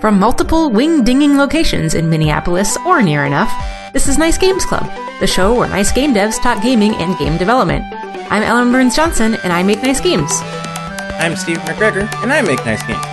From 0.00 0.18
multiple 0.18 0.70
wing 0.70 1.04
dinging 1.04 1.36
locations 1.36 1.94
in 1.94 2.10
Minneapolis 2.10 2.76
or 2.86 3.02
near 3.02 3.24
enough, 3.24 3.52
this 3.92 4.08
is 4.08 4.18
Nice 4.18 4.36
Games 4.38 4.64
Club, 4.64 4.84
the 5.20 5.26
show 5.26 5.54
where 5.54 5.68
nice 5.68 5.92
game 5.92 6.12
devs 6.12 6.42
talk 6.42 6.62
gaming 6.62 6.94
and 6.96 7.16
game 7.18 7.36
development. 7.36 7.84
I'm 8.30 8.42
Ellen 8.42 8.72
Burns 8.72 8.96
Johnson, 8.96 9.36
and 9.44 9.52
I 9.52 9.62
make 9.62 9.82
nice 9.82 10.00
games. 10.00 10.30
I'm 11.18 11.36
Steve 11.36 11.58
McGregor, 11.58 12.12
and 12.22 12.32
I 12.32 12.42
make 12.42 12.64
nice 12.66 12.82
games. 12.86 13.04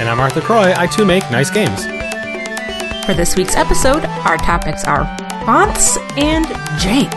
And 0.00 0.08
I'm 0.08 0.20
Arthur 0.20 0.40
Croy. 0.40 0.72
I 0.76 0.86
too 0.86 1.04
make 1.04 1.28
nice 1.30 1.50
games. 1.50 1.84
For 3.04 3.14
this 3.14 3.36
week's 3.36 3.56
episode, 3.56 4.04
our 4.04 4.36
topics 4.38 4.84
are 4.84 5.04
fonts 5.44 5.96
and 6.16 6.46
jank. 6.78 7.12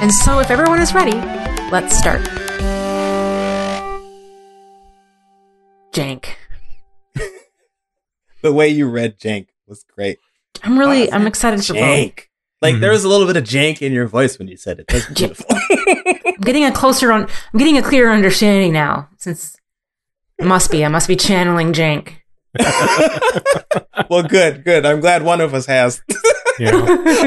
And 0.00 0.12
so, 0.12 0.40
if 0.40 0.50
everyone 0.50 0.80
is 0.80 0.94
ready, 0.94 1.18
let's 1.70 1.96
start. 1.96 2.22
Jank. 5.92 6.39
The 8.42 8.52
way 8.52 8.68
you 8.68 8.88
read 8.88 9.18
jank 9.18 9.48
was 9.66 9.84
great. 9.84 10.18
I'm 10.62 10.78
really, 10.78 11.02
Wow, 11.08 11.16
I'm 11.16 11.26
excited 11.26 11.64
for 11.64 11.74
both. 11.74 11.82
Jank. 11.82 12.20
Like 12.62 12.74
Mhm. 12.76 12.80
there 12.80 12.90
was 12.90 13.04
a 13.04 13.08
little 13.08 13.26
bit 13.26 13.36
of 13.36 13.44
jank 13.44 13.80
in 13.82 13.92
your 13.92 14.06
voice 14.06 14.38
when 14.38 14.48
you 14.48 14.56
said 14.56 14.78
it. 14.80 14.86
That's 14.88 15.06
beautiful. 15.14 15.46
I'm 15.50 16.40
getting 16.42 16.64
a 16.64 16.72
closer 16.72 17.10
on. 17.12 17.22
I'm 17.52 17.58
getting 17.58 17.78
a 17.78 17.82
clearer 17.82 18.10
understanding 18.10 18.72
now. 18.72 19.08
Since 19.18 19.56
it 20.38 20.44
must 20.46 20.70
be, 20.70 20.84
I 20.84 20.88
must 20.88 21.08
be 21.08 21.16
channeling 21.16 21.72
jank. 21.72 22.16
well, 24.10 24.22
good, 24.24 24.64
good. 24.64 24.84
I'm 24.84 25.00
glad 25.00 25.22
one 25.22 25.40
of 25.40 25.54
us 25.54 25.66
has. 25.66 26.02
Yeah. 26.58 26.72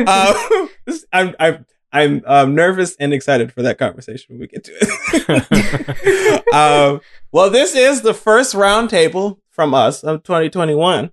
uh, 0.07 0.67
this- 0.85 1.05
I'm, 1.13 1.33
I'm, 1.39 1.65
I'm 1.91 2.21
um, 2.25 2.55
nervous 2.55 2.95
and 2.99 3.13
excited 3.13 3.51
for 3.53 3.61
that 3.63 3.77
conversation 3.77 4.25
when 4.35 4.39
we 4.41 4.47
get 4.47 4.63
to 4.65 4.71
it. 4.75 6.53
um, 6.53 7.01
well, 7.31 7.49
this 7.49 7.75
is 7.75 8.01
the 8.01 8.13
first 8.13 8.53
roundtable 8.53 9.37
from 9.53 9.73
us 9.75 10.03
of 10.03 10.23
2021. 10.23 11.11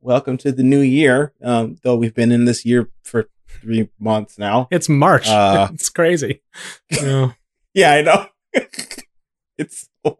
Welcome 0.00 0.36
to 0.38 0.52
the 0.52 0.62
new 0.62 0.80
year. 0.80 1.32
Um, 1.42 1.76
though 1.82 1.96
we've 1.96 2.14
been 2.14 2.30
in 2.32 2.44
this 2.44 2.64
year 2.64 2.88
for 3.02 3.28
three 3.48 3.90
months 3.98 4.38
now. 4.38 4.68
it's 4.70 4.88
March. 4.88 5.28
Uh, 5.28 5.68
it's 5.74 5.88
crazy. 5.88 6.42
Yeah. 6.90 7.32
Yeah, 7.74 7.92
I 7.94 8.02
know. 8.02 8.26
it's 9.58 9.88
wild. 10.04 10.16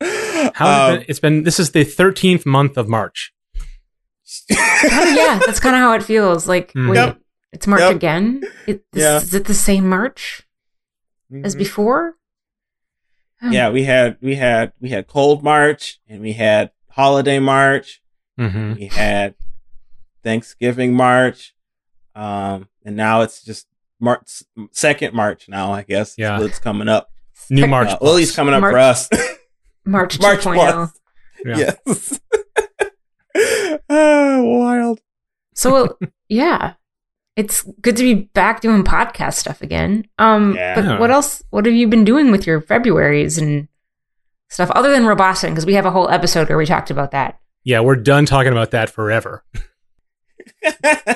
it 0.00 0.60
Um, 0.60 0.94
been? 0.96 1.04
it's 1.08 1.20
been 1.20 1.42
this 1.44 1.60
is 1.60 1.72
the 1.72 1.84
13th 1.84 2.46
month 2.46 2.76
of 2.78 2.88
March. 2.88 3.32
Oh, 4.50 5.14
yeah, 5.14 5.38
that's 5.46 5.60
kind 5.60 5.76
of 5.76 5.80
how 5.80 5.92
it 5.94 6.02
feels. 6.02 6.48
Like, 6.48 6.72
Mm. 6.72 6.88
wait, 6.90 6.96
Yep. 6.96 7.20
it's 7.52 7.66
March 7.66 7.80
Yep. 7.80 7.94
again. 7.96 8.42
It, 8.66 8.84
this, 8.92 9.02
Yeah. 9.02 9.16
Is 9.18 9.34
it 9.34 9.44
the 9.44 9.54
same 9.54 9.86
March 9.88 10.42
as 11.44 11.54
Mhm. 11.54 11.58
before? 11.58 12.14
Oh. 13.42 13.50
yeah, 13.50 13.70
we 13.70 13.84
had 13.84 14.16
we 14.20 14.34
had 14.34 14.72
we 14.80 14.88
had 14.88 15.06
cold 15.06 15.44
March 15.44 16.00
and 16.08 16.20
we 16.22 16.32
had 16.32 16.70
holiday 16.98 17.38
March. 17.38 18.02
hmm 18.36 18.74
We 18.74 18.86
had 18.86 19.34
Thanksgiving 20.24 20.94
March, 20.94 21.54
um, 22.14 22.68
and 22.84 22.96
now 22.96 23.22
it's 23.22 23.42
just 23.42 23.66
March 24.00 24.42
second 24.72 25.14
March 25.14 25.48
now. 25.48 25.72
I 25.72 25.82
guess 25.82 26.10
is 26.12 26.18
Yeah. 26.18 26.38
what's 26.40 26.58
coming 26.58 26.88
up. 26.88 27.10
New 27.50 27.66
March. 27.76 27.88
Uh, 27.88 27.98
well, 28.00 28.12
at 28.12 28.16
coming 28.34 28.52
up 28.54 28.60
for 28.60 28.76
us. 28.78 29.08
March 29.84 30.20
March 30.20 30.40
2.0. 30.40 30.54
plus. 30.54 30.92
Yeah. 31.44 31.72
Yes. 31.86 32.20
Ah, 33.88 34.40
wild. 34.42 35.00
So 35.54 35.96
yeah, 36.28 36.74
it's 37.36 37.62
good 37.80 37.96
to 37.96 38.02
be 38.02 38.14
back 38.14 38.60
doing 38.60 38.82
podcast 38.82 39.34
stuff 39.34 39.62
again. 39.62 40.06
Um, 40.18 40.54
Yeah. 40.56 40.74
but 40.74 40.98
what 41.00 41.10
else? 41.12 41.42
What 41.50 41.64
have 41.66 41.74
you 41.74 41.86
been 41.88 42.04
doing 42.04 42.30
with 42.32 42.46
your 42.46 42.60
Februarys 42.60 43.40
and 43.40 43.68
stuff 44.48 44.70
other 44.70 44.90
than 44.90 45.02
Robossing? 45.04 45.50
Because 45.50 45.66
we 45.66 45.74
have 45.74 45.86
a 45.86 45.90
whole 45.90 46.08
episode 46.10 46.48
where 46.48 46.58
we 46.58 46.66
talked 46.66 46.90
about 46.90 47.10
that. 47.12 47.38
Yeah, 47.64 47.80
we're 47.80 47.96
done 47.96 48.24
talking 48.26 48.52
about 48.52 48.70
that 48.72 48.90
forever. 48.90 49.44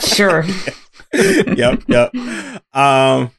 Sure. 0.01 0.45
yep, 1.15 1.83
yep. 1.89 2.15
Um, 2.75 3.31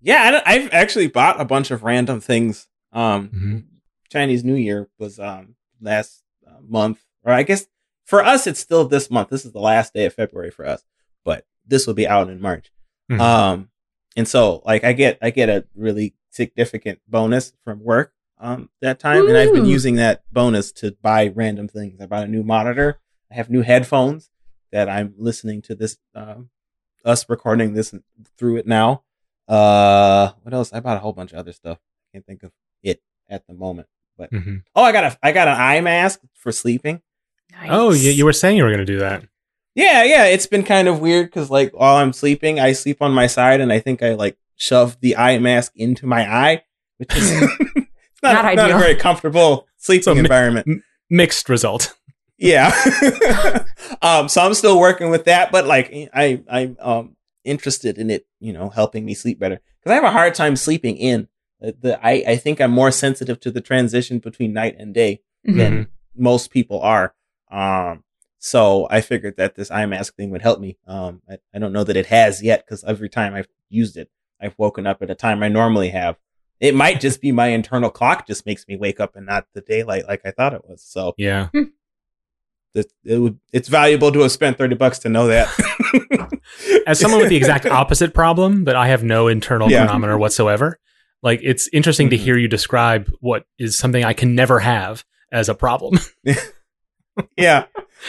yeah, 0.00 0.40
I, 0.46 0.54
I've 0.54 0.68
actually 0.72 1.08
bought 1.08 1.40
a 1.40 1.44
bunch 1.44 1.70
of 1.70 1.82
random 1.82 2.20
things. 2.20 2.66
Um, 2.92 3.28
Mhm. 3.28 3.64
Chinese 4.10 4.42
New 4.44 4.54
Year 4.54 4.88
was 4.98 5.18
um 5.18 5.54
last 5.80 6.22
uh, 6.46 6.60
month, 6.66 7.04
or 7.24 7.32
I 7.32 7.42
guess 7.42 7.66
for 8.06 8.24
us 8.24 8.46
it's 8.46 8.60
still 8.60 8.86
this 8.86 9.10
month. 9.10 9.28
This 9.28 9.44
is 9.44 9.52
the 9.52 9.60
last 9.60 9.92
day 9.92 10.06
of 10.06 10.14
February 10.14 10.50
for 10.50 10.64
us, 10.66 10.82
but 11.24 11.44
this 11.66 11.86
will 11.86 11.94
be 11.94 12.08
out 12.08 12.30
in 12.30 12.40
March. 12.40 12.70
Mhm. 13.10 13.20
Um, 13.20 13.68
and 14.16 14.26
so 14.26 14.62
like 14.64 14.82
I 14.84 14.92
get 14.94 15.18
I 15.20 15.30
get 15.30 15.48
a 15.50 15.64
really 15.74 16.14
significant 16.30 17.00
bonus 17.08 17.52
from 17.64 17.82
work 17.84 18.12
um 18.40 18.70
that 18.80 18.98
time, 19.00 19.26
and 19.28 19.36
I've 19.36 19.52
been 19.52 19.66
using 19.66 19.96
that 19.96 20.22
bonus 20.32 20.72
to 20.72 20.92
buy 21.02 21.28
random 21.28 21.68
things. 21.68 22.00
I 22.00 22.06
bought 22.06 22.24
a 22.24 22.28
new 22.28 22.42
monitor. 22.42 22.98
I 23.30 23.34
have 23.34 23.50
new 23.50 23.62
headphones 23.62 24.30
that 24.72 24.88
I'm 24.88 25.14
listening 25.16 25.62
to 25.62 25.74
this 25.74 25.98
um 26.14 26.50
us 27.04 27.28
recording 27.28 27.74
this 27.74 27.94
through 28.36 28.56
it 28.56 28.66
now. 28.66 29.02
Uh, 29.48 30.32
what 30.42 30.52
else? 30.54 30.72
I 30.72 30.80
bought 30.80 30.96
a 30.96 31.00
whole 31.00 31.12
bunch 31.12 31.32
of 31.32 31.38
other 31.38 31.52
stuff. 31.52 31.78
Can't 32.12 32.26
think 32.26 32.42
of 32.42 32.52
it 32.82 33.00
at 33.28 33.46
the 33.46 33.54
moment. 33.54 33.88
But 34.16 34.30
Mhm. 34.32 34.62
oh, 34.74 34.82
I 34.82 34.92
got 34.92 35.04
a 35.04 35.18
I 35.22 35.32
got 35.32 35.48
an 35.48 35.56
eye 35.60 35.80
mask 35.80 36.20
for 36.34 36.52
sleeping. 36.52 37.00
Nice. 37.52 37.70
Oh, 37.72 37.92
you, 37.92 38.10
you 38.10 38.24
were 38.24 38.32
saying 38.32 38.56
you 38.56 38.64
were 38.64 38.68
going 38.70 38.78
to 38.78 38.84
do 38.84 38.98
that. 38.98 39.24
Yeah, 39.74 40.02
yeah, 40.04 40.24
it's 40.26 40.46
been 40.46 40.64
kind 40.64 40.86
of 40.88 41.00
weird 41.00 41.26
because 41.26 41.50
like 41.50 41.72
while 41.72 41.96
I'm 41.96 42.12
sleeping, 42.12 42.58
I 42.60 42.72
sleep 42.72 43.00
on 43.00 43.12
my 43.12 43.26
side, 43.26 43.60
and 43.60 43.72
I 43.72 43.78
think 43.78 44.02
I 44.02 44.14
like 44.14 44.36
shove 44.56 44.98
the 45.00 45.16
eye 45.16 45.38
mask 45.38 45.72
into 45.76 46.04
my 46.06 46.22
eye, 46.30 46.62
which 46.98 47.14
is 47.16 47.30
it's 47.30 47.86
not, 48.22 48.44
Not 48.44 48.54
not, 48.56 48.70
a 48.70 48.78
very 48.78 48.94
comfortable 48.94 49.66
sleeping 49.76 50.02
So 50.04 50.14
mi- 50.14 50.20
environment. 50.20 50.82
Mixed 51.10 51.48
result. 51.48 51.94
Yeah. 52.36 52.70
um, 54.02 54.28
so 54.28 54.42
I'm 54.42 54.54
still 54.54 54.78
working 54.78 55.10
with 55.10 55.24
that, 55.24 55.50
but 55.50 55.66
like 55.66 55.92
I 56.14 56.40
I'm 56.48 56.76
um 56.80 57.16
interested 57.44 57.98
in 57.98 58.10
it, 58.10 58.26
you 58.40 58.52
know, 58.52 58.68
helping 58.68 59.04
me 59.04 59.14
sleep 59.14 59.38
better 59.38 59.60
because 59.80 59.90
I 59.92 59.94
have 59.94 60.04
a 60.04 60.10
hard 60.10 60.34
time 60.34 60.54
sleeping 60.56 60.96
in. 60.96 61.28
The, 61.60 61.76
the 61.80 62.06
I 62.06 62.24
I 62.28 62.36
think 62.36 62.60
I'm 62.60 62.70
more 62.70 62.90
sensitive 62.90 63.40
to 63.40 63.50
the 63.50 63.60
transition 63.60 64.18
between 64.18 64.52
night 64.52 64.76
and 64.78 64.94
day 64.94 65.20
Mhm. 65.48 65.56
than 65.56 65.86
most 66.16 66.50
people 66.50 66.80
are. 66.80 67.14
Um, 67.50 68.04
so 68.38 68.86
I 68.90 69.00
figured 69.00 69.36
that 69.36 69.54
this 69.56 69.70
eye 69.70 69.86
mask 69.86 70.14
thing 70.16 70.30
would 70.30 70.42
help 70.42 70.60
me. 70.60 70.76
Um, 70.86 71.22
I, 71.28 71.38
I 71.54 71.58
don't 71.58 71.72
know 71.72 71.84
that 71.84 71.96
it 71.96 72.06
has 72.06 72.42
yet 72.42 72.64
because 72.64 72.84
every 72.84 73.08
time 73.08 73.34
I've 73.34 73.48
used 73.68 73.96
it, 73.96 74.10
I've 74.40 74.54
woken 74.58 74.86
up 74.86 75.02
at 75.02 75.10
a 75.10 75.14
time 75.14 75.42
I 75.42 75.48
normally 75.48 75.88
have. 75.88 76.16
It 76.60 76.74
might 76.74 77.00
just 77.00 77.20
be 77.20 77.30
my 77.32 77.48
internal 77.48 77.90
clock 77.90 78.26
just 78.26 78.44
makes 78.46 78.66
me 78.66 78.76
wake 78.76 78.98
up 79.00 79.14
and 79.16 79.26
not 79.26 79.46
the 79.54 79.60
daylight 79.60 80.06
like 80.08 80.22
I 80.24 80.30
thought 80.32 80.54
it 80.54 80.62
was. 80.68 80.82
So 80.82 81.14
Yeah. 81.16 81.48
it, 82.74 82.92
it 83.04 83.18
would, 83.18 83.38
it's 83.52 83.68
valuable 83.68 84.10
to 84.12 84.20
have 84.20 84.32
spent 84.32 84.58
30 84.58 84.74
bucks 84.76 84.98
to 85.00 85.08
know 85.08 85.28
that. 85.28 85.48
As 86.86 86.98
someone 86.98 87.20
with 87.20 87.28
the 87.28 87.36
exact 87.36 87.66
opposite 87.66 88.12
problem, 88.14 88.64
that 88.64 88.76
I 88.76 88.88
have 88.88 89.02
no 89.04 89.28
internal 89.28 89.70
Yeah. 89.70 89.84
chronometer 89.86 90.18
whatsoever, 90.18 90.78
like 91.22 91.40
it's 91.42 91.68
interesting 91.72 92.10
to 92.10 92.16
Mhm. 92.16 92.20
hear 92.20 92.36
you 92.36 92.48
describe 92.48 93.10
what 93.20 93.44
is 93.58 93.78
something 93.78 94.04
I 94.04 94.12
can 94.12 94.34
never 94.34 94.58
have 94.60 95.04
as 95.32 95.48
a 95.48 95.54
problem. 95.54 95.98
yeah. 97.36 97.64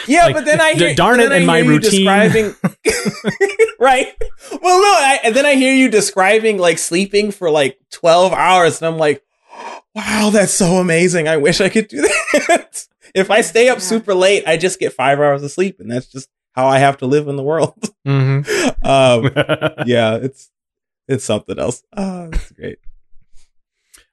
Yeah, 0.08 0.26
Like, 0.26 0.36
but 0.36 0.46
then 0.46 0.62
I 0.62 0.74
d- 0.74 0.80
hear 0.86 0.96
darn 0.96 1.20
it 1.20 1.32
I 1.32 1.38
and 1.38 1.48
my 1.48 1.58
hear 1.58 1.66
you 1.66 1.72
routine. 1.72 1.92
describing 1.92 2.56
right. 3.80 4.08
Well, 4.62 4.80
no, 4.82 4.88
I, 4.88 5.20
and 5.24 5.36
then 5.36 5.46
I 5.46 5.56
hear 5.56 5.74
you 5.74 5.90
describing 5.90 6.58
like 6.58 6.78
sleeping 6.78 7.32
for 7.32 7.50
like 7.50 7.80
12 7.92 8.32
hours 8.34 8.82
and 8.82 8.88
I'm 8.94 9.00
like, 9.00 9.24
"Wow, 9.96 10.30
that's 10.32 10.54
so 10.54 10.76
amazing. 10.78 11.28
I 11.28 11.38
wish 11.38 11.60
I 11.62 11.70
could 11.70 11.88
do 11.88 12.02
that." 12.48 12.88
if 13.16 13.32
I 13.32 13.42
stay 13.42 13.70
up 13.70 13.78
Yeah. 13.78 13.84
super 13.84 14.14
late, 14.14 14.44
I 14.48 14.58
just 14.58 14.80
get 14.80 14.94
5 14.94 15.20
hours 15.20 15.42
of 15.44 15.52
sleep 15.52 15.80
and 15.80 15.90
that's 15.92 16.06
just 16.08 16.30
how 16.54 16.68
I 16.68 16.78
have 16.80 16.98
to 16.98 17.06
live 17.08 17.28
in 17.28 17.36
the 17.36 17.44
world. 17.44 17.74
hmm 18.06 18.42
um 18.84 19.32
yeah, 19.88 20.16
it's 20.18 20.52
it's 21.08 21.26
something 21.26 21.58
else. 21.58 21.82
Oh, 21.98 22.30
that's 22.30 22.52
great. 22.52 22.78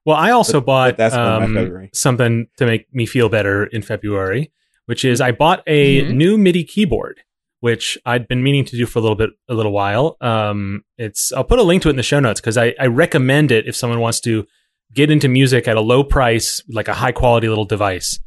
Well, 0.07 0.17
I 0.17 0.31
also 0.31 0.61
But- 0.61 0.67
bought 0.67 0.91
but 0.93 0.97
that's 0.97 1.15
been 1.15 1.53
my 1.55 1.83
um, 1.85 1.89
something 1.93 2.47
to 2.57 2.67
make 2.67 2.93
me 2.95 3.05
feel 3.07 3.29
better 3.29 3.65
in 3.67 3.83
February, 3.83 4.53
which 4.87 5.05
is 5.05 5.21
I 5.21 5.31
bought 5.33 5.63
a 5.67 6.03
Mhm. 6.03 6.15
new 6.15 6.39
MIDI 6.39 6.65
keyboard, 6.65 7.21
which 7.61 7.97
I'd 8.05 8.27
been 8.29 8.43
meaning 8.43 8.65
to 8.67 8.77
do 8.77 8.87
for 8.87 8.99
a 8.99 9.03
little 9.03 9.17
bit, 9.17 9.31
a 9.49 9.55
little 9.55 9.73
while. 9.73 10.17
Um, 10.21 10.83
it's 10.99 11.33
I'll 11.33 11.45
put 11.45 11.59
a 11.59 11.63
link 11.63 11.83
to 11.83 11.89
it 11.89 11.91
in 11.93 11.97
the 11.97 12.03
show 12.03 12.21
notes 12.21 12.41
because 12.41 12.57
I, 12.57 12.75
I 12.81 12.87
recommend 12.87 13.51
it 13.53 13.67
if 13.67 13.77
someone 13.77 14.01
wants 14.01 14.21
to 14.21 14.47
get 14.95 15.11
into 15.11 15.29
music 15.29 15.67
at 15.69 15.77
a 15.77 15.81
low 15.81 16.03
price, 16.05 16.63
like 16.69 16.89
a 16.89 16.95
high 16.95 17.13
quality 17.13 17.49
little 17.49 17.65
device. 17.65 18.19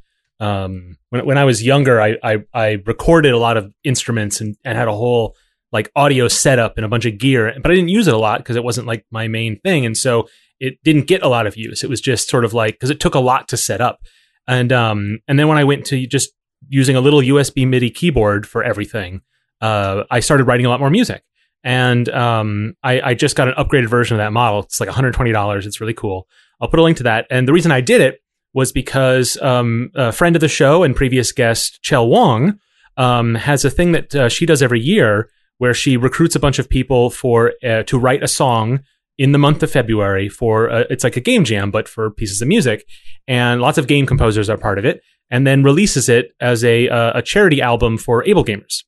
Um, 0.41 0.97
when 1.09 1.25
when 1.25 1.37
I 1.37 1.45
was 1.45 1.63
younger, 1.63 2.01
I 2.01 2.17
I, 2.23 2.37
I 2.53 2.77
recorded 2.85 3.33
a 3.33 3.37
lot 3.37 3.57
of 3.57 3.73
instruments 3.83 4.39
and, 4.41 4.55
and 4.63 4.77
had 4.77 4.87
a 4.87 4.93
whole 4.93 5.35
like 5.71 5.91
audio 5.95 6.27
setup 6.27 6.77
and 6.77 6.85
a 6.85 6.89
bunch 6.89 7.05
of 7.05 7.17
gear, 7.19 7.53
but 7.61 7.71
I 7.71 7.75
didn't 7.75 7.89
use 7.89 8.07
it 8.07 8.13
a 8.13 8.17
lot 8.17 8.39
because 8.39 8.55
it 8.55 8.63
wasn't 8.63 8.87
like 8.87 9.05
my 9.11 9.27
main 9.27 9.59
thing, 9.59 9.85
and 9.85 9.95
so 9.97 10.27
it 10.59 10.77
didn't 10.83 11.07
get 11.07 11.21
a 11.23 11.27
lot 11.29 11.45
of 11.47 11.55
use. 11.55 11.83
It 11.83 11.89
was 11.89 12.01
just 12.01 12.27
sort 12.29 12.43
of 12.43 12.53
like 12.53 12.73
because 12.75 12.89
it 12.89 12.99
took 12.99 13.15
a 13.15 13.19
lot 13.19 13.47
to 13.49 13.57
set 13.57 13.79
up, 13.81 13.99
and 14.47 14.71
um 14.73 15.19
and 15.27 15.37
then 15.37 15.47
when 15.47 15.57
I 15.57 15.63
went 15.65 15.85
to 15.87 16.07
just 16.07 16.31
using 16.69 16.95
a 16.95 17.01
little 17.01 17.19
USB 17.19 17.67
MIDI 17.67 17.89
keyboard 17.89 18.47
for 18.47 18.63
everything, 18.63 19.21
uh, 19.61 20.03
I 20.09 20.21
started 20.21 20.45
writing 20.45 20.65
a 20.65 20.69
lot 20.69 20.79
more 20.79 20.89
music. 20.89 21.23
And 21.63 22.07
um, 22.09 22.75
I, 22.83 23.01
I 23.01 23.13
just 23.13 23.35
got 23.35 23.49
an 23.49 23.53
upgraded 23.55 23.89
version 23.89 24.15
of 24.15 24.19
that 24.19 24.31
model. 24.31 24.61
It's 24.61 24.79
like 24.79 24.87
$120. 24.87 25.65
It's 25.65 25.81
really 25.81 25.93
cool. 25.93 26.27
I'll 26.61 26.69
put 26.69 26.79
a 26.79 26.83
link 26.83 26.97
to 26.97 27.03
that. 27.03 27.27
And 27.29 27.47
the 27.47 27.53
reason 27.53 27.71
I 27.71 27.81
did 27.81 27.99
it 27.99 28.21
was 28.53 28.71
because 28.71 29.37
um, 29.41 29.91
a 29.95 30.11
friend 30.11 30.35
of 30.35 30.39
the 30.39 30.47
show 30.47 30.83
and 30.83 30.95
previous 30.95 31.31
guest 31.31 31.81
Chell 31.81 32.07
Wong 32.07 32.59
um, 32.97 33.35
has 33.35 33.65
a 33.65 33.69
thing 33.69 33.91
that 33.91 34.15
uh, 34.15 34.29
she 34.29 34.45
does 34.45 34.61
every 34.61 34.79
year 34.79 35.29
where 35.57 35.73
she 35.73 35.97
recruits 35.97 36.35
a 36.35 36.39
bunch 36.39 36.59
of 36.59 36.69
people 36.69 37.09
for 37.09 37.53
uh, 37.63 37.83
to 37.83 37.99
write 37.99 38.23
a 38.23 38.27
song 38.27 38.79
in 39.17 39.33
the 39.33 39.37
month 39.37 39.61
of 39.61 39.69
February 39.69 40.29
for 40.29 40.69
uh, 40.69 40.83
it's 40.89 41.03
like 41.03 41.17
a 41.17 41.21
game 41.21 41.43
jam 41.43 41.71
but 41.71 41.87
for 41.87 42.09
pieces 42.09 42.41
of 42.41 42.47
music 42.47 42.85
and 43.27 43.61
lots 43.61 43.77
of 43.77 43.85
game 43.85 44.05
composers 44.05 44.49
are 44.49 44.57
part 44.57 44.79
of 44.79 44.85
it 44.85 45.01
and 45.29 45.45
then 45.45 45.63
releases 45.63 46.09
it 46.09 46.31
as 46.39 46.63
a 46.63 46.89
uh, 46.89 47.19
a 47.19 47.21
charity 47.21 47.61
album 47.61 47.97
for 47.97 48.23
AbleGamers. 48.23 48.83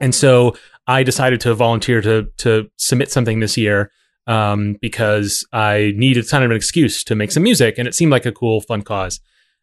And 0.00 0.14
so 0.14 0.56
I 0.86 1.02
decided 1.02 1.40
to 1.42 1.54
volunteer 1.54 2.00
to 2.02 2.26
to 2.38 2.68
submit 2.76 3.10
something 3.10 3.40
this 3.40 3.56
year 3.56 3.90
um, 4.26 4.76
because 4.80 5.46
I 5.52 5.92
needed 5.96 6.28
kind 6.28 6.44
of 6.44 6.50
an 6.50 6.56
excuse 6.56 7.04
to 7.04 7.14
make 7.14 7.32
some 7.32 7.42
music, 7.42 7.78
and 7.78 7.86
it 7.86 7.94
seemed 7.94 8.12
like 8.12 8.26
a 8.26 8.32
cool, 8.32 8.60
fun 8.60 8.82
cause. 8.82 9.20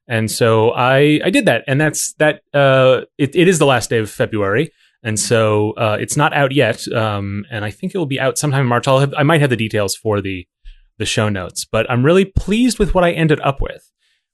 And 0.07 0.31
so 0.31 0.71
I 0.71 1.19
I 1.23 1.29
did 1.29 1.45
that, 1.45 1.63
and 1.67 1.79
that's 1.79 2.13
that. 2.13 2.41
Uh, 2.53 3.01
it, 3.17 3.35
it 3.35 3.47
is 3.47 3.59
the 3.59 3.65
last 3.65 3.89
day 3.89 3.99
of 3.99 4.09
February, 4.09 4.71
and 5.03 5.19
so 5.19 5.73
uh, 5.73 5.97
it's 5.99 6.17
not 6.17 6.33
out 6.33 6.51
yet. 6.51 6.87
Um, 6.91 7.45
and 7.51 7.63
I 7.63 7.71
think 7.71 7.93
it 7.93 7.97
will 7.97 8.05
be 8.05 8.19
out 8.19 8.37
sometime 8.37 8.61
in 8.61 8.67
March. 8.67 8.87
I'll 8.87 8.99
have, 8.99 9.13
I 9.15 9.23
might 9.23 9.41
have 9.41 9.49
the 9.49 9.55
details 9.55 9.95
for 9.95 10.21
the 10.21 10.47
the 10.97 11.05
show 11.05 11.29
notes, 11.29 11.65
but 11.65 11.89
I'm 11.89 12.03
really 12.03 12.25
pleased 12.25 12.79
with 12.79 12.93
what 12.93 13.03
I 13.03 13.11
ended 13.11 13.39
up 13.41 13.61
with. 13.61 13.89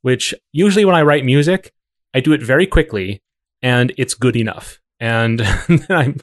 Which 0.06 0.36
usually 0.52 0.86
when 0.86 0.94
I 0.94 1.02
write 1.02 1.26
music, 1.26 1.74
I 2.14 2.20
do 2.20 2.32
it 2.34 2.44
very 2.44 2.68
quickly, 2.68 3.24
and 3.64 3.92
it's 3.98 4.14
good 4.14 4.36
enough. 4.36 4.80
And 5.00 5.42
I'm 5.90 6.18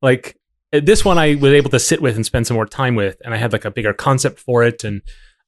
like 0.00 0.38
this 0.72 1.04
one 1.04 1.18
I 1.18 1.34
was 1.34 1.52
able 1.52 1.68
to 1.68 1.78
sit 1.78 2.00
with 2.00 2.16
and 2.16 2.24
spend 2.24 2.46
some 2.46 2.54
more 2.54 2.64
time 2.64 2.94
with, 2.94 3.18
and 3.22 3.34
I 3.34 3.36
had 3.36 3.52
like 3.52 3.66
a 3.66 3.70
bigger 3.70 3.92
concept 3.92 4.40
for 4.40 4.64
it, 4.64 4.84
and 4.84 5.02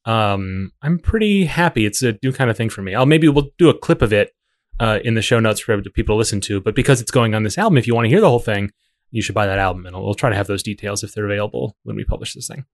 um, 0.05 0.71
I'm 0.83 0.99
pretty 0.99 1.45
happy. 1.45 1.87
It's 1.87 2.03
a 2.03 2.15
new 2.21 2.31
kind 2.31 2.51
of 2.51 2.57
thing 2.57 2.69
for 2.69 2.83
me. 2.83 2.93
I'll 2.93 3.07
maybe 3.07 3.27
we'll 3.27 3.49
do 3.57 3.69
a 3.69 3.77
clip 3.79 4.03
of 4.03 4.13
it 4.13 4.35
uh, 4.79 4.99
in 5.03 5.15
the 5.15 5.23
show 5.23 5.39
notes 5.39 5.59
for 5.59 5.81
people 5.81 6.13
to 6.13 6.19
listen 6.19 6.41
to. 6.41 6.61
But 6.61 6.75
because 6.75 7.01
it's 7.01 7.09
going 7.09 7.33
on 7.33 7.41
this 7.41 7.57
album, 7.57 7.79
if 7.79 7.87
you 7.87 7.95
want 7.95 8.05
to 8.05 8.09
hear 8.09 8.21
the 8.21 8.29
whole 8.29 8.37
thing, 8.37 8.69
you 9.09 9.23
should 9.23 9.33
buy 9.33 9.47
that 9.47 9.57
album, 9.57 9.87
and 9.87 9.95
we'll 9.95 10.13
try 10.13 10.29
to 10.29 10.35
have 10.35 10.45
those 10.45 10.61
details 10.61 11.03
if 11.03 11.15
they're 11.15 11.25
available 11.25 11.75
when 11.81 11.95
we 11.95 12.03
publish 12.03 12.35
this 12.35 12.47
thing. 12.47 12.65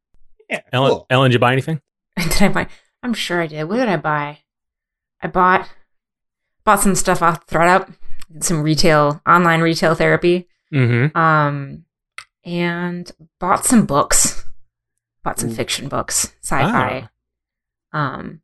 Yeah, 0.49 0.59
Ellen, 0.73 0.91
cool. 0.91 1.07
Ellen, 1.09 1.31
did 1.31 1.35
you 1.35 1.39
buy 1.39 1.53
anything? 1.53 1.79
Did 2.17 2.41
I 2.41 2.47
buy? 2.49 2.67
I'm 3.01 3.13
sure 3.13 3.41
I 3.41 3.47
did. 3.47 3.63
What 3.65 3.77
did 3.77 3.87
I 3.87 3.97
buy? 3.97 4.39
I 5.25 5.27
bought 5.27 5.67
bought 6.63 6.79
some 6.81 6.93
stuff 6.95 7.21
off 7.23 7.47
thredUP, 7.47 7.93
did 8.31 8.43
some 8.43 8.61
retail 8.61 9.21
online 9.27 9.61
retail 9.61 9.95
therapy, 9.95 10.47
Mm-hmm. 10.73 11.17
um, 11.17 11.83
and 12.43 13.11
bought 13.39 13.65
some 13.65 13.85
books. 13.87 14.45
Bought 15.23 15.39
some 15.39 15.49
Ooh. 15.49 15.53
fiction 15.55 15.87
books, 15.87 16.33
sci-fi. 16.43 17.09
Um, 17.91 18.41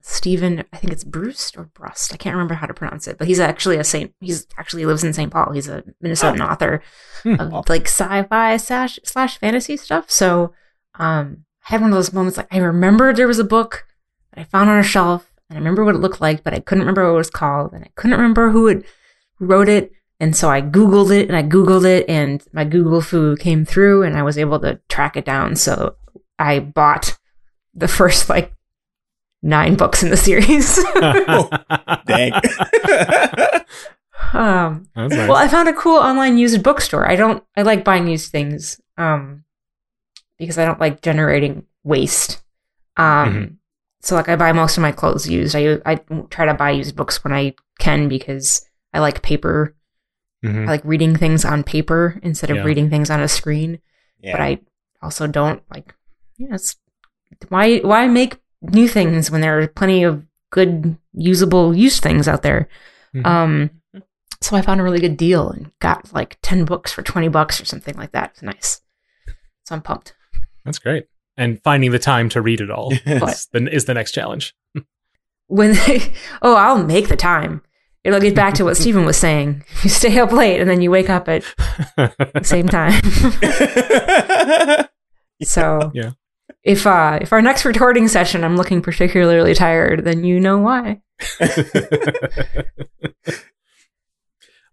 Steven, 0.00 0.64
I 0.72 0.76
think 0.78 0.92
it's 0.92 1.04
Bruce 1.04 1.52
or 1.56 1.64
Brust. 1.74 2.12
I 2.12 2.16
can't 2.16 2.34
remember 2.34 2.54
how 2.54 2.66
to 2.66 2.74
pronounce 2.74 3.06
it, 3.06 3.18
but 3.18 3.28
he's 3.28 3.38
actually 3.38 3.76
a 3.76 3.84
Saint. 3.84 4.12
He's 4.20 4.46
actually 4.58 4.84
lives 4.84 5.04
in 5.04 5.12
St. 5.12 5.30
Paul. 5.30 5.52
He's 5.52 5.68
a 5.68 5.84
Minnesotan 6.02 6.40
author 6.40 6.82
Hmm. 7.22 7.36
of 7.38 7.68
like 7.68 7.86
sci-fi 7.86 8.56
slash 8.56 8.98
slash 9.04 9.38
fantasy 9.38 9.76
stuff. 9.76 10.10
So, 10.10 10.52
um, 10.96 11.44
I 11.68 11.70
had 11.72 11.80
one 11.80 11.90
of 11.90 11.96
those 11.96 12.12
moments 12.12 12.36
like 12.36 12.52
I 12.52 12.58
remembered 12.58 13.14
there 13.14 13.28
was 13.28 13.38
a 13.38 13.44
book 13.44 13.86
that 14.32 14.40
I 14.40 14.44
found 14.44 14.68
on 14.70 14.78
a 14.78 14.82
shelf, 14.82 15.31
and 15.52 15.58
I 15.58 15.60
remember 15.60 15.84
what 15.84 15.94
it 15.94 15.98
looked 15.98 16.20
like, 16.22 16.42
but 16.42 16.54
I 16.54 16.60
couldn't 16.60 16.80
remember 16.82 17.04
what 17.04 17.14
it 17.14 17.18
was 17.18 17.30
called, 17.30 17.72
and 17.74 17.84
I 17.84 17.90
couldn't 17.94 18.16
remember 18.16 18.50
who 18.50 18.66
had 18.66 18.84
wrote 19.38 19.68
it. 19.68 19.92
And 20.18 20.34
so 20.34 20.48
I 20.48 20.62
Googled 20.62 21.10
it 21.10 21.28
and 21.28 21.36
I 21.36 21.42
Googled 21.42 21.84
it 21.84 22.08
and 22.08 22.42
my 22.52 22.64
Google 22.64 23.00
foo 23.00 23.34
came 23.36 23.64
through 23.64 24.04
and 24.04 24.16
I 24.16 24.22
was 24.22 24.38
able 24.38 24.60
to 24.60 24.78
track 24.88 25.16
it 25.16 25.24
down. 25.24 25.56
So 25.56 25.96
I 26.38 26.60
bought 26.60 27.18
the 27.74 27.88
first 27.88 28.28
like 28.28 28.54
nine 29.42 29.74
books 29.74 30.02
in 30.04 30.10
the 30.10 30.16
series. 30.16 30.76
Dang. 32.06 32.32
Um, 34.32 34.88
nice. 34.94 35.10
well, 35.28 35.34
I 35.34 35.48
found 35.48 35.68
a 35.68 35.72
cool 35.72 35.98
online 35.98 36.38
used 36.38 36.62
bookstore. 36.62 37.08
I 37.10 37.16
don't, 37.16 37.42
I 37.56 37.62
like 37.62 37.84
buying 37.84 38.06
used 38.06 38.30
things 38.30 38.80
um, 38.96 39.44
because 40.38 40.56
I 40.56 40.64
don't 40.64 40.78
like 40.80 41.02
generating 41.02 41.64
waste. 41.82 42.40
Um, 42.96 43.04
Mhm. 43.34 43.56
So 44.02 44.14
like 44.16 44.28
I 44.28 44.36
buy 44.36 44.52
most 44.52 44.76
of 44.76 44.82
my 44.82 44.92
clothes 44.92 45.28
used. 45.28 45.54
I, 45.54 45.78
I 45.86 45.96
try 46.30 46.44
to 46.46 46.54
buy 46.54 46.70
used 46.72 46.96
books 46.96 47.22
when 47.24 47.32
I 47.32 47.54
can 47.78 48.08
because 48.08 48.64
I 48.92 48.98
like 49.00 49.22
paper 49.22 49.74
Mhm. 50.44 50.64
I 50.64 50.66
like 50.72 50.84
reading 50.84 51.14
things 51.16 51.44
on 51.44 51.62
paper 51.62 52.18
instead 52.22 52.50
of 52.50 52.56
Yeah. 52.56 52.64
reading 52.64 52.90
things 52.90 53.10
on 53.10 53.20
a 53.20 53.28
screen. 53.28 53.78
yeah. 54.20 54.32
But 54.32 54.40
I 54.40 54.58
also 55.00 55.28
don't 55.28 55.62
like, 55.70 55.94
you 56.36 56.48
know, 56.48 56.56
why 57.48 57.78
why 57.78 58.08
make 58.08 58.38
new 58.60 58.88
things 58.88 59.30
when 59.30 59.40
there 59.40 59.60
are 59.60 59.68
plenty 59.68 60.02
of 60.02 60.24
good 60.50 60.96
usable 61.12 61.72
used 61.76 62.02
things 62.02 62.26
out 62.26 62.42
there? 62.42 62.68
Mhm. 63.14 63.24
Um, 63.26 63.70
so 64.40 64.56
I 64.56 64.62
found 64.62 64.80
a 64.80 64.84
really 64.84 64.98
good 65.00 65.16
deal 65.16 65.48
and 65.50 65.70
got 65.78 66.12
like 66.12 66.38
ten 66.42 66.64
books 66.64 66.92
for 66.92 67.02
twenty 67.02 67.28
bucks 67.28 67.60
or 67.60 67.64
something 67.64 67.94
like 67.96 68.10
that. 68.10 68.30
It's 68.32 68.42
nice. 68.42 68.80
So 69.64 69.76
I'm 69.76 69.82
pumped. 69.82 70.14
That's 70.64 70.80
great. 70.80 71.06
And 71.36 71.62
finding 71.62 71.90
the 71.92 71.98
time 71.98 72.28
to 72.30 72.42
read 72.42 72.60
it 72.60 72.70
all 72.70 72.92
Yes. 73.06 73.42
is 73.42 73.48
the, 73.52 73.74
is 73.74 73.84
the 73.86 73.94
next 73.94 74.12
challenge. 74.12 74.54
When 75.48 75.72
they, 75.74 76.12
oh, 76.40 76.54
I'll 76.56 76.82
make 76.82 77.08
the 77.08 77.16
time. 77.16 77.60
It'll 78.04 78.20
get 78.20 78.34
back 78.34 78.54
to 78.54 78.64
what 78.64 78.76
Stephen 78.78 79.04
was 79.04 79.18
saying. 79.18 79.62
You 79.82 79.90
stay 79.90 80.18
up 80.18 80.32
late 80.32 80.60
and 80.60 80.70
then 80.70 80.80
you 80.80 80.90
wake 80.90 81.10
up 81.10 81.28
at 81.28 81.44
the 81.96 82.40
same 82.42 82.68
time. 82.68 83.00
So 85.42 85.90
Yeah. 85.92 86.12
if 86.64 86.86
uh 86.86 87.18
if 87.20 87.32
our 87.32 87.42
next 87.42 87.64
recording 87.66 88.08
session 88.08 88.44
I'm 88.44 88.56
looking 88.56 88.80
particularly 88.80 89.54
tired, 89.54 90.04
then 90.04 90.24
you 90.24 90.40
know 90.40 90.56
why. 90.58 91.02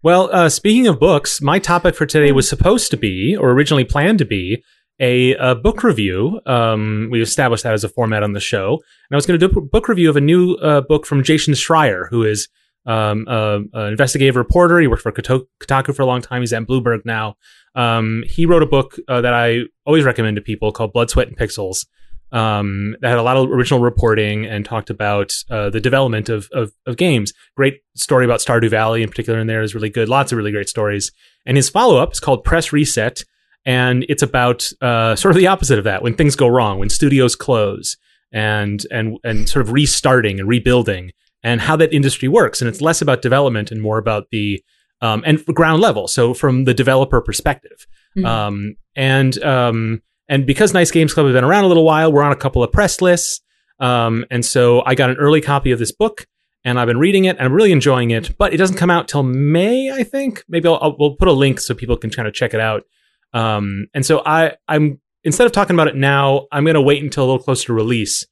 well, 0.02 0.30
uh, 0.32 0.48
speaking 0.48 0.86
of 0.86 0.98
books, 0.98 1.42
my 1.42 1.58
topic 1.58 1.94
for 1.94 2.06
today 2.06 2.32
was 2.32 2.48
supposed 2.48 2.90
to 2.90 2.96
be, 2.96 3.36
or 3.36 3.50
originally 3.50 3.84
planned 3.84 4.18
to 4.20 4.24
be, 4.24 4.62
a, 5.00 5.34
a 5.34 5.54
book 5.54 5.82
review. 5.82 6.40
Um, 6.46 7.08
we 7.10 7.20
established 7.22 7.64
that 7.64 7.72
as 7.72 7.84
a 7.84 7.88
format 7.88 8.22
on 8.22 8.32
the 8.32 8.40
show, 8.40 8.74
and 8.74 9.12
I 9.12 9.16
was 9.16 9.26
going 9.26 9.40
to 9.40 9.48
do 9.48 9.58
a 9.58 9.62
book 9.62 9.88
review 9.88 10.10
of 10.10 10.16
a 10.16 10.20
new 10.20 10.54
uh, 10.54 10.82
book 10.82 11.06
from 11.06 11.24
Jason 11.24 11.54
Schreier, 11.54 12.08
who 12.10 12.22
is 12.22 12.48
um, 12.86 13.24
an 13.28 13.70
investigative 13.74 14.36
reporter. 14.36 14.78
He 14.78 14.86
worked 14.86 15.02
for 15.02 15.12
Kotaku 15.12 15.94
for 15.94 16.02
a 16.02 16.06
long 16.06 16.22
time. 16.22 16.42
He's 16.42 16.52
at 16.52 16.62
Bloomberg 16.64 17.04
now. 17.04 17.36
Um, 17.74 18.24
he 18.26 18.46
wrote 18.46 18.62
a 18.62 18.66
book 18.66 18.96
uh, 19.08 19.20
that 19.20 19.32
I 19.32 19.62
always 19.86 20.04
recommend 20.04 20.36
to 20.36 20.42
people 20.42 20.72
called 20.72 20.92
Blood, 20.92 21.10
Sweat, 21.10 21.28
and 21.28 21.36
Pixels. 21.36 21.86
Um, 22.32 22.96
that 23.00 23.08
had 23.08 23.18
a 23.18 23.24
lot 23.24 23.36
of 23.36 23.50
original 23.50 23.80
reporting 23.80 24.46
and 24.46 24.64
talked 24.64 24.88
about 24.88 25.32
uh, 25.50 25.68
the 25.68 25.80
development 25.80 26.28
of, 26.28 26.48
of 26.52 26.72
of 26.86 26.96
games. 26.96 27.32
Great 27.56 27.80
story 27.96 28.24
about 28.24 28.38
Stardew 28.38 28.70
Valley 28.70 29.02
in 29.02 29.08
particular 29.08 29.40
in 29.40 29.48
there 29.48 29.62
is 29.62 29.74
really 29.74 29.90
good. 29.90 30.08
Lots 30.08 30.30
of 30.30 30.38
really 30.38 30.52
great 30.52 30.68
stories. 30.68 31.10
And 31.44 31.56
his 31.56 31.68
follow 31.68 31.96
up 31.96 32.12
is 32.12 32.20
called 32.20 32.44
Press 32.44 32.72
Reset, 32.72 33.24
and 33.64 34.04
it's 34.08 34.22
about 34.22 34.70
uh, 34.80 35.14
sort 35.16 35.32
of 35.34 35.38
the 35.38 35.46
opposite 35.46 35.78
of 35.78 35.84
that 35.84 36.02
when 36.02 36.14
things 36.14 36.36
go 36.36 36.48
wrong, 36.48 36.78
when 36.78 36.88
studios 36.88 37.36
close, 37.36 37.96
and 38.32 38.86
and 38.90 39.18
and 39.24 39.48
sort 39.48 39.64
of 39.66 39.72
restarting 39.72 40.38
and 40.40 40.48
rebuilding, 40.48 41.12
and 41.42 41.60
how 41.60 41.76
that 41.76 41.92
industry 41.92 42.28
works. 42.28 42.60
And 42.60 42.68
it's 42.68 42.80
less 42.80 43.02
about 43.02 43.22
development 43.22 43.70
and 43.70 43.80
more 43.82 43.98
about 43.98 44.26
the 44.30 44.62
um, 45.02 45.22
and 45.26 45.44
ground 45.46 45.80
level. 45.80 46.08
So 46.08 46.34
from 46.34 46.64
the 46.64 46.74
developer 46.74 47.20
perspective, 47.20 47.86
Mhm. 48.16 48.26
um, 48.26 48.74
and 48.96 49.42
um, 49.42 50.02
and 50.28 50.46
because 50.46 50.72
Nice 50.74 50.90
Games 50.90 51.14
Club 51.14 51.26
has 51.26 51.34
been 51.34 51.44
around 51.44 51.64
a 51.64 51.68
little 51.68 51.84
while, 51.84 52.12
we're 52.12 52.22
on 52.22 52.32
a 52.32 52.36
couple 52.36 52.62
of 52.62 52.70
press 52.72 53.00
lists. 53.00 53.40
Um, 53.78 54.24
and 54.30 54.44
so 54.44 54.82
I 54.84 54.94
got 54.94 55.08
an 55.10 55.16
early 55.16 55.40
copy 55.40 55.70
of 55.70 55.78
this 55.78 55.90
book, 55.90 56.26
and 56.64 56.78
I've 56.78 56.86
been 56.86 56.98
reading 56.98 57.24
it, 57.24 57.36
and 57.38 57.46
I'm 57.46 57.52
really 57.54 57.72
enjoying 57.72 58.10
it. 58.10 58.36
But 58.36 58.52
it 58.52 58.58
doesn't 58.58 58.76
come 58.76 58.90
out 58.90 59.08
till 59.08 59.22
May, 59.22 59.90
I 59.90 60.02
think. 60.02 60.44
Maybe 60.48 60.68
I'll, 60.68 60.78
I'll 60.82 60.96
we'll 60.98 61.14
put 61.16 61.28
a 61.28 61.32
link 61.32 61.60
so 61.60 61.74
people 61.74 61.96
can 61.96 62.10
kind 62.10 62.28
of 62.28 62.34
check 62.34 62.52
it 62.52 62.60
out. 62.60 62.82
Um, 63.32 63.86
and 63.94 64.04
so 64.04 64.22
I 64.24 64.56
I'm 64.68 65.00
instead 65.24 65.46
of 65.46 65.52
talking 65.52 65.74
about 65.74 65.88
it 65.88 65.96
now, 65.96 66.46
I'm 66.52 66.64
going 66.64 66.74
to 66.74 66.80
wait 66.80 67.02
until 67.02 67.24
a 67.24 67.26
little 67.26 67.42
closer 67.42 67.66
to 67.66 67.72
release. 67.72 68.26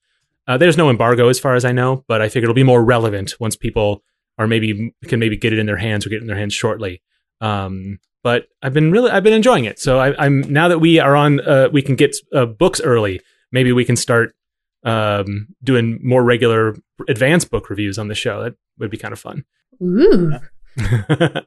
Uh, 0.46 0.56
there's 0.56 0.76
no 0.78 0.88
embargo 0.88 1.28
as 1.28 1.38
far 1.38 1.54
as 1.54 1.64
I 1.64 1.72
know, 1.72 2.04
but 2.08 2.22
I 2.22 2.28
figure 2.28 2.46
it'll 2.46 2.54
be 2.54 2.62
more 2.62 2.82
relevant 2.82 3.34
once 3.38 3.56
people 3.56 4.02
are 4.38 4.46
maybe 4.46 4.94
can 5.04 5.18
maybe 5.18 5.36
get 5.36 5.52
it 5.52 5.58
in 5.58 5.66
their 5.66 5.76
hands 5.76 6.06
or 6.06 6.10
get 6.10 6.16
it 6.16 6.22
in 6.22 6.26
their 6.26 6.38
hands 6.38 6.54
shortly. 6.54 7.02
Um, 7.40 7.98
but 8.22 8.46
I've 8.62 8.74
been 8.74 8.90
really 8.90 9.10
I've 9.10 9.22
been 9.22 9.32
enjoying 9.32 9.64
it. 9.64 9.78
So 9.78 9.98
I, 9.98 10.24
I'm 10.24 10.40
now 10.40 10.68
that 10.68 10.78
we 10.78 10.98
are 10.98 11.14
on, 11.14 11.40
uh, 11.40 11.68
we 11.72 11.82
can 11.82 11.96
get 11.96 12.16
uh, 12.34 12.46
books 12.46 12.80
early. 12.80 13.20
Maybe 13.52 13.72
we 13.72 13.84
can 13.84 13.96
start 13.96 14.34
um, 14.84 15.48
doing 15.62 15.98
more 16.02 16.22
regular 16.22 16.76
advanced 17.08 17.50
book 17.50 17.70
reviews 17.70 17.98
on 17.98 18.08
the 18.08 18.14
show. 18.14 18.42
That 18.42 18.54
would 18.78 18.90
be 18.90 18.96
kind 18.96 19.12
of 19.12 19.20
fun. 19.20 19.44
Ooh. 19.82 20.32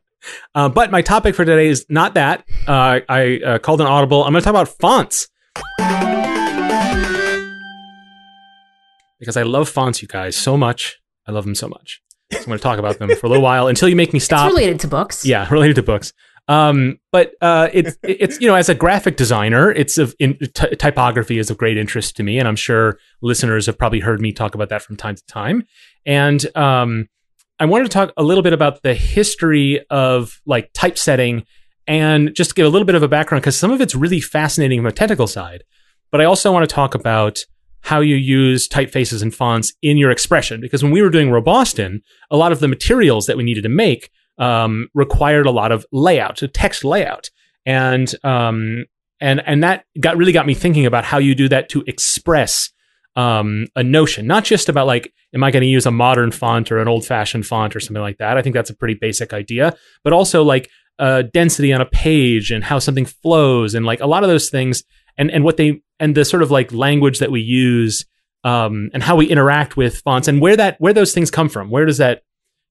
uh, 0.56 0.70
but 0.70 0.92
my 0.92 1.02
topic 1.02 1.36
for 1.36 1.46
today 1.46 1.68
is 1.68 1.86
not 1.90 2.14
that. 2.16 2.46
Uh, 2.68 3.00
I 3.10 3.40
uh, 3.46 3.58
called 3.60 3.82
an 3.82 3.88
audible. 3.88 4.24
I'm 4.24 4.32
going 4.34 4.42
to 4.42 4.46
talk 4.46 4.52
about 4.52 4.68
fonts 4.68 5.28
because 9.20 9.38
I 9.38 9.44
love 9.44 9.70
fonts, 9.70 10.02
you 10.02 10.08
guys, 10.08 10.36
so 10.36 10.58
much. 10.58 11.00
I 11.28 11.32
love 11.32 11.46
them 11.46 11.56
so 11.56 11.68
much. 11.68 12.02
So 12.32 12.40
I'm 12.40 12.46
going 12.46 12.58
to 12.58 12.64
talk 12.64 12.80
about 12.80 12.98
them 12.98 13.16
for 13.16 13.28
a 13.28 13.30
little 13.30 13.44
while 13.44 13.68
until 13.68 13.90
you 13.90 13.96
make 13.96 14.14
me 14.14 14.18
It's 14.18 14.26
stop. 14.26 14.48
related 14.50 14.80
to 14.82 14.88
books. 14.88 15.26
Yeah, 15.26 15.48
related 15.52 15.76
to 15.76 15.84
books. 15.84 16.14
Um, 16.48 16.98
but 17.12 17.34
uh, 17.40 17.70
it's 17.72 17.98
it's 18.04 18.42
you 18.42 18.48
know 18.48 18.56
as 18.56 18.68
a 18.68 18.74
graphic 18.76 19.16
designer, 19.16 19.72
it's 19.72 19.98
of 19.98 20.16
in, 20.20 20.38
t- 20.40 20.76
typography 20.76 21.38
is 21.38 21.50
of 21.52 21.58
great 21.58 21.78
interest 21.78 22.16
to 22.18 22.24
me, 22.24 22.40
and 22.40 22.48
I'm 22.48 22.56
sure 22.56 22.98
listeners 23.22 23.68
have 23.68 23.78
probably 23.78 24.00
heard 24.00 24.20
me 24.20 24.34
talk 24.34 24.56
about 24.56 24.70
that 24.70 24.82
from 24.82 24.98
time 24.98 25.16
to 25.16 25.26
time. 25.28 25.64
And 26.06 26.44
um, 26.58 27.08
I 27.62 27.66
wanted 27.66 27.84
to 27.84 27.90
talk 27.92 28.12
a 28.18 28.24
little 28.24 28.42
bit 28.42 28.54
about 28.54 28.82
the 28.82 28.96
history 28.96 29.86
of 29.92 30.42
like 30.48 30.72
typesetting, 30.74 31.46
and 31.86 32.34
just 32.34 32.50
to 32.50 32.54
give 32.56 32.66
a 32.66 32.70
little 32.70 32.88
bit 32.88 32.96
of 32.96 33.04
a 33.04 33.08
background 33.08 33.44
because 33.44 33.56
some 33.56 33.70
of 33.70 33.80
it's 33.80 33.94
really 33.94 34.20
fascinating 34.20 34.80
from 34.80 34.88
a 34.88 34.92
technical 34.92 35.28
side. 35.28 35.64
But 36.10 36.22
I 36.22 36.26
also 36.26 36.52
want 36.52 36.68
to 36.68 36.76
talk 36.76 36.96
about 36.96 37.40
how 37.82 38.00
you 38.00 38.16
use 38.16 38.68
typefaces 38.68 39.22
and 39.22 39.34
fonts 39.34 39.74
in 39.84 39.98
your 39.98 40.10
expression 40.10 40.60
because 40.60 40.82
when 40.82 40.92
we 40.92 41.04
were 41.04 41.12
doing 41.12 41.30
Roboston, 41.30 42.02
a 42.32 42.38
lot 42.38 42.52
of 42.52 42.62
the 42.62 42.68
materials 42.68 43.28
that 43.28 43.38
we 43.38 43.44
needed 43.44 43.62
to 43.62 43.70
make 43.70 44.10
um, 44.40 44.88
required 44.96 45.46
a 45.46 45.52
lot 45.52 45.72
of 45.72 45.86
layout, 45.92 46.42
a 46.42 46.48
text 46.48 46.84
layout, 46.84 47.30
and 47.64 48.16
um, 48.24 48.86
and 49.20 49.40
and 49.46 49.64
that 49.64 49.86
got 50.00 50.18
really 50.18 50.34
got 50.34 50.48
me 50.48 50.56
thinking 50.56 50.88
about 50.88 51.04
how 51.04 51.20
you 51.20 51.36
do 51.36 51.48
that 51.50 51.70
to 51.70 51.84
express 51.86 52.72
um, 53.16 53.68
a 53.76 53.84
notion, 53.84 54.26
not 54.28 54.44
just 54.44 54.70
about 54.70 54.88
like, 54.88 55.14
am 55.34 55.44
I 55.44 55.52
going 55.52 55.62
to 55.62 55.68
use 55.68 55.86
a 55.86 55.92
modern 55.92 56.32
font 56.32 56.72
or 56.72 56.80
an 56.80 56.88
old 56.88 57.06
fashioned 57.06 57.46
font 57.46 57.76
or 57.76 57.80
something 57.80 58.02
like 58.02 58.18
that? 58.18 58.38
I 58.38 58.42
think 58.42 58.54
that's 58.54 58.70
a 58.70 58.76
pretty 58.76 58.94
basic 58.94 59.34
idea, 59.34 59.76
but 60.04 60.14
also 60.14 60.44
like 60.44 60.70
uh, 61.00 61.24
density 61.34 61.74
on 61.74 61.82
a 61.82 61.86
page 61.86 62.52
and 62.52 62.64
how 62.64 62.80
something 62.80 63.06
flows 63.06 63.74
and 63.74 63.86
like 63.86 64.00
a 64.02 64.08
lot 64.08 64.24
of 64.24 64.30
those 64.30 64.50
things 64.50 64.84
and 65.18 65.32
and 65.32 65.44
what 65.44 65.58
they 65.58 65.82
and 66.00 66.16
the 66.16 66.24
sort 66.24 66.44
of 66.44 66.52
like 66.52 66.72
language 66.72 67.20
that 67.20 67.32
we 67.32 67.42
use 67.42 68.06
um, 68.44 68.90
and 68.94 69.04
how 69.04 69.16
we 69.16 69.28
interact 69.28 69.76
with 69.76 69.98
fonts 70.00 70.28
and 70.28 70.42
where 70.42 70.56
that 70.56 70.80
where 70.80 70.94
those 70.94 71.14
things 71.14 71.32
come 71.32 71.50
from. 71.50 71.70
Where 71.70 71.86
does 71.86 71.98
that 71.98 72.22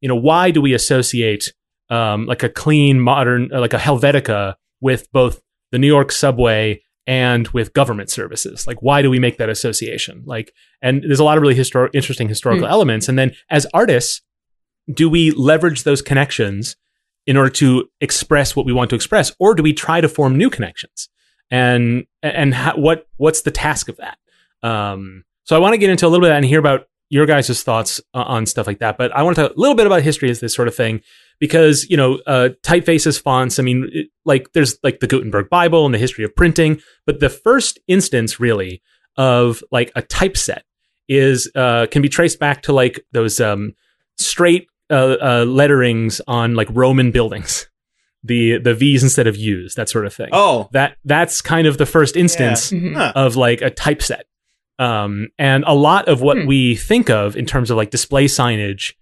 you 0.01 0.09
know 0.09 0.17
why 0.17 0.51
do 0.51 0.61
we 0.61 0.75
associate 0.75 1.53
um, 1.91 2.27
like 2.27 2.43
a 2.43 2.49
clean 2.49 3.01
modern 3.01 3.49
like 3.49 3.75
a 3.75 3.79
Helvetica 3.79 4.55
with 4.81 5.11
both 5.13 5.41
the 5.73 5.79
New 5.79 5.87
York 5.87 6.13
subway 6.13 6.83
and 7.07 7.49
with 7.49 7.73
government 7.73 8.11
services. 8.11 8.67
Like 8.67 8.83
why 8.83 9.03
do 9.03 9.11
we 9.11 9.19
make 9.19 9.39
that 9.39 9.49
association? 9.49 10.23
Like 10.27 10.53
and 10.83 11.03
there's 11.03 11.21
a 11.21 11.25
lot 11.25 11.37
of 11.37 11.43
really 11.43 11.55
histor- 11.55 11.91
interesting 11.95 12.29
historical 12.29 12.67
mm. 12.67 12.71
elements. 12.71 13.09
And 13.09 13.19
then 13.19 13.33
as 13.51 13.67
artists 13.73 14.23
do 14.93 15.09
we 15.09 15.31
leverage 15.33 15.85
those 15.85 16.03
connections 16.03 16.77
in 17.27 17.37
order 17.37 17.51
to 17.51 17.89
express 18.01 18.57
what 18.57 18.67
we 18.67 18.73
want 18.73 18.91
to 18.91 18.97
express? 18.97 19.33
Or 19.39 19.55
do 19.55 19.63
we 19.63 19.73
try 19.73 20.01
to 20.01 20.09
form 20.09 20.37
new 20.37 20.51
connections? 20.51 21.09
And 21.51 22.07
and 22.23 22.55
how, 22.55 22.77
what 22.77 23.09
what's 23.17 23.43
the 23.43 23.51
task 23.51 23.89
of 23.89 23.97
that? 23.97 24.19
Um, 24.63 25.25
so 25.45 25.57
i 25.57 25.59
want 25.59 25.73
to 25.73 25.79
get 25.79 25.91
into 25.91 26.07
a 26.07 26.09
little 26.09 26.25
bit 26.25 26.33
and 26.33 26.45
hear 26.45 26.61
about 26.61 26.87
your 27.09 27.25
guys' 27.27 27.63
thoughts 27.63 28.01
on 28.15 28.47
stuff 28.47 28.67
like 28.67 28.79
that. 28.79 28.99
But 28.99 29.13
i 29.13 29.23
want 29.23 29.37
to 29.37 29.43
talk 29.43 29.57
a 29.57 29.61
little 29.61 29.75
bit 29.75 29.87
about 29.87 30.03
history 30.03 30.31
as 30.31 30.41
this 30.41 30.55
sort 30.55 30.69
of 30.69 30.75
thing. 30.75 31.01
Because 31.39 31.89
you 31.89 31.97
know 31.97 32.19
uh, 32.27 32.51
typefaces 32.63 33.21
fonts 33.21 33.59
i 33.59 33.63
mean 33.63 33.89
it, 33.93 34.09
like 34.25 34.53
there's 34.53 34.79
like 34.83 35.01
the 35.01 35.07
gutenberg 35.07 35.49
bible 35.51 35.85
and 35.87 35.95
the 35.95 35.99
history 35.99 36.25
of 36.25 36.35
printing 36.37 36.81
but 37.07 37.21
the 37.21 37.29
first 37.31 37.79
instance 37.89 38.39
really 38.39 38.83
of 39.17 39.63
like 39.73 39.91
a 39.97 40.03
typeset 40.03 40.63
is 41.09 41.51
uh, 41.57 41.87
can 41.91 42.03
be 42.03 42.09
traced 42.09 42.39
back 42.39 42.63
to 42.63 42.73
like 42.73 43.05
those 43.13 43.41
um, 43.41 43.73
straight 44.17 44.69
uh, 44.91 45.17
uh, 45.21 45.45
letterings 45.45 46.21
on 46.29 46.55
like 46.55 46.69
roman 46.71 47.11
buildings. 47.11 47.67
The 48.23 48.59
the 48.59 48.75
v's 48.75 49.03
instead 49.03 49.27
of 49.27 49.35
u's 49.39 49.77
that 49.77 49.89
sort 49.89 50.05
of 50.05 50.13
thing. 50.13 50.29
Oh. 50.31 50.69
That 50.73 50.99
that's 51.07 51.41
kind 51.41 51.67
of 51.67 51.79
the 51.79 51.87
first 51.87 52.17
instance 52.17 52.71
yeah. 52.71 52.79
Mhm. 52.79 53.13
of 53.15 53.35
like 53.37 53.63
a 53.63 53.71
typeset. 53.71 54.27
Um, 54.79 55.29
and 55.39 55.65
a 55.67 55.73
lot 55.75 56.07
of 56.07 56.21
what 56.21 56.37
Hmm. 56.37 56.47
we 56.47 56.77
think 56.77 57.09
of 57.09 57.35
in 57.35 57.47
terms 57.47 57.71
of 57.71 57.79
like 57.79 57.89
display 57.89 58.27
signage 58.27 58.93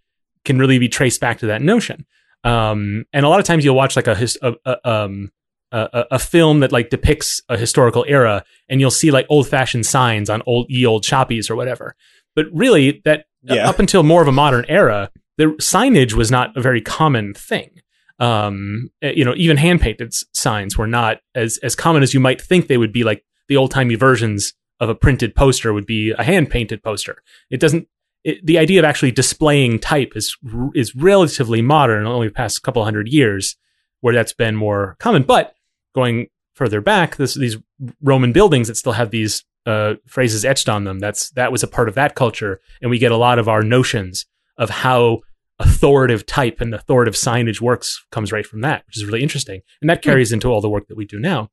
can 0.45 0.57
really 0.61 0.79
be 0.79 0.89
traced 0.89 1.21
back 1.21 1.41
to 1.41 1.47
that 1.47 1.63
notion 1.63 2.07
um, 2.45 3.05
and 3.13 3.25
a 3.27 3.29
lot 3.29 3.41
of 3.41 3.47
times 3.47 3.65
you'll 3.65 3.75
watch 3.75 3.97
like 3.97 4.07
a, 4.07 4.15
his, 4.15 4.39
a, 4.43 4.55
a, 4.65 4.91
um, 4.91 5.31
a, 5.73 6.05
a- 6.13 6.19
film 6.19 6.61
that 6.61 6.73
like 6.73 6.89
depicts 6.91 7.43
a 7.49 7.57
historical 7.59 8.05
era, 8.09 8.45
and 8.69 8.81
you'll 8.81 8.91
see 8.91 9.11
like 9.11 9.27
old 9.29 9.49
fashioned 9.49 9.85
signs 9.87 10.31
on 10.31 10.43
old 10.47 10.67
ye 10.69 10.87
old 10.87 11.05
shoppies 11.05 11.51
or 11.51 11.57
whatever. 11.57 11.95
But 12.35 12.47
really, 12.53 13.03
that 13.05 13.27
uh, 13.51 13.55
Yeah. 13.55 13.69
up 13.69 13.79
until 13.79 14.03
more 14.03 14.23
of 14.23 14.29
a 14.29 14.33
modern 14.33 14.65
era, 14.69 15.11
the 15.37 15.47
signage 15.61 16.15
was 16.15 16.31
not 16.31 16.57
a 16.57 16.61
very 16.61 16.81
common 16.81 17.35
thing. 17.35 17.71
Um, 18.19 18.91
eh, 19.03 19.13
you 19.15 19.25
know, 19.25 19.35
even 19.37 19.57
hand 19.57 19.81
painted 19.81 20.13
signs 20.35 20.77
were 20.79 20.87
not 20.87 21.19
as 21.35 21.59
as 21.59 21.75
common 21.77 22.03
as 22.03 22.15
you 22.15 22.21
might 22.21 22.41
think 22.41 22.67
they 22.67 22.79
would 22.79 22.93
be. 22.93 23.05
Like 23.05 23.25
the 23.49 23.57
old 23.57 23.71
timey 23.71 23.95
versions 23.95 24.55
of 24.81 24.89
a 24.89 24.95
printed 24.95 25.35
poster 25.35 25.73
would 25.73 25.87
be 25.87 26.13
a 26.19 26.23
hand 26.25 26.51
painted 26.51 26.83
poster. 26.83 27.23
It 27.51 27.61
doesn't. 27.61 27.87
It, 28.25 28.45
the 28.45 28.59
idea 28.59 28.81
of 28.81 28.85
actually 28.85 29.13
displaying 29.13 29.79
type 29.79 30.13
is 30.17 30.37
is 30.75 30.95
relatively 30.95 31.63
modern, 31.63 32.07
only 32.07 32.29
the 32.29 32.35
past 32.35 32.63
couple 32.63 32.85
hundred 32.85 33.09
years, 33.09 33.57
where 34.01 34.15
that's 34.15 34.33
been 34.33 34.57
more 34.57 34.97
common. 34.99 35.23
But 35.23 35.55
going 35.95 36.29
further 36.55 36.81
back, 36.81 37.17
this, 37.17 37.35
these 37.35 37.57
Roman 38.03 38.33
buildings 38.33 38.69
that 38.69 38.77
still 38.77 38.93
have 38.93 39.11
these 39.11 39.45
uh, 39.67 39.95
phrases 40.07 40.45
etched 40.45 40.69
on 40.69 40.85
them, 40.85 40.99
that's 40.99 41.31
that 41.31 41.53
was 41.53 41.63
a 41.63 41.69
part 41.69 41.89
of 41.89 41.95
that 41.95 42.15
culture, 42.15 42.61
and 42.83 42.91
we 42.91 42.99
get 42.99 43.13
a 43.13 43.17
lot 43.17 43.39
of 43.39 43.49
our 43.49 43.63
notions 43.63 44.27
of 44.57 44.71
how 44.71 45.21
authoritative 45.61 46.27
type 46.27 46.61
and 46.61 46.75
authoritative 46.75 47.19
signage 47.19 47.61
works 47.61 48.05
comes 48.11 48.33
right 48.33 48.47
from 48.47 48.61
that, 48.63 48.85
which 48.87 48.97
is 48.97 49.05
really 49.05 49.23
interesting, 49.23 49.61
and 49.81 49.89
that 49.89 50.03
carries 50.03 50.33
into 50.33 50.49
all 50.49 50.61
the 50.61 50.69
work 50.69 50.89
that 50.89 50.97
we 50.97 51.05
do 51.05 51.19
now. 51.19 51.51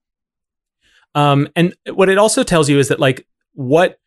Um, 1.13 1.47
and 1.55 1.75
what 1.93 2.09
it 2.09 2.17
also 2.17 2.43
tells 2.43 2.69
you 2.69 2.77
is 2.77 2.89
that 2.89 2.99
like 2.99 3.25
what 3.53 3.99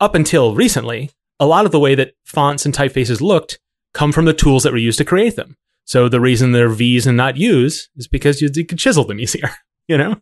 up 0.00 0.14
until 0.14 0.54
recently, 0.54 1.10
a 1.40 1.46
lot 1.46 1.66
of 1.66 1.72
the 1.72 1.80
way 1.80 1.94
that 1.94 2.12
fonts 2.24 2.64
and 2.64 2.74
typefaces 2.74 3.20
looked 3.20 3.58
come 3.94 4.12
from 4.12 4.24
the 4.24 4.32
tools 4.32 4.62
that 4.62 4.72
were 4.72 4.78
used 4.78 4.98
to 4.98 5.04
create 5.04 5.36
them. 5.36 5.56
So 5.84 6.08
the 6.08 6.20
reason 6.20 6.52
they're 6.52 6.68
V's 6.68 7.06
and 7.06 7.16
not 7.16 7.36
U's 7.36 7.88
is 7.96 8.08
because 8.08 8.40
you, 8.42 8.48
you 8.54 8.64
could 8.66 8.78
chisel 8.78 9.04
them 9.04 9.20
easier, 9.20 9.50
you 9.88 9.96
know? 9.98 10.20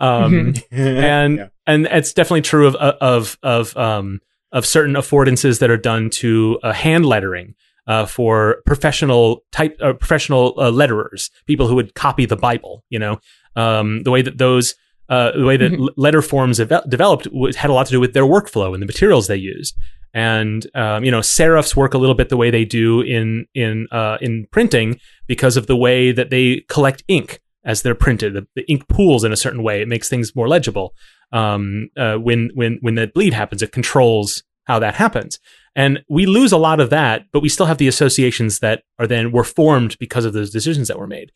Um, 0.00 0.54
and 0.70 1.38
Yeah. 1.38 1.48
and 1.66 1.86
it's 1.86 2.12
definitely 2.12 2.42
true 2.42 2.66
of 2.66 2.74
of 2.76 3.38
of 3.42 3.76
um 3.76 4.20
of 4.52 4.66
certain 4.66 4.94
affordances 4.94 5.58
that 5.60 5.70
are 5.70 5.76
done 5.76 6.10
to 6.10 6.58
uh, 6.62 6.72
hand 6.72 7.04
lettering 7.06 7.54
uh, 7.86 8.06
for 8.06 8.62
professional 8.66 9.44
type 9.52 9.76
uh, 9.82 9.92
professional 9.92 10.54
uh, 10.58 10.70
letterers, 10.70 11.30
people 11.46 11.66
who 11.68 11.74
would 11.74 11.94
copy 11.94 12.24
the 12.26 12.36
Bible. 12.36 12.84
You 12.88 12.98
know, 12.98 13.20
um, 13.56 14.02
the 14.04 14.10
way 14.10 14.22
that 14.22 14.38
those 14.38 14.74
uh, 15.08 15.32
the 15.36 15.44
way 15.44 15.56
that 15.56 15.72
Mhm. 15.72 15.88
letter 15.96 16.22
forms 16.22 16.60
eve- 16.60 16.72
developed 16.88 17.28
was, 17.32 17.56
had 17.56 17.70
a 17.70 17.74
lot 17.74 17.86
to 17.86 17.92
do 17.92 18.00
with 18.00 18.14
their 18.14 18.24
workflow 18.24 18.72
and 18.74 18.82
the 18.82 18.86
materials 18.86 19.26
they 19.26 19.36
used. 19.36 19.76
And 20.14 20.64
um, 20.76 21.04
you 21.04 21.10
know, 21.10 21.20
serifs 21.20 21.74
work 21.74 21.92
a 21.92 21.98
little 21.98 22.14
bit 22.14 22.28
the 22.28 22.36
way 22.36 22.50
they 22.50 22.64
do 22.64 23.00
in 23.00 23.46
in 23.54 23.88
uh, 23.90 24.16
in 24.20 24.46
printing 24.52 25.00
because 25.26 25.56
of 25.56 25.66
the 25.66 25.76
way 25.76 26.12
that 26.12 26.30
they 26.30 26.64
collect 26.68 27.02
ink 27.08 27.40
as 27.64 27.82
they're 27.82 27.96
printed. 27.96 28.34
The, 28.34 28.46
the 28.54 28.70
ink 28.70 28.86
pools 28.88 29.24
in 29.24 29.32
a 29.32 29.36
certain 29.36 29.64
way; 29.64 29.82
it 29.82 29.88
makes 29.88 30.08
things 30.08 30.36
more 30.36 30.48
legible. 30.48 30.94
Um, 31.32 31.88
uh, 31.96 32.14
when 32.14 32.50
when 32.54 32.78
when 32.80 32.94
the 32.94 33.08
bleed 33.08 33.32
happens, 33.32 33.60
it 33.60 33.72
controls 33.72 34.44
how 34.66 34.78
that 34.78 34.94
happens. 34.94 35.40
And 35.76 36.04
we 36.08 36.26
lose 36.26 36.52
a 36.52 36.56
lot 36.58 36.80
of 36.80 36.90
that, 36.90 37.24
but 37.32 37.40
we 37.40 37.48
still 37.48 37.66
have 37.66 37.78
the 37.78 37.88
associations 37.88 38.60
that 38.60 38.82
are 38.98 39.06
then 39.06 39.32
were 39.32 39.44
formed 39.44 39.98
because 39.98 40.24
of 40.24 40.32
those 40.32 40.50
decisions 40.50 40.88
that 40.88 40.98
were 40.98 41.08
made. 41.08 41.32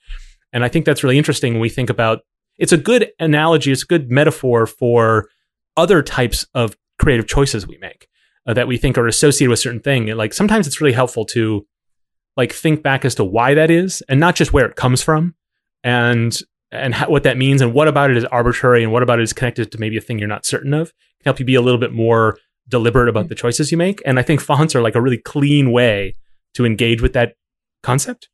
And 0.52 0.64
I 0.64 0.68
think 0.68 0.87
that's 0.87 1.02
really 1.02 1.18
interesting 1.18 1.54
when 1.54 1.61
we 1.61 1.68
think 1.68 1.90
about 1.90 2.20
it's 2.56 2.73
a 2.73 2.78
good 2.78 3.11
analogy, 3.18 3.73
it's 3.73 3.82
a 3.82 3.87
good 3.87 4.11
metaphor 4.11 4.66
for 4.66 5.28
other 5.76 6.02
types 6.02 6.47
of 6.54 6.76
creative 6.99 7.26
choices 7.26 7.66
we 7.66 7.78
make 7.78 8.08
uh, 8.49 8.55
that 8.55 8.67
we 8.67 8.78
think 8.78 8.99
are 8.99 9.07
associated 9.07 9.50
with 9.50 9.61
certain 9.61 9.81
thing. 9.81 10.09
And 10.09 10.19
like 10.19 10.33
sometimes 10.33 10.67
it's 10.67 10.81
really 10.81 10.95
helpful 10.95 11.25
to 11.26 11.67
like 12.37 12.52
think 12.52 12.83
back 12.83 13.05
as 13.05 13.14
to 13.17 13.25
why 13.25 13.55
that 13.55 13.71
is 13.71 14.02
and 14.09 14.19
not 14.19 14.35
just 14.35 14.52
where 14.52 14.67
it 14.67 14.75
comes 14.75 15.02
from 15.02 15.35
and 15.85 16.40
and 16.71 16.95
how, 16.95 17.09
what 17.09 17.23
that 17.23 17.37
means 17.37 17.61
and 17.61 17.73
what 17.73 17.88
about 17.88 18.11
it 18.11 18.17
is 18.17 18.25
arbitrary 18.26 18.83
and 18.83 18.93
what 18.93 19.02
about 19.02 19.19
it 19.19 19.23
is 19.23 19.33
connected 19.33 19.71
to 19.73 19.78
maybe 19.78 19.97
a 19.97 20.00
thing 20.00 20.19
you're 20.19 20.28
not 20.28 20.47
certain 20.47 20.75
of 20.75 20.93
can 21.21 21.26
help 21.26 21.38
you 21.38 21.45
be 21.45 21.55
a 21.55 21.62
little 21.62 21.81
bit 21.81 21.93
more 21.93 22.38
deliberate 22.69 23.09
about 23.09 23.28
the 23.28 23.35
choices 23.35 23.71
you 23.71 23.78
make. 23.78 24.02
And 24.05 24.19
I 24.19 24.23
think 24.23 24.40
fonts 24.40 24.75
are 24.75 24.83
like 24.83 24.95
a 24.95 25.00
really 25.00 25.19
clean 25.19 25.73
way 25.73 26.14
to 26.55 26.67
engage 26.67 27.00
with 27.00 27.14
that 27.14 27.35
concept. 27.83 28.28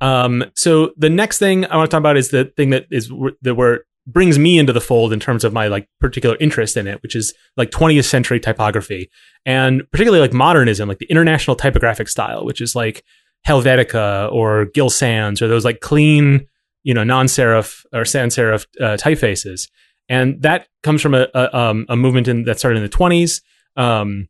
Um, 0.00 0.44
so 0.56 0.92
the 0.96 1.10
next 1.10 1.38
thing 1.38 1.66
I 1.66 1.76
want 1.76 1.90
to 1.90 1.94
talk 1.94 2.00
about 2.00 2.16
is 2.16 2.30
the 2.30 2.46
thing 2.46 2.70
that 2.70 2.86
is 2.90 3.12
that 3.42 3.54
where 3.54 3.84
brings 4.06 4.38
me 4.38 4.58
into 4.58 4.72
the 4.72 4.80
fold 4.80 5.12
in 5.12 5.20
terms 5.20 5.44
of 5.44 5.52
my 5.52 5.68
like 5.68 5.88
particular 6.00 6.36
interest 6.40 6.76
in 6.76 6.86
it, 6.86 7.02
which 7.02 7.14
is 7.14 7.34
like 7.56 7.70
20th 7.70 8.04
century 8.04 8.40
typography 8.40 9.10
and 9.46 9.82
particularly 9.90 10.20
like 10.20 10.32
modernism, 10.32 10.88
like 10.88 10.98
the 10.98 11.10
international 11.10 11.56
typographic 11.56 12.08
style, 12.08 12.44
which 12.44 12.60
is 12.60 12.74
like 12.74 13.04
Helvetica 13.46 14.30
or 14.32 14.66
Gill 14.66 14.90
Sans 14.90 15.40
or 15.40 15.48
those 15.48 15.64
like 15.64 15.80
clean, 15.80 16.46
you 16.82 16.94
know, 16.94 17.04
non-serif 17.04 17.84
or 17.92 18.04
sans 18.04 18.34
serif 18.34 18.66
uh, 18.80 18.96
typefaces. 18.96 19.68
And 20.08 20.42
that 20.42 20.66
comes 20.82 21.00
from 21.02 21.14
a, 21.14 21.28
a, 21.34 21.56
um, 21.56 21.86
a 21.88 21.96
movement 21.96 22.28
in, 22.28 22.44
that 22.44 22.58
started 22.58 22.78
in 22.78 22.82
the 22.82 22.88
20s. 22.88 23.42
Um, 23.76 24.28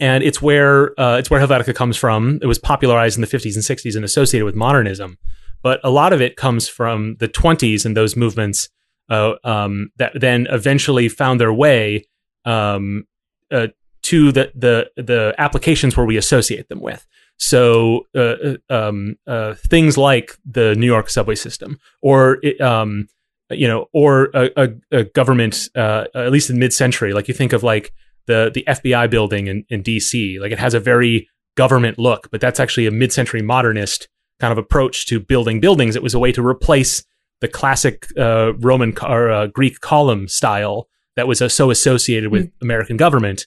and 0.00 0.24
it's 0.24 0.42
where 0.42 0.98
uh, 1.00 1.18
it's 1.18 1.30
where 1.30 1.40
Helvetica 1.40 1.74
comes 1.74 1.96
from. 1.96 2.40
It 2.42 2.46
was 2.46 2.58
popularized 2.58 3.16
in 3.16 3.20
the 3.20 3.26
50s 3.26 3.54
and 3.54 3.62
60s 3.62 3.94
and 3.94 4.04
associated 4.04 4.44
with 4.44 4.56
modernism, 4.56 5.18
but 5.62 5.80
a 5.84 5.90
lot 5.90 6.12
of 6.12 6.20
it 6.20 6.36
comes 6.36 6.68
from 6.68 7.16
the 7.20 7.28
20s 7.28 7.86
and 7.86 7.96
those 7.96 8.16
movements 8.16 8.68
uh, 9.08 9.34
um, 9.44 9.90
that 9.96 10.12
then 10.14 10.46
eventually 10.50 11.08
found 11.08 11.40
their 11.40 11.52
way 11.52 12.06
um, 12.44 13.06
uh, 13.50 13.68
to 14.02 14.32
the, 14.32 14.52
the 14.54 15.02
the 15.02 15.34
applications 15.38 15.96
where 15.96 16.06
we 16.06 16.16
associate 16.16 16.68
them 16.68 16.80
with. 16.80 17.06
So 17.36 18.06
uh, 18.14 18.56
um, 18.70 19.16
uh, 19.26 19.54
things 19.54 19.98
like 19.98 20.36
the 20.44 20.74
New 20.76 20.86
York 20.86 21.10
subway 21.10 21.34
system, 21.34 21.78
or 22.00 22.40
um, 22.60 23.08
you 23.50 23.66
know, 23.66 23.86
or 23.92 24.30
a, 24.34 24.50
a, 24.56 24.68
a 24.92 25.04
government, 25.04 25.68
uh, 25.74 26.04
at 26.14 26.32
least 26.32 26.50
in 26.50 26.58
mid-century, 26.58 27.12
like 27.12 27.28
you 27.28 27.34
think 27.34 27.52
of 27.52 27.62
like 27.62 27.92
the 28.26 28.50
the 28.54 28.64
FBI 28.66 29.10
building 29.10 29.48
in, 29.48 29.64
in 29.68 29.82
DC, 29.82 30.40
like 30.40 30.52
it 30.52 30.58
has 30.58 30.74
a 30.74 30.80
very 30.80 31.28
government 31.56 31.98
look, 31.98 32.30
but 32.30 32.40
that's 32.40 32.60
actually 32.60 32.86
a 32.86 32.90
mid-century 32.90 33.42
modernist 33.42 34.08
kind 34.40 34.52
of 34.52 34.58
approach 34.58 35.06
to 35.06 35.20
building 35.20 35.60
buildings. 35.60 35.96
It 35.96 36.02
was 36.02 36.14
a 36.14 36.18
way 36.18 36.32
to 36.32 36.44
replace 36.44 37.04
the 37.40 37.48
classic 37.48 38.06
uh, 38.16 38.54
Roman 38.54 38.94
or 39.02 39.30
uh, 39.30 39.46
Greek 39.48 39.80
column 39.80 40.28
style 40.28 40.88
that 41.16 41.28
was 41.28 41.40
uh, 41.40 41.48
so 41.48 41.70
associated 41.70 42.30
with 42.30 42.46
mm. 42.46 42.52
American 42.62 42.96
government. 42.96 43.46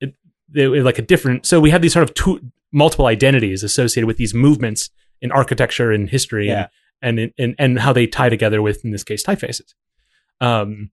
It, 0.00 0.14
it, 0.54 0.84
like 0.84 0.98
a 0.98 1.02
different. 1.02 1.46
So 1.46 1.60
we 1.60 1.70
have 1.70 1.82
these 1.82 1.92
sort 1.92 2.08
of 2.08 2.14
two, 2.14 2.40
multiple 2.72 3.06
identities 3.06 3.62
associated 3.62 4.06
with 4.06 4.16
these 4.16 4.34
movements 4.34 4.90
in 5.20 5.32
architecture 5.32 5.90
and 5.90 6.08
history 6.08 6.48
yeah. 6.48 6.68
and, 7.00 7.18
and, 7.18 7.32
and 7.38 7.54
and 7.58 7.78
how 7.78 7.92
they 7.92 8.06
tie 8.06 8.28
together 8.28 8.60
with 8.60 8.84
in 8.84 8.90
this 8.90 9.04
case 9.04 9.24
typefaces. 9.24 9.74
Um, 10.40 10.90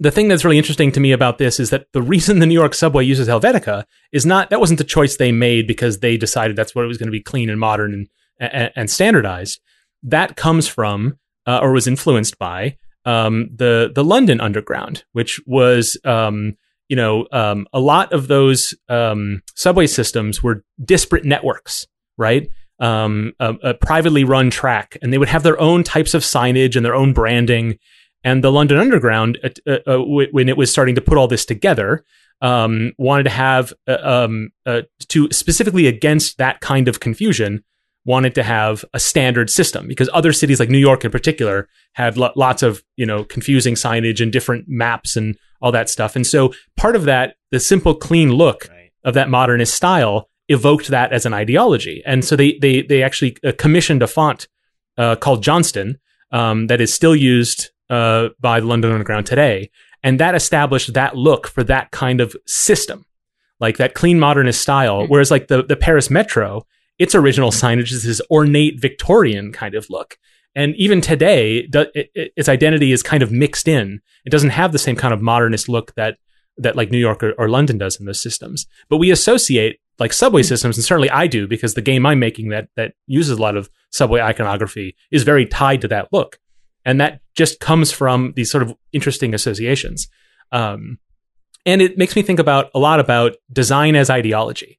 the 0.00 0.10
thing 0.10 0.28
that's 0.28 0.44
really 0.44 0.58
interesting 0.58 0.90
to 0.92 1.00
me 1.00 1.12
about 1.12 1.38
this 1.38 1.60
is 1.60 1.70
that 1.70 1.86
the 1.92 2.02
reason 2.02 2.40
the 2.40 2.46
New 2.46 2.54
York 2.54 2.74
subway 2.74 3.04
uses 3.04 3.28
Helvetica 3.28 3.84
is 4.12 4.26
not 4.26 4.50
that 4.50 4.60
wasn't 4.60 4.78
the 4.78 4.84
choice 4.84 5.16
they 5.16 5.30
made 5.30 5.66
because 5.66 6.00
they 6.00 6.16
decided 6.16 6.56
that's 6.56 6.74
what 6.74 6.84
it 6.84 6.88
was 6.88 6.98
going 6.98 7.06
to 7.06 7.12
be 7.12 7.22
clean 7.22 7.48
and 7.48 7.60
modern 7.60 7.94
and 7.94 8.08
and, 8.40 8.72
and 8.74 8.90
standardized. 8.90 9.60
That 10.02 10.36
comes 10.36 10.66
from 10.66 11.18
uh, 11.46 11.60
or 11.62 11.72
was 11.72 11.86
influenced 11.86 12.38
by 12.38 12.76
um, 13.04 13.50
the 13.54 13.92
the 13.94 14.04
London 14.04 14.40
Underground, 14.40 15.04
which 15.12 15.40
was 15.46 15.98
um, 16.04 16.56
you 16.88 16.96
know 16.96 17.26
um, 17.32 17.66
a 17.72 17.80
lot 17.80 18.12
of 18.12 18.28
those 18.28 18.74
um, 18.88 19.42
subway 19.54 19.86
systems 19.86 20.42
were 20.42 20.64
disparate 20.82 21.24
networks, 21.24 21.86
right? 22.16 22.48
Um, 22.80 23.34
a, 23.38 23.54
a, 23.62 23.74
privately 23.74 24.24
run 24.24 24.50
track, 24.50 24.98
and 25.00 25.12
they 25.12 25.18
would 25.18 25.28
have 25.28 25.44
their 25.44 25.60
own 25.60 25.84
types 25.84 26.12
of 26.12 26.22
signage 26.22 26.74
and 26.74 26.84
their 26.84 26.94
own 26.94 27.12
branding. 27.12 27.78
And 28.24 28.42
the 28.42 28.50
London 28.50 28.78
Underground, 28.78 29.38
uh, 29.44 29.76
uh, 29.86 29.94
uh 29.98 29.98
when 30.02 30.48
it 30.48 30.56
was 30.56 30.72
starting 30.72 30.96
to 30.96 31.00
put 31.00 31.16
all 31.16 31.28
this 31.28 31.44
together, 31.44 32.04
um, 32.40 32.92
wanted 32.98 33.24
to 33.24 33.30
have 33.30 33.72
uh, 33.86 34.28
uh, 34.66 34.82
to 35.08 35.28
specifically 35.30 35.86
against 35.86 36.38
that 36.38 36.60
kind 36.60 36.88
of 36.88 37.00
confusion 37.00 37.62
wanted 38.04 38.34
to 38.34 38.42
have 38.42 38.84
a 38.92 39.00
standard 39.00 39.48
system 39.48 39.88
because 39.88 40.10
other 40.12 40.32
cities 40.32 40.60
like 40.60 40.68
New 40.68 40.78
York 40.78 41.04
in 41.04 41.10
particular 41.10 41.68
had 41.94 42.16
lo- 42.16 42.32
lots 42.36 42.62
of, 42.62 42.82
you 42.96 43.06
know, 43.06 43.24
confusing 43.24 43.74
signage 43.74 44.20
and 44.20 44.30
different 44.30 44.66
maps 44.68 45.16
and 45.16 45.36
all 45.62 45.72
that 45.72 45.88
stuff. 45.88 46.14
And 46.14 46.26
so 46.26 46.52
part 46.76 46.96
of 46.96 47.04
that, 47.04 47.36
the 47.50 47.60
simple 47.60 47.94
clean 47.94 48.30
look 48.30 48.68
right. 48.70 48.90
of 49.04 49.14
that 49.14 49.30
modernist 49.30 49.74
style 49.74 50.28
evoked 50.48 50.88
that 50.88 51.12
as 51.12 51.24
an 51.24 51.32
ideology. 51.32 52.02
And 52.04 52.24
so 52.24 52.36
they 52.36 52.58
they 52.58 52.82
they 52.82 53.02
actually 53.02 53.36
uh, 53.44 53.52
commissioned 53.56 54.02
a 54.02 54.06
font 54.06 54.48
uh, 54.98 55.16
called 55.16 55.42
Johnston 55.42 55.98
um, 56.30 56.66
that 56.66 56.80
is 56.80 56.92
still 56.92 57.16
used 57.16 57.70
uh, 57.90 58.28
by 58.40 58.60
the 58.60 58.66
London 58.66 58.92
Underground 58.92 59.26
today, 59.26 59.70
and 60.02 60.20
that 60.20 60.34
established 60.34 60.92
that 60.94 61.16
look 61.16 61.46
for 61.46 61.64
that 61.64 61.90
kind 61.90 62.20
of 62.20 62.36
system, 62.46 63.06
like 63.60 63.78
that 63.78 63.94
clean 63.94 64.18
modernist 64.18 64.60
style. 64.60 65.02
Mm-hmm. 65.02 65.12
Whereas 65.12 65.30
like 65.30 65.48
the 65.48 65.62
the 65.62 65.76
Paris 65.76 66.10
Metro 66.10 66.66
its 66.98 67.14
original 67.14 67.50
signage 67.50 67.92
is 67.92 68.04
this 68.04 68.20
ornate 68.30 68.80
Victorian 68.80 69.52
kind 69.52 69.74
of 69.74 69.86
look. 69.90 70.18
And 70.54 70.74
even 70.76 71.00
today, 71.00 71.68
its 72.14 72.48
identity 72.48 72.92
is 72.92 73.02
kind 73.02 73.22
of 73.22 73.32
mixed 73.32 73.66
in. 73.66 74.00
It 74.24 74.30
doesn't 74.30 74.50
have 74.50 74.72
the 74.72 74.78
same 74.78 74.94
kind 74.94 75.12
of 75.12 75.20
modernist 75.20 75.68
look 75.68 75.94
that 75.96 76.18
that 76.58 76.76
like 76.76 76.92
New 76.92 76.98
York 76.98 77.20
or, 77.24 77.32
or 77.32 77.48
London 77.48 77.78
does 77.78 77.98
in 77.98 78.06
those 78.06 78.22
systems. 78.22 78.66
But 78.88 78.98
we 78.98 79.10
associate 79.10 79.80
like 79.98 80.12
subway 80.12 80.42
systems, 80.42 80.76
and 80.76 80.84
certainly 80.84 81.10
I 81.10 81.26
do 81.26 81.48
because 81.48 81.74
the 81.74 81.82
game 81.82 82.06
I'm 82.06 82.20
making 82.20 82.50
that 82.50 82.68
that 82.76 82.94
uses 83.06 83.38
a 83.38 83.42
lot 83.42 83.56
of 83.56 83.68
subway 83.90 84.20
iconography 84.20 84.94
is 85.10 85.24
very 85.24 85.46
tied 85.46 85.80
to 85.80 85.88
that 85.88 86.08
look, 86.12 86.38
and 86.84 87.00
that 87.00 87.20
just 87.34 87.58
comes 87.58 87.90
from 87.90 88.32
these 88.36 88.50
sort 88.50 88.62
of 88.62 88.74
interesting 88.92 89.34
associations. 89.34 90.06
Um, 90.52 90.98
and 91.66 91.82
it 91.82 91.98
makes 91.98 92.14
me 92.14 92.22
think 92.22 92.38
about 92.38 92.70
a 92.74 92.78
lot 92.78 93.00
about 93.00 93.36
design 93.52 93.96
as 93.96 94.10
ideology. 94.10 94.78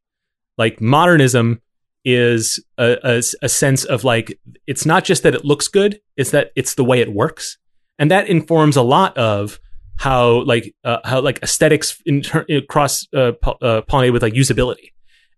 Like 0.57 0.79
modernism 0.79 1.61
is 2.05 2.63
a, 2.77 2.97
a, 3.03 3.23
a, 3.41 3.49
sense 3.49 3.83
of 3.83 4.03
like 4.03 4.39
it's 4.67 4.85
not 4.85 5.03
just 5.03 5.23
that 5.23 5.33
it 5.33 5.43
looks 5.43 5.67
good 5.67 5.99
it's 6.17 6.31
that 6.31 6.51
it's 6.55 6.75
the 6.75 6.83
way 6.83 7.01
it 7.01 7.13
works. 7.13 7.57
And 7.97 8.11
that 8.11 8.27
informs 8.27 8.75
a 8.75 8.81
lot 8.81 9.17
of 9.17 9.59
how 9.97 10.43
like 10.43 10.75
uh, 10.83 10.99
how 11.03 11.21
like 11.21 11.39
aesthetics 11.41 12.01
in 12.05 12.21
ter- 12.21 12.45
cross 12.69 13.07
uh, 13.13 13.31
uh, 13.61 13.81
pollinate 13.81 14.13
with 14.13 14.21
like 14.21 14.33
usability. 14.33 14.91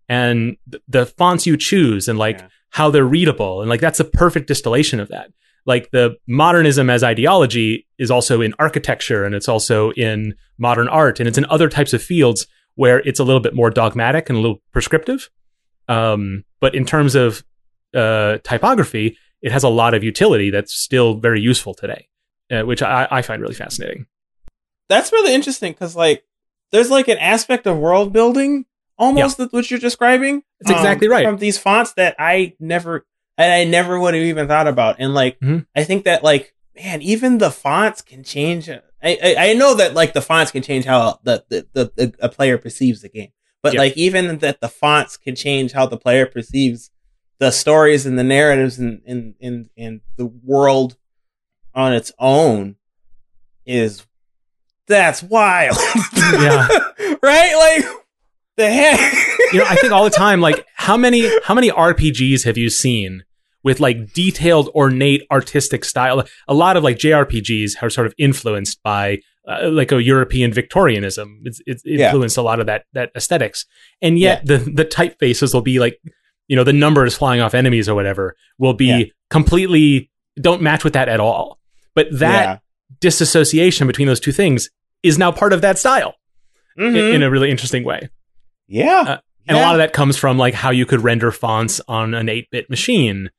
And 0.08 0.56
th- 0.70 0.82
the 0.88 1.06
fonts 1.06 1.46
you 1.46 1.56
choose 1.56 2.08
and 2.08 2.18
like 2.18 2.38
yeah. 2.38 2.48
how 2.70 2.90
they're 2.90 3.04
readable 3.04 3.60
and 3.60 3.70
like 3.70 3.80
that's 3.80 4.00
a 4.00 4.04
perfect 4.04 4.48
distillation 4.48 5.00
of 5.00 5.08
that. 5.08 5.32
Like 5.66 5.90
the 5.90 6.16
modernism 6.26 6.88
as 6.90 7.04
ideology 7.04 7.86
is 7.98 8.10
also 8.10 8.40
in 8.40 8.54
architecture 8.58 9.24
and 9.24 9.34
it's 9.34 9.48
also 9.48 9.90
in 9.92 10.34
modern 10.56 10.88
art 10.88 11.20
and 11.20 11.28
it's 11.28 11.38
in 11.38 11.44
other 11.46 11.68
types 11.68 11.92
of 11.92 12.02
fields 12.02 12.46
where 12.74 13.00
it's 13.00 13.20
a 13.20 13.24
little 13.24 13.40
bit 13.40 13.54
more 13.54 13.70
dogmatic 13.70 14.28
and 14.28 14.38
a 14.38 14.40
little 14.40 14.62
prescriptive 14.72 15.28
um, 15.88 16.44
but 16.60 16.74
in 16.74 16.84
terms 16.84 17.14
of 17.14 17.44
uh, 17.94 18.38
typography, 18.44 19.16
it 19.42 19.52
has 19.52 19.64
a 19.64 19.68
lot 19.68 19.94
of 19.94 20.04
utility 20.04 20.50
that's 20.50 20.74
still 20.74 21.14
very 21.14 21.40
useful 21.40 21.74
today, 21.74 22.08
uh, 22.50 22.62
which 22.62 22.82
I, 22.82 23.08
I, 23.10 23.22
find 23.22 23.40
really 23.40 23.54
fascinating. 23.54 24.06
That's 24.88 25.12
really 25.12 25.34
interesting 25.34 25.72
because, 25.72 25.96
like, 25.96 26.24
there's 26.72 26.90
like 26.90 27.08
an 27.08 27.18
aspect 27.18 27.66
of 27.66 27.78
world 27.78 28.12
building 28.12 28.66
almost 28.98 29.38
yeah. 29.38 29.44
that 29.44 29.52
what 29.52 29.70
you're 29.70 29.80
describing. 29.80 30.42
It's 30.60 30.70
um, 30.70 30.76
exactly 30.76 31.08
right 31.08 31.24
from 31.24 31.38
these 31.38 31.58
fonts 31.58 31.92
that 31.94 32.16
I 32.18 32.54
never 32.60 33.06
and 33.38 33.52
I 33.52 33.64
never 33.64 33.98
would 33.98 34.14
have 34.14 34.22
even 34.22 34.48
thought 34.48 34.66
about. 34.66 34.96
And 34.98 35.14
like, 35.14 35.38
mm-hmm. 35.40 35.60
I 35.74 35.84
think 35.84 36.04
that 36.04 36.24
like, 36.24 36.54
man, 36.76 37.00
even 37.02 37.38
the 37.38 37.50
fonts 37.50 38.02
can 38.02 38.24
change. 38.24 38.68
I, 38.68 38.80
I, 39.02 39.34
I 39.38 39.52
know 39.54 39.74
that 39.74 39.94
like 39.94 40.12
the 40.12 40.20
fonts 40.20 40.50
can 40.50 40.62
change 40.62 40.84
how 40.84 41.20
the, 41.22 41.44
the, 41.48 41.66
the, 41.72 41.92
the 41.94 42.14
a 42.18 42.28
player 42.28 42.58
perceives 42.58 43.00
the 43.00 43.08
game. 43.08 43.30
But 43.62 43.74
like 43.74 43.96
even 43.96 44.38
that 44.38 44.60
the 44.60 44.68
fonts 44.68 45.16
can 45.16 45.34
change 45.34 45.72
how 45.72 45.86
the 45.86 45.96
player 45.96 46.26
perceives 46.26 46.90
the 47.38 47.50
stories 47.50 48.06
and 48.06 48.18
the 48.18 48.24
narratives 48.24 48.78
and 48.78 49.00
in 49.04 49.34
in 49.40 49.70
in 49.76 50.00
the 50.16 50.26
world 50.26 50.96
on 51.74 51.92
its 51.92 52.12
own 52.18 52.76
is 53.66 54.06
that's 54.86 55.22
wild. 55.22 55.76
Yeah. 56.18 56.68
right? 57.22 57.54
Like 57.56 57.86
the 58.56 58.70
heck. 58.70 59.00
you 59.52 59.60
know, 59.60 59.64
I 59.66 59.76
think 59.76 59.92
all 59.92 60.04
the 60.04 60.10
time, 60.10 60.42
like 60.42 60.66
how 60.74 60.96
many 60.96 61.30
how 61.42 61.54
many 61.54 61.70
RPGs 61.70 62.44
have 62.44 62.58
you 62.58 62.68
seen 62.68 63.24
with 63.62 63.80
like 63.80 64.12
detailed, 64.12 64.68
ornate, 64.74 65.22
artistic 65.30 65.84
style? 65.86 66.24
A 66.48 66.54
lot 66.54 66.76
of 66.76 66.84
like 66.84 66.98
JRPGs 66.98 67.82
are 67.82 67.88
sort 67.88 68.06
of 68.06 68.14
influenced 68.18 68.82
by 68.82 69.20
uh, 69.48 69.70
like 69.70 69.92
a 69.92 70.02
European 70.02 70.52
Victorianism. 70.52 71.40
It's, 71.44 71.60
it's 71.66 71.84
influenced 71.86 72.36
yeah. 72.36 72.42
a 72.42 72.44
lot 72.44 72.60
of 72.60 72.66
that 72.66 72.84
that 72.92 73.10
aesthetics, 73.16 73.64
and 74.02 74.18
yet 74.18 74.42
yeah. 74.44 74.56
the 74.56 74.70
the 74.70 74.84
typefaces 74.84 75.54
will 75.54 75.62
be 75.62 75.78
like, 75.78 76.00
you 76.48 76.56
know, 76.56 76.64
the 76.64 76.72
numbers 76.72 77.16
flying 77.16 77.40
off 77.40 77.54
enemies 77.54 77.88
or 77.88 77.94
whatever 77.94 78.36
will 78.58 78.74
be 78.74 78.86
yeah. 78.86 79.04
completely 79.30 80.10
don't 80.40 80.62
match 80.62 80.84
with 80.84 80.92
that 80.92 81.08
at 81.08 81.20
all. 81.20 81.58
But 81.94 82.08
that 82.12 82.62
disassociation 83.00 83.86
between 83.86 84.06
those 84.06 84.20
two 84.20 84.32
things 84.32 84.70
is 85.02 85.18
now 85.18 85.32
part 85.32 85.52
of 85.52 85.62
that 85.62 85.78
style 85.78 86.14
mm-hmm. 86.78 86.96
in, 86.96 87.14
in, 87.16 87.22
a 87.22 87.30
really 87.30 87.50
interesting 87.50 87.84
way. 87.84 88.08
Yeah. 88.66 89.04
Uh, 89.06 89.18
and 89.46 89.56
a 89.56 89.60
lot 89.60 89.74
of 89.74 89.78
that 89.78 89.92
comes 89.92 90.16
from 90.16 90.36
like 90.36 90.54
how 90.54 90.70
you 90.70 90.84
could 90.84 91.02
render 91.02 91.32
fonts 91.32 91.80
on 91.88 92.14
an 92.14 92.26
8-bit 92.26 92.68
machine. 92.68 93.30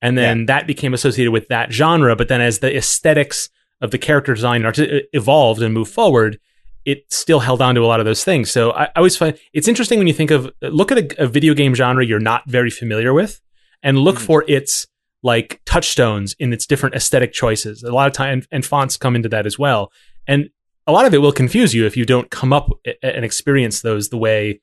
And 0.00 0.16
then 0.16 0.46
that 0.46 0.66
became 0.66 0.94
associated 0.94 1.30
with 1.30 1.48
that 1.48 1.72
genre. 1.72 2.16
But 2.16 2.28
then 2.28 2.40
as 2.40 2.60
the 2.60 2.74
aesthetics 2.74 3.50
of 3.80 3.90
the 3.90 3.98
character 3.98 4.34
design 4.34 4.64
evolved 5.12 5.62
and 5.62 5.72
moved 5.74 5.92
forward, 5.92 6.38
it 6.84 7.04
still 7.12 7.40
held 7.40 7.60
on 7.60 7.74
to 7.74 7.82
a 7.82 7.86
lot 7.86 8.00
of 8.00 8.06
those 8.06 8.24
things. 8.24 8.50
So 8.50 8.72
I, 8.72 8.84
I 8.84 8.92
always 8.96 9.16
find 9.16 9.38
it's 9.52 9.68
interesting 9.68 9.98
when 9.98 10.08
you 10.08 10.14
think 10.14 10.30
of 10.30 10.50
look 10.62 10.90
at 10.90 10.98
a, 10.98 11.24
a 11.24 11.26
video 11.26 11.54
game 11.54 11.74
genre 11.74 12.04
you're 12.04 12.18
not 12.18 12.48
very 12.48 12.70
familiar 12.70 13.12
with, 13.12 13.40
and 13.82 13.98
look 13.98 14.16
mm. 14.16 14.22
for 14.22 14.44
its 14.48 14.86
like 15.22 15.60
touchstones 15.64 16.34
in 16.38 16.52
its 16.52 16.66
different 16.66 16.94
aesthetic 16.94 17.32
choices. 17.32 17.82
A 17.82 17.92
lot 17.92 18.06
of 18.06 18.12
time 18.12 18.42
and 18.50 18.64
fonts 18.64 18.96
come 18.96 19.16
into 19.16 19.28
that 19.28 19.46
as 19.46 19.58
well, 19.58 19.92
and 20.26 20.48
a 20.86 20.92
lot 20.92 21.04
of 21.04 21.12
it 21.12 21.18
will 21.18 21.32
confuse 21.32 21.74
you 21.74 21.84
if 21.84 21.96
you 21.96 22.06
don't 22.06 22.30
come 22.30 22.52
up 22.52 22.70
and 23.02 23.24
experience 23.24 23.82
those 23.82 24.08
the 24.08 24.16
way 24.16 24.60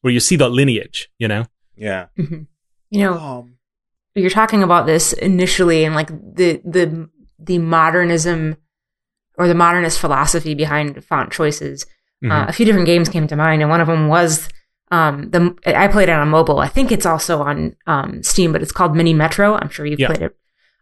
where 0.00 0.12
you 0.12 0.20
see 0.20 0.36
the 0.36 0.48
lineage. 0.48 1.08
You 1.18 1.28
know? 1.28 1.46
Yeah. 1.76 2.06
Mm-hmm. 2.18 2.42
You 2.90 3.00
know. 3.04 3.18
Um, 3.18 3.54
you're 4.14 4.30
talking 4.30 4.64
about 4.64 4.86
this 4.86 5.12
initially 5.12 5.84
and 5.84 5.94
like 5.94 6.08
the 6.08 6.60
the 6.64 7.08
the 7.38 7.58
modernism 7.58 8.56
or 9.36 9.46
the 9.46 9.54
modernist 9.54 9.98
philosophy 9.98 10.54
behind 10.54 11.02
font 11.04 11.32
choices. 11.32 11.84
Uh, 12.22 12.26
mm-hmm. 12.26 12.32
Uh, 12.32 12.46
a 12.48 12.52
few 12.52 12.66
different 12.66 12.86
games 12.86 13.08
came 13.08 13.28
to 13.28 13.36
mind, 13.36 13.62
and 13.62 13.70
one 13.70 13.80
of 13.80 13.86
them 13.86 14.08
was 14.08 14.48
um, 14.90 15.30
the 15.30 15.54
I 15.66 15.88
played 15.88 16.08
it 16.08 16.12
on 16.12 16.28
mobile. 16.28 16.58
I 16.58 16.68
think 16.68 16.90
it's 16.90 17.06
also 17.06 17.40
on 17.42 17.76
um, 17.86 18.22
Steam, 18.22 18.52
but 18.52 18.62
it's 18.62 18.72
called 18.72 18.96
Mini 18.96 19.14
Metro. 19.14 19.54
I'm 19.54 19.68
sure 19.68 19.86
you've 19.86 20.00
yeah. 20.00 20.08
played 20.08 20.22
it. 20.22 20.36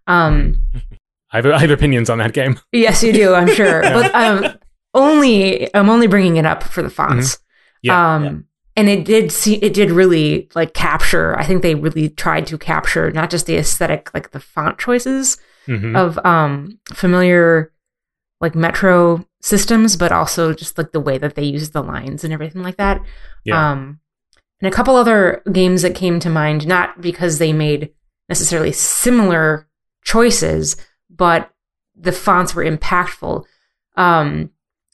Um, 0.06 0.64
I, 1.32 1.38
have, 1.38 1.46
I 1.46 1.58
have 1.58 1.70
opinions 1.70 2.08
on 2.08 2.18
that 2.18 2.32
game. 2.32 2.58
Yes, 2.72 3.02
you 3.02 3.12
do. 3.12 3.34
I'm 3.34 3.52
sure, 3.52 3.82
yeah. 3.84 3.92
but 3.92 4.14
um, 4.14 4.58
only 4.94 5.74
I'm 5.74 5.90
only 5.90 6.06
bringing 6.06 6.36
it 6.36 6.46
up 6.46 6.62
for 6.62 6.82
the 6.82 6.90
fonts. 6.90 7.34
Mm-hmm. 7.34 7.42
Yeah, 7.82 8.14
um, 8.14 8.46
and 8.74 8.88
it 8.88 9.04
did 9.04 9.30
see 9.32 9.56
it 9.56 9.74
did 9.74 9.90
really 9.90 10.48
like 10.54 10.72
capture. 10.72 11.36
I 11.38 11.44
think 11.44 11.62
they 11.62 11.74
really 11.74 12.08
tried 12.08 12.46
to 12.46 12.56
capture 12.56 13.10
not 13.10 13.28
just 13.28 13.46
the 13.46 13.56
aesthetic, 13.56 14.14
like 14.14 14.30
the 14.30 14.40
font 14.40 14.78
choices 14.78 15.36
Mhm. 15.68 15.96
of 15.96 16.18
um 16.24 16.78
familiar 16.92 17.72
like 18.40 18.54
metro 18.54 19.26
systems, 19.40 19.96
but 19.96 20.12
also 20.12 20.52
just 20.52 20.76
like 20.76 20.92
the 20.92 21.00
way 21.00 21.18
that 21.18 21.34
they 21.34 21.44
use 21.44 21.70
the 21.70 21.82
lines 21.82 22.22
and 22.24 22.32
everything 22.32 22.62
like 22.62 22.76
that. 22.76 23.00
Yeah. 23.44 23.70
Um, 23.72 24.00
and 24.60 24.70
a 24.72 24.74
couple 24.74 24.96
other 24.96 25.42
games 25.52 25.82
that 25.82 25.94
came 25.94 26.20
to 26.20 26.28
mind, 26.30 26.66
not 26.66 27.00
because 27.00 27.38
they 27.38 27.52
made 27.52 27.90
necessarily 28.28 28.72
similar 28.72 29.68
choices, 30.04 30.76
but 31.08 31.50
the 31.94 32.12
fonts 32.12 32.54
were 32.54 32.64
impactful. 32.64 33.44
Um, 33.96 34.50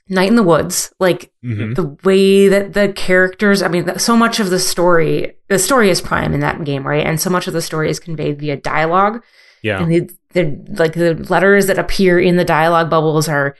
Night 0.09 0.29
in 0.29 0.37
the 0.37 0.43
Woods, 0.43 0.93
like 1.01 1.33
Mhm. 1.45 1.75
the 1.75 1.97
way 2.05 2.49
that 2.49 2.75
the 2.75 2.93
characters, 2.93 3.63
I 3.63 3.69
mean, 3.69 3.99
so 3.99 4.17
much 4.17 4.41
of 4.41 4.51
the 4.51 4.59
story, 4.59 5.37
the 5.49 5.59
story 5.59 5.91
is 5.91 6.01
prime 6.01 6.35
in 6.35 6.41
that 6.41 6.63
game, 6.65 6.87
right? 6.87 7.07
And 7.07 7.21
so 7.21 7.31
much 7.31 7.47
of 7.47 7.55
the 7.55 7.63
story 7.63 7.89
is 7.89 7.99
conveyed 8.01 8.39
via 8.39 8.57
dialogue. 8.57 9.23
Yeah. 9.63 9.81
And 9.83 9.93
the, 9.93 10.11
the 10.33 10.75
like 10.79 10.95
the 10.95 11.15
letters 11.29 11.67
that 11.67 11.79
appear 11.79 12.19
in 12.19 12.37
the 12.37 12.45
dialogue 12.45 12.91
bubbles 12.91 13.29
are 13.29 13.55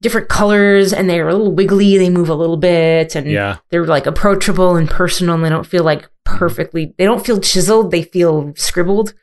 different 0.00 0.28
colors 0.28 0.92
and 0.92 1.08
they're 1.10 1.28
a 1.28 1.32
little 1.34 1.52
wiggly, 1.52 1.98
they 1.98 2.10
move 2.10 2.28
a 2.28 2.34
little 2.34 2.56
bit 2.56 3.14
and 3.16 3.26
Yeah. 3.30 3.56
they're 3.70 3.86
like 3.86 4.06
approachable 4.06 4.76
and 4.76 4.88
personal 4.88 5.34
and 5.34 5.44
they 5.44 5.48
don't 5.48 5.66
feel 5.66 5.82
like 5.84 6.08
perfectly 6.24 6.94
they 6.98 7.04
don't 7.04 7.24
feel 7.24 7.40
chiseled, 7.40 7.90
they 7.90 8.02
feel 8.02 8.52
scribbled. 8.56 9.14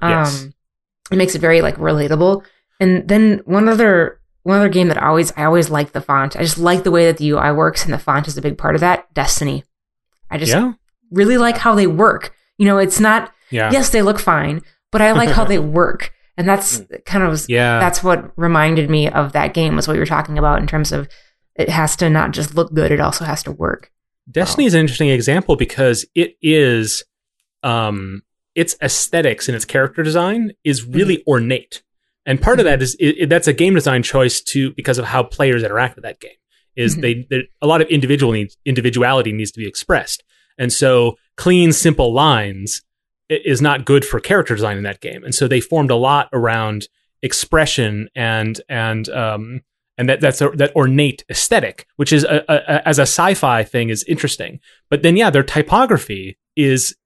Um 0.00 0.10
Yes. 0.10 0.46
it 1.10 1.16
makes 1.16 1.34
it 1.34 1.40
very 1.40 1.60
like 1.62 1.76
relatable. 1.76 2.44
And 2.80 3.08
then 3.08 3.40
one 3.44 3.68
other 3.68 4.20
one 4.42 4.58
other 4.58 4.68
game 4.68 4.88
that 4.88 5.02
I 5.02 5.06
always 5.06 5.32
I 5.36 5.44
always 5.44 5.70
like 5.70 5.92
the 5.92 6.00
font. 6.00 6.36
I 6.36 6.40
just 6.42 6.58
like 6.58 6.84
the 6.84 6.90
way 6.90 7.06
that 7.06 7.16
the 7.16 7.30
UI 7.30 7.52
works 7.52 7.84
and 7.84 7.92
the 7.94 7.98
font 7.98 8.28
is 8.28 8.36
a 8.36 8.42
big 8.42 8.58
part 8.58 8.74
of 8.74 8.80
that. 8.82 9.12
Destiny. 9.14 9.64
I 10.30 10.36
just 10.38 10.52
Yeah. 10.52 10.72
really 11.10 11.38
like 11.38 11.56
how 11.58 11.74
they 11.74 11.86
work. 11.86 12.34
You 12.58 12.66
know, 12.66 12.78
it's 12.78 13.00
not 13.00 13.32
Yeah. 13.50 13.70
yes, 13.72 13.88
they 13.90 14.02
look 14.02 14.18
fine, 14.18 14.60
but 14.94 15.02
I 15.02 15.12
like 15.12 15.28
how 15.30 15.44
they 15.44 15.58
work. 15.82 16.12
And 16.38 16.48
that's 16.48 16.80
kind 17.04 17.22
of 17.22 17.44
Yeah. 17.48 17.78
that's 17.80 18.02
what 18.02 18.32
reminded 18.36 18.88
me 18.88 19.08
of 19.10 19.32
that 19.32 19.52
game 19.54 19.76
was 19.76 19.86
what 19.86 19.94
you 19.94 20.00
were 20.00 20.06
talking 20.06 20.38
about 20.38 20.60
in 20.60 20.66
terms 20.66 20.90
of 20.92 21.08
it 21.56 21.68
has 21.68 21.94
to 21.96 22.08
not 22.08 22.30
just 22.32 22.54
look 22.54 22.72
good, 22.72 22.90
it 22.90 23.00
also 23.00 23.24
has 23.24 23.42
to 23.44 23.52
work. 23.52 23.90
Destiny 24.30 24.66
is 24.66 24.74
an 24.74 24.80
interesting 24.80 25.10
example 25.10 25.54
because 25.56 26.06
it 26.14 26.36
is 26.42 27.04
um 27.62 28.22
its 28.54 28.76
aesthetics 28.82 29.48
and 29.48 29.56
its 29.56 29.64
character 29.64 30.02
design 30.02 30.52
is 30.64 30.84
really 30.86 31.22
ornate. 31.26 31.82
And 32.26 32.40
part 32.40 32.58
of 32.60 32.64
that 32.64 32.80
is 32.82 32.94
it, 33.00 33.16
it- 33.18 33.28
that's 33.28 33.48
a 33.48 33.52
game 33.52 33.74
design 33.74 34.02
choice 34.02 34.40
too 34.40 34.72
because 34.74 34.98
of 34.98 35.04
how 35.04 35.22
players 35.24 35.62
interact 35.62 35.96
with 35.96 36.04
that 36.04 36.20
game. 36.20 36.38
Is 36.76 36.96
Mhm. 36.96 37.28
they, 37.30 37.48
a 37.62 37.66
lot 37.68 37.80
of 37.82 37.88
individual 37.88 38.32
needs, 38.32 38.56
individuality 38.64 39.30
needs 39.32 39.52
to 39.52 39.60
be 39.60 39.68
expressed. 39.68 40.24
And 40.58 40.72
so 40.72 41.16
clean 41.36 41.72
simple 41.72 42.12
lines 42.12 42.82
is 43.28 43.62
not 43.62 43.84
good 43.84 44.04
for 44.04 44.20
character 44.20 44.54
design 44.54 44.76
in 44.76 44.82
that 44.84 45.00
game. 45.00 45.24
And 45.24 45.34
so 45.34 45.48
they 45.48 45.60
formed 45.60 45.90
a 45.90 45.96
lot 45.96 46.28
around 46.32 46.88
expression 47.22 48.08
and 48.14 48.60
and 48.68 49.08
um 49.08 49.60
and 49.96 50.08
that 50.08 50.20
that's 50.20 50.40
a, 50.40 50.50
that 50.50 50.74
ornate 50.76 51.24
aesthetic, 51.30 51.86
which 51.96 52.12
is 52.12 52.24
a, 52.24 52.44
a, 52.48 52.54
a- 52.56 52.88
as 52.88 52.98
a 52.98 53.02
sci-fi 53.02 53.62
thing 53.64 53.88
is 53.90 54.04
interesting. 54.04 54.60
But 54.90 55.02
then 55.02 55.16
yeah, 55.16 55.30
their 55.30 55.42
typography 55.44 56.36
is 56.56 56.96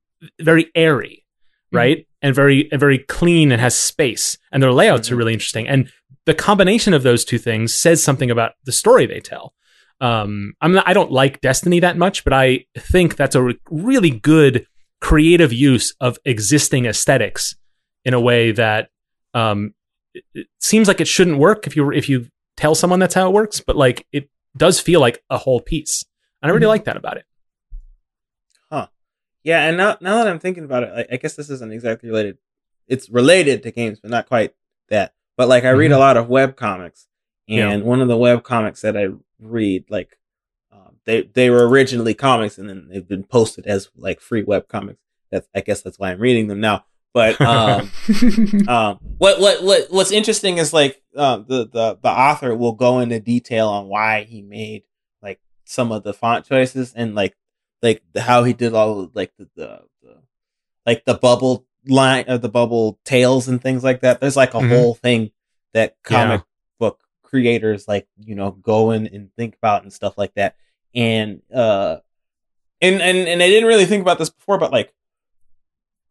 very 0.40 0.70
airy, 0.74 1.24
right? 1.70 2.06
And 2.22 2.34
very 2.34 2.68
and 2.72 2.80
very 2.80 2.98
clean 2.98 3.52
and 3.52 3.60
has 3.60 3.76
space, 3.78 4.38
and 4.50 4.60
their 4.62 4.72
layouts 4.72 5.10
are 5.10 5.14
Mhm. 5.14 5.18
really 5.18 5.32
interesting. 5.34 5.68
And 5.68 5.92
the 6.24 6.34
combination 6.34 6.94
of 6.94 7.02
those 7.04 7.24
two 7.24 7.38
things 7.38 7.72
says 7.72 8.02
something 8.02 8.30
about 8.30 8.52
the 8.64 8.72
story 8.72 9.06
they 9.06 9.20
tell. 9.20 9.54
Um, 10.00 10.54
I'm 10.60 10.72
not, 10.72 10.86
I 10.88 10.92
don't 10.94 11.10
like 11.12 11.40
Destiny 11.40 11.80
that 11.80 11.96
much, 11.96 12.22
but 12.24 12.32
I 12.32 12.64
think 12.78 13.16
that's 13.16 13.34
a 13.34 13.42
re- 13.42 13.58
really 13.70 14.10
good 14.10 14.66
creative 15.08 15.52
use 15.52 15.94
of 16.00 16.18
existing 16.24 16.84
aesthetics 16.86 17.56
in 18.04 18.12
a 18.14 18.20
way 18.20 18.52
that 18.52 18.90
um, 19.34 19.72
it, 20.14 20.46
seems 20.60 20.86
like 20.88 21.00
it 21.00 21.08
shouldn't 21.08 21.38
work 21.38 21.66
if 21.66 21.74
you 21.76 21.90
if 21.92 22.08
you 22.08 22.26
tell 22.56 22.74
someone 22.74 22.98
that's 23.00 23.14
how 23.14 23.26
it 23.28 23.32
works, 23.32 23.60
but 23.60 23.74
like 23.76 24.06
it 24.12 24.28
does 24.56 24.80
feel 24.80 25.00
like 25.00 25.22
a 25.30 25.38
whole 25.38 25.60
piece, 25.60 26.04
and 26.42 26.50
I 26.50 26.54
really 26.54 26.66
Mhm. 26.66 26.74
like 26.76 26.84
that 26.84 26.96
about 26.96 27.16
it. 27.16 27.24
Huh? 28.70 28.88
Yeah, 29.44 29.66
and 29.68 29.76
now 29.76 29.96
now 30.00 30.16
that 30.18 30.28
I'm 30.28 30.38
thinking 30.40 30.64
about 30.64 30.82
it, 30.82 30.90
I, 30.94 31.14
I 31.14 31.16
guess 31.16 31.34
this 31.36 31.48
isn't 31.50 31.72
exactly 31.72 32.08
related. 32.10 32.38
It's 32.86 33.08
related 33.08 33.62
to 33.62 33.70
games, 33.70 34.00
but 34.00 34.10
not 34.10 34.26
quite 34.26 34.54
that. 34.88 35.14
But 35.36 35.48
like 35.48 35.64
I 35.64 35.70
read 35.70 35.92
a 35.92 35.96
Mhm. 35.96 35.98
lot 36.06 36.16
of 36.16 36.28
web 36.28 36.56
comics, 36.56 37.06
Yeah. 37.46 37.70
and 37.70 37.84
one 37.84 38.00
of 38.02 38.08
the 38.08 38.16
web 38.16 38.42
comics 38.42 38.82
that 38.82 38.96
I 38.96 39.08
read, 39.40 39.84
like 39.88 40.18
they 41.08 41.22
they 41.22 41.48
were 41.48 41.66
originally 41.66 42.12
comics, 42.12 42.58
and 42.58 42.68
then 42.68 42.88
they've 42.90 43.08
been 43.08 43.24
posted 43.24 43.66
as 43.66 43.88
like 43.96 44.20
free 44.20 44.42
web 44.42 44.68
comics. 44.68 45.00
That's 45.32 45.48
I 45.54 45.62
guess 45.62 45.80
that's 45.80 45.98
why 45.98 46.10
I'm 46.10 46.20
reading 46.20 46.48
them 46.48 46.60
now. 46.60 46.84
But 47.14 47.40
um, 47.46 47.90
um, 48.68 48.98
what 49.16 49.40
what 49.40 49.62
what 49.64 49.86
what's 49.90 50.12
interesting 50.12 50.58
is 50.58 50.72
like 50.74 51.00
um, 51.16 51.46
the 51.48 51.66
the 51.66 51.98
the 52.02 52.10
author 52.10 52.54
will 52.54 52.72
go 52.74 52.98
into 53.00 53.18
detail 53.20 53.68
on 53.68 53.88
why 53.88 54.24
he 54.24 54.42
made 54.42 54.82
like 55.22 55.40
some 55.64 55.92
of 55.92 56.02
the 56.02 56.12
font 56.12 56.44
choices 56.44 56.92
and 56.94 57.14
like 57.14 57.34
like 57.82 58.02
the, 58.12 58.20
how 58.20 58.44
he 58.44 58.52
did 58.52 58.74
all 58.74 59.00
of, 59.00 59.14
like 59.16 59.32
the, 59.38 59.48
the 59.56 59.80
the 60.02 60.16
like 60.84 61.04
the 61.06 61.14
bubble 61.14 61.66
line 61.86 62.26
of 62.28 62.42
the 62.42 62.48
bubble 62.50 62.98
tails 63.06 63.48
and 63.48 63.62
things 63.62 63.82
like 63.82 64.00
that. 64.02 64.20
There's 64.20 64.36
like 64.36 64.52
a 64.52 64.58
Mhm. 64.58 64.68
whole 64.68 64.94
thing 64.94 65.30
that 65.72 65.96
comic 66.02 66.42
book 66.78 67.00
creators 67.22 67.86
like 67.88 68.06
you 68.18 68.34
know 68.34 68.50
go 68.50 68.90
in 68.90 69.06
and 69.06 69.30
think 69.36 69.54
about 69.56 69.82
and 69.82 69.92
stuff 69.92 70.18
like 70.18 70.34
that. 70.34 70.54
And 70.94 71.42
uh, 71.54 71.96
and 72.80 73.00
and 73.02 73.18
and 73.28 73.42
I 73.42 73.48
didn't 73.48 73.68
really 73.68 73.86
think 73.86 74.02
about 74.02 74.18
this 74.18 74.30
before, 74.30 74.58
but 74.58 74.72
like 74.72 74.92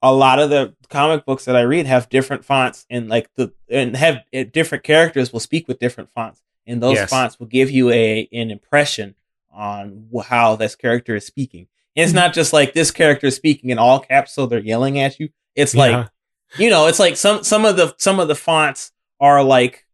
a 0.02 0.14
lot 0.14 0.40
of 0.40 0.50
the 0.50 0.76
comic 0.90 1.26
books 1.26 1.46
that 1.46 1.56
I 1.56 1.62
read 1.62 1.88
have 1.88 2.10
different 2.10 2.46
fonts 2.46 2.86
and 2.90 3.10
like 3.10 3.34
the 3.36 3.52
and 3.70 3.96
have 3.96 4.18
uh, 4.34 4.44
different 4.52 4.84
characters 4.84 5.34
will 5.34 5.40
speak 5.40 5.68
with 5.68 5.80
different 5.80 6.12
fonts, 6.12 6.42
and 6.68 6.82
those 6.82 6.96
Yes. 6.98 7.10
fonts 7.10 7.40
will 7.40 7.48
give 7.48 7.72
you 7.72 7.90
a 7.92 8.28
an 8.32 8.52
impression 8.52 9.16
on 9.52 10.08
how 10.26 10.56
this 10.56 10.76
character 10.76 11.16
is 11.16 11.26
speaking. 11.26 11.68
And 11.96 12.04
it's 12.04 12.14
not 12.14 12.34
just 12.36 12.54
like 12.54 12.74
this 12.74 12.92
character 12.92 13.26
is 13.28 13.36
speaking 13.36 13.72
in 13.72 13.80
all 13.80 14.00
caps, 14.00 14.34
so 14.34 14.46
they're 14.46 14.60
yelling 14.60 15.00
at 15.00 15.20
you. 15.20 15.30
It's 15.56 15.74
like 15.74 16.08
you 16.60 16.70
know, 16.70 16.86
it's 16.88 17.00
like 17.00 17.18
some 17.18 17.44
some 17.44 17.66
of 17.66 17.76
the 17.76 17.96
some 17.98 18.20
of 18.20 18.28
the 18.28 18.36
fonts 18.36 18.92
are 19.20 19.44
like 19.44 19.87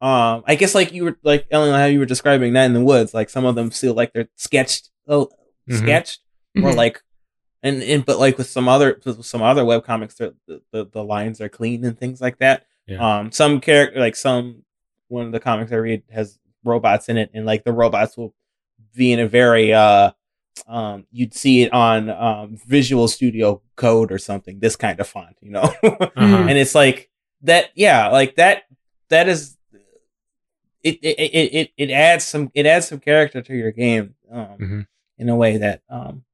um 0.00 0.42
I 0.46 0.54
guess 0.56 0.74
like 0.74 0.92
you 0.92 1.04
were 1.04 1.18
like 1.22 1.46
Ellen 1.50 1.72
how 1.74 1.86
you 1.86 1.98
were 1.98 2.06
describing 2.06 2.52
that 2.54 2.66
in 2.66 2.72
the 2.74 2.84
woods, 2.84 3.14
like 3.14 3.30
some 3.30 3.44
of 3.44 3.54
them 3.54 3.70
feel 3.70 3.94
like 3.94 4.12
they're 4.12 4.28
sketched 4.36 4.90
oh 5.08 5.30
Mhm. 5.70 5.78
sketched 5.78 6.20
or 6.56 6.70
Mhm. 6.72 6.76
like 6.76 7.02
and, 7.62 7.82
and 7.82 8.04
but 8.04 8.18
like 8.18 8.36
with 8.36 8.48
some 8.48 8.68
other 8.68 9.00
with 9.04 9.24
some 9.24 9.40
other 9.42 9.64
web 9.64 9.84
comics 9.84 10.16
the, 10.16 10.34
the 10.72 10.84
the 10.86 11.02
lines 11.02 11.40
are 11.40 11.48
clean 11.48 11.84
and 11.84 11.98
things 11.98 12.20
like 12.20 12.38
that. 12.38 12.64
Yeah. 12.86 13.18
Um 13.18 13.32
some 13.32 13.60
character 13.60 13.98
like 14.00 14.16
some 14.16 14.64
one 15.08 15.26
of 15.26 15.32
the 15.32 15.40
comics 15.40 15.72
I 15.72 15.76
read 15.76 16.02
has 16.12 16.38
robots 16.64 17.08
in 17.08 17.16
it 17.16 17.30
and 17.34 17.46
like 17.46 17.64
the 17.64 17.72
robots 17.72 18.16
will 18.16 18.34
be 18.94 19.12
in 19.12 19.20
a 19.20 19.28
very 19.28 19.72
uh 19.72 20.10
um 20.68 21.06
you'd 21.10 21.34
see 21.34 21.62
it 21.62 21.72
on 21.72 22.10
um 22.10 22.56
Visual 22.66 23.08
Studio 23.08 23.62
Code 23.76 24.12
or 24.12 24.18
something 24.18 24.60
this 24.60 24.76
kind 24.76 25.00
of 25.00 25.06
font, 25.08 25.36
you 25.40 25.50
know. 25.50 25.62
Uh-huh. 25.82 26.10
and 26.16 26.58
it's 26.58 26.74
like 26.74 27.10
that 27.42 27.70
yeah 27.74 28.08
like 28.08 28.36
that 28.36 28.64
that 29.08 29.28
is 29.28 29.53
it 30.84 30.98
it, 31.02 31.18
it 31.18 31.54
it 31.54 31.70
it 31.76 31.90
adds 31.90 32.24
some 32.24 32.50
it 32.54 32.66
adds 32.66 32.86
some 32.86 33.00
character 33.00 33.42
to 33.42 33.54
your 33.56 33.72
game 33.72 34.14
um 34.30 34.56
Mhm. 34.60 34.86
in 35.18 35.28
a 35.28 35.36
way 35.36 35.56
that 35.56 35.82
um 35.88 36.24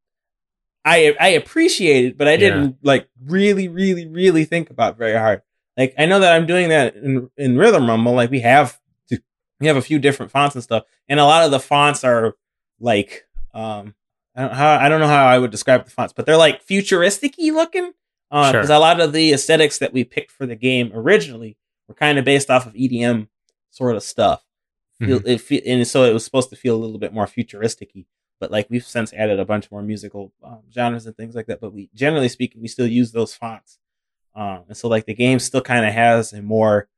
i 0.85 1.15
i 1.21 1.29
appreciate 1.29 2.05
it 2.07 2.19
but 2.19 2.27
i 2.29 2.37
didn't 2.37 2.77
like 2.83 3.09
really 3.25 3.69
really 3.69 4.07
really 4.07 4.45
think 4.45 4.71
about 4.71 4.97
very 4.99 5.17
hard 5.17 5.43
like 5.77 5.95
i 5.99 6.07
know 6.07 6.21
that 6.21 6.35
i'm 6.35 6.47
doing 6.47 6.69
that 6.71 6.97
in 6.97 7.31
in 7.37 7.57
rhythm 7.57 7.87
rumble 7.89 8.13
like 8.13 8.31
we 8.31 8.41
have 8.41 8.79
to, 9.09 9.21
we 9.61 9.67
have 9.67 9.77
a 9.77 9.83
few 9.83 9.99
different 9.99 10.33
fonts 10.33 10.55
and 10.55 10.65
stuff 10.65 10.85
and 11.09 11.21
a 11.21 11.25
lot 11.25 11.45
of 11.45 11.51
the 11.51 11.61
fonts 11.61 12.05
are 12.05 12.35
like 12.81 13.27
um 13.55 13.95
I 14.37 14.43
don't, 14.43 14.55
how, 14.55 14.79
I 14.79 14.89
don't 14.89 15.01
know 15.01 15.09
how 15.09 15.27
I 15.27 15.39
would 15.39 15.51
describe 15.51 15.85
the 15.85 15.91
fonts, 15.91 16.13
but 16.13 16.25
they're 16.25 16.37
like 16.37 16.63
futuristic 16.63 17.35
looking. 17.37 17.93
Because 18.31 18.69
Sure. 18.69 18.77
a 18.77 18.79
lot 18.79 19.01
of 19.01 19.13
the 19.13 19.33
aesthetics 19.33 19.79
that 19.79 19.93
we 19.93 20.05
picked 20.05 20.31
for 20.31 20.47
the 20.47 20.55
game 20.55 20.93
originally 20.95 21.57
were 21.89 21.97
kind 21.97 22.17
of 22.17 22.25
based 22.25 22.49
off 22.49 22.65
of 22.65 22.73
EDM 22.75 23.27
sort 23.71 23.97
of 23.97 24.03
stuff. 24.03 24.45
Mm-hmm. 25.01 25.27
It 25.27 25.41
fe- 25.41 25.63
and 25.67 25.87
so 25.87 26.05
it 26.05 26.13
was 26.13 26.25
supposed 26.25 26.51
to 26.51 26.57
feel 26.57 26.77
a 26.77 26.79
little 26.83 26.99
bit 26.99 27.13
more 27.15 27.27
futuristic 27.27 27.91
But 28.39 28.51
like 28.51 28.67
we've 28.71 28.85
since 28.85 29.13
added 29.15 29.41
a 29.41 29.45
bunch 29.45 29.71
more 29.71 29.83
musical 29.83 30.33
um, 30.45 30.61
genres 30.73 31.07
and 31.07 31.17
things 31.17 31.35
like 31.35 31.47
that. 31.47 31.61
But 31.61 31.73
we, 31.73 31.89
generally 31.95 32.29
speaking, 32.29 32.61
we 32.63 32.69
still 32.69 32.87
use 32.87 33.13
those 33.13 33.35
fonts. 33.35 33.79
Um, 34.35 34.65
and 34.69 34.77
so 34.77 34.89
like 34.89 35.07
the 35.07 35.15
game 35.15 35.39
still 35.39 35.61
kind 35.63 35.85
of 35.87 35.93
has 35.93 36.33
a 36.33 36.41
more 36.43 36.89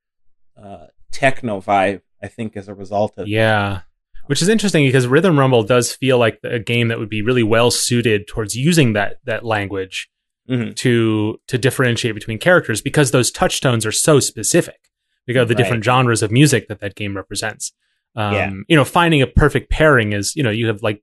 uh, 0.63 0.87
techno 1.11 1.61
vibe, 1.61 2.03
I 2.23 2.29
think, 2.29 2.57
as 2.57 2.69
a 2.69 2.75
result 2.75 3.17
of 3.19 3.27
Yeah. 3.29 3.83
Which 4.27 4.41
is 4.43 4.49
interesting 4.49 4.85
because 4.87 5.07
Rhythm 5.09 5.39
Rumble 5.39 5.63
does 5.65 5.93
feel 5.93 6.17
like 6.19 6.39
a 6.45 6.59
game 6.59 6.89
that 6.89 6.99
would 6.99 7.09
be 7.09 7.23
really 7.23 7.43
well 7.43 7.71
suited 7.71 8.27
towards 8.29 8.55
using 8.55 8.93
that 8.93 9.19
that 9.25 9.45
language 9.45 10.09
Mhm. 10.49 10.75
to 10.77 11.41
to 11.49 11.59
differentiate 11.59 12.15
between 12.15 12.39
characters 12.39 12.81
because 12.83 13.11
those 13.13 13.31
touchstones 13.31 13.85
are 13.87 13.93
so 13.93 14.21
specific 14.21 14.79
because 15.27 15.43
of 15.43 15.49
the 15.49 15.55
Right. 15.55 15.59
different 15.65 15.85
genres 15.85 16.23
of 16.23 16.31
music 16.31 16.69
that 16.69 16.81
that 16.81 16.95
game 16.95 17.15
represents. 17.17 17.73
Um, 18.17 18.35
Yeah. 18.35 18.51
You 18.69 18.77
know, 18.77 18.85
finding 18.85 19.23
a 19.23 19.27
perfect 19.27 19.71
pairing 19.71 20.13
is 20.13 20.35
you 20.37 20.43
know 20.43 20.51
you 20.51 20.67
have 20.69 20.83
like 20.83 21.03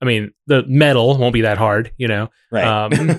I 0.00 0.04
mean, 0.04 0.30
the 0.46 0.62
metal 0.68 1.18
won't 1.18 1.32
be 1.32 1.40
that 1.40 1.58
hard, 1.58 1.90
you 1.96 2.06
know. 2.06 2.28
Right. 2.52 2.64
Um, 2.64 2.92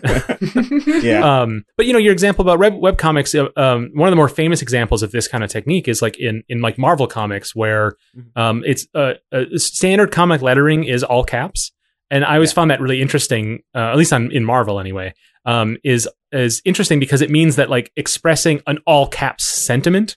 yeah. 1.03 1.41
um, 1.41 1.65
but 1.75 1.85
you 1.85 1.91
know, 1.93 1.99
your 1.99 2.13
example 2.13 2.41
about 2.41 2.57
web, 2.57 2.75
web 2.75 2.97
comics, 2.97 3.35
uh, 3.35 3.47
um, 3.57 3.89
one 3.93 4.07
of 4.07 4.11
the 4.11 4.15
more 4.15 4.29
famous 4.29 4.61
examples 4.61 5.03
of 5.03 5.11
this 5.11 5.27
kind 5.27 5.43
of 5.43 5.49
technique 5.49 5.87
is 5.89 6.01
like 6.01 6.17
in 6.17 6.43
in 6.47 6.61
like 6.61 6.77
Marvel 6.77 7.05
comics, 7.07 7.53
where 7.55 7.95
Mhm. 8.17 8.41
um, 8.41 8.63
it's 8.65 8.87
uh, 8.95 9.15
uh, 9.33 9.43
standard 9.55 10.11
comic 10.11 10.41
lettering 10.41 10.85
is 10.85 11.03
all 11.03 11.23
caps, 11.25 11.71
and 12.09 12.23
I 12.23 12.35
always 12.35 12.51
Yeah. 12.51 12.55
found 12.55 12.71
that 12.71 12.79
really 12.81 13.01
interesting. 13.01 13.59
Uh, 13.75 13.91
at 13.91 13.97
least 13.97 14.13
on 14.13 14.31
in 14.31 14.45
Marvel 14.45 14.79
anyway, 14.79 15.13
um, 15.45 15.77
is 15.83 16.07
is 16.31 16.61
interesting 16.63 16.99
because 16.99 17.21
it 17.21 17.29
means 17.29 17.55
that 17.57 17.69
like 17.69 17.91
expressing 17.97 18.61
an 18.67 18.77
all 18.85 19.07
caps 19.07 19.43
sentiment 19.43 20.15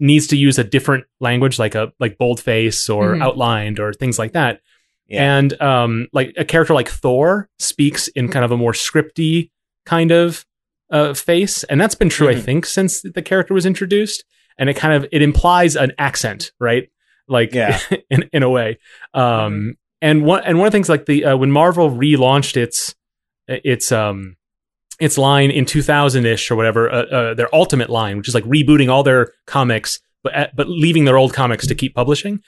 needs 0.00 0.26
to 0.28 0.36
use 0.36 0.58
a 0.58 0.64
different 0.64 1.04
language, 1.20 1.58
like 1.58 1.74
a 1.74 1.92
like 2.00 2.18
boldface 2.18 2.88
or 2.88 3.14
Mhm. 3.14 3.22
outlined 3.22 3.78
or 3.78 3.92
things 3.92 4.18
like 4.18 4.32
that. 4.32 4.60
Yeah. 5.06 5.38
And 5.38 5.60
um, 5.60 6.08
like 6.12 6.32
a 6.36 6.44
character 6.44 6.72
like 6.74 6.88
Thor 6.88 7.48
speaks 7.58 8.08
in 8.08 8.28
kind 8.28 8.44
of 8.44 8.50
a 8.52 8.56
more 8.56 8.72
scripty 8.72 9.50
kind 9.86 10.10
of 10.10 10.44
uh, 10.92 11.14
face, 11.14 11.62
and 11.64 11.80
that's 11.80 11.94
been 11.94 12.08
true, 12.08 12.28
I 12.28 12.34
Mhm. 12.34 12.42
think, 12.42 12.66
since 12.66 13.02
the 13.02 13.22
character 13.22 13.54
was 13.54 13.64
introduced. 13.66 14.24
And 14.58 14.68
it 14.68 14.74
kind 14.76 14.92
of 14.94 15.08
it 15.12 15.22
implies 15.22 15.76
an 15.76 15.92
accent, 15.98 16.52
right? 16.58 16.88
Like, 17.28 17.54
Yeah. 17.54 17.78
in 18.10 18.28
in 18.32 18.42
a 18.42 18.50
way. 18.50 18.78
Um, 19.14 19.76
and 20.02 20.24
one 20.24 20.42
and 20.44 20.58
one 20.58 20.66
of 20.66 20.72
the 20.72 20.76
things 20.76 20.88
like 20.88 21.06
the 21.06 21.24
uh, 21.26 21.36
when 21.36 21.50
Marvel 21.52 21.90
relaunched 21.90 22.56
its 22.56 22.94
its 23.48 23.92
um 23.92 24.36
its 25.00 25.16
line 25.18 25.50
in 25.50 25.64
2000 25.64 26.26
ish 26.26 26.50
or 26.50 26.56
whatever, 26.56 26.90
uh, 26.90 27.02
uh, 27.04 27.34
their 27.34 27.52
ultimate 27.54 27.90
line, 27.90 28.18
which 28.18 28.28
is 28.28 28.34
like 28.34 28.44
rebooting 28.44 28.90
all 28.90 29.02
their 29.02 29.32
comics, 29.46 29.98
but 30.22 30.36
uh, 30.36 30.48
but 30.54 30.68
leaving 30.68 31.04
their 31.04 31.16
old 31.18 31.32
comics 31.32 31.66
to 31.66 31.74
keep 31.74 31.94
publishing. 31.94 32.40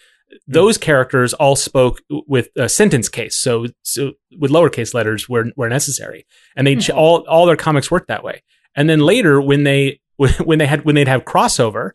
Those 0.47 0.79
characters 0.79 1.35
all 1.35 1.57
spoke 1.57 2.01
with 2.27 2.49
a 2.57 2.69
sentence 2.69 3.09
case, 3.09 3.37
so 3.37 3.67
so 3.83 4.13
with 4.39 4.51
lowercase 4.51 4.95
letters 4.95 5.29
where 5.29 5.47
where 5.57 5.69
necessary, 5.69 6.27
and 6.57 6.67
they 6.67 6.77
ch- 6.77 6.91
Hmm. 6.91 6.99
all 6.99 7.17
all 7.29 7.45
their 7.47 7.57
comics 7.57 7.91
worked 7.91 8.09
that 8.09 8.25
way. 8.25 8.43
And 8.75 8.89
then 8.89 9.01
later, 9.01 9.41
when 9.43 9.65
they 9.65 10.01
when 10.45 10.59
they 10.59 10.67
had 10.67 10.85
when 10.85 10.95
they'd 10.95 11.09
have 11.09 11.25
crossover 11.25 11.91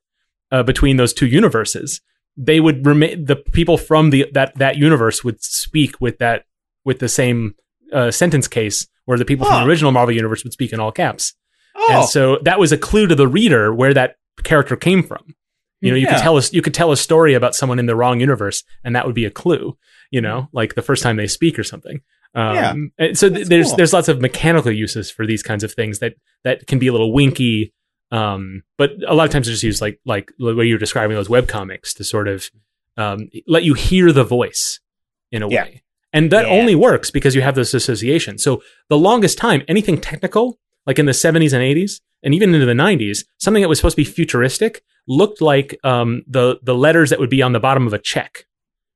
uh, 0.52 0.64
between 0.64 0.98
those 0.98 1.14
two 1.14 1.26
universes, 1.26 2.00
they 2.36 2.60
would 2.60 2.86
remain 2.86 3.26
the 3.26 3.36
people 3.36 3.78
from 3.78 4.12
the 4.12 4.28
that 4.34 4.56
that 4.58 4.78
universe 4.78 5.24
would 5.24 5.42
speak 5.44 6.00
with 6.00 6.20
that 6.20 6.46
with 6.86 7.00
the 7.00 7.10
same 7.10 7.56
uh, 7.92 8.12
sentence 8.12 8.48
case, 8.48 8.88
where 9.08 9.18
the 9.18 9.26
people 9.26 9.46
from 9.48 9.64
the 9.64 9.68
original 9.68 9.92
Marvel 9.92 10.14
universe 10.16 10.44
would 10.44 10.54
speak 10.54 10.72
in 10.72 10.80
all 10.80 10.92
caps. 10.92 11.34
oh. 11.76 11.88
And 11.90 12.08
so 12.10 12.38
that 12.44 12.60
was 12.60 12.72
a 12.72 12.78
clue 12.78 13.08
to 13.08 13.16
the 13.16 13.28
reader 13.28 13.74
where 13.74 13.94
that 13.94 14.16
character 14.44 14.76
came 14.76 15.02
from. 15.02 15.34
You 15.82 15.92
know, 15.92 15.98
you 15.98 16.06
Yeah. 16.06 16.14
could 16.16 16.22
tell 16.22 16.38
us 16.38 16.54
you 16.54 16.62
could 16.62 16.74
tell 16.74 16.92
a 16.92 16.98
story 16.98 17.34
about 17.34 17.56
someone 17.56 17.80
in 17.80 17.86
the 17.88 17.96
wrong 17.96 18.20
universe, 18.20 18.64
and 18.84 18.96
that 18.96 19.06
would 19.06 19.16
be 19.16 19.26
a 19.26 19.32
clue. 19.32 19.78
You 20.12 20.22
know, 20.22 20.50
like 20.54 20.76
the 20.76 20.82
first 20.82 21.02
time 21.04 21.18
they 21.18 21.28
speak 21.28 21.58
or 21.60 21.64
something. 21.64 22.02
Um, 22.36 22.92
and 23.00 23.18
so 23.18 23.30
th- 23.30 23.48
there's 23.48 23.68
cool. 23.68 23.78
there's 23.78 23.94
lots 23.94 24.08
of 24.08 24.20
mechanical 24.22 24.72
uses 24.72 25.10
for 25.12 25.26
these 25.26 25.42
kinds 25.44 25.64
of 25.64 25.72
things 25.74 26.00
that 26.00 26.14
that 26.44 26.68
can 26.68 26.78
be 26.80 26.88
a 26.88 26.92
little 26.92 27.14
winky. 27.14 27.74
Um, 28.12 28.64
but 28.78 28.92
a 29.08 29.14
lot 29.14 29.26
of 29.26 29.32
times 29.32 29.48
they 29.48 29.54
just 29.54 29.64
use 29.64 29.82
like 29.82 30.00
like 30.06 30.32
the 30.40 30.56
way 30.56 30.66
you're 30.66 30.78
describing 30.78 31.16
those 31.16 31.30
web 31.30 31.48
comics 31.48 31.94
to 31.96 32.04
sort 32.04 32.28
of 32.28 32.50
um, 32.98 33.30
let 33.48 33.64
you 33.64 33.74
hear 33.76 34.12
the 34.12 34.24
voice 34.24 34.80
in 35.32 35.44
a 35.44 35.50
Yeah. 35.50 35.64
way. 35.64 35.84
And 36.14 36.32
that 36.32 36.46
Yeah. 36.46 36.52
only 36.54 36.76
works 36.76 37.12
because 37.12 37.36
you 37.36 37.42
have 37.42 37.56
this 37.56 37.74
association. 37.74 38.38
So 38.38 38.62
the 38.90 38.98
longest 38.98 39.38
time, 39.38 39.64
anything 39.68 40.00
technical, 40.00 40.58
like 40.86 41.00
in 41.00 41.06
the 41.06 41.12
70s 41.14 41.54
and 41.54 41.62
80s, 41.64 42.00
and 42.24 42.34
even 42.34 42.54
into 42.54 42.66
the 42.66 42.74
90s, 42.74 43.26
something 43.40 43.62
that 43.62 43.70
was 43.70 43.78
supposed 43.80 43.96
to 43.98 44.02
be 44.02 44.06
futuristic 44.10 44.82
looked 45.08 45.42
like 45.42 45.78
um, 45.84 46.24
the 46.28 46.60
the 46.64 46.74
letters 46.76 47.10
that 47.12 47.20
would 47.20 47.30
be 47.30 47.42
on 47.42 47.52
the 47.54 47.60
bottom 47.60 47.86
of 47.88 47.94
a 47.94 48.00
check, 48.00 48.46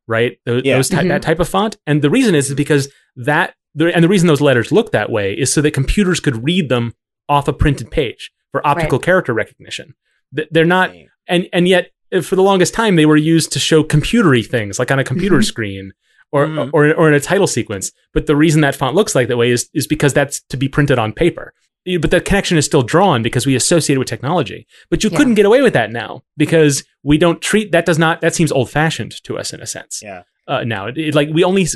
right? 0.07 0.37
Those, 0.45 0.63
Yeah. 0.65 0.75
those 0.77 0.89
ty- 0.89 1.03
Mhm. 1.03 1.09
that 1.09 1.21
type 1.21 1.39
of 1.39 1.47
font. 1.49 1.77
And 1.85 2.01
the 2.01 2.09
reason 2.09 2.33
is 2.35 2.53
because 2.53 2.89
that, 3.15 3.53
the, 3.75 3.93
and 3.95 4.03
the 4.03 4.09
reason 4.09 4.27
those 4.27 4.41
letters 4.41 4.71
look 4.71 4.91
that 4.91 5.09
way 5.11 5.33
is 5.33 5.53
so 5.53 5.61
that 5.61 5.71
computers 5.71 6.19
could 6.19 6.43
read 6.43 6.69
them 6.69 6.93
off 7.29 7.47
a 7.47 7.53
printed 7.53 7.91
page 7.91 8.31
for 8.51 8.65
optical 8.67 8.99
character 8.99 9.33
recognition. 9.33 9.93
Th- 10.35 10.47
They're 10.51 10.65
not, 10.65 10.93
and 11.27 11.47
and 11.53 11.67
yet 11.67 11.91
uh, 12.13 12.21
for 12.21 12.35
the 12.35 12.43
longest 12.43 12.73
time 12.73 12.95
they 12.95 13.05
were 13.05 13.15
used 13.17 13.51
to 13.53 13.59
show 13.59 13.83
computery 13.83 14.45
things, 14.45 14.79
like 14.79 14.91
on 14.91 14.99
a 14.99 15.03
computer 15.03 15.41
screen. 15.51 15.93
Or, 16.33 16.47
Mhm. 16.47 16.69
or 16.71 16.93
or 16.93 17.07
in 17.09 17.13
a 17.13 17.19
title 17.19 17.45
sequence, 17.47 17.91
but 18.13 18.25
the 18.25 18.37
reason 18.37 18.61
that 18.61 18.73
font 18.75 18.95
looks 18.95 19.15
like 19.15 19.27
that 19.27 19.35
way 19.37 19.51
is 19.51 19.69
is 19.73 19.85
because 19.85 20.13
that's 20.13 20.41
to 20.43 20.55
be 20.57 20.69
printed 20.69 20.97
on 20.97 21.11
paper. 21.11 21.53
But 21.99 22.11
the 22.11 22.21
connection 22.21 22.57
is 22.57 22.65
still 22.65 22.83
drawn 22.83 23.21
because 23.21 23.45
we 23.45 23.55
associate 23.55 23.95
it 23.95 23.99
with 23.99 24.07
technology. 24.07 24.65
But 24.89 25.03
you 25.03 25.09
Yeah. 25.09 25.17
couldn't 25.17 25.33
get 25.33 25.45
away 25.45 25.61
with 25.61 25.73
that 25.73 25.91
now 25.91 26.23
because 26.37 26.83
we 27.03 27.17
don't 27.17 27.41
treat 27.41 27.71
that 27.73 27.85
does 27.85 27.99
not 27.99 28.21
that 28.21 28.33
seems 28.33 28.51
old 28.51 28.69
fashioned 28.69 29.21
to 29.23 29.37
us 29.37 29.51
in 29.51 29.59
a 29.61 29.65
sense. 29.65 29.99
Yeah. 30.01 30.23
Uh, 30.47 30.63
now 30.63 30.87
it, 30.87 30.97
it- 30.97 31.15
like 31.15 31.29
we 31.33 31.43
only 31.43 31.67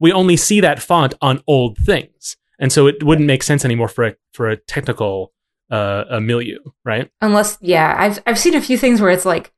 we 0.00 0.10
only 0.10 0.36
see 0.38 0.60
that 0.60 0.80
font 0.80 1.12
on 1.20 1.42
old 1.46 1.76
things, 1.76 2.36
and 2.58 2.72
so 2.72 2.86
it 2.86 3.02
wouldn't 3.04 3.26
make 3.26 3.42
sense 3.42 3.62
anymore 3.64 3.88
for 3.88 4.04
a 4.06 4.14
for 4.32 4.48
a 4.48 4.56
technical 4.56 5.32
uh, 5.70 6.04
a 6.10 6.20
milieu, 6.20 6.58
right? 6.84 7.10
Unless, 7.20 7.58
yeah, 7.60 7.94
I've 7.98 8.20
I've 8.26 8.38
seen 8.38 8.54
a 8.54 8.60
few 8.60 8.76
things 8.78 9.00
where 9.02 9.10
it's 9.10 9.24
like 9.26 9.51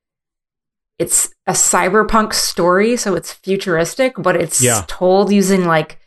it's 0.98 1.28
a 1.46 1.52
cyberpunk 1.52 2.33
story, 2.33 2.96
so 2.96 3.14
it's 3.14 3.33
futuristic, 3.33 4.14
but 4.18 4.37
it's 4.37 4.62
Yeah. 4.62 4.85
told 4.87 5.33
using 5.33 5.64
like 5.64 5.98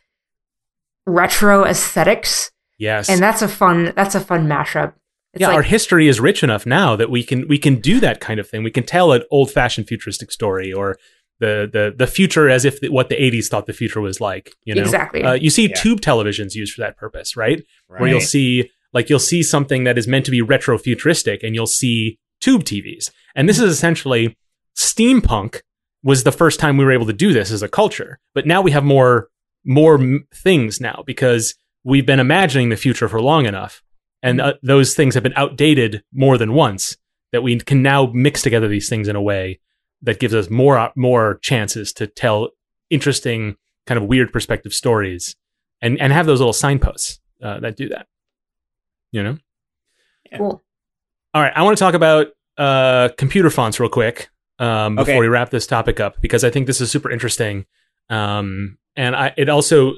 retro 1.05 1.65
aesthetics, 1.65 2.51
Yes. 2.77 3.09
and 3.09 3.21
that's 3.21 3.41
a 3.41 3.47
fun 3.47 3.93
that's 3.95 4.15
a 4.15 4.19
fun 4.19 4.47
mashup. 4.47 4.93
It's 5.33 5.41
yeah, 5.41 5.47
like, 5.47 5.57
our 5.57 5.61
history 5.63 6.07
is 6.07 6.19
rich 6.19 6.41
enough 6.43 6.65
now 6.65 6.95
that 6.95 7.09
we 7.09 7.23
can 7.23 7.47
we 7.47 7.57
can 7.57 7.75
do 7.75 7.99
that 7.99 8.19
kind 8.19 8.39
of 8.39 8.49
thing. 8.49 8.63
We 8.63 8.71
can 8.71 8.83
tell 8.83 9.11
an 9.11 9.23
old 9.31 9.51
fashioned 9.51 9.87
futuristic 9.87 10.31
story 10.31 10.71
or 10.73 10.97
the 11.39 11.69
the 11.71 11.93
the 11.95 12.07
future 12.07 12.49
as 12.49 12.65
if 12.65 12.79
the, 12.81 12.89
what 12.89 13.09
the 13.09 13.15
80s 13.15 13.47
thought 13.47 13.65
the 13.67 13.73
future 13.73 14.01
was 14.01 14.19
like. 14.19 14.51
You 14.63 14.75
know, 14.75 14.81
exactly. 14.81 15.23
uh, 15.23 15.33
you 15.33 15.49
see 15.49 15.67
Yeah. 15.69 15.75
tube 15.75 16.01
televisions 16.01 16.55
used 16.55 16.73
for 16.73 16.81
that 16.81 16.97
purpose, 16.97 17.35
right? 17.37 17.63
Right. 17.89 18.01
Where 18.01 18.09
you'll 18.09 18.21
see 18.21 18.71
like 18.93 19.09
you'll 19.09 19.19
see 19.19 19.43
something 19.43 19.83
that 19.83 19.97
is 19.97 20.07
meant 20.07 20.25
to 20.25 20.31
be 20.31 20.41
retro 20.41 20.77
futuristic, 20.77 21.43
and 21.43 21.53
you'll 21.53 21.67
see 21.67 22.17
tube 22.41 22.63
TVs. 22.63 23.11
And 23.35 23.47
this 23.47 23.59
is 23.59 23.71
essentially 23.71 24.35
steampunk 24.77 25.61
was 26.03 26.23
the 26.23 26.31
first 26.31 26.59
time 26.59 26.77
we 26.77 26.85
were 26.85 26.91
able 26.91 27.07
to 27.07 27.13
do 27.13 27.33
this 27.33 27.51
as 27.51 27.63
a 27.63 27.67
culture. 27.67 28.19
But 28.33 28.45
now 28.45 28.61
we 28.61 28.71
have 28.71 28.83
more 28.83 29.29
more 29.65 29.95
m- 29.95 30.25
things 30.33 30.79
now 30.79 31.03
because 31.05 31.55
we've 31.83 32.05
been 32.05 32.19
imagining 32.19 32.69
the 32.69 32.77
future 32.77 33.09
for 33.09 33.21
long 33.21 33.45
enough, 33.45 33.83
and 34.23 34.39
uh, 34.39 34.53
those 34.63 34.93
things 34.93 35.15
have 35.15 35.23
been 35.23 35.33
outdated 35.35 36.03
more 36.13 36.37
than 36.37 36.53
once 36.53 36.95
that 37.33 37.43
we 37.43 37.59
can 37.59 37.81
now 37.81 38.09
mix 38.13 38.41
together 38.41 38.67
these 38.67 38.87
things 38.87 39.07
in 39.07 39.15
a 39.15 39.21
way 39.21 39.59
that 40.01 40.19
gives 40.19 40.33
us 40.33 40.49
more 40.49 40.91
more 40.95 41.39
chances 41.41 41.91
to 41.93 42.07
tell 42.07 42.51
interesting 42.89 43.57
kind 43.85 43.97
of 43.97 44.07
weird 44.07 44.31
perspective 44.31 44.73
stories 44.73 45.35
and 45.81 45.99
and 45.99 46.13
have 46.13 46.25
those 46.25 46.39
little 46.39 46.53
signposts 46.53 47.19
uh, 47.41 47.59
that 47.59 47.75
do 47.75 47.89
that. 47.89 48.07
You 49.11 49.23
know? 49.23 49.37
Cool. 50.35 50.61
all 51.33 51.41
right. 51.41 51.53
I 51.55 51.63
want 51.63 51.77
to 51.77 51.83
talk 51.83 51.93
about 51.93 52.27
uh, 52.57 53.09
computer 53.17 53.49
fonts 53.49 53.79
real 53.79 53.89
quick 53.89 54.29
um, 54.59 54.95
before 54.95 55.13
Okay. 55.13 55.19
we 55.19 55.27
wrap 55.27 55.49
this 55.49 55.67
topic 55.67 55.99
up 55.99 56.19
because 56.21 56.43
i 56.43 56.49
think 56.49 56.67
this 56.67 56.81
is 56.81 56.89
super 56.91 57.11
interesting. 57.11 57.65
Um, 58.09 58.77
and 58.95 59.15
I, 59.15 59.33
it 59.37 59.49
also 59.49 59.91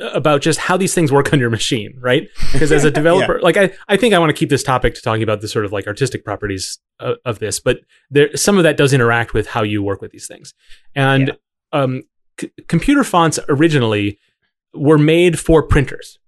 uh, 0.00 0.10
about 0.14 0.40
just 0.40 0.58
how 0.58 0.76
these 0.78 0.94
things 0.94 1.12
work 1.12 1.32
on 1.32 1.38
your 1.38 1.50
machine 1.50 1.94
right? 2.00 2.28
Because 2.52 2.72
as 2.72 2.84
a 2.84 2.90
developer 3.00 3.40
like 3.42 3.56
I, 3.56 3.72
I 3.88 3.96
think 3.96 4.14
i 4.14 4.18
want 4.18 4.30
to 4.30 4.34
keep 4.38 4.48
this 4.48 4.62
topic 4.62 4.94
to 4.94 5.02
talking 5.02 5.22
about 5.22 5.40
the 5.42 5.48
sort 5.48 5.64
of 5.64 5.72
like 5.72 5.86
artistic 5.86 6.24
properties 6.24 6.78
of, 6.98 7.16
of 7.24 7.38
this 7.40 7.60
but 7.60 7.80
there 8.10 8.34
some 8.36 8.56
of 8.56 8.64
that 8.64 8.76
does 8.76 8.92
interact 8.92 9.34
with 9.34 9.46
how 9.48 9.62
you 9.62 9.82
work 9.82 10.00
with 10.00 10.10
these 10.12 10.26
things. 10.26 10.54
And 10.94 11.36
um, 11.72 12.02
c- 12.40 12.50
computer 12.68 13.04
fonts 13.04 13.38
originally 13.48 14.18
were 14.74 14.98
made 14.98 15.38
for 15.38 15.62
printers 15.62 16.18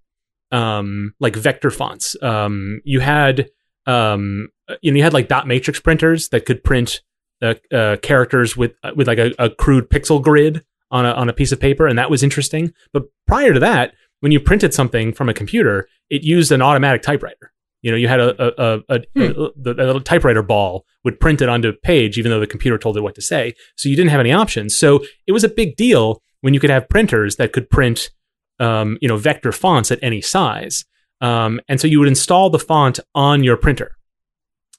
um, 0.53 1.15
like 1.19 1.35
vector 1.35 1.71
fonts. 1.71 2.15
Um, 2.23 2.81
you 2.85 3.01
had 3.01 3.49
um, 3.87 4.49
you 4.83 4.93
know 4.93 4.97
you 4.99 5.03
had 5.03 5.13
like 5.15 5.29
dot 5.29 5.47
matrix 5.49 5.81
printers 5.81 6.29
that 6.29 6.45
could 6.47 6.63
print 6.63 7.01
uh, 7.45 7.55
uh, 7.77 7.97
characters 7.99 8.57
with 8.57 8.73
uh, 8.83 8.93
with 8.97 9.07
like 9.07 9.19
a, 9.19 9.33
a 9.39 9.51
crude 9.51 9.91
pixel 9.91 10.23
grid 10.23 10.65
on 10.91 11.05
a 11.05 11.13
on 11.13 11.29
a 11.29 11.33
piece 11.33 11.53
of 11.53 11.61
paper, 11.61 11.87
and 11.87 11.99
that 11.99 12.11
was 12.11 12.23
interesting. 12.23 12.73
But 12.93 13.05
prior 13.27 13.53
to 13.53 13.61
that, 13.61 13.95
when 14.21 14.33
you 14.33 14.41
printed 14.41 14.73
something 14.73 15.13
from 15.13 15.29
a 15.29 15.35
computer, 15.35 15.87
it 16.11 16.23
used 16.23 16.53
an 16.53 16.63
automatic 16.63 17.03
typewriter. 17.03 17.53
You 17.83 17.91
know, 17.91 17.97
you 17.97 18.09
had 18.09 18.21
a 18.21 18.31
a, 18.43 18.53
a, 18.57 18.83
a, 18.89 19.01
a, 19.17 19.51
a 19.67 19.87
little 19.87 20.01
typewriter 20.01 20.43
ball 20.43 20.87
would 21.05 21.21
print 21.21 21.43
it 21.43 21.49
onto 21.49 21.69
a 21.69 21.73
page, 21.73 22.19
even 22.19 22.31
though 22.31 22.41
the 22.41 22.47
computer 22.47 22.79
told 22.79 22.97
it 22.97 23.03
what 23.03 23.15
to 23.17 23.23
say. 23.23 23.53
So 23.77 23.89
you 23.89 23.97
didn't 23.97 24.11
have 24.11 24.21
any 24.21 24.33
options. 24.33 24.77
So 24.77 25.05
it 25.27 25.33
was 25.33 25.45
a 25.45 25.49
big 25.49 25.77
deal 25.77 26.23
when 26.41 26.55
you 26.55 26.61
could 26.61 26.71
have 26.71 26.89
printers 26.89 27.37
that 27.37 27.53
could 27.53 27.69
print, 27.69 28.11
um, 28.59 28.97
you 29.03 29.09
know, 29.09 29.19
vector 29.19 29.53
fonts 29.53 29.91
at 29.91 29.99
any 30.03 30.23
size. 30.23 30.85
Um, 31.21 31.61
and 31.69 31.81
so 31.81 31.87
you 31.87 31.99
would 31.99 32.09
install 32.09 32.51
the 32.51 32.59
font 32.59 33.01
on 33.15 33.45
your 33.45 33.57
printer 33.57 33.97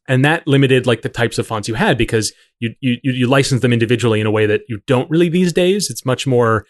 and 0.07 0.23
that 0.25 0.47
limited 0.47 0.85
like 0.85 1.01
the 1.01 1.09
types 1.09 1.37
of 1.37 1.47
fonts 1.47 1.67
you 1.67 1.73
had 1.75 1.97
because 1.97 2.31
you 2.59 2.73
you 2.79 2.97
you 3.03 3.27
license 3.27 3.61
them 3.61 3.73
individually 3.73 4.19
in 4.21 4.27
a 4.27 4.31
way 4.31 4.45
that 4.45 4.61
you 4.67 4.79
don't 4.87 5.09
really 5.09 5.29
these 5.29 5.51
days. 5.53 5.89
It's 5.89 6.05
much 6.05 6.25
more 6.27 6.65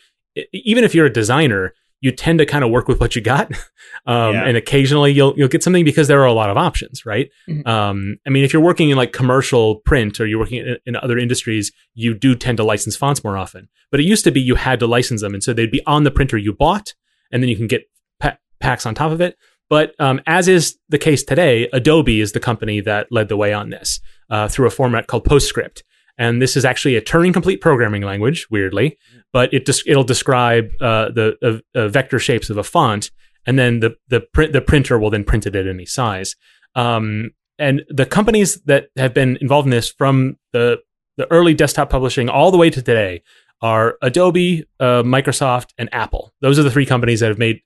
even 0.54 0.84
if 0.84 0.94
you're 0.94 1.06
a 1.06 1.14
designer, 1.14 1.74
you 2.02 2.12
tend 2.12 2.40
to 2.40 2.46
kind 2.46 2.64
of 2.64 2.70
work 2.70 2.88
with 2.88 3.00
what 3.00 3.16
you 3.16 3.22
got. 3.22 3.52
Um, 4.08 4.34
Yeah. 4.36 4.44
and 4.46 4.58
occasionally 4.58 5.12
you'll, 5.14 5.34
you'll 5.38 5.48
get 5.48 5.64
something 5.64 5.86
because 5.86 6.08
there 6.08 6.22
are 6.22 6.26
a 6.28 6.34
lot 6.34 6.50
of 6.52 6.58
options, 6.58 7.06
right? 7.08 7.30
Mhm. 7.50 7.66
Um, 7.66 8.18
I 8.28 8.30
mean, 8.30 8.44
if 8.44 8.52
you're 8.54 8.62
working 8.62 8.90
in 8.92 8.98
like 8.98 9.14
commercial 9.14 9.78
print 9.78 10.20
or 10.20 10.28
you're 10.28 10.38
working 10.38 10.60
in, 10.60 10.78
in 10.86 10.96
other 10.96 11.18
industries, 11.18 11.72
you 11.96 12.14
do 12.14 12.36
tend 12.36 12.58
to 12.58 12.64
license 12.64 12.96
fonts 12.96 13.24
more 13.24 13.36
often. 13.38 13.68
But 13.92 14.00
it 14.02 14.04
used 14.04 14.24
to 14.26 14.32
be 14.32 14.42
you 14.42 14.56
had 14.56 14.80
to 14.82 14.86
license 14.88 15.22
them. 15.22 15.34
And 15.34 15.42
so 15.44 15.54
they'd 15.54 15.72
be 15.72 15.84
on 15.88 16.04
the 16.04 16.12
printer 16.12 16.38
you 16.38 16.54
bought 16.54 16.94
and 17.32 17.42
then 17.42 17.50
you 17.50 17.56
can 17.56 17.66
get 17.68 17.84
pa- 18.20 18.38
packs 18.60 18.86
on 18.86 18.94
top 18.94 19.12
of 19.12 19.22
it. 19.22 19.38
But 19.70 19.96
um, 20.00 20.22
as 20.28 20.48
is 20.48 20.78
the 20.90 20.98
case 20.98 21.24
today, 21.24 21.68
Adobe 21.74 22.22
is 22.22 22.32
the 22.32 22.40
company 22.40 22.82
that 22.82 23.12
led 23.12 23.30
the 23.30 23.38
way 23.38 23.54
on 23.54 23.70
this 23.70 24.00
uh, 24.30 24.48
through 24.48 24.68
a 24.68 24.72
format 24.72 25.08
called 25.08 25.26
PostScript. 25.26 25.82
And 26.18 26.42
this 26.42 26.56
is 26.56 26.64
actually 26.64 26.96
a 26.96 27.02
Turing 27.02 27.34
complete 27.34 27.62
programming 27.62 28.04
language, 28.04 28.48
weirdly, 28.50 28.98
but 29.34 29.54
it 29.54 29.66
des- 29.66 29.84
it'll 29.86 30.04
describe 30.04 30.72
uh, 30.80 31.10
the 31.10 31.36
uh, 31.44 31.78
uh, 31.78 31.88
vector 31.90 32.20
shapes 32.20 32.50
of 32.50 32.58
a 32.58 32.64
font, 32.64 33.12
and 33.46 33.60
then 33.60 33.82
the 33.82 33.96
the 34.08 34.26
the 34.52 34.62
printer 34.62 34.98
will 34.98 35.10
then 35.10 35.26
print 35.26 35.46
it 35.46 35.56
at 35.56 35.68
any 35.68 35.86
size. 35.86 36.36
Um, 36.74 37.32
and 37.60 37.84
the 37.90 38.06
companies 38.06 38.62
that 38.62 38.88
have 38.96 39.14
been 39.14 39.38
involved 39.42 39.66
in 39.66 39.72
this 39.72 39.90
from 39.90 40.38
the 40.54 40.80
the 41.18 41.30
early 41.32 41.54
desktop 41.54 41.90
publishing 41.90 42.30
all 42.30 42.52
the 42.52 42.58
way 42.58 42.70
to 42.70 42.82
today 42.82 43.22
are 43.62 43.98
Adobe, 44.02 44.66
uh, 44.80 45.02
Microsoft, 45.04 45.70
and 45.78 45.90
Apple. 45.94 46.34
Those 46.42 46.60
are 46.60 46.64
the 46.64 46.72
three 46.72 46.86
companies 46.86 47.22
that 47.22 47.30
have 47.30 47.40
made 47.40 47.62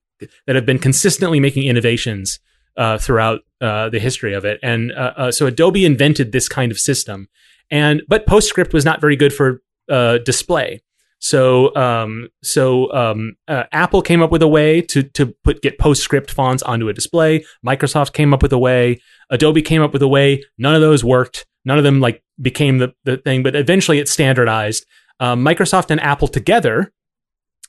that 0.48 0.56
have 0.56 0.66
been 0.66 0.80
consistently 0.80 1.40
making 1.40 1.64
innovations 1.64 2.40
uh, 2.78 2.98
throughout 2.98 3.42
uh, 3.62 3.90
the 3.90 4.00
history 4.00 4.34
of 4.34 4.46
it. 4.46 4.60
And 4.64 4.92
uh, 4.94 5.14
uh, 5.18 5.32
so 5.32 5.46
Adobe 5.46 5.86
invented 5.86 6.32
this 6.32 6.48
kind 6.48 6.72
of 6.72 6.80
system, 6.80 7.28
and 7.70 8.02
but 8.08 8.26
PostScript 8.26 8.74
was 8.74 8.86
not 8.86 9.02
very 9.02 9.16
good 9.16 9.34
for 9.34 9.62
uh, 9.90 10.20
display. 10.20 10.82
So 11.20 11.76
um, 11.76 12.30
so 12.42 12.92
um, 12.94 13.36
uh, 13.48 13.66
Apple 13.74 14.02
came 14.02 14.22
up 14.22 14.32
with 14.32 14.42
a 14.42 14.48
way 14.48 14.82
to 14.84 15.04
to 15.04 15.36
put 15.44 15.62
get 15.62 15.78
PostScript 15.78 16.32
fonts 16.32 16.64
onto 16.64 16.88
a 16.88 16.94
display. 16.94 17.44
Microsoft 17.66 18.14
came 18.14 18.34
up 18.34 18.42
with 18.42 18.54
a 18.54 18.58
way. 18.58 19.02
Adobe 19.30 19.62
came 19.62 19.82
up 19.82 19.92
with 19.92 20.02
a 20.02 20.08
way. 20.08 20.44
None 20.58 20.74
of 20.74 20.82
those 20.82 21.04
worked. 21.04 21.46
None 21.66 21.78
of 21.78 21.84
them 21.84 22.00
like 22.00 22.24
became 22.42 22.78
the 22.78 22.94
the 23.04 23.18
thing. 23.18 23.44
But 23.44 23.56
eventually, 23.56 24.00
it 24.00 24.08
standardized. 24.08 24.86
Um, 25.20 25.44
Microsoft 25.44 25.92
and 25.92 26.00
Apple 26.00 26.30
together 26.30 26.94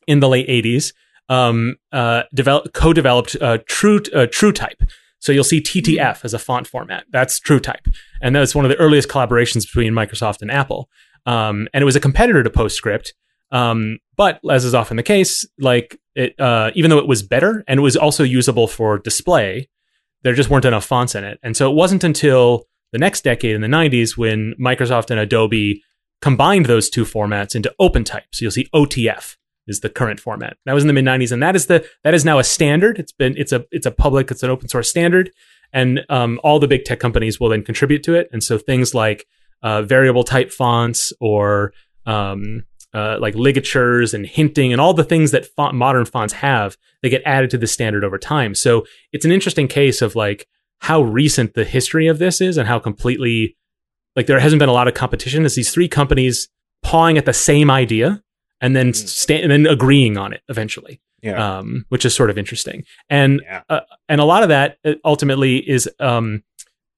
in 0.07 0.21
the 0.21 0.29
late 0.29 0.47
'80s 0.47 0.93
um, 1.29 1.77
uh, 1.93 2.23
develop, 2.35 2.73
co-developed 2.73 3.37
uh, 3.41 3.59
True 3.67 3.97
uh, 4.15 4.27
TrueType. 4.27 4.89
So 5.21 5.33
you'll 5.33 5.45
see 5.45 5.61
TTF 5.61 6.25
as 6.25 6.33
a 6.33 6.39
font 6.39 6.67
format. 6.67 7.05
That's 7.11 7.39
TrueType, 7.39 7.95
and 8.23 8.35
that's 8.35 8.55
one 8.55 8.65
of 8.65 8.71
the 8.71 8.79
earliest 8.79 9.09
collaborations 9.09 9.67
between 9.67 9.93
Microsoft 9.93 10.41
and 10.41 10.51
Apple. 10.51 10.89
Um, 11.27 11.69
and 11.75 11.83
it 11.83 11.85
was 11.85 11.97
a 11.97 12.01
competitor 12.01 12.43
to 12.43 12.51
PostScript. 12.51 13.11
Um, 13.53 13.99
but 14.17 14.41
as 14.49 14.65
is 14.65 14.75
often 14.75 14.97
the 14.97 15.03
case, 15.03 15.47
like 15.59 15.99
it, 16.15 16.39
uh, 16.41 16.71
even 16.75 16.91
though 16.91 16.99
it 16.99 17.09
was 17.09 17.23
better 17.23 17.65
and 17.67 17.79
it 17.79 17.83
was 17.83 17.97
also 17.97 18.23
usable 18.23 18.69
for 18.69 18.99
display, 18.99 19.69
there 20.23 20.35
just 20.35 20.51
weren't 20.51 20.65
enough 20.65 20.85
fonts 20.85 21.15
in 21.15 21.25
it. 21.25 21.39
And 21.43 21.57
so 21.57 21.71
it 21.71 21.75
wasn't 21.75 22.05
until 22.05 22.67
the 22.93 22.99
next 22.99 23.25
decade 23.25 23.55
in 23.55 23.61
the 23.61 23.67
90s 23.67 24.17
when 24.17 24.55
Microsoft 24.61 25.11
and 25.11 25.21
Adobe 25.21 25.83
combined 26.21 26.67
those 26.67 26.91
two 26.91 27.05
formats 27.05 27.55
into 27.55 27.75
OpenType. 27.81 28.23
So 28.33 28.43
you'll 28.43 28.51
see 28.51 28.69
OTF 28.75 29.37
is 29.71 29.81
the 29.81 29.89
current 29.89 30.21
format. 30.21 30.57
That 30.67 30.75
was 30.75 30.85
in 30.85 30.89
the 30.89 30.93
mid 30.93 31.05
90s, 31.05 31.33
and 31.33 31.43
that 31.43 31.57
is 31.57 31.67
the 31.67 31.87
that 32.05 32.15
is 32.15 32.25
now 32.25 32.39
a 32.39 32.45
standard. 32.45 32.99
It's 32.99 33.13
been 33.13 33.37
it's 33.37 33.53
a 33.53 33.65
it's 33.71 33.87
a 33.87 33.91
public 33.91 34.31
it's 34.31 34.43
an 34.43 34.51
open 34.51 34.69
source 34.69 34.89
standard, 34.91 35.31
and 35.73 36.01
um, 36.09 36.41
all 36.43 36.59
the 36.59 36.69
big 36.69 36.85
tech 36.85 37.01
companies 37.01 37.41
will 37.41 37.49
then 37.49 37.63
contribute 37.63 38.03
to 38.05 38.15
it. 38.15 38.29
And 38.33 38.43
so 38.43 38.59
things 38.59 38.95
like 38.95 39.27
uh, 39.63 39.83
variable 39.83 40.25
type 40.25 40.53
fonts 40.53 41.13
or 41.21 41.73
um, 42.07 42.65
uh, 42.93 43.19
like 43.21 43.35
ligatures 43.35 44.15
and 44.15 44.27
hinting 44.27 44.73
and 44.73 44.81
all 44.81 44.95
the 44.95 45.05
things 45.05 45.31
that 45.31 45.47
font, 45.47 45.75
modern 45.75 46.05
fonts 46.05 46.35
have, 46.35 46.77
they 47.03 47.09
get 47.09 47.23
added 47.25 47.51
to 47.51 47.59
the 47.59 47.67
standard 47.67 48.05
over 48.05 48.19
time. 48.19 48.55
So 48.55 48.85
it's 49.13 49.25
an 49.25 49.33
interesting 49.33 49.69
case 49.69 50.03
of 50.03 50.17
like 50.17 50.49
how 50.81 51.03
recent 51.03 51.55
the 51.55 51.65
history 51.65 52.07
of 52.07 52.19
this 52.19 52.41
is 52.41 52.57
and 52.57 52.67
how 52.67 52.79
completely 52.79 53.57
like 54.17 54.27
there 54.27 54.41
hasn't 54.41 54.59
been 54.59 54.69
a 54.69 54.73
lot 54.73 54.89
of 54.89 54.95
competition. 54.95 55.45
It's 55.45 55.55
these 55.55 55.73
three 55.73 55.89
companies 55.89 56.49
pawing 56.83 57.19
at 57.19 57.27
the 57.27 57.33
same 57.33 57.71
idea 57.71 58.23
and 58.61 58.75
then 58.77 58.93
Mm. 58.93 59.09
sta- 59.09 59.43
and 59.43 59.51
then 59.51 59.67
agreeing 59.67 60.17
on 60.19 60.33
it 60.33 60.43
eventually, 60.49 61.01
Yeah. 61.23 61.59
um, 61.59 61.85
which 61.89 62.05
is 62.05 62.15
sort 62.15 62.31
of 62.31 62.39
interesting. 62.39 62.85
And 63.09 63.41
Yeah. 63.45 63.63
uh, 63.69 63.81
and 64.09 64.21
a 64.21 64.25
lot 64.25 64.43
of 64.43 64.49
that 64.51 64.79
uh, 64.85 64.95
ultimately 65.05 65.59
is 65.69 65.89
um, 66.01 66.43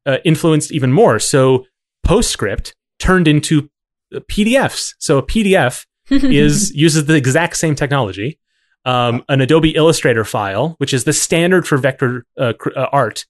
uh, 0.07 0.19
influenced 0.25 0.73
even 0.73 0.93
more. 0.93 1.19
So 1.19 1.67
PostScript 2.07 2.73
turned 2.99 3.29
into 3.29 3.71
uh, 4.15 4.21
PDFs. 4.29 4.95
So 4.99 5.19
a 5.19 5.23
PDF 5.23 5.87
is 6.11 6.75
uses 6.75 7.07
the 7.07 7.15
exact 7.15 7.57
same 7.57 7.75
technology. 7.75 8.39
Um, 8.85 9.25
an 9.29 9.41
Adobe 9.41 9.71
Illustrator 9.77 10.25
file, 10.25 10.75
which 10.79 10.93
is 10.93 11.05
the 11.05 11.13
standard 11.13 11.69
for 11.69 11.79
vector 11.79 12.27
uh, 12.37 12.53
cr- 12.59 12.77
uh, 12.77 12.87
art 12.93 13.27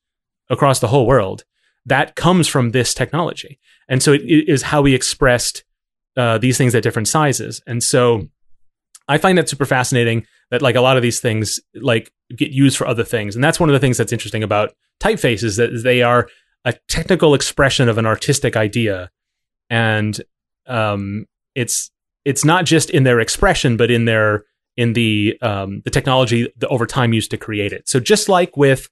across 0.48 0.80
the 0.80 0.88
whole 0.88 1.06
world, 1.06 1.44
that 1.84 2.16
comes 2.16 2.48
from 2.48 2.70
this 2.70 2.94
technology, 2.94 3.58
and 3.88 4.02
so 4.02 4.12
it, 4.14 4.22
it 4.22 4.48
is 4.48 4.62
how 4.62 4.80
we 4.80 4.94
expressed 4.94 5.64
uh, 6.16 6.38
these 6.38 6.58
things 6.58 6.74
at 6.74 6.82
different 6.82 7.08
sizes. 7.08 7.62
And 7.66 7.82
so, 7.82 8.28
I 9.08 9.18
find 9.18 9.36
that 9.38 9.48
super 9.48 9.64
fascinating. 9.64 10.26
That 10.50 10.62
like 10.62 10.76
a 10.76 10.80
lot 10.80 10.96
of 10.96 11.02
these 11.02 11.18
things 11.18 11.60
like 11.74 12.12
get 12.36 12.50
used 12.50 12.76
for 12.76 12.86
other 12.86 13.04
things, 13.04 13.34
and 13.34 13.42
that's 13.42 13.58
one 13.58 13.68
of 13.68 13.72
the 13.72 13.80
things 13.80 13.96
that's 13.96 14.12
interesting 14.12 14.42
about 14.42 14.74
typefaces 15.00 15.56
that 15.56 15.82
they 15.82 16.02
are 16.02 16.28
a 16.64 16.74
technical 16.88 17.34
expression 17.34 17.88
of 17.88 17.98
an 17.98 18.06
artistic 18.06 18.56
idea, 18.56 19.10
and 19.70 20.20
um, 20.66 21.26
it's 21.54 21.90
it's 22.24 22.44
not 22.44 22.64
just 22.64 22.90
in 22.90 23.04
their 23.04 23.20
expression, 23.20 23.76
but 23.76 23.90
in 23.90 24.04
their 24.04 24.44
in 24.76 24.92
the 24.92 25.38
um, 25.42 25.82
the 25.84 25.90
technology 25.90 26.52
that 26.56 26.68
over 26.68 26.86
time 26.86 27.12
used 27.12 27.30
to 27.30 27.36
create 27.36 27.72
it. 27.72 27.88
So 27.88 28.00
just 28.00 28.28
like 28.28 28.56
with 28.56 28.88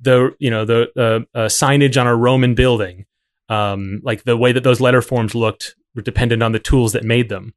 the 0.00 0.34
you 0.38 0.50
know 0.50 0.64
the 0.64 0.90
uh, 0.96 1.38
uh, 1.38 1.46
signage 1.46 2.00
on 2.00 2.06
a 2.06 2.16
Roman 2.16 2.54
building, 2.54 3.06
um, 3.48 4.00
like 4.02 4.24
the 4.24 4.36
way 4.36 4.52
that 4.52 4.64
those 4.64 4.80
letter 4.80 5.02
forms 5.02 5.34
looked 5.34 5.74
were 5.94 6.02
dependent 6.02 6.42
on 6.42 6.52
the 6.52 6.58
tools 6.58 6.92
that 6.92 7.04
made 7.04 7.28
them. 7.28 7.54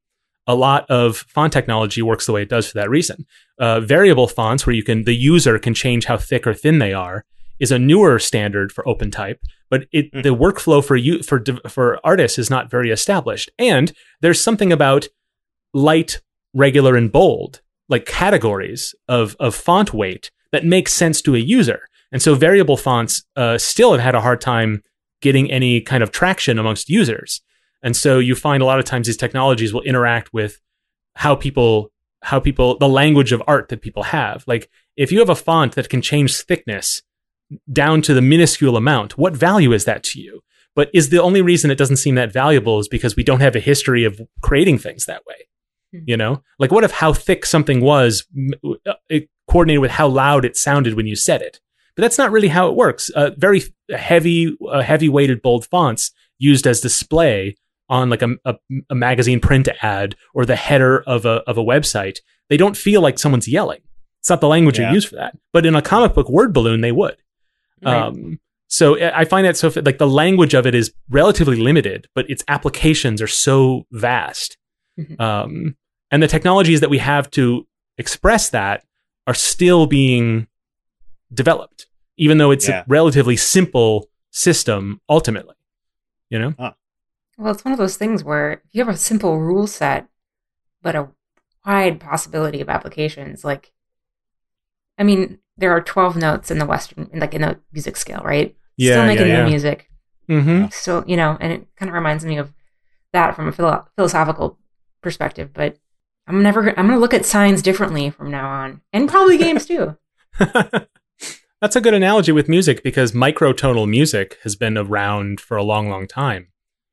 A 0.47 0.55
lot 0.55 0.85
of 0.89 1.17
font 1.27 1.51
technology 1.51 2.01
works 2.01 2.25
the 2.25 2.31
way 2.31 2.43
it 2.43 2.49
does 2.49 2.67
for 2.67 2.77
that 2.77 2.89
reason. 2.89 3.25
Uh, 3.59 3.79
variable 3.79 4.27
fonts, 4.27 4.65
where 4.65 4.75
you 4.75 4.83
can 4.83 5.03
the 5.03 5.15
user 5.15 5.57
can 5.57 5.73
change 5.73 6.05
how 6.05 6.17
thick 6.17 6.45
or 6.45 6.53
thin 6.53 6.79
they 6.79 6.93
are, 6.93 7.25
is 7.59 7.71
a 7.71 7.79
newer 7.79 8.19
standard 8.19 8.71
for 8.71 8.83
OpenType, 8.83 9.37
but 9.69 9.87
it 9.91 10.11
Mm. 10.11 10.23
the 10.23 10.35
workflow 10.35 10.83
for 10.85 10.95
you 10.95 11.23
for 11.23 11.43
for 11.67 11.99
artists 12.03 12.37
is 12.37 12.49
not 12.49 12.69
very 12.69 12.91
established. 12.91 13.49
And 13.57 13.91
there's 14.21 14.43
something 14.43 14.71
about 14.71 15.07
light, 15.73 16.21
regular, 16.53 16.95
and 16.95 17.11
bold, 17.11 17.61
like 17.89 18.05
categories 18.05 18.93
of 19.07 19.35
of 19.39 19.55
font 19.55 19.93
weight 19.93 20.29
that 20.51 20.65
makes 20.65 20.93
sense 20.93 21.21
to 21.23 21.35
a 21.35 21.39
user. 21.39 21.87
And 22.11 22.21
so 22.21 22.35
variable 22.35 22.77
fonts 22.77 23.23
uh, 23.35 23.57
still 23.57 23.91
have 23.93 24.01
had 24.01 24.15
a 24.15 24.21
hard 24.21 24.41
time 24.41 24.83
getting 25.21 25.49
any 25.51 25.81
kind 25.81 26.03
of 26.03 26.11
traction 26.11 26.59
amongst 26.59 26.87
users. 26.89 27.41
And 27.85 27.95
so 27.95 28.17
you 28.17 28.33
find 28.33 28.63
a 28.63 28.65
lot 28.65 28.79
of 28.79 28.85
times 28.85 29.05
these 29.05 29.15
technologies 29.15 29.71
will 29.71 29.83
interact 29.83 30.33
with 30.33 30.59
how 31.15 31.35
people 31.35 31.91
how 32.23 32.39
people 32.39 32.79
the 32.79 32.89
language 32.89 33.31
of 33.31 33.43
art 33.45 33.69
that 33.69 33.83
people 33.83 34.01
have. 34.01 34.43
Like 34.47 34.69
if 34.97 35.11
you 35.11 35.19
have 35.19 35.29
a 35.29 35.35
font 35.35 35.75
that 35.75 35.87
can 35.87 36.01
change 36.01 36.35
thickness 36.35 37.03
down 37.71 38.01
to 38.01 38.15
the 38.15 38.23
minuscule 38.23 38.75
amount, 38.75 39.19
what 39.19 39.35
value 39.35 39.71
is 39.71 39.85
that 39.85 40.03
to 40.05 40.19
you? 40.19 40.41
But 40.75 40.89
is 40.95 41.09
the 41.09 41.21
only 41.21 41.43
reason 41.43 41.69
it 41.69 41.77
doesn't 41.77 41.97
seem 41.97 42.15
that 42.15 42.33
valuable 42.33 42.79
is 42.79 42.87
because 42.87 43.15
we 43.15 43.23
don't 43.23 43.41
have 43.41 43.55
a 43.55 43.59
history 43.59 44.03
of 44.03 44.19
creating 44.41 44.79
things 44.79 45.05
that 45.05 45.23
way. 45.27 45.47
Hmm. 45.93 45.99
You 46.07 46.17
know, 46.17 46.41
like 46.57 46.71
what 46.71 46.83
if 46.83 46.91
how 46.91 47.13
thick 47.13 47.45
something 47.45 47.81
was 47.81 48.25
uh, 48.87 48.93
it 49.09 49.29
coordinated 49.47 49.81
with 49.81 49.91
how 49.91 50.07
loud 50.07 50.43
it 50.43 50.57
sounded 50.57 50.95
when 50.95 51.05
you 51.05 51.15
said 51.15 51.43
it? 51.43 51.59
But 51.95 52.01
that's 52.01 52.17
not 52.17 52.31
really 52.31 52.47
how 52.47 52.67
it 52.67 52.75
works. 52.75 53.11
Uh, 53.11 53.29
very 53.37 53.61
heavy, 53.95 54.57
uh, 54.67 54.81
heavy 54.81 55.07
weighted 55.07 55.43
bold 55.43 55.67
fonts 55.67 56.11
used 56.39 56.65
as 56.65 56.81
display 56.81 57.55
on 57.89 58.09
like 58.09 58.21
a, 58.21 58.35
a, 58.45 58.55
a 58.89 58.95
magazine 58.95 59.39
print 59.39 59.67
ad 59.81 60.15
or 60.33 60.45
the 60.45 60.55
header 60.55 61.01
of 61.03 61.25
a 61.25 61.41
of 61.47 61.57
a 61.57 61.63
website, 61.63 62.17
they 62.49 62.57
don't 62.57 62.75
feel 62.77 63.01
like 63.01 63.19
someone's 63.19 63.47
yelling. 63.47 63.81
It's 64.19 64.29
not 64.29 64.41
the 64.41 64.47
language 64.47 64.79
Yeah. 64.79 64.89
you 64.89 64.95
use 64.95 65.05
for 65.05 65.15
that. 65.17 65.37
But 65.53 65.65
in 65.65 65.75
a 65.75 65.81
comic 65.81 66.13
book 66.15 66.29
word 66.29 66.53
balloon, 66.53 66.81
they 66.81 66.91
would. 66.91 67.17
Right. 67.83 67.95
Um, 67.95 68.39
so 68.67 68.97
I 68.99 69.19
I 69.21 69.25
find 69.25 69.45
that 69.45 69.55
so 69.57 69.71
like 69.83 69.99
the 69.99 70.07
language 70.07 70.53
of 70.55 70.65
it 70.65 70.73
is 70.73 70.91
relatively 71.09 71.57
limited, 71.57 72.07
but 72.15 72.27
its 72.29 72.43
applications 72.47 73.21
are 73.21 73.27
so 73.27 73.85
vast. 73.91 74.57
Mhm. 74.99 75.19
Um, 75.19 75.75
and 76.11 76.23
the 76.23 76.27
technologies 76.27 76.79
that 76.81 76.89
we 76.89 76.97
have 76.97 77.29
to 77.31 77.67
express 77.97 78.49
that 78.49 78.83
are 79.27 79.33
still 79.33 79.85
being 79.85 80.47
developed, 81.33 81.87
even 82.17 82.37
though 82.37 82.51
it's 82.51 82.67
Yeah. 82.67 82.81
a 82.81 82.85
relatively 82.87 83.37
simple 83.37 84.09
system 84.31 85.01
ultimately. 85.09 85.55
You 86.29 86.39
know? 86.39 86.73
Well, 87.37 87.51
it's 87.53 87.65
one 87.65 87.71
of 87.71 87.77
those 87.77 87.97
things 87.97 88.23
where 88.23 88.53
if 88.53 88.59
you 88.71 88.83
have 88.85 88.93
a 88.93 88.97
simple 88.97 89.39
rule 89.39 89.67
set, 89.67 90.07
but 90.81 90.95
a 90.95 91.09
wide 91.65 91.99
possibility 91.99 92.61
of 92.61 92.69
applications, 92.69 93.43
like, 93.43 93.73
I 94.97 95.03
mean, 95.03 95.39
there 95.57 95.71
are 95.71 95.81
12 95.81 96.15
notes 96.15 96.51
in 96.51 96.59
the 96.59 96.65
Western, 96.65 97.09
like 97.13 97.33
in 97.33 97.41
the 97.41 97.59
music 97.73 97.97
scale, 97.97 98.21
right? 98.23 98.55
Yeah, 98.77 98.93
Still 98.93 99.05
making 99.05 99.27
yeah, 99.27 99.43
new 99.43 99.49
music. 99.49 99.89
Mm-hmm. 100.29 100.67
Still, 100.71 101.03
you 101.07 101.17
know, 101.17 101.37
and 101.39 101.53
it 101.53 101.67
kind 101.75 101.89
of 101.89 101.93
reminds 101.93 102.25
me 102.25 102.37
of 102.37 102.53
that 103.13 103.35
from 103.35 103.47
a 103.47 103.51
philo- 103.51 103.87
philosophical 103.95 104.57
perspective. 105.01 105.51
But 105.53 105.77
I'm 106.27 106.41
never. 106.41 106.69
I'm 106.77 106.87
gonna 106.87 106.99
look 106.99 107.13
at 107.13 107.25
signs 107.25 107.61
differently 107.61 108.09
from 108.09 108.31
now 108.31 108.49
on, 108.49 108.81
and 108.91 109.09
probably 109.09 109.37
games 109.37 109.65
too. 109.65 109.97
That's 111.61 111.75
a 111.75 111.81
good 111.81 111.93
analogy 111.93 112.31
with 112.31 112.49
music 112.49 112.83
because 112.83 113.11
microtonal 113.13 113.87
music 113.87 114.37
has 114.43 114.55
been 114.55 114.77
around 114.77 115.39
for 115.39 115.57
a 115.57 115.63
long, 115.63 115.89
long 115.89 116.07
time, 116.07 116.47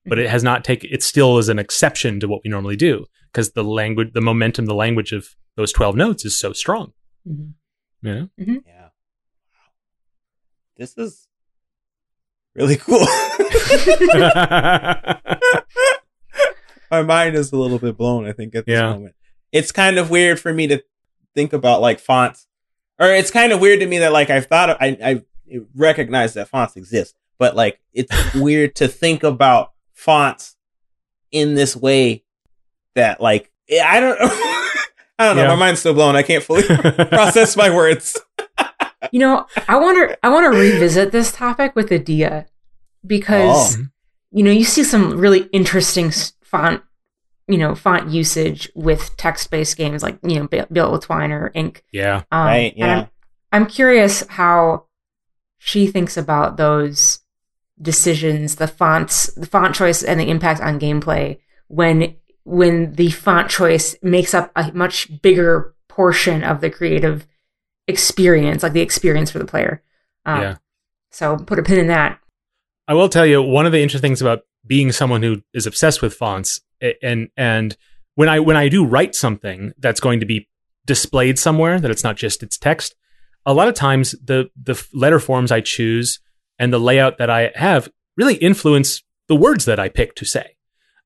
but 0.07 0.19
it 0.19 0.29
has 0.29 0.43
not 0.43 0.65
taken. 0.65 0.91
It 0.93 1.03
still 1.03 1.39
is 1.39 1.49
an 1.49 1.59
exception 1.59 2.21
to 2.21 2.29
what 2.29 2.41
we 2.45 2.51
normally 2.51 2.77
do 2.77 3.07
because 3.33 3.53
the 3.53 3.65
language, 3.65 4.11
the 4.15 4.21
momentum, 4.21 4.67
the 4.67 4.75
language 4.75 5.13
of 5.13 5.29
those 5.57 5.73
twelve 5.73 5.97
notes 5.97 6.25
is 6.25 6.39
so 6.39 6.53
strong. 6.53 6.93
Mhm. 7.29 7.53
You 8.03 8.15
know. 8.15 8.29
Yeah. 8.67 8.89
This 10.77 10.97
is 10.99 11.29
really 12.55 12.77
cool. 12.77 12.99
My 16.91 17.03
mind 17.03 17.37
is 17.37 17.53
a 17.53 17.57
little 17.57 17.79
bit 17.79 17.97
blown, 17.97 18.27
I 18.27 18.33
think, 18.33 18.55
at 18.55 18.67
this 18.67 18.73
Yeah. 18.75 18.93
moment. 18.93 19.15
It's 19.51 19.73
kind 19.73 19.99
of 19.99 20.11
weird 20.11 20.39
for 20.41 20.53
me 20.53 20.67
to 20.67 20.83
think 21.35 21.53
about 21.53 21.81
like 21.81 21.99
fonts. 22.01 22.47
Or 22.99 23.07
it's 23.09 23.31
kind 23.31 23.53
of 23.53 23.61
weird 23.61 23.81
to 23.81 23.87
me 23.87 23.99
that 23.99 24.13
like 24.13 24.31
I've 24.31 24.47
thought 24.47 24.71
of, 24.71 24.77
I 24.81 24.97
I 25.03 25.23
recognize 25.75 26.35
that 26.35 26.49
fonts 26.49 26.77
exist, 26.77 27.15
but 27.39 27.57
like 27.57 27.81
it's 27.93 28.11
weird 28.35 28.75
to 28.77 28.89
think 28.89 29.23
about 29.23 29.72
fonts 30.03 30.57
in 31.31 31.55
this 31.55 31.77
way 31.77 32.25
that 32.95 33.21
like 33.21 33.51
I 33.71 34.01
don't 34.01 34.19
I 35.19 35.27
don't 35.27 35.37
know, 35.37 35.43
Yeah. 35.43 35.49
my 35.49 35.55
mind's 35.57 35.81
still 35.81 35.95
blown. 35.95 36.17
I 36.17 36.23
can't 36.23 36.43
fully 36.43 36.63
process 37.09 37.57
my 37.57 37.71
words. 37.75 38.19
You 39.13 39.21
know, 39.21 39.47
I 39.69 39.77
want 39.77 40.11
to. 40.11 40.19
I 40.25 40.29
want 40.31 40.53
to 40.53 40.59
revisit 40.59 41.11
this 41.13 41.33
topic 41.33 41.75
with 41.77 41.91
Adia 41.93 42.47
because 43.07 43.77
Oh. 43.77 43.83
you 44.31 44.43
know 44.45 44.51
you 44.51 44.65
see 44.65 44.85
some 44.85 45.19
really 45.19 45.49
interesting 45.53 46.11
font, 46.43 46.83
you 47.49 47.59
know, 47.59 47.75
font 47.75 48.11
usage 48.11 48.71
with 48.75 49.17
text-based 49.17 49.77
games 49.77 50.03
like 50.03 50.19
you 50.23 50.39
know 50.41 50.47
Built 50.49 50.73
Built 50.73 50.93
with 50.93 51.03
Twine 51.03 51.33
or 51.33 51.51
Ink. 51.55 51.83
yeah. 51.93 52.23
Um, 52.31 52.47
Right, 52.47 52.75
yeah. 52.77 52.99
I'm, 53.01 53.09
I'm 53.53 53.67
curious 53.67 54.25
how 54.29 54.87
she 55.59 55.87
thinks 55.89 56.17
about 56.17 56.57
those 56.57 57.21
decisions, 57.83 58.57
the 58.57 58.69
fonts, 58.69 59.27
the 59.35 59.47
font 59.47 59.75
choice, 59.75 60.03
and 60.03 60.19
the 60.19 60.31
impact 60.31 60.61
on 60.61 60.81
gameplay 60.81 61.39
when 61.69 62.17
when 62.45 62.93
the 62.95 63.11
font 63.11 63.49
choice 63.51 63.95
makes 64.03 64.35
up 64.35 64.51
a 64.57 64.73
much 64.73 65.23
bigger 65.23 65.75
portion 65.89 66.43
of 66.43 66.61
the 66.61 66.71
creative 66.71 67.27
experience, 67.87 68.63
like 68.63 68.73
the 68.73 68.81
experience 68.81 69.31
for 69.31 69.39
the 69.39 69.45
player. 69.45 69.83
Um, 70.25 70.41
Yeah. 70.41 70.57
So 71.11 71.37
put 71.37 71.59
a 71.59 71.63
pin 71.63 71.79
in 71.79 71.89
that. 71.89 72.19
I 72.89 72.95
will 72.95 73.09
tell 73.09 73.27
you 73.27 73.43
one 73.43 73.67
of 73.67 73.73
the 73.73 73.83
interesting 73.83 74.09
things 74.09 74.23
about 74.23 74.41
being 74.67 74.93
someone 74.93 75.23
who 75.23 75.43
is 75.53 75.67
obsessed 75.67 76.03
with 76.03 76.15
fonts 76.15 76.61
and 77.03 77.29
and 77.37 77.77
when 78.15 78.29
I 78.29 78.41
when 78.41 78.57
I 78.57 78.69
do 78.69 78.85
write 78.85 79.15
something 79.15 79.73
that's 79.79 80.01
going 80.01 80.21
to 80.21 80.27
be 80.27 80.49
displayed 80.85 81.39
somewhere 81.39 81.79
that 81.79 81.91
it's 81.91 82.05
not 82.05 82.17
just 82.17 82.43
its 82.43 82.59
text, 82.59 82.95
a 83.47 83.55
lot 83.55 83.69
of 83.69 83.75
times 83.75 84.13
the 84.25 84.51
the 84.61 84.83
letter 84.93 85.19
forms 85.19 85.53
I 85.53 85.61
choose 85.61 86.21
and 86.63 86.73
the 86.73 86.79
layout 86.79 87.19
that 87.19 87.29
I 87.29 87.51
have 87.57 87.91
really 88.17 88.37
influence 88.37 89.03
the 89.27 89.35
words 89.35 89.65
that 89.65 89.81
I 89.81 89.89
pick 89.89 90.15
to 90.15 90.25
say. 90.25 90.57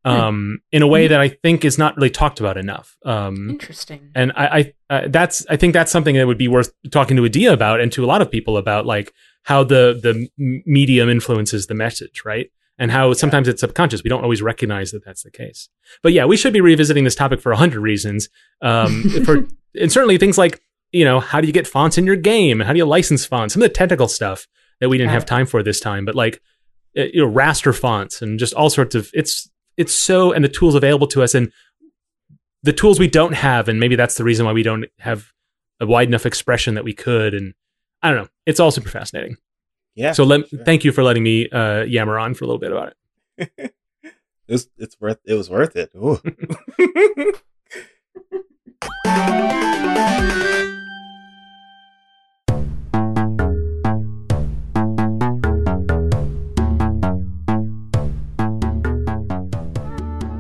Um, 0.04 0.60
in 0.70 0.82
a 0.82 0.86
way 0.86 1.08
that 1.08 1.20
I 1.20 1.30
think 1.30 1.64
is 1.64 1.78
not 1.78 1.96
really 1.96 2.10
talked 2.10 2.38
about 2.38 2.56
enough. 2.56 2.96
Um, 3.04 3.50
Interesting. 3.50 4.12
and 4.14 4.30
I, 4.36 4.72
I 4.88 4.94
uh, 4.94 5.08
that's 5.08 5.44
I 5.50 5.56
think 5.56 5.72
that's 5.72 5.90
something 5.90 6.14
that 6.14 6.28
would 6.28 6.38
be 6.38 6.46
worth 6.46 6.70
talking 6.92 7.16
to 7.16 7.24
Adia 7.24 7.52
about 7.52 7.80
and 7.80 7.90
to 7.90 8.04
a 8.04 8.06
lot 8.06 8.22
of 8.22 8.30
people 8.30 8.56
about 8.56 8.86
like 8.86 9.12
how 9.42 9.64
the 9.64 9.98
the 10.00 10.28
medium 10.64 11.08
influences 11.08 11.66
the 11.66 11.74
message, 11.74 12.22
right? 12.24 12.52
And 12.78 12.92
how 12.92 13.14
sometimes 13.14 13.48
it's 13.48 13.62
subconscious. 13.62 14.04
We 14.04 14.10
don't 14.10 14.22
always 14.22 14.42
recognize 14.42 14.92
that 14.92 15.04
that's 15.04 15.24
the 15.24 15.30
case. 15.32 15.68
But 16.04 16.12
yeah, 16.12 16.24
we 16.24 16.36
should 16.36 16.52
be 16.52 16.60
revisiting 16.60 17.02
this 17.02 17.16
topic 17.16 17.40
for 17.40 17.50
a 17.50 17.56
hundred 17.56 17.80
reasons. 17.80 18.28
Um, 18.62 19.10
for 19.24 19.48
and 19.74 19.90
certainly 19.90 20.18
things 20.18 20.38
like 20.38 20.60
you 20.92 21.04
know 21.04 21.18
how 21.18 21.40
do 21.40 21.48
you 21.48 21.52
get 21.52 21.66
fonts 21.66 21.98
in 21.98 22.06
your 22.06 22.14
game? 22.14 22.60
How 22.60 22.72
do 22.72 22.78
you 22.78 22.84
license 22.84 23.26
fonts? 23.26 23.54
Some 23.54 23.62
of 23.62 23.68
the 23.68 23.74
technical 23.74 24.06
stuff 24.06 24.46
that 24.80 24.88
we 24.88 24.98
didn't 24.98 25.12
have 25.12 25.26
time 25.26 25.46
for 25.46 25.62
this 25.62 25.80
time. 25.80 26.04
But 26.04 26.14
like 26.14 26.40
uh, 26.96 27.04
you 27.12 27.24
know 27.24 27.32
raster 27.32 27.76
fonts 27.76 28.22
and 28.22 28.38
just 28.38 28.54
all 28.54 28.70
sorts 28.70 28.94
of 28.94 29.10
it's 29.14 29.48
it's 29.76 29.94
so 29.94 30.32
and 30.32 30.44
the 30.44 30.48
tools 30.48 30.74
available 30.74 31.06
to 31.08 31.22
us 31.22 31.34
and 31.34 31.52
the 32.62 32.72
tools 32.72 32.98
we 32.98 33.08
don't 33.08 33.34
have, 33.34 33.68
and 33.68 33.78
maybe 33.78 33.96
that's 33.96 34.16
the 34.16 34.24
reason 34.24 34.44
why 34.44 34.52
we 34.52 34.62
don't 34.62 34.86
have 34.98 35.32
a 35.80 35.86
wide 35.86 36.08
enough 36.08 36.26
expression 36.26 36.74
that 36.74 36.84
we 36.84 36.92
could. 36.92 37.32
And 37.32 37.54
I 38.02 38.10
don't 38.10 38.22
know. 38.24 38.28
It's 38.44 38.60
all 38.60 38.70
super 38.70 38.88
fascinating. 38.88 39.36
Yeah. 39.94 40.12
So 40.12 40.24
let, 40.24 40.48
sure. 40.48 40.64
thank 40.64 40.84
you 40.84 40.92
for 40.92 41.02
letting 41.02 41.22
me 41.22 41.48
uh, 41.48 41.84
yammer 41.84 42.18
on 42.18 42.34
for 42.34 42.44
a 42.44 42.48
little 42.48 42.58
bit 42.58 42.72
about 42.72 42.94
it. 43.38 43.74
It's 44.48 44.68
it's 44.78 44.96
worth 45.00 45.18
it 45.24 45.34
was 45.34 45.50
worth 45.50 45.74
it. 45.74 45.90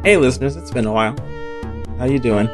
hey 0.06 0.16
listeners, 0.16 0.54
it's 0.54 0.70
been 0.70 0.86
a 0.86 0.92
while. 0.92 1.16
How 1.98 2.04
you 2.04 2.20
doing? 2.20 2.46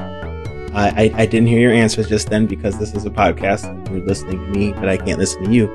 I, 0.72 0.88
I 0.96 1.12
I 1.16 1.26
didn't 1.26 1.48
hear 1.48 1.60
your 1.60 1.72
answers 1.72 2.08
just 2.08 2.30
then 2.30 2.46
because 2.46 2.78
this 2.78 2.94
is 2.94 3.04
a 3.04 3.10
podcast. 3.10 3.64
You're 3.90 4.06
listening 4.06 4.38
to 4.38 4.58
me, 4.58 4.72
but 4.72 4.88
I 4.88 4.96
can't 4.96 5.18
listen 5.18 5.44
to 5.44 5.52
you. 5.52 5.68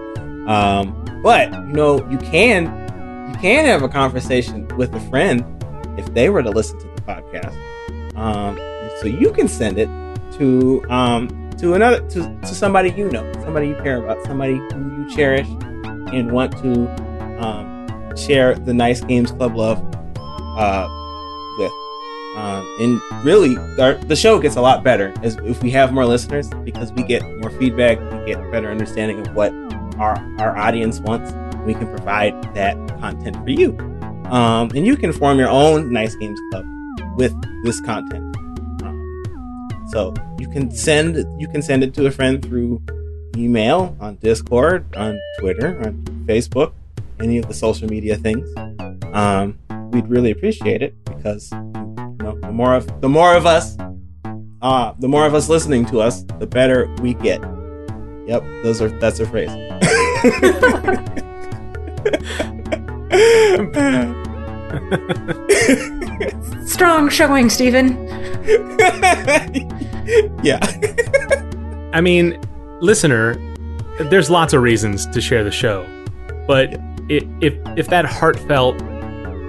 Um, 0.48 1.22
but 1.22 1.52
you 1.52 1.74
know, 1.74 1.98
you 2.10 2.18
can 2.18 2.64
you 3.30 3.40
can 3.40 3.66
have 3.66 3.84
a 3.84 3.90
conversation 3.90 4.68
with 4.70 4.92
a 4.96 5.00
friend 5.12 5.46
if 6.00 6.12
they 6.16 6.30
were 6.30 6.42
to 6.42 6.50
listen 6.50 6.80
to 6.80 6.88
the 6.88 7.02
podcast. 7.04 7.56
Um, 8.18 8.58
so 9.00 9.06
you 9.06 9.32
can 9.32 9.48
send 9.48 9.78
it 9.78 9.90
to 10.40 10.84
um, 10.90 11.52
to 11.60 11.76
another 11.76 12.00
to, 12.10 12.40
to 12.42 12.56
somebody 12.56 12.90
you 12.90 13.08
know, 13.12 13.32
somebody 13.34 13.68
you 13.68 13.76
care 13.84 14.04
about, 14.04 14.26
somebody 14.26 14.56
who 14.56 15.04
you 15.04 15.16
cherish 15.16 15.48
and 16.12 16.32
want 16.32 16.54
to 16.54 16.90
um, 17.40 18.18
share 18.18 18.56
the 18.56 18.74
nice 18.74 19.02
games 19.02 19.30
club 19.30 19.56
love 19.56 19.78
uh. 20.58 20.97
Um, 22.38 22.78
and 22.80 23.26
really, 23.26 23.58
our, 23.80 23.96
the 23.96 24.16
show 24.16 24.40
gets 24.40 24.58
a 24.58 24.62
lot 24.62 24.84
better 24.84 25.12
as 25.24 25.38
if 25.38 25.64
we 25.64 25.72
have 25.72 25.92
more 25.92 26.06
listeners 26.06 26.48
because 26.64 26.92
we 26.94 27.02
get 27.02 27.24
more 27.40 27.50
feedback, 27.50 28.00
we 28.00 28.32
get 28.32 28.40
a 28.40 28.52
better 28.52 28.70
understanding 28.70 29.26
of 29.26 29.34
what 29.34 29.52
our 29.98 30.16
our 30.40 30.56
audience 30.56 31.00
wants. 31.00 31.32
We 31.66 31.74
can 31.74 31.88
provide 31.88 32.34
that 32.54 32.76
content 33.00 33.38
for 33.38 33.50
you, 33.50 33.76
um, 34.30 34.70
and 34.76 34.86
you 34.86 34.96
can 34.96 35.12
form 35.12 35.40
your 35.40 35.50
own 35.50 35.92
nice 35.92 36.16
games 36.16 36.40
club 36.52 36.64
with 37.18 37.34
this 37.64 37.82
content. 37.82 38.38
Um, 38.84 39.84
so 39.90 40.14
you 40.38 40.48
can 40.48 40.70
send 40.70 41.16
you 41.42 41.48
can 41.48 41.64
send 41.64 41.84
it 41.84 41.96
to 41.96 42.06
a 42.06 42.12
friend 42.12 42.40
through 42.46 42.84
email, 43.36 43.98
on 44.00 44.18
Discord, 44.18 44.96
on 44.96 45.20
Twitter, 45.40 45.82
on 45.84 46.04
Facebook, 46.28 46.74
any 47.20 47.40
of 47.40 47.48
the 47.48 47.54
social 47.56 47.88
media 47.88 48.16
things. 48.16 48.48
Um, 49.14 49.58
we'd 49.92 50.08
really 50.08 50.30
appreciate 50.30 50.84
it 50.84 50.94
because 51.06 51.52
know 52.28 52.40
the 52.42 52.52
more 52.52 52.76
of 52.76 53.02
the 53.02 53.10
more 53.10 53.36
of 53.36 53.46
us, 53.46 53.78
uh, 54.62 54.94
the 55.00 55.08
more 55.08 55.26
of 55.26 55.34
us 55.34 55.50
listening 55.50 55.86
to 55.88 56.00
us, 56.00 56.24
the 56.40 56.48
better 56.48 56.94
we 57.02 57.14
get. 57.16 57.42
Yep, 58.28 58.44
those 58.64 58.82
are 58.82 58.90
that's 59.00 59.20
a 59.20 59.26
phrase. 59.26 59.50
Strong 66.70 67.10
showing, 67.10 67.50
Steven. 67.50 68.08
yeah. 70.44 70.60
I 71.94 72.02
mean, 72.02 72.40
listener, 72.82 73.36
there's 74.10 74.30
lots 74.30 74.54
of 74.54 74.62
reasons 74.62 75.08
to 75.08 75.22
share 75.22 75.44
the 75.44 75.52
show, 75.52 75.86
but 76.48 76.76
i 77.10 77.22
if 77.40 77.54
if 77.78 77.88
that 77.88 78.04
heartfelt 78.04 78.76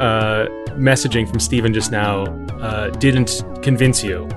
uh, 0.00 0.46
messaging 0.78 1.28
from 1.28 1.40
Steven 1.40 1.72
just 1.74 1.90
now 1.90 2.24
uh, 2.60 2.90
didn't 2.90 3.42
convince 3.62 4.02
you, 4.02 4.28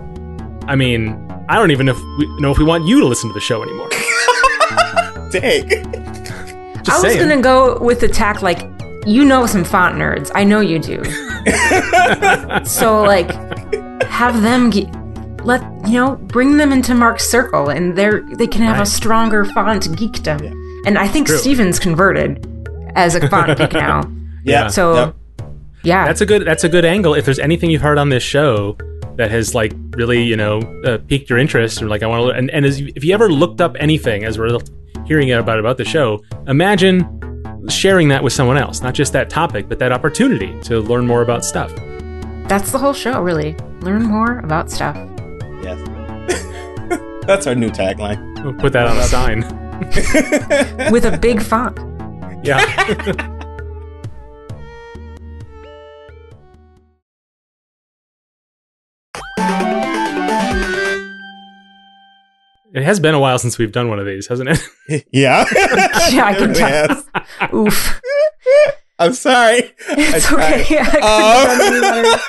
I 0.67 0.75
mean, 0.75 1.15
I 1.49 1.55
don't 1.55 1.71
even 1.71 1.85
know 1.85 1.93
if 1.93 2.01
we, 2.19 2.41
know 2.41 2.51
if 2.51 2.57
we 2.57 2.63
want 2.65 2.85
you 2.85 2.99
to 2.99 3.05
listen 3.07 3.29
to 3.29 3.33
the 3.33 3.39
show 3.39 3.63
anymore. 3.63 3.89
Dang. 5.31 5.69
Just 6.83 6.89
I 6.89 6.93
was 6.93 7.01
saying. 7.13 7.19
gonna 7.29 7.41
go 7.41 7.77
with 7.79 7.99
the 8.01 8.07
tack 8.07 8.41
like 8.41 8.67
you 9.05 9.23
know 9.25 9.45
some 9.45 9.63
font 9.63 9.95
nerds. 9.95 10.31
I 10.35 10.43
know 10.43 10.59
you 10.61 10.79
do. 10.79 11.03
so 12.65 13.01
like 13.03 13.31
have 14.03 14.41
them 14.41 14.71
ge- 14.71 14.87
let 15.43 15.61
you 15.87 15.93
know 15.93 16.15
bring 16.17 16.57
them 16.57 16.71
into 16.71 16.93
Mark's 16.93 17.27
circle 17.29 17.69
and 17.69 17.95
they're 17.97 18.21
they 18.35 18.47
can 18.47 18.61
have 18.61 18.77
Right. 18.77 18.87
a 18.87 18.89
stronger 18.89 19.45
font 19.45 19.83
geekdom. 19.89 20.43
Yeah. 20.43 20.53
And 20.87 20.97
I 20.97 21.07
think 21.07 21.27
True. 21.27 21.37
Steven's 21.37 21.79
converted 21.79 22.45
as 22.95 23.15
a 23.15 23.27
font 23.29 23.57
geek 23.57 23.73
now. 23.87 24.09
Yeah. 24.43 24.67
So 24.67 24.93
Yep. 24.95 25.15
Yeah. 25.83 26.05
That's 26.05 26.21
a 26.21 26.25
good. 26.25 26.45
That's 26.45 26.63
a 26.63 26.69
good 26.69 26.85
angle. 26.85 27.13
If 27.13 27.25
there's 27.25 27.39
anything 27.39 27.71
you've 27.71 27.81
heard 27.81 27.97
on 27.97 28.09
this 28.09 28.23
show 28.23 28.77
that 29.15 29.31
has 29.31 29.53
like 29.53 29.73
really, 29.91 30.23
you 30.23 30.35
know, 30.35 30.59
uh, 30.85 30.97
piqued 31.07 31.29
your 31.29 31.39
interest, 31.39 31.81
or 31.81 31.87
like 31.87 32.03
I 32.03 32.07
want 32.07 32.31
to, 32.31 32.37
and 32.37 32.49
and 32.51 32.65
as, 32.65 32.79
if 32.79 33.03
you 33.03 33.13
ever 33.13 33.29
looked 33.29 33.61
up 33.61 33.75
anything 33.79 34.23
as 34.23 34.37
we're 34.37 34.57
hearing 35.05 35.31
about 35.31 35.59
about 35.59 35.77
the 35.77 35.85
show, 35.85 36.23
imagine 36.47 37.19
sharing 37.69 38.07
that 38.09 38.23
with 38.23 38.33
someone 38.33 38.57
else, 38.57 38.81
not 38.81 38.93
just 38.93 39.13
that 39.13 39.29
topic, 39.29 39.69
but 39.69 39.79
that 39.79 39.91
opportunity 39.91 40.59
to 40.61 40.79
learn 40.79 41.05
more 41.05 41.21
about 41.21 41.45
stuff. 41.45 41.71
That's 42.47 42.71
the 42.71 42.77
whole 42.77 42.93
show, 42.93 43.21
really. 43.21 43.55
Learn 43.81 44.03
more 44.03 44.39
about 44.39 44.69
stuff. 44.69 44.95
Yes. 45.61 45.79
That's 47.27 47.47
our 47.47 47.55
new 47.55 47.69
tagline. 47.69 48.43
We'll 48.43 48.53
put 48.53 48.73
that 48.73 48.87
on 48.87 48.97
a 48.97 49.03
sign. 49.03 49.41
with 50.91 51.05
a 51.05 51.17
big 51.17 51.41
font. 51.41 51.79
Yeah. 52.43 53.37
It 62.73 62.83
has 62.83 62.99
been 62.99 63.13
a 63.13 63.19
while 63.19 63.37
since 63.37 63.57
we've 63.57 63.71
done 63.71 63.89
one 63.89 63.99
of 63.99 64.05
these, 64.05 64.27
hasn't 64.27 64.49
it? 64.49 65.05
yeah. 65.11 65.45
Yeah, 66.11 66.25
I 66.25 66.33
can 66.35 66.53
tell. 66.53 66.87
has. 66.87 67.53
Oof. 67.53 68.01
I'm 68.99 69.13
sorry. 69.13 69.71
It's 69.89 70.25
tried. 70.27 70.61
okay. 70.61 70.79
I 70.81 70.85
couldn't 70.91 71.03
have 71.03 71.57
done 71.57 71.73
any 71.73 71.81
better. 71.81 72.21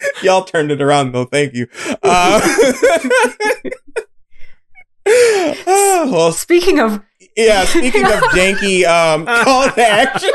Uh, 0.00 0.08
y'all 0.22 0.44
turned 0.44 0.70
it 0.70 0.80
around 0.80 1.12
though. 1.12 1.24
Thank 1.24 1.54
you. 1.54 1.66
Uh, 2.02 2.40
oh, 5.06 6.08
well, 6.12 6.32
Speaking 6.32 6.78
of, 6.80 7.00
yeah. 7.36 7.64
Speaking 7.64 8.04
of 8.04 8.10
janky 8.34 8.84
um, 8.84 9.26
call 9.26 9.70
to 9.70 9.80
action, 9.88 10.30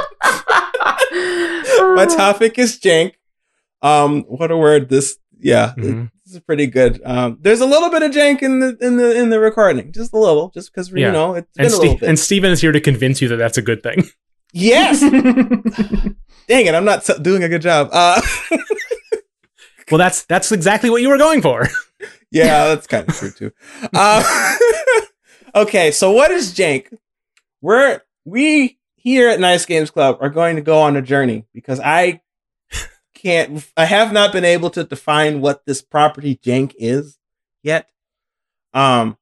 my 1.96 2.06
topic 2.06 2.58
is 2.60 2.80
jank. 2.80 3.14
Um, 3.82 4.22
what 4.24 4.52
a 4.52 4.58
word! 4.58 4.88
This, 4.90 5.18
yeah, 5.40 5.74
Mhm. 5.78 6.10
This 6.34 6.40
is 6.40 6.46
pretty 6.46 6.66
good. 6.68 7.00
Um, 7.06 7.38
there's 7.42 7.62
a 7.62 7.66
little 7.66 7.90
bit 7.92 8.02
of 8.02 8.12
jank 8.12 8.42
in 8.42 8.60
the 8.60 8.76
in 8.82 8.98
the 8.98 9.16
in 9.16 9.30
the 9.30 9.40
recording, 9.40 9.92
just 9.92 10.14
a 10.14 10.18
little, 10.18 10.50
just 10.50 10.74
because 10.74 10.90
Yeah. 10.92 11.08
you 11.08 11.12
know 11.12 11.36
it's 11.36 11.48
been 11.56 11.66
And, 11.66 11.74
a 11.74 11.78
little 11.78 11.98
bit. 11.98 12.10
and 12.10 12.18
Steven 12.18 12.52
is 12.52 12.60
here 12.62 12.72
to 12.72 12.82
convince 12.82 13.22
you 13.22 13.28
that 13.30 13.36
that's 13.38 13.58
a 13.58 13.62
good 13.62 13.84
thing. 13.84 14.04
yes, 14.52 15.00
dang 16.48 16.66
it, 16.66 16.74
I'm 16.76 16.86
not 16.86 17.04
so- 17.06 17.20
doing 17.20 17.44
a 17.44 17.50
good 17.50 17.62
job. 17.62 17.90
Uh, 17.92 18.22
Well, 19.92 19.98
that's 20.00 20.24
that's 20.26 20.52
exactly 20.52 20.90
what 20.90 21.02
you 21.02 21.10
were 21.10 21.18
going 21.18 21.42
for. 21.42 21.68
Yeah, 22.32 22.66
that's 22.70 22.88
kind 22.88 23.08
of 23.08 23.16
true 23.16 23.30
too. 23.30 23.52
Uh, 23.94 24.56
okay, 25.54 25.92
so 25.92 26.12
what 26.12 26.32
is 26.32 26.52
jank? 26.52 26.88
We're 27.62 28.02
we 28.26 28.80
here 28.96 29.30
at 29.30 29.40
Nice 29.40 29.68
Games 29.68 29.92
Club 29.92 30.18
are 30.20 30.32
going 30.32 30.56
to 30.56 30.64
go 30.64 30.80
on 30.82 30.96
a 30.96 31.02
journey 31.04 31.46
because 31.54 31.80
I 31.80 32.22
can't. 33.24 33.66
I 33.78 33.86
have 33.86 34.12
not 34.12 34.32
been 34.32 34.46
able 34.46 34.70
to 34.72 34.84
define 34.84 35.42
what 35.42 35.66
this 35.66 35.82
property 35.82 36.36
jank 36.36 36.74
is 36.78 37.18
yet. 37.64 37.90
Um, 38.74 39.18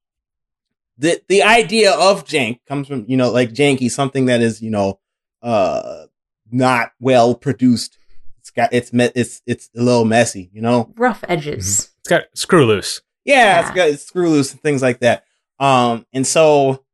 the 0.98 1.22
the 1.28 1.42
idea 1.42 1.92
of 1.92 2.24
jank 2.24 2.60
comes 2.66 2.88
from 2.88 3.04
you 3.08 3.16
know 3.16 3.30
like 3.30 3.52
janky, 3.52 3.90
something 3.90 4.26
that 4.26 4.40
is 4.40 4.60
you 4.60 4.70
know 4.70 4.98
uh 5.42 6.04
not 6.50 6.92
well 7.00 7.34
produced. 7.34 7.98
It's 8.40 8.50
got 8.50 8.72
it's 8.72 8.92
me- 8.92 9.12
it's 9.14 9.40
it's 9.46 9.70
a 9.76 9.82
little 9.82 10.04
messy, 10.04 10.50
you 10.52 10.60
know. 10.60 10.92
rough 10.96 11.24
edges. 11.28 11.90
It's 12.00 12.08
got 12.08 12.24
screw 12.34 12.66
loose. 12.66 13.00
Yeah, 13.24 13.60
it's 13.60 13.70
got 13.70 13.88
it's 13.88 14.04
screw 14.04 14.28
loose 14.28 14.52
and 14.52 14.60
things 14.60 14.82
like 14.82 14.98
that. 15.00 15.24
Um, 15.60 16.06
and 16.12 16.26
so 16.26 16.84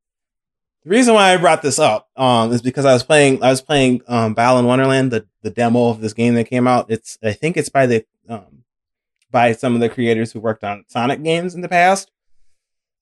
the 0.89 0.95
reason 0.95 1.13
why 1.13 1.35
I 1.35 1.37
brought 1.37 1.61
this 1.61 1.79
up 1.79 2.09
um 2.17 2.51
is 2.51 2.63
because 2.63 2.87
I 2.87 2.95
was 2.95 3.03
playing 3.03 3.43
I 3.43 3.51
was 3.51 3.61
playing 3.61 4.01
um 4.09 4.33
Balan 4.33 4.65
Wonderworld, 4.65 5.11
the 5.11 5.27
the 5.43 5.51
demo 5.51 5.91
of 5.91 6.01
this 6.01 6.15
game 6.15 6.35
that 6.35 6.45
came 6.45 6.67
out. 6.67 6.91
It's 6.91 7.19
I 7.23 7.33
think 7.33 7.59
it's 7.59 7.69
by 7.69 7.87
the 7.87 8.07
um 8.29 8.65
by 9.31 9.53
some 9.53 9.75
of 9.75 9.81
the 9.81 9.91
creators 9.91 10.33
who 10.33 10.41
worked 10.41 10.65
on 10.65 10.87
Sonic 10.89 11.23
games 11.23 11.55
in 11.55 11.61
the 11.61 11.69
past. 11.69 12.11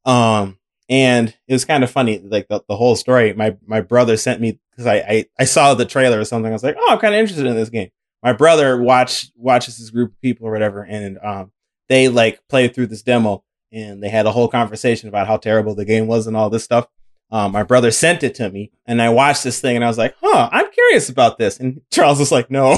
Um 0.04 0.58
and 0.88 1.36
it 1.46 1.52
was 1.52 1.64
kind 1.64 1.82
of 1.84 1.90
funny, 1.90 2.18
like 2.18 2.48
the, 2.48 2.62
the 2.68 2.76
whole 2.76 2.96
story. 2.96 3.32
My 3.34 3.56
my 3.64 3.80
brother 3.80 4.16
sent 4.16 4.40
me 4.40 4.58
because 4.70 4.86
I, 4.86 4.96
I 4.96 5.24
I 5.38 5.44
saw 5.44 5.74
the 5.74 5.84
trailer 5.84 6.18
or 6.18 6.24
something. 6.24 6.50
I 6.50 6.54
was 6.54 6.64
like, 6.64 6.76
oh, 6.76 6.92
I'm 6.92 6.98
kind 6.98 7.14
of 7.14 7.20
interested 7.20 7.46
in 7.46 7.54
this 7.54 7.70
game. 7.70 7.90
My 8.20 8.32
brother 8.32 8.82
watch 8.82 9.30
watches 9.36 9.78
this 9.78 9.90
group 9.90 10.10
of 10.10 10.20
people 10.20 10.48
or 10.48 10.50
whatever, 10.50 10.82
and 10.82 11.18
um 11.22 11.52
they 11.88 12.08
like 12.08 12.40
played 12.48 12.74
through 12.74 12.88
this 12.88 13.02
demo 13.02 13.44
and 13.70 14.02
they 14.02 14.08
had 14.08 14.26
a 14.26 14.32
whole 14.32 14.48
conversation 14.48 15.08
about 15.08 15.28
how 15.28 15.36
terrible 15.36 15.76
the 15.76 15.84
game 15.84 16.08
was 16.08 16.26
and 16.26 16.36
all 16.36 16.50
this 16.50 16.64
stuff. 16.64 16.88
Um, 17.30 17.52
my 17.52 17.64
brother 17.64 17.90
sent 17.90 18.22
it 18.22 18.36
to 18.36 18.50
me 18.50 18.70
and 18.86 19.02
I 19.02 19.08
watched 19.08 19.42
this 19.42 19.60
thing 19.60 19.74
and 19.74 19.84
I 19.84 19.88
was 19.88 19.98
like, 19.98 20.14
huh, 20.20 20.48
I'm 20.52 20.70
curious 20.70 21.08
about 21.08 21.38
this. 21.38 21.58
And 21.58 21.80
Charles 21.90 22.20
was 22.20 22.30
like, 22.30 22.50
no. 22.50 22.76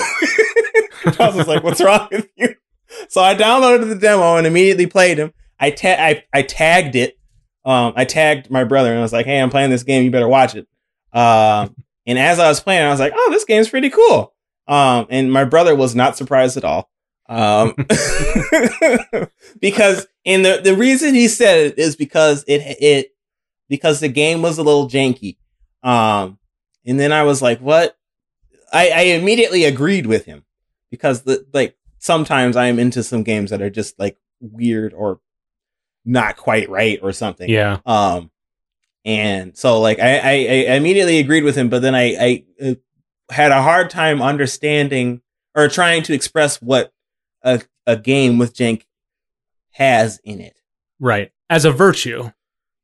Charles 1.12 1.36
was 1.36 1.46
like, 1.46 1.62
what's 1.62 1.82
wrong 1.82 2.09
with 2.11 2.28
you? 2.36 2.55
So 3.09 3.20
I 3.20 3.34
downloaded 3.34 3.88
the 3.88 3.94
demo 3.94 4.36
and 4.36 4.46
immediately 4.46 4.86
played 4.86 5.18
him. 5.18 5.34
I, 5.61 5.70
ta- 5.70 5.96
I, 5.99 6.24
I 6.32 6.42
tagged 6.42 6.96
it. 6.96 7.18
Um, 7.64 7.92
I 7.96 8.07
tagged 8.07 8.51
my 8.51 8.64
brother 8.64 8.90
and 8.90 8.99
I 8.99 9.03
was 9.03 9.12
like, 9.12 9.26
hey, 9.26 9.40
I'm 9.40 9.51
playing 9.51 9.70
this 9.70 9.82
game. 9.82 10.05
You 10.05 10.11
better 10.11 10.28
watch 10.28 10.55
it. 10.55 10.66
Um, 11.12 11.76
and 12.07 12.18
as 12.18 12.38
I 12.38 12.49
was 12.49 12.61
playing, 12.61 12.86
I 12.86 12.90
was 12.90 13.01
like, 13.01 13.12
oh, 13.14 13.30
this 13.30 13.44
game's 13.44 13.68
pretty 13.68 13.90
cool. 13.90 14.34
Um, 14.66 15.07
and 15.11 15.30
my 15.30 15.44
brother 15.44 15.74
was 15.74 15.94
not 15.94 16.16
surprised 16.16 16.57
at 16.57 16.64
all. 16.64 16.90
Um, 17.28 17.74
because 19.61 20.07
and 20.24 20.44
the 20.44 20.61
the 20.64 20.74
reason 20.74 21.14
he 21.14 21.28
said 21.28 21.59
it 21.59 21.78
is 21.78 21.94
because 21.94 22.42
it 22.49 22.62
it 22.80 23.14
because 23.69 24.01
the 24.01 24.09
game 24.09 24.43
was 24.43 24.59
a 24.59 24.62
little 24.62 24.89
janky. 24.89 25.37
Um, 25.83 26.39
and 26.87 26.99
then 26.99 27.12
I 27.12 27.23
was 27.23 27.43
like, 27.43 27.61
what? 27.61 27.97
I, 28.73 28.91
I 28.91 29.01
immediately 29.01 29.64
agreed 29.64 30.07
with 30.07 30.25
him 30.25 30.45
because 30.91 31.23
the 31.23 31.47
like 31.53 31.77
sometimes 31.99 32.57
I 32.57 32.66
am 32.66 32.79
into 32.79 33.03
some 33.03 33.23
games 33.23 33.51
that 33.51 33.62
are 33.62 33.71
just 33.71 33.99
like 33.99 34.16
weird 34.41 34.93
or 34.93 35.21
not 36.05 36.37
quite 36.37 36.69
right 36.69 36.99
or 37.03 37.12
something. 37.12 37.49
Yeah. 37.49 37.79
Um, 37.87 38.31
and 39.05 39.57
so 39.57 39.81
like 39.81 39.99
I, 39.99 40.19
I, 40.19 40.33
I 40.33 40.75
immediately 40.77 41.19
agreed 41.19 41.45
with 41.45 41.57
him, 41.57 41.69
but 41.69 41.83
then 41.83 41.95
I, 41.95 42.14
I 42.14 42.45
uh, 42.62 42.75
had 43.31 43.53
a 43.53 43.62
hard 43.62 43.91
time 43.91 44.21
understanding 44.21 45.23
or 45.55 45.69
trying 45.69 46.03
to 46.05 46.14
express 46.14 46.61
what 46.61 46.93
a, 47.43 47.62
a 47.87 47.97
game 47.97 48.39
with 48.39 48.55
jank 48.55 48.85
has 49.73 50.21
in 50.25 50.41
it. 50.41 50.57
Right. 51.01 51.33
As 51.49 51.64
a 51.64 51.73
virtue. 51.73 52.31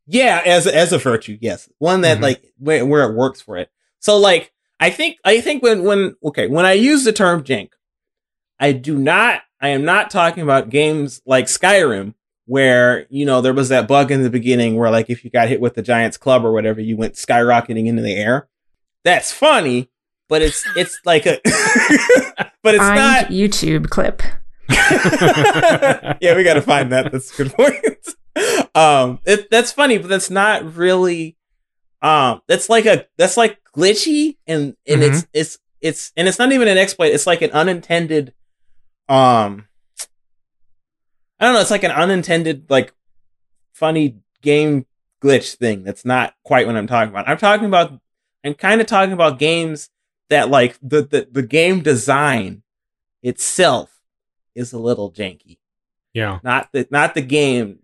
Yeah, 0.07 0.43
as 0.45 0.67
as 0.67 0.93
a 0.93 0.99
virtue, 0.99 1.39
yes, 1.41 1.69
one 1.79 2.03
that 2.03 2.19
Mhm. 2.19 2.23
like 2.23 2.53
where, 2.59 2.85
where 2.85 3.09
it 3.09 3.15
works 3.15 3.41
for 3.41 3.57
it. 3.57 3.71
So 4.01 4.19
like 4.19 4.53
I 4.81 4.91
think 4.91 5.17
I 5.25 5.41
think 5.41 5.63
when 5.63 5.83
when 5.85 6.15
okay 6.25 6.47
when 6.47 6.67
I 6.67 6.73
use 6.73 7.05
the 7.05 7.13
term 7.13 7.43
jank, 7.43 7.71
I 8.61 8.73
do 8.73 8.99
not 8.99 9.43
I 9.61 9.69
am 9.69 9.85
not 9.85 10.11
talking 10.11 10.43
about 10.43 10.69
games 10.69 11.23
like 11.25 11.47
Skyrim 11.47 12.15
where 12.47 13.07
you 13.09 13.25
know 13.25 13.41
there 13.41 13.55
was 13.55 13.71
that 13.71 13.89
bug 13.89 14.11
in 14.11 14.23
the 14.23 14.29
beginning 14.29 14.77
where 14.77 14.91
like 14.91 15.09
if 15.09 15.25
you 15.25 15.31
got 15.31 15.49
hit 15.49 15.61
with 15.61 15.75
the 15.75 15.83
Giant's 15.83 16.19
club 16.19 16.45
or 16.45 16.53
whatever 16.53 16.81
you 16.83 16.97
went 16.97 17.15
skyrocketing 17.15 17.87
into 17.87 18.03
the 18.03 18.15
air. 18.15 18.49
That's 19.05 19.33
funny, 19.33 19.89
but 20.29 20.43
it's 20.43 20.63
it's 20.77 20.99
like 21.07 21.25
a 21.25 21.39
but 22.63 22.75
it's 22.75 22.85
Find 22.85 22.97
not 22.97 23.27
YouTube 23.29 23.89
clip. 23.89 24.23
yeah, 26.21 26.37
we 26.37 26.43
got 26.45 26.55
to 26.55 26.63
find 26.63 26.93
that. 26.93 27.11
That's 27.13 27.39
a 27.39 27.45
good 27.45 27.53
point. 27.55 28.64
Um, 28.75 29.21
it, 29.25 29.51
that's 29.51 29.73
funny, 29.73 29.99
but 29.99 30.09
that's 30.09 30.31
not 30.31 30.75
really. 30.77 31.37
Um, 32.03 32.43
that's 32.49 32.69
like 32.69 32.87
a 32.87 33.07
that's 33.17 33.37
like 33.37 33.59
glitchy, 33.75 34.37
and 34.47 34.77
and 34.87 35.03
it's 35.03 35.27
it's 35.33 35.59
it's 35.81 36.13
and 36.17 36.29
it's 36.29 36.39
not 36.39 36.53
even 36.53 36.69
an 36.69 36.79
exploit. 36.79 37.13
It's 37.13 37.27
like 37.27 37.43
an 37.43 37.51
unintended. 37.53 38.35
Um, 39.09 39.69
I 41.39 41.47
don't 41.47 41.55
know. 41.55 41.61
It's 41.61 41.71
like 41.71 41.85
an 41.85 41.91
unintended 41.91 42.67
like 42.69 42.93
funny 43.73 44.19
game 44.43 44.87
glitch 45.23 45.57
thing. 45.57 45.85
That's 45.85 46.05
not 46.05 46.35
quite 46.45 46.67
what 46.67 46.77
I'm 46.77 46.87
talking 46.87 47.11
about. 47.11 47.29
I'm 47.29 47.39
talking 47.39 47.67
about. 47.67 47.99
I'm 48.45 48.55
kind 48.55 48.81
of 48.81 48.87
talking 48.87 49.15
about 49.15 49.39
games 49.39 49.89
that 50.31 50.51
like 50.51 50.79
the 50.83 51.03
the 51.03 51.29
the 51.31 51.43
game 51.43 51.81
design 51.81 52.63
itself 53.23 54.01
is 54.55 54.73
a 54.73 54.79
little 54.79 55.11
janky. 55.13 55.59
Yeah. 56.13 56.41
Not 56.43 56.71
the 56.73 56.87
not 56.91 57.15
the 57.15 57.23
game 57.23 57.81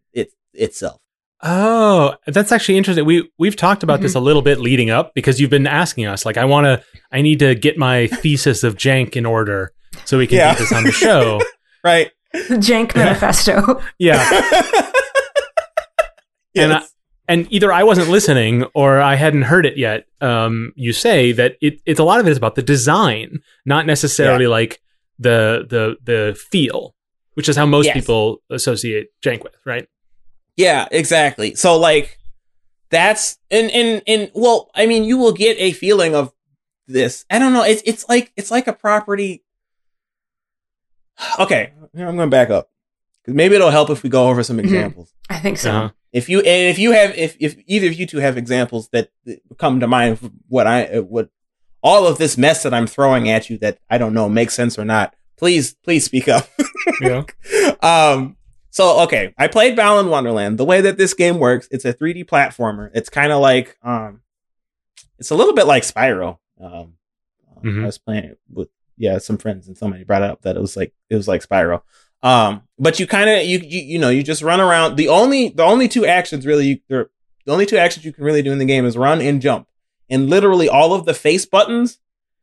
itself. 0.55 1.01
Oh, 1.43 2.17
that's 2.27 2.53
actually 2.53 2.77
interesting. 2.77 3.05
We 3.07 3.31
we've 3.39 3.57
talked 3.57 3.83
about 3.83 4.01
this 4.03 4.15
a 4.15 4.21
little 4.21 4.43
bit 4.43 4.61
leading 4.61 4.91
up 4.91 5.15
because 5.15 5.41
you've 5.41 5.49
been 5.51 5.67
asking 5.67 6.05
us 6.07 6.27
like 6.27 6.37
I 6.37 6.45
want 6.45 6.67
to 6.67 6.83
I 7.11 7.23
need 7.23 7.39
to 7.39 7.55
get 7.55 7.79
my 7.79 8.07
thesis 8.23 8.63
of 8.63 8.77
jank 8.77 9.17
in 9.17 9.25
order 9.25 9.73
so 10.05 10.19
we 10.19 10.27
can 10.27 10.37
Yeah. 10.37 10.51
get 10.53 10.59
this 10.59 10.73
on 10.73 10.85
the 10.85 10.93
show. 10.93 11.41
Right. 11.83 12.11
The 12.35 12.57
Jank 12.57 12.95
Manifesto. 12.95 13.81
Yeah. 13.99 14.23
And 16.55 16.73
I- 16.75 16.83
and 17.29 17.47
either 17.53 17.73
I 17.73 17.85
wasn't 17.85 18.09
listening 18.09 18.65
or 18.75 19.01
I 19.01 19.15
hadn't 19.15 19.43
heard 19.43 19.65
it 19.65 19.79
yet. 19.79 20.05
Um, 20.21 20.73
you 20.75 20.93
say 20.93 21.31
that 21.33 21.57
it, 21.61 21.81
it's 21.87 22.01
a 22.01 22.05
lot 22.05 22.19
of 22.19 22.27
it 22.27 22.31
is 22.31 22.37
about 22.37 22.57
the 22.57 22.63
design, 22.63 23.39
not 23.65 23.87
necessarily 23.87 24.49
like 24.49 24.81
the 25.21 25.65
the 25.71 25.97
the 26.05 26.37
feel, 26.51 26.95
which 27.35 27.49
is 27.49 27.57
how 27.57 27.67
most 27.67 27.87
Yes. 27.87 27.95
people 27.95 28.43
associate 28.51 29.09
jank 29.25 29.45
with, 29.45 29.55
right? 29.65 29.87
Yeah, 30.61 30.89
exactly. 30.91 31.55
So 31.55 31.79
like 31.79 32.19
that's 32.91 33.39
and 33.51 33.71
and 33.71 34.03
and 34.07 34.31
well, 34.35 34.71
I 34.75 34.87
mean, 34.87 35.05
you 35.05 35.17
will 35.19 35.33
get 35.33 35.57
a 35.59 35.73
feeling 35.73 36.15
of 36.15 36.33
this. 36.87 37.25
I 37.31 37.39
don't 37.39 37.53
know. 37.53 37.63
It's 37.65 37.83
it's 37.85 38.09
like 38.09 38.33
it's 38.37 38.51
like 38.51 38.67
a 38.67 38.73
property. 38.73 39.43
Okay, 41.39 41.73
here, 41.95 42.09
I'm 42.09 42.17
going 42.17 42.31
to 42.31 42.35
back 42.35 42.51
up 42.51 42.71
because 43.23 43.35
maybe 43.35 43.55
it'll 43.55 43.71
help 43.71 43.91
if 43.91 44.03
we 44.03 44.09
go 44.09 44.29
over 44.29 44.43
some 44.43 44.57
Mhm. 44.57 44.65
examples. 44.65 45.13
I 45.29 45.39
think 45.39 45.59
so. 45.59 45.71
Uh-huh. 45.71 45.91
If 46.13 46.29
you 46.29 46.39
and 46.41 46.69
if 46.69 46.79
you 46.79 46.93
have 46.93 47.17
if 47.17 47.37
if 47.39 47.57
either 47.67 47.87
of 47.89 47.95
you 47.95 48.07
two 48.07 48.19
have 48.19 48.37
examples 48.37 48.89
that 48.93 49.11
that 49.27 49.41
come 49.59 49.81
to 49.81 49.87
mind, 49.87 50.13
of 50.15 50.31
what 50.49 50.67
I 50.67 50.87
uh, 50.87 51.03
what 51.03 51.29
all 51.83 52.07
of 52.07 52.19
this 52.19 52.37
mess 52.37 52.63
that 52.65 52.75
I'm 52.75 52.87
throwing 52.87 53.29
at 53.31 53.49
you 53.49 53.59
that 53.59 53.79
I 53.89 53.97
don't 53.99 54.15
know 54.15 54.29
makes 54.29 54.55
sense 54.55 54.79
or 54.79 54.85
not, 54.85 55.15
please 55.37 55.75
please 55.85 56.05
speak 56.05 56.27
up. 56.29 56.49
Yeah. 57.01 57.23
um, 57.83 58.37
So 58.71 59.01
okay, 59.01 59.35
I 59.37 59.49
played 59.49 59.75
Balan 59.77 60.07
Wonderworld. 60.07 60.57
The 60.57 60.65
way 60.65 60.81
that 60.81 60.97
this 60.97 61.13
game 61.15 61.39
works, 61.39 61.69
it's 61.71 61.85
a 61.85 61.93
3D 61.93 62.25
platformer. 62.27 62.91
It's 62.95 63.09
kind 63.11 63.33
of 63.33 63.41
like 63.41 63.77
um, 63.83 64.23
it's 65.19 65.31
a 65.31 65.35
little 65.35 65.55
bit 65.55 65.67
like 65.67 65.83
Spyro. 65.83 66.39
Um, 66.61 66.95
Mhm. 67.63 67.83
I 67.83 67.87
was 67.87 67.99
playing 67.99 68.25
it 68.25 68.39
with 68.51 68.69
yeah 68.97 69.19
some 69.19 69.37
friends, 69.39 69.67
and 69.69 69.77
somebody 69.77 70.05
brought 70.05 70.23
it 70.23 70.31
up 70.31 70.43
that 70.43 70.57
it 70.57 70.61
was 70.61 70.77
like 70.77 70.95
it 71.11 71.17
was 71.17 71.29
like 71.29 71.47
Spyro. 71.47 71.83
Um, 72.23 72.63
but 72.79 72.99
you 73.01 73.07
kind 73.07 73.29
of 73.29 73.45
you, 73.45 73.59
you 73.59 73.81
you 73.81 73.99
know 73.99 74.09
you 74.09 74.23
just 74.23 74.43
run 74.43 74.61
around. 74.61 74.97
The 74.97 75.09
only 75.09 75.51
the 75.51 75.65
only 75.65 75.89
two 75.89 76.07
actions 76.07 76.47
really 76.47 76.67
you, 76.67 76.79
the 76.89 77.09
only 77.53 77.67
two 77.67 77.77
actions 77.77 78.05
you 78.07 78.13
can 78.13 78.25
really 78.25 78.43
do 78.43 78.53
in 78.53 78.59
the 78.59 78.65
game 78.65 78.87
is 78.87 78.97
run 78.97 79.21
and 79.21 79.43
jump, 79.43 79.69
and 80.09 80.31
literally 80.31 80.69
all 80.69 80.95
of 80.95 81.05
the 81.07 81.13
face 81.15 81.45
buttons 81.45 81.99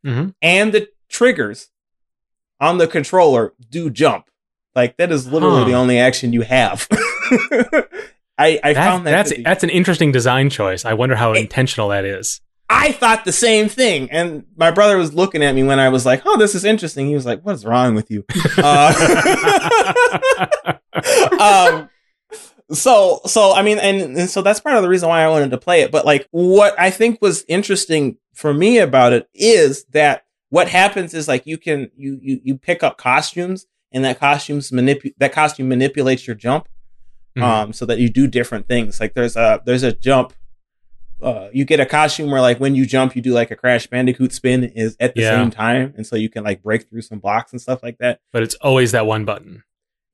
Mhm. 0.06 0.34
and 0.42 0.72
the 0.72 0.88
triggers 1.08 1.70
on 2.60 2.78
the 2.78 2.86
controller 2.86 3.54
do 3.70 3.88
jump. 3.90 4.26
Like 4.78 4.96
that 4.98 5.10
is 5.10 5.26
literally 5.30 5.62
Huh. 5.62 5.68
the 5.68 5.74
only 5.74 5.98
action 5.98 6.32
you 6.32 6.42
have. 6.42 6.86
I, 8.40 8.60
I 8.62 8.72
That- 8.72 8.74
found 8.74 9.06
that 9.06 9.10
that's 9.10 9.32
that's 9.44 9.64
an 9.64 9.70
interesting 9.70 10.12
design 10.12 10.50
choice. 10.50 10.84
I 10.84 10.94
wonder 10.94 11.16
how 11.16 11.32
It- 11.32 11.40
intentional 11.40 11.88
that 11.88 12.04
is. 12.04 12.40
I 12.70 12.92
thought 12.92 13.24
the 13.24 13.32
same 13.32 13.68
thing, 13.70 14.10
and 14.12 14.44
my 14.54 14.70
brother 14.70 14.98
was 14.98 15.14
looking 15.14 15.42
at 15.42 15.54
me 15.54 15.62
when 15.62 15.80
I 15.80 15.88
was 15.88 16.04
like, 16.04 16.22
"Oh, 16.26 16.36
this 16.38 16.54
is 16.54 16.64
interesting." 16.66 17.06
He 17.08 17.14
was 17.14 17.24
like, 17.24 17.40
"What 17.42 17.54
is 17.54 17.64
wrong 17.64 17.94
with 17.94 18.10
you?" 18.10 18.24
Uh, 18.58 18.92
um, 21.40 21.88
so 22.70 23.20
so 23.26 23.52
I 23.54 23.62
mean, 23.62 23.78
and, 23.78 24.16
and 24.18 24.30
so 24.30 24.42
that's 24.42 24.60
part 24.60 24.76
of 24.76 24.82
the 24.82 24.88
reason 24.88 25.08
why 25.08 25.22
I 25.22 25.28
wanted 25.28 25.50
to 25.52 25.58
play 25.58 25.80
it. 25.80 25.90
But 25.90 26.04
like, 26.04 26.28
what 26.30 26.78
I 26.78 26.90
think 26.90 27.20
was 27.22 27.44
interesting 27.48 28.18
for 28.34 28.52
me 28.52 28.78
about 28.78 29.12
it 29.12 29.28
is 29.34 29.84
that 29.92 30.24
what 30.50 30.68
happens 30.68 31.14
is 31.14 31.26
like 31.28 31.46
you 31.46 31.56
can 31.58 31.90
you 31.96 32.18
you 32.22 32.40
you 32.44 32.58
pick 32.58 32.82
up 32.82 32.98
costumes, 32.98 33.66
and 33.92 34.04
that 34.04 34.18
costumes 34.20 34.70
manipu- 34.70 35.14
that 35.18 35.32
costume 35.32 35.68
manipulates 35.68 36.26
your 36.26 36.36
jump, 36.36 36.68
Mhm. 37.36 37.42
um, 37.42 37.72
so 37.72 37.86
that 37.86 37.98
you 37.98 38.08
do 38.08 38.26
different 38.26 38.66
things. 38.68 39.00
Like 39.00 39.14
there's 39.14 39.36
a 39.36 39.60
there's 39.64 39.82
a 39.82 39.92
jump. 39.92 40.32
Uh, 41.20 41.48
you 41.52 41.64
get 41.64 41.80
a 41.80 41.86
costume 41.86 42.30
where 42.30 42.40
like 42.40 42.60
when 42.60 42.74
you 42.76 42.86
jump, 42.86 43.16
you 43.16 43.22
do 43.22 43.32
like 43.32 43.50
a 43.50 43.56
Crash 43.56 43.86
Bandicoot 43.88 44.32
spin 44.32 44.62
is 44.64 44.96
at 45.00 45.14
the 45.14 45.22
Yeah. 45.22 45.36
same 45.42 45.50
time, 45.50 45.92
and 45.96 46.06
so 46.06 46.14
you 46.16 46.28
can 46.28 46.44
like 46.44 46.62
break 46.62 46.88
through 46.88 47.02
some 47.02 47.18
blocks 47.18 47.50
and 47.52 47.60
stuff 47.60 47.82
like 47.82 47.98
that. 47.98 48.20
but 48.32 48.42
it's 48.42 48.54
always 48.56 48.92
that 48.92 49.06
one 49.06 49.24
button. 49.24 49.64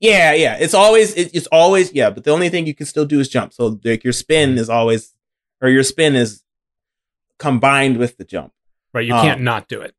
Yeah, 0.01 0.33
yeah. 0.35 0.57
It's 0.59 0.75
always 0.75 1.15
it, 1.15 1.31
it's 1.35 1.47
always 1.49 1.93
yeah, 1.93 2.11
but 2.11 2.25
the 2.25 2.31
only 2.31 2.49
thing 2.49 2.67
you 2.67 2.75
can 2.75 2.87
still 2.87 3.05
do 3.07 3.21
is 3.21 3.29
jump. 3.29 3.53
So 3.53 3.79
like 3.85 4.03
your 4.05 4.13
spin 4.15 4.57
is 4.59 4.69
always 4.71 5.15
or 5.61 5.69
your 5.69 5.83
spin 5.83 6.15
is 6.15 6.43
combined 7.39 7.97
with 7.99 8.17
the 8.17 8.25
jump. 8.25 8.53
Right? 8.93 9.07
You 9.07 9.15
Um, 9.15 9.27
can't 9.27 9.41
not 9.41 9.69
do 9.69 9.81
it. 9.81 9.95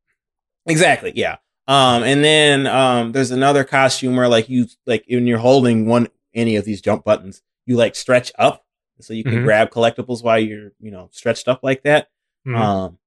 Exactly, 0.66 1.12
yeah. 1.14 1.36
Um 1.68 2.02
and 2.04 2.22
then 2.24 2.66
um 2.66 3.12
there's 3.12 3.30
another 3.32 3.64
costume 3.64 4.16
where 4.16 4.28
like 4.28 4.48
you 4.48 4.66
like 4.86 5.04
when 5.08 5.26
you're 5.26 5.38
holding 5.38 5.86
one 5.86 6.08
any 6.34 6.56
of 6.56 6.64
these 6.64 6.80
jump 6.80 7.04
buttons, 7.04 7.42
you 7.64 7.76
like 7.76 7.96
stretch 7.96 8.30
up 8.38 8.64
so 9.00 9.12
you 9.12 9.24
can 9.24 9.40
Mhm. 9.40 9.44
grab 9.44 9.70
collectibles 9.70 10.22
while 10.22 10.38
you're, 10.38 10.72
you 10.80 10.90
know, 10.90 11.08
stretched 11.12 11.48
up 11.48 11.60
like 11.62 11.82
that. 11.82 12.08
Mhm. 12.46 12.56
Um, 12.56 12.98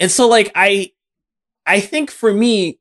and 0.00 0.10
so 0.10 0.28
like 0.28 0.50
I, 0.54 0.92
I 1.66 1.80
think 1.80 2.10
for 2.10 2.32
me, 2.32 2.78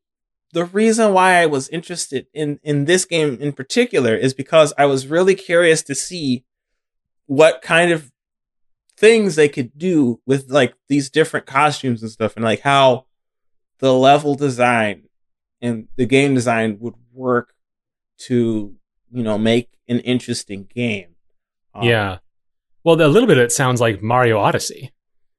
the 0.53 0.65
reason 0.65 1.11
why 1.13 1.41
I 1.41 1.47
was 1.47 1.67
interested 1.69 2.27
in 2.33 2.59
in 2.63 2.85
this 2.85 3.03
game 3.05 3.37
in 3.41 3.51
particular 3.51 4.15
is 4.15 4.33
because 4.33 4.73
I 4.77 4.85
was 4.85 5.07
really 5.07 5.35
curious 5.35 5.81
to 5.83 5.95
see 5.95 6.45
what 7.25 7.61
kind 7.61 7.91
of 7.91 8.11
things 8.97 9.35
they 9.35 9.49
could 9.49 9.77
do 9.77 10.21
with 10.25 10.49
like 10.49 10.75
these 10.87 11.09
different 11.09 11.45
costumes 11.45 12.01
and 12.01 12.11
stuff, 12.11 12.35
and 12.35 12.45
like 12.45 12.61
how 12.61 13.05
the 13.79 13.93
level 13.93 14.35
design 14.35 15.03
and 15.61 15.87
the 15.95 16.05
game 16.05 16.33
design 16.33 16.77
would 16.79 16.95
work 17.13 17.53
to 18.17 18.75
you 19.11 19.23
know 19.23 19.37
make 19.37 19.69
an 19.87 19.99
interesting 19.99 20.67
game. 20.73 21.15
Um, 21.73 21.83
yeah. 21.87 22.17
Well, 22.83 23.01
a 23.01 23.07
little 23.07 23.27
bit 23.27 23.37
of 23.37 23.43
it 23.43 23.51
sounds 23.51 23.81
like 23.81 24.01
Mario 24.01 24.37
Odyssey, 24.39 24.93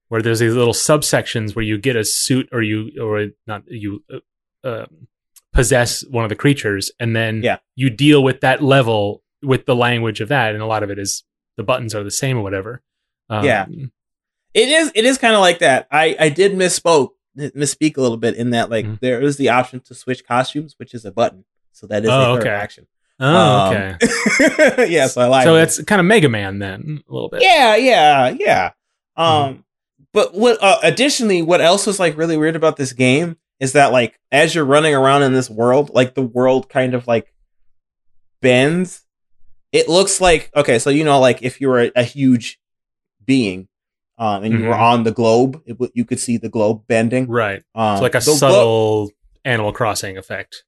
where 0.08 0.20
there's 0.22 0.40
these 0.40 0.54
little 0.54 0.72
subsections 0.74 1.54
where 1.54 1.64
you 1.64 1.78
get 1.78 1.96
a 1.96 2.04
suit 2.04 2.48
or 2.52 2.62
you 2.62 2.90
or 3.00 3.28
not 3.46 3.62
you 3.68 4.02
uh, 4.12 4.68
um 4.68 5.06
possess 5.52 6.04
one 6.10 6.24
of 6.24 6.28
the 6.28 6.36
creatures, 6.36 6.90
and 7.00 7.16
then 7.16 7.40
Yeah. 7.42 7.58
you 7.76 7.88
deal 7.88 8.22
with 8.22 8.40
that 8.42 8.62
level 8.62 9.22
with 9.42 9.64
the 9.64 9.74
language 9.76 10.20
of 10.20 10.28
that, 10.28 10.52
and 10.52 10.62
a 10.62 10.66
lot 10.66 10.82
of 10.82 10.90
it 10.90 10.98
is 10.98 11.24
the 11.56 11.62
buttons 11.62 11.94
are 11.94 12.04
the 12.04 12.10
same 12.10 12.36
or 12.36 12.42
whatever. 12.42 12.82
Um, 13.30 13.44
Yeah. 13.44 13.66
It 14.52 14.68
is. 14.68 14.90
It 14.94 15.04
is 15.04 15.18
kind 15.18 15.34
of 15.34 15.40
like 15.40 15.58
that. 15.60 15.86
I 15.90 16.16
I 16.18 16.28
did 16.30 16.52
misspoke, 16.52 17.10
misspeak 17.36 17.96
a 17.96 18.00
little 18.00 18.16
bit 18.16 18.34
in 18.36 18.50
that 18.50 18.70
like 18.70 18.86
Mhm. 18.86 19.00
there 19.00 19.20
is 19.22 19.36
the 19.36 19.48
option 19.50 19.80
to 19.80 19.94
switch 19.94 20.26
costumes, 20.26 20.74
which 20.78 20.94
is 20.94 21.04
a 21.04 21.12
button. 21.12 21.44
So 21.72 21.86
that 21.88 22.04
is 22.04 22.10
Oh, 22.10 22.34
a 22.34 22.36
third 22.36 22.40
okay. 22.46 22.50
action. 22.50 22.86
Oh, 23.20 23.26
Um, 23.26 23.74
okay. 23.74 24.88
yeah. 24.90 25.06
So 25.06 25.20
I 25.22 25.26
lied. 25.26 25.44
so 25.44 25.56
it's 25.56 25.82
kind 25.84 26.00
of 26.00 26.06
Mega 26.06 26.28
Man 26.28 26.58
then, 26.58 27.02
a 27.08 27.12
little 27.12 27.28
bit. 27.28 27.42
yeah, 27.42 27.76
yeah, 27.76 28.28
yeah. 28.30 28.70
Mm-hmm. 29.18 29.22
Um, 29.22 29.64
but 30.12 30.34
what? 30.34 30.62
Uh, 30.62 30.78
additionally, 30.82 31.42
what 31.42 31.60
else 31.60 31.86
was 31.86 31.98
like 32.00 32.16
really 32.16 32.36
weird 32.36 32.56
about 32.56 32.76
this 32.76 32.92
game 32.92 33.36
is 33.60 33.72
that 33.72 33.92
like 33.92 34.18
as 34.32 34.54
you're 34.54 34.64
running 34.66 34.94
around 34.94 35.22
in 35.22 35.32
this 35.32 35.48
world, 35.48 35.90
like 35.94 36.14
the 36.14 36.22
world 36.22 36.68
kind 36.68 36.94
of 36.94 37.06
like 37.06 37.32
bends. 38.42 39.02
It 39.72 39.88
looks 39.88 40.20
like 40.20 40.50
okay, 40.56 40.78
so 40.78 40.90
you 40.90 41.04
know, 41.04 41.20
like 41.20 41.42
if 41.42 41.60
you 41.60 41.68
were 41.68 41.80
a, 41.80 41.92
a 41.96 42.02
huge 42.02 42.58
being, 43.24 43.68
um, 44.18 44.44
and 44.44 44.58
you 44.58 44.66
were 44.66 44.74
Mhm. 44.74 44.80
on 44.80 45.04
the 45.04 45.10
globe, 45.12 45.62
it, 45.66 45.72
w- 45.74 45.92
you 45.94 46.04
could 46.04 46.18
see 46.20 46.36
the 46.36 46.48
globe 46.48 46.82
bending. 46.86 47.28
Right. 47.28 47.62
Um, 47.74 47.94
It's 47.94 48.02
like 48.02 48.14
a 48.14 48.18
the 48.20 48.24
glo- 48.24 48.34
subtle 48.34 49.10
Animal 49.44 49.72
Crossing 49.72 50.16
effect. 50.16 50.64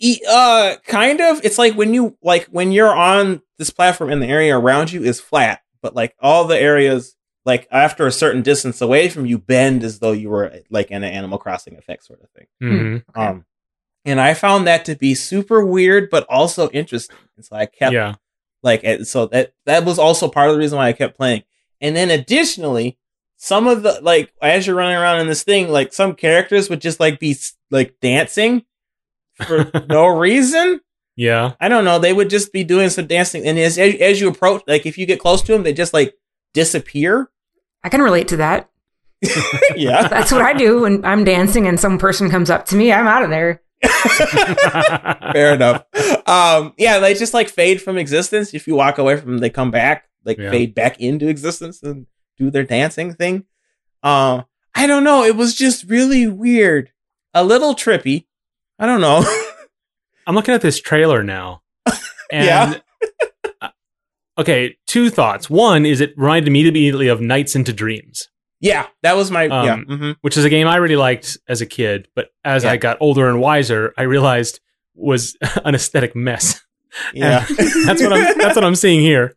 E- 0.00 0.20
uh, 0.28 0.76
kind 0.86 1.20
of. 1.20 1.40
It's 1.44 1.58
like 1.58 1.74
when 1.74 1.94
you 1.94 2.16
like 2.22 2.46
when 2.46 2.72
you're 2.72 2.94
on 2.94 3.42
this 3.58 3.70
platform 3.70 4.10
and 4.10 4.22
the 4.22 4.26
area 4.26 4.56
around 4.58 4.92
you 4.92 5.02
is 5.02 5.20
flat, 5.20 5.60
but 5.82 5.94
like 5.94 6.14
all 6.20 6.44
the 6.46 6.58
areas, 6.58 7.14
like 7.44 7.68
after 7.70 8.06
a 8.06 8.12
certain 8.12 8.42
distance 8.42 8.80
away 8.80 9.08
from 9.08 9.26
you, 9.26 9.38
bend 9.38 9.84
as 9.84 9.98
though 10.00 10.12
you 10.12 10.30
were 10.30 10.52
like 10.70 10.90
in 10.90 11.02
an 11.04 11.12
Animal 11.12 11.38
Crossing 11.38 11.76
effect 11.76 12.04
sort 12.04 12.20
of 12.22 12.28
thing. 12.30 12.46
hmm 12.60 12.96
Um, 13.20 13.44
and 14.04 14.20
I 14.20 14.34
found 14.34 14.66
that 14.66 14.84
to 14.86 14.96
be 14.96 15.14
super 15.14 15.64
weird, 15.64 16.10
but 16.10 16.26
also 16.28 16.68
interesting. 16.70 17.16
And 17.36 17.44
so 17.44 17.54
I 17.56 17.66
kept 17.66 17.92
Yeah. 17.92 18.14
like 18.62 18.84
so 19.04 19.26
that 19.26 19.52
that 19.66 19.84
was 19.84 19.98
also 19.98 20.28
part 20.28 20.48
of 20.48 20.54
the 20.54 20.58
reason 20.60 20.78
why 20.78 20.88
I 20.88 20.92
kept 20.92 21.16
playing. 21.16 21.42
And 21.80 21.94
then 21.96 22.10
additionally, 22.10 22.98
some 23.36 23.66
of 23.66 23.82
the 23.82 24.00
like 24.02 24.32
as 24.40 24.66
you're 24.66 24.76
running 24.76 24.96
around 24.96 25.20
in 25.20 25.26
this 25.26 25.44
thing, 25.44 25.68
like 25.68 25.92
some 25.92 26.14
characters 26.14 26.70
would 26.70 26.80
just 26.80 27.00
like 27.00 27.20
be 27.20 27.36
like 27.70 27.96
dancing 28.00 28.64
for 29.42 29.70
no 29.88 30.06
reason. 30.06 30.80
Yeah. 31.16 31.52
I 31.60 31.68
don't 31.68 31.84
know. 31.84 31.98
They 31.98 32.12
would 32.12 32.30
just 32.30 32.52
be 32.52 32.64
doing 32.64 32.90
some 32.90 33.06
dancing, 33.06 33.46
and 33.46 33.58
as 33.58 33.78
as 33.78 33.94
as 33.96 34.20
you 34.20 34.28
approach, 34.28 34.62
like 34.66 34.86
if 34.86 34.98
you 34.98 35.06
get 35.06 35.20
close 35.20 35.42
to 35.42 35.52
them, 35.52 35.62
they 35.62 35.72
just 35.72 35.92
like 35.94 36.14
disappear. 36.52 37.30
I 37.82 37.88
can 37.88 38.00
relate 38.00 38.28
to 38.28 38.38
that. 38.38 38.70
yeah, 39.76 40.08
That's 40.08 40.32
what 40.32 40.42
I 40.42 40.52
do 40.52 40.82
when 40.82 41.04
I'm 41.04 41.24
dancing 41.24 41.66
and 41.66 41.78
some 41.78 41.98
person 41.98 42.30
comes 42.30 42.50
up 42.50 42.66
to 42.66 42.76
me. 42.76 42.92
I'm 42.92 43.06
out 43.06 43.22
of 43.22 43.30
there. 43.30 43.60
fair 45.32 45.54
enough. 45.54 45.84
Um, 46.26 46.72
yeah, 46.78 46.98
they 46.98 47.14
just 47.14 47.34
like 47.34 47.48
fade 47.48 47.82
from 47.82 47.98
existence. 47.98 48.54
If 48.54 48.66
you 48.66 48.74
walk 48.74 48.98
away 48.98 49.16
from 49.16 49.32
them, 49.32 49.38
they 49.38 49.50
come 49.50 49.70
back, 49.70 50.08
like 50.24 50.38
Yeah. 50.38 50.50
fade 50.50 50.74
back 50.74 51.00
into 51.00 51.28
existence 51.28 51.82
and 51.82 52.06
do 52.38 52.50
their 52.50 52.64
dancing 52.64 53.14
thing. 53.14 53.44
Um, 54.02 54.44
I 54.74 54.86
don't 54.86 55.04
know. 55.04 55.24
It 55.24 55.36
was 55.36 55.54
just 55.54 55.84
really 55.88 56.26
weird, 56.26 56.90
a 57.32 57.44
little 57.44 57.74
trippy. 57.74 58.26
I 58.78 58.86
don't 58.86 59.00
know. 59.00 59.24
I'm 60.26 60.34
looking 60.34 60.54
at 60.54 60.60
this 60.62 60.80
trailer 60.80 61.22
now. 61.22 61.62
And 62.32 62.46
Yeah. 62.46 62.74
uh, 63.60 63.68
okay, 64.38 64.76
two 64.86 65.10
thoughts. 65.10 65.48
One 65.50 65.84
is 65.86 66.00
it 66.00 66.14
reminded 66.16 66.50
me 66.50 66.66
immediately 66.66 67.08
of 67.08 67.20
Nights 67.20 67.54
into 67.54 67.72
Dreams, 67.72 68.28
yeah, 68.60 68.86
that 69.02 69.14
was 69.14 69.30
my 69.30 69.44
yeah. 69.44 69.74
Um, 69.74 69.84
mhm. 69.84 70.16
which 70.22 70.38
is 70.38 70.44
a 70.46 70.48
game 70.48 70.66
I 70.66 70.76
really 70.76 70.96
liked 70.96 71.36
as 71.48 71.60
a 71.60 71.66
kid, 71.66 72.08
but 72.16 72.28
as 72.44 72.64
Yeah. 72.64 72.70
I 72.72 72.76
got 72.78 72.96
older 73.00 73.28
and 73.28 73.38
wiser, 73.40 73.92
I 73.98 74.02
realized 74.04 74.58
was 74.94 75.36
an 75.66 75.74
aesthetic 75.74 76.16
mess. 76.16 76.62
Yeah, 77.12 77.44
that's 77.84 78.00
what 78.02 78.12
I'm 78.14 78.38
that's 78.38 78.54
what 78.56 78.64
I'm 78.64 78.74
seeing 78.76 79.00
here. 79.00 79.34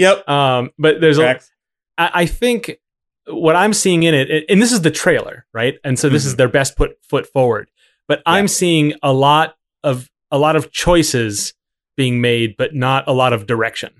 Yep. 0.00 0.28
Um, 0.28 0.70
but 0.78 1.00
there's 1.00 1.18
a, 1.18 1.22
Tracks. 1.22 1.50
I, 1.98 2.10
I 2.22 2.26
think 2.26 2.78
what 3.26 3.54
I'm 3.54 3.72
seeing 3.72 4.02
in 4.02 4.14
it, 4.14 4.44
and 4.48 4.60
this 4.60 4.72
is 4.72 4.80
the 4.82 4.90
trailer, 4.90 5.46
right? 5.54 5.74
And 5.84 5.98
so 5.98 6.08
this 6.08 6.24
is 6.26 6.34
their 6.36 6.48
best 6.48 6.76
put 6.76 6.92
foot 7.04 7.26
forward. 7.26 7.70
But 8.08 8.22
I'm 8.26 8.46
Mm-hmm. 8.46 8.48
Seeing 8.50 8.92
a 9.02 9.12
lot 9.12 9.56
of 9.84 10.10
a 10.32 10.38
lot 10.38 10.56
of 10.56 10.72
choices 10.72 11.54
being 11.96 12.20
made, 12.20 12.56
but 12.56 12.74
not 12.74 13.06
a 13.06 13.12
lot 13.12 13.32
of 13.32 13.46
direction 13.46 13.92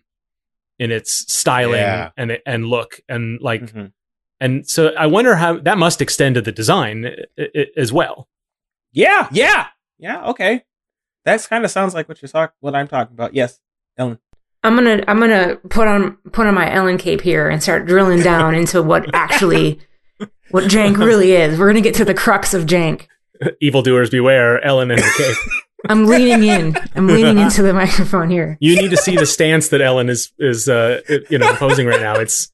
in 0.78 0.90
its 0.90 1.32
styling 1.32 1.80
Yeah. 1.80 2.10
and 2.16 2.38
and 2.44 2.66
look 2.66 3.00
and 3.08 3.40
like. 3.40 3.62
Mhm. 3.72 3.92
And 4.42 4.66
so 4.68 4.88
I 4.98 5.06
wonder 5.06 5.36
how 5.36 5.58
that 5.58 5.76
must 5.76 6.00
extend 6.00 6.34
to 6.36 6.40
the 6.40 6.50
design 6.52 7.04
i- 7.38 7.48
i- 7.54 7.66
as 7.76 7.92
well. 7.92 8.26
Yeah, 8.92 9.28
yeah, 9.30 9.66
yeah. 9.98 10.24
Okay, 10.30 10.64
that's 11.26 11.46
kind 11.46 11.62
of 11.64 11.70
sounds 11.70 11.92
like 11.94 12.08
what 12.08 12.22
you're 12.22 12.28
talking. 12.30 12.54
What 12.60 12.74
I'm 12.74 12.88
talking 12.88 13.12
about. 13.14 13.34
Yes, 13.34 13.60
Ellen. 13.98 14.18
I'm 14.62 14.74
gonna 14.74 15.02
I'm 15.08 15.18
gonna 15.18 15.56
put 15.68 15.88
on 15.88 16.16
put 16.32 16.46
on 16.46 16.54
my 16.54 16.70
Ellen 16.70 16.98
cape 16.98 17.22
here 17.22 17.48
and 17.48 17.62
start 17.62 17.86
drilling 17.86 18.20
down 18.20 18.54
into 18.54 18.82
what 18.82 19.08
actually 19.14 19.80
what 20.50 20.64
jank 20.64 20.98
really 20.98 21.32
is. 21.32 21.58
We're 21.58 21.68
gonna 21.68 21.80
get 21.80 21.94
to 21.96 22.04
the 22.04 22.14
crux 22.14 22.52
of 22.52 22.64
jank. 22.64 23.06
Evildoers 23.60 24.10
beware, 24.10 24.62
Ellen 24.62 24.90
and 24.90 25.00
her 25.00 25.16
cake. 25.16 25.36
I'm 25.88 26.04
leaning 26.04 26.44
in. 26.44 26.76
I'm 26.94 27.06
leaning 27.06 27.38
into 27.42 27.62
the 27.62 27.72
microphone 27.72 28.28
here. 28.28 28.58
You 28.60 28.76
need 28.76 28.90
to 28.90 28.98
see 28.98 29.16
the 29.16 29.24
stance 29.24 29.68
that 29.68 29.80
Ellen 29.80 30.10
is 30.10 30.32
is 30.38 30.68
uh 30.68 31.00
you 31.30 31.38
know 31.38 31.54
posing 31.54 31.86
right 31.86 32.00
now. 32.00 32.16
It's 32.16 32.52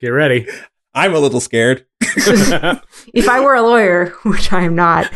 get 0.00 0.08
ready. 0.08 0.46
I'm 0.94 1.14
a 1.14 1.18
little 1.18 1.40
scared. 1.40 1.86
If 2.02 3.28
I 3.28 3.40
were 3.40 3.54
a 3.54 3.62
lawyer, 3.62 4.10
which 4.24 4.52
I 4.52 4.62
am 4.62 4.74
not, 4.74 5.10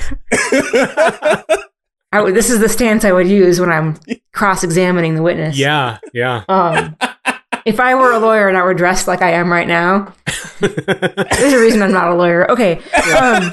I 2.13 2.21
would, 2.23 2.35
this 2.35 2.49
is 2.49 2.61
the 2.61 2.69
stance 2.69 3.05
I 3.05 3.13
would 3.13 3.29
use 3.29 3.61
when 3.61 3.71
I'm 3.71 3.99
cross-examining 4.37 5.15
the 5.17 5.23
witness. 5.23 5.59
yeah, 5.59 5.99
yeah. 6.15 6.45
Um, 6.49 6.97
if 7.67 7.81
I 7.81 7.95
were 7.97 8.13
a 8.13 8.19
lawyer 8.21 8.49
and 8.49 8.57
I 8.57 8.63
were 8.63 8.75
dressed 8.75 9.09
like 9.09 9.23
I 9.23 9.33
am 9.33 9.51
right 9.51 9.67
now, 9.67 10.15
there's 10.61 11.53
a 11.53 11.59
reason 11.61 11.83
I'm 11.83 11.91
not 11.93 12.11
a 12.11 12.15
lawyer. 12.15 12.49
Okay. 12.51 12.81
Um, 13.19 13.51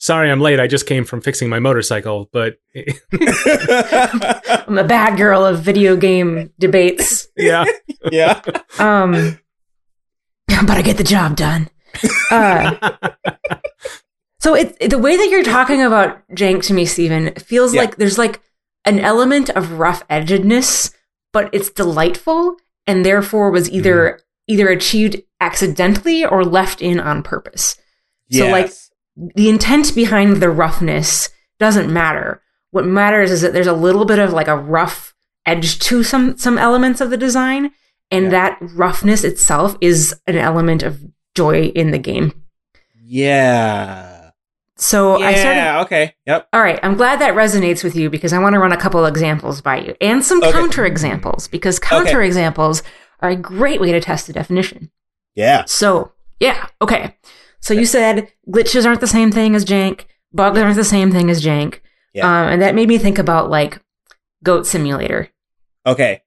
Sorry, 0.00 0.30
I'm 0.30 0.40
late. 0.40 0.60
I 0.60 0.68
just 0.68 0.86
came 0.86 1.04
from 1.04 1.20
fixing 1.20 1.48
my 1.48 1.58
motorcycle, 1.58 2.30
but 2.32 2.58
I'm 3.12 4.78
a 4.78 4.84
bad 4.84 5.16
girl 5.18 5.44
of 5.44 5.60
video 5.60 5.96
game 5.96 6.52
debates. 6.58 7.26
yeah. 7.36 7.64
yeah. 8.12 8.40
Um, 8.78 9.38
but 10.46 10.76
I 10.76 10.82
get 10.82 10.96
the 10.98 11.04
job 11.04 11.36
done. 11.36 11.68
Uh, 12.30 12.74
so 14.40 14.54
it, 14.54 14.76
it- 14.80 14.90
the 14.90 14.98
way 14.98 15.16
that 15.16 15.28
you're 15.30 15.42
talking 15.44 15.82
about 15.82 16.20
jank 16.30 16.62
to 16.66 16.74
me, 16.74 16.84
Steven, 16.86 17.34
feels 17.34 17.74
Yeah. 17.74 17.80
like 17.82 17.96
there's 17.96 18.18
like 18.18 18.40
an 18.88 18.98
element 18.98 19.50
of 19.50 19.78
rough 19.78 20.06
edgedness, 20.08 20.94
but 21.32 21.50
it's 21.52 21.70
delightful 21.70 22.56
and 22.86 23.04
therefore 23.04 23.50
was 23.50 23.70
either 23.70 23.96
mm-hmm. 23.96 24.52
either 24.52 24.68
achieved 24.68 25.22
accidentally 25.40 26.24
or 26.24 26.42
left 26.44 26.80
in 26.80 26.98
on 26.98 27.22
purpose. 27.22 27.76
So, 28.30 28.48
like, 28.50 28.72
the 29.36 29.48
intent 29.48 29.94
behind 29.94 30.36
the 30.36 30.50
roughness 30.50 31.28
doesn't 31.58 31.92
matter. 31.92 32.42
What 32.70 32.86
matters 32.86 33.30
is 33.30 33.40
that 33.42 33.52
there's 33.52 33.66
a 33.66 33.72
little 33.72 34.04
bit 34.04 34.18
of 34.18 34.32
like 34.32 34.48
a 34.48 34.56
rough 34.56 35.14
edge 35.46 35.78
to 35.80 36.02
some 36.02 36.36
some 36.38 36.58
elements 36.58 37.00
of 37.00 37.10
the 37.10 37.16
design, 37.16 37.72
and 38.10 38.24
Yeah. 38.24 38.30
that 38.30 38.58
roughness 38.60 39.22
itself 39.24 39.76
is 39.80 40.14
an 40.26 40.36
element 40.36 40.82
of 40.82 41.00
joy 41.34 41.66
in 41.74 41.90
the 41.90 41.98
game. 41.98 42.32
yeah. 43.04 44.17
So 44.80 45.20
I 45.20 45.34
started. 45.34 45.56
yeah. 45.56 45.80
Okay. 45.82 46.14
Yep. 46.26 46.48
All 46.52 46.60
right, 46.62 46.78
I'm 46.84 46.94
glad 46.96 47.20
that 47.20 47.34
resonates 47.34 47.82
with 47.82 47.96
you 47.96 48.08
because 48.10 48.32
I 48.32 48.38
want 48.38 48.54
to 48.54 48.60
run 48.60 48.72
a 48.72 48.76
couple 48.76 49.04
examples 49.06 49.60
by 49.60 49.80
you 49.80 49.96
and 50.00 50.24
some 50.24 50.40
Okay. 50.42 50.52
counter 50.52 50.84
examples 50.86 51.48
because 51.48 51.78
counter 51.80 52.22
examples 52.22 52.82
are 53.20 53.30
a 53.30 53.36
great 53.36 53.80
way 53.80 53.90
to 53.90 54.00
test 54.00 54.28
the 54.28 54.32
definition. 54.32 54.90
Yeah. 55.34 55.64
So, 55.66 56.12
yeah, 56.38 56.66
okay. 56.80 57.16
So 57.60 57.74
you 57.74 57.86
said 57.86 58.28
glitches 58.48 58.86
aren't 58.86 59.00
the 59.00 59.08
same 59.08 59.32
thing 59.32 59.56
as 59.56 59.64
jank, 59.64 60.04
bugs 60.32 60.58
aren't 60.60 60.76
the 60.76 60.84
same 60.84 61.10
thing 61.10 61.28
as 61.28 61.44
jank. 61.44 61.80
Yeah. 62.14 62.26
Um, 62.26 62.48
and 62.52 62.62
that 62.62 62.74
made 62.76 62.88
me 62.88 62.98
think 62.98 63.18
about 63.18 63.50
like 63.50 63.80
Goat 64.44 64.64
Simulator. 64.66 65.28
Okay. 65.84 66.22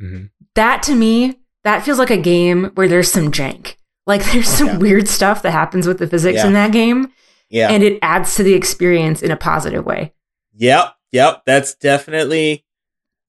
Mhm. 0.00 0.28
That 0.54 0.82
to 0.84 0.94
me, 0.94 1.38
that 1.64 1.84
feels 1.84 1.98
like 1.98 2.10
a 2.10 2.16
game 2.18 2.70
where 2.74 2.88
there's 2.88 3.10
some 3.10 3.32
jank. 3.32 3.76
Like 4.06 4.24
there's 4.32 4.48
some 4.48 4.66
Yeah. 4.66 4.76
weird 4.78 5.08
stuff 5.08 5.40
that 5.42 5.52
happens 5.52 5.86
with 5.86 5.98
the 5.98 6.06
physics 6.06 6.36
Yeah. 6.36 6.46
in 6.48 6.52
that 6.52 6.72
game, 6.72 7.12
Yeah. 7.50 7.70
and 7.70 7.82
it 7.82 7.98
adds 8.02 8.34
to 8.36 8.42
the 8.42 8.54
experience 8.54 9.22
in 9.22 9.30
a 9.30 9.36
positive 9.36 9.84
way. 9.86 10.12
Yep, 10.54 10.94
yep. 11.12 11.42
That's 11.46 11.74
definitely. 11.74 12.64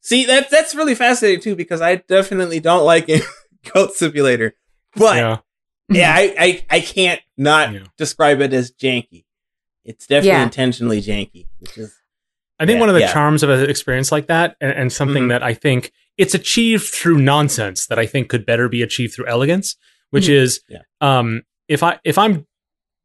See, 0.02 0.26
that 0.26 0.50
that's 0.50 0.74
really 0.76 0.96
fascinating 0.96 1.42
too 1.42 1.56
because 1.56 1.82
I 1.82 1.96
definitely 1.98 2.60
don't 2.60 2.86
like 2.86 3.10
a 3.10 3.22
Goat 3.74 3.94
Simulator, 3.94 4.56
but 4.96 5.18
yeah, 5.18 5.38
Yeah. 5.90 6.18
Mm-hmm. 6.18 6.36
I, 6.40 6.46
I 6.46 6.66
I 6.78 6.80
can't 6.82 7.22
not 7.38 7.74
Yeah. 7.74 7.84
describe 7.98 8.42
it 8.42 8.54
as 8.54 8.72
janky. 8.72 9.26
It's 9.86 10.08
definitely 10.08 10.30
Yeah. 10.30 10.44
intentionally 10.44 11.02
janky, 11.02 11.48
which 11.60 11.78
is 11.78 11.94
I 12.60 12.66
think 12.66 12.76
Yeah, 12.78 12.80
one 12.82 12.90
of 12.90 12.96
the 12.96 13.02
yeah. 13.02 13.14
charms 13.14 13.42
of 13.44 13.50
an 13.50 13.70
experience 13.70 14.12
like 14.12 14.28
that, 14.28 14.56
and, 14.60 14.72
and 14.74 14.92
something 14.94 15.24
Mhm. 15.26 15.30
that 15.30 15.44
I 15.44 15.54
think 15.54 15.92
it's 16.18 16.34
achieved 16.34 16.84
through 16.88 17.18
nonsense 17.20 17.88
that 17.88 17.98
I 18.00 18.06
think 18.06 18.28
could 18.30 18.46
better 18.46 18.68
be 18.68 18.82
achieved 18.82 19.14
through 19.14 19.28
elegance, 19.28 19.78
which 20.10 20.26
Mhm. 20.26 20.34
is, 20.34 20.62
Yeah. 20.68 20.80
um, 21.02 21.44
if 21.70 21.84
I 21.84 22.00
if 22.04 22.18
I'm 22.18 22.46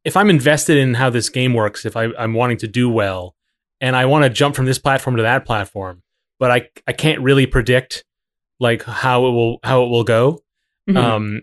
if 0.05 0.15
I'm 0.15 0.29
invested 0.29 0.77
in 0.77 0.93
how 0.93 1.09
this 1.09 1.29
game 1.29 1.53
works, 1.53 1.85
if 1.85 1.97
I, 1.97 2.09
I'm 2.17 2.33
wanting 2.33 2.57
to 2.57 2.67
do 2.67 2.89
well, 2.89 3.35
and 3.81 3.95
I 3.95 4.05
want 4.05 4.23
to 4.23 4.29
jump 4.29 4.55
from 4.55 4.65
this 4.65 4.79
platform 4.79 5.17
to 5.17 5.23
that 5.23 5.45
platform, 5.45 6.03
but 6.39 6.51
I 6.51 6.69
I 6.87 6.93
can't 6.93 7.21
really 7.21 7.45
predict 7.45 8.05
like 8.59 8.83
how 8.83 9.25
it 9.25 9.31
will 9.31 9.59
how 9.63 9.83
it 9.83 9.89
will 9.89 10.03
go. 10.05 10.41
Mhm. 10.89 10.97
Um, 10.97 11.41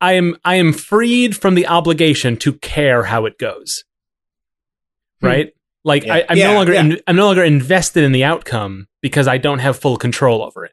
I 0.00 0.12
am 0.12 0.36
I 0.44 0.54
am 0.54 0.72
freed 0.72 1.36
from 1.36 1.56
the 1.56 1.66
obligation 1.66 2.36
to 2.38 2.52
care 2.54 3.02
how 3.04 3.26
it 3.26 3.36
goes. 3.38 3.84
Hmm. 5.20 5.26
Right? 5.26 5.52
Like 5.84 6.04
Yeah. 6.04 6.14
I, 6.14 6.24
I'm 6.28 6.38
Yeah, 6.38 6.48
no 6.52 6.54
longer 6.54 6.72
yeah. 6.72 6.80
in, 6.80 7.00
I'm 7.06 7.16
no 7.16 7.26
longer 7.26 7.44
invested 7.44 8.04
in 8.04 8.12
the 8.12 8.24
outcome 8.24 8.86
because 9.02 9.26
I 9.28 9.36
don't 9.38 9.58
have 9.58 9.78
full 9.78 9.96
control 9.98 10.42
over 10.42 10.64
it, 10.64 10.72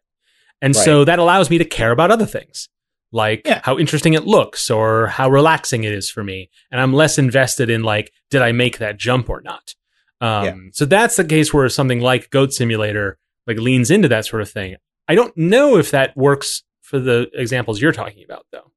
and 0.62 0.76
so 0.76 1.04
that 1.04 1.20
allows 1.20 1.50
me 1.50 1.58
to 1.58 1.66
care 1.66 1.92
about 1.92 2.12
other 2.12 2.26
things, 2.26 2.70
like 3.12 3.41
Yeah. 3.45 3.62
how 3.64 3.78
interesting 3.78 4.14
it 4.14 4.26
looks 4.26 4.70
or 4.72 5.07
how 5.07 5.30
relaxing 5.30 5.84
it 5.84 5.93
is 5.93 6.09
for 6.09 6.24
me, 6.24 6.49
and 6.72 6.80
I'm 6.82 6.93
less 6.93 7.18
invested 7.18 7.70
in 7.70 7.84
like 7.84 8.12
did 8.30 8.41
I 8.41 8.51
make 8.51 8.78
that 8.80 8.97
jump 8.97 9.30
or 9.30 9.41
not. 9.41 9.76
Um, 10.22 10.45
Yeah. 10.45 10.55
So 10.74 10.86
that's 10.86 11.16
the 11.18 11.26
case 11.26 11.53
where 11.53 11.68
something 11.70 11.99
like 11.99 12.30
Goat 12.30 12.53
Simulator 12.53 13.18
like 13.47 13.57
leans 13.57 13.91
into 13.91 14.07
that 14.07 14.26
sort 14.26 14.41
of 14.41 14.49
thing. 14.49 14.76
I 15.07 15.16
don't 15.16 15.36
know 15.36 15.78
if 15.78 15.91
that 15.91 16.16
works 16.16 16.64
for 16.82 16.99
the 16.99 17.30
examples 17.34 17.82
you're 17.82 17.91
talking 17.91 18.24
about, 18.24 18.45
though. 18.51 18.72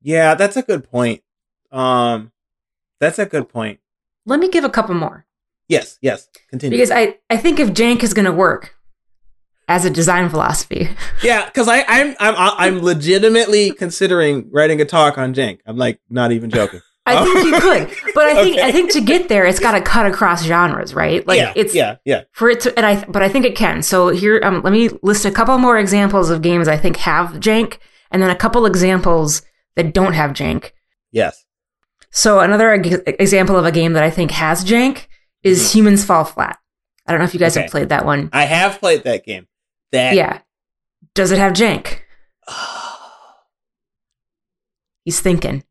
yeah. 0.00 0.34
That's 0.34 0.56
a 0.56 0.62
good 0.62 0.88
point. 0.90 1.22
Um, 1.70 2.32
that's 3.00 3.18
a 3.18 3.26
good 3.26 3.48
point. 3.48 3.80
Let 4.26 4.40
me 4.40 4.48
give 4.48 4.64
a 4.64 4.70
couple 4.70 4.94
more 4.94 5.26
Yes, 5.68 5.98
yes. 6.02 6.28
Continue. 6.50 6.76
because 6.76 6.90
I, 6.90 7.18
I 7.30 7.36
think 7.36 7.58
if 7.58 7.70
jank 7.70 8.02
is 8.02 8.14
going 8.14 8.24
to 8.26 8.32
work 8.32 8.74
as 9.68 9.84
a 9.84 9.90
design 9.90 10.28
philosophy, 10.28 10.88
yeah, 11.22 11.46
because 11.46 11.68
I 11.68 11.82
I'm 11.88 12.14
I'm 12.20 12.34
I'm 12.38 12.82
legitimately 12.82 13.72
considering 13.72 14.48
writing 14.50 14.80
a 14.80 14.84
talk 14.84 15.18
on 15.18 15.34
jank. 15.34 15.60
I'm 15.66 15.76
like 15.76 16.00
not 16.10 16.32
even 16.32 16.50
joking. 16.50 16.80
I 17.06 17.24
think 17.24 17.46
you 17.46 17.60
could. 17.60 18.14
But 18.14 18.26
I 18.28 18.44
think 18.44 18.58
I 18.60 18.70
think 18.70 18.92
to 18.92 19.00
get 19.00 19.28
there, 19.28 19.44
it's 19.44 19.58
got 19.58 19.72
to 19.72 19.80
cut 19.80 20.06
across 20.06 20.44
genres, 20.44 20.94
right? 20.94 21.26
Like 21.26 21.38
yeah, 21.38 21.52
it's 21.56 21.74
yeah, 21.74 21.96
yeah. 22.04 22.22
for 22.32 22.48
it 22.48 22.60
to, 22.60 22.76
and 22.76 22.86
I, 22.86 23.04
but 23.06 23.22
I 23.22 23.28
think 23.28 23.44
it 23.44 23.56
can. 23.56 23.82
So 23.82 24.08
here, 24.10 24.40
um, 24.44 24.62
let 24.62 24.72
me 24.72 24.88
list 25.02 25.24
a 25.24 25.32
couple 25.32 25.58
more 25.58 25.78
examples 25.78 26.30
of 26.30 26.42
games 26.42 26.68
I 26.68 26.76
think 26.76 26.98
have 26.98 27.30
jank, 27.40 27.78
and 28.12 28.22
then 28.22 28.30
a 28.30 28.36
couple 28.36 28.66
examples 28.66 29.42
that 29.74 29.92
don't 29.92 30.12
have 30.12 30.30
jank. 30.30 30.70
Yes. 31.10 31.44
So 32.12 32.38
another 32.40 32.70
ex- 32.72 33.02
example 33.18 33.56
of 33.56 33.64
a 33.64 33.72
game 33.72 33.94
that 33.94 34.04
I 34.04 34.10
think 34.10 34.30
has 34.32 34.64
jank 34.64 35.06
is 35.42 35.72
Humans 35.74 36.04
Fall 36.04 36.24
Flat. 36.24 36.58
I 37.06 37.10
don't 37.12 37.18
know 37.18 37.24
if 37.24 37.34
you 37.34 37.40
guys 37.40 37.52
Mm-hmm. 37.54 37.58
Okay. 37.58 37.62
have 37.64 37.70
played 37.72 37.88
that 37.88 38.04
one. 38.06 38.30
I 38.32 38.44
have 38.44 38.78
played 38.78 39.02
that 39.04 39.24
game. 39.24 39.48
That 39.92 40.14
Yeah. 40.14 40.40
Does 41.14 41.30
it 41.30 41.38
have 41.38 41.52
jank? 41.52 41.98
He's 45.04 45.20
thinking. 45.20 45.64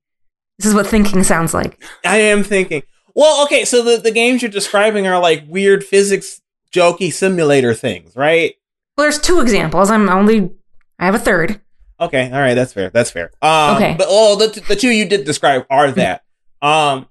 This 0.57 0.67
is 0.67 0.76
what 0.76 0.88
thinking 0.88 1.24
sounds 1.24 1.53
like. 1.53 1.82
I 2.05 2.17
am 2.17 2.43
thinking. 2.43 2.84
Well, 3.15 3.43
okay, 3.45 3.65
so 3.65 3.84
the, 3.84 3.97
the 3.97 4.11
games 4.11 4.41
you're 4.41 4.51
describing 4.51 5.07
are 5.07 5.19
like 5.19 5.43
weird 5.47 5.84
physics 5.84 6.41
jokey 6.72 7.11
simulator 7.11 7.74
things, 7.74 8.15
right? 8.15 8.55
Well, 8.95 9.05
there's 9.05 9.19
two 9.19 9.39
examples. 9.39 9.89
I'm 9.89 10.07
only. 10.09 10.51
I 10.99 11.05
have 11.05 11.15
a 11.15 11.19
third. 11.19 11.59
Okay, 11.99 12.26
all 12.32 12.39
right, 12.39 12.53
that's 12.53 12.74
fair. 12.74 12.89
That's 12.89 13.11
fair. 13.11 13.32
Um, 13.41 13.76
Okay. 13.76 13.95
but 13.97 14.07
oh, 14.09 14.36
the 14.36 14.61
the 14.67 14.76
two 14.76 14.89
you 14.89 15.05
did 15.07 15.26
describe 15.26 15.65
are 15.69 15.91
that. 15.91 16.24
Um, 16.61 17.07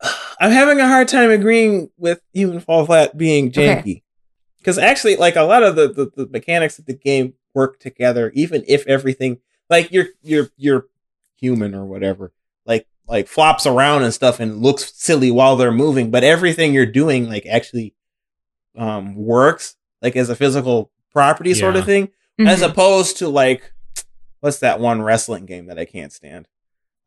I'm 0.40 0.52
having 0.52 0.78
a 0.80 0.86
hard 0.86 1.08
time 1.08 1.30
agreeing 1.30 1.90
with 1.96 2.20
Human 2.32 2.60
Fall 2.60 2.86
Flat 2.86 3.16
being 3.16 3.48
Okay. 3.48 4.02
Janky 4.66 4.74
because 4.74 4.78
actually, 4.78 5.16
like 5.16 5.36
a 5.36 5.42
lot 5.42 5.62
of 5.62 5.76
the, 5.76 5.88
the 5.88 6.10
the 6.24 6.30
mechanics 6.30 6.78
of 6.78 6.86
the 6.86 6.94
game 6.94 7.34
work 7.54 7.78
together, 7.80 8.30
even 8.34 8.64
if 8.68 8.86
everything 8.86 9.38
like 9.70 9.90
your 9.92 10.06
your 10.22 10.48
your 10.56 10.86
human 11.36 11.74
or 11.74 11.84
whatever 11.84 12.32
like 12.64 12.86
like 13.06 13.28
flops 13.28 13.66
around 13.66 14.02
and 14.02 14.12
stuff 14.14 14.40
and 14.40 14.62
looks 14.62 14.92
silly 14.96 15.30
while 15.30 15.54
they're 15.56 15.70
moving, 15.72 16.10
but 16.10 16.24
everything 16.24 16.72
you're 16.72 16.86
doing 16.86 17.28
like 17.28 17.44
actually 17.46 17.94
um 18.76 19.14
works 19.14 19.76
like 20.02 20.16
as 20.16 20.28
a 20.30 20.36
physical 20.36 20.90
property 21.12 21.54
sort 21.54 21.74
Yeah. 21.74 21.80
of 21.80 21.86
thing 21.86 22.08
as 22.40 22.60
Mhm. 22.62 22.70
opposed 22.70 23.16
to 23.18 23.28
like 23.28 23.72
what's 24.40 24.58
that 24.60 24.80
one 24.80 25.02
wrestling 25.02 25.46
game 25.46 25.66
that 25.66 25.78
I 25.78 25.84
can't 25.86 26.12
stand? 26.12 26.46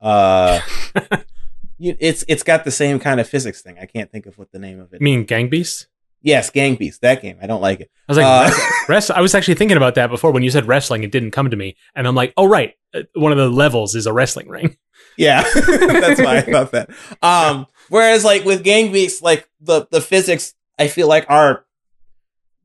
Uh, 0.01 0.59
you, 1.77 1.95
it's 1.99 2.23
it's 2.27 2.43
got 2.43 2.63
the 2.63 2.71
same 2.71 2.99
kind 2.99 3.19
of 3.19 3.27
physics 3.29 3.61
thing. 3.61 3.77
I 3.79 3.85
can't 3.85 4.11
think 4.11 4.25
of 4.25 4.37
what 4.37 4.51
the 4.51 4.59
name 4.59 4.79
of 4.79 4.93
it. 4.93 4.97
I 5.01 5.03
mean, 5.03 5.25
Gang 5.25 5.49
Beast. 5.49 5.87
Yes, 6.21 6.49
Gang 6.49 6.75
Beast. 6.75 7.01
That 7.01 7.21
game. 7.21 7.37
I 7.41 7.47
don't 7.47 7.61
like 7.61 7.79
it. 7.81 7.89
I 8.07 8.11
was 8.11 8.17
like, 8.17 8.25
Uh, 8.25 8.43
wrest- 8.51 8.89
wrest- 8.89 9.11
I 9.17 9.21
was 9.21 9.35
actually 9.35 9.55
thinking 9.55 9.77
about 9.77 9.95
that 9.95 10.07
before 10.09 10.31
when 10.31 10.43
you 10.43 10.51
said 10.51 10.67
wrestling. 10.67 11.03
It 11.03 11.11
didn't 11.11 11.31
come 11.31 11.49
to 11.49 11.55
me, 11.57 11.75
and 11.95 12.07
I'm 12.07 12.15
like, 12.15 12.33
oh 12.37 12.45
right, 12.47 12.73
uh, 12.93 13.01
one 13.13 13.31
of 13.31 13.37
the 13.37 13.49
levels 13.49 13.95
is 13.95 14.05
a 14.05 14.13
wrestling 14.13 14.47
ring. 14.49 14.77
Yeah, 15.17 15.43
that's 15.53 16.19
why 16.21 16.37
I 16.37 16.41
thought 16.51 16.71
that. 16.71 16.89
Um, 17.21 17.67
whereas 17.89 18.23
like 18.25 18.45
with 18.45 18.63
Gang 18.63 18.91
Beast, 18.91 19.21
like 19.23 19.49
the 19.61 19.87
the 19.91 20.01
physics, 20.01 20.53
I 20.77 20.87
feel 20.87 21.07
like 21.07 21.25
are. 21.29 21.65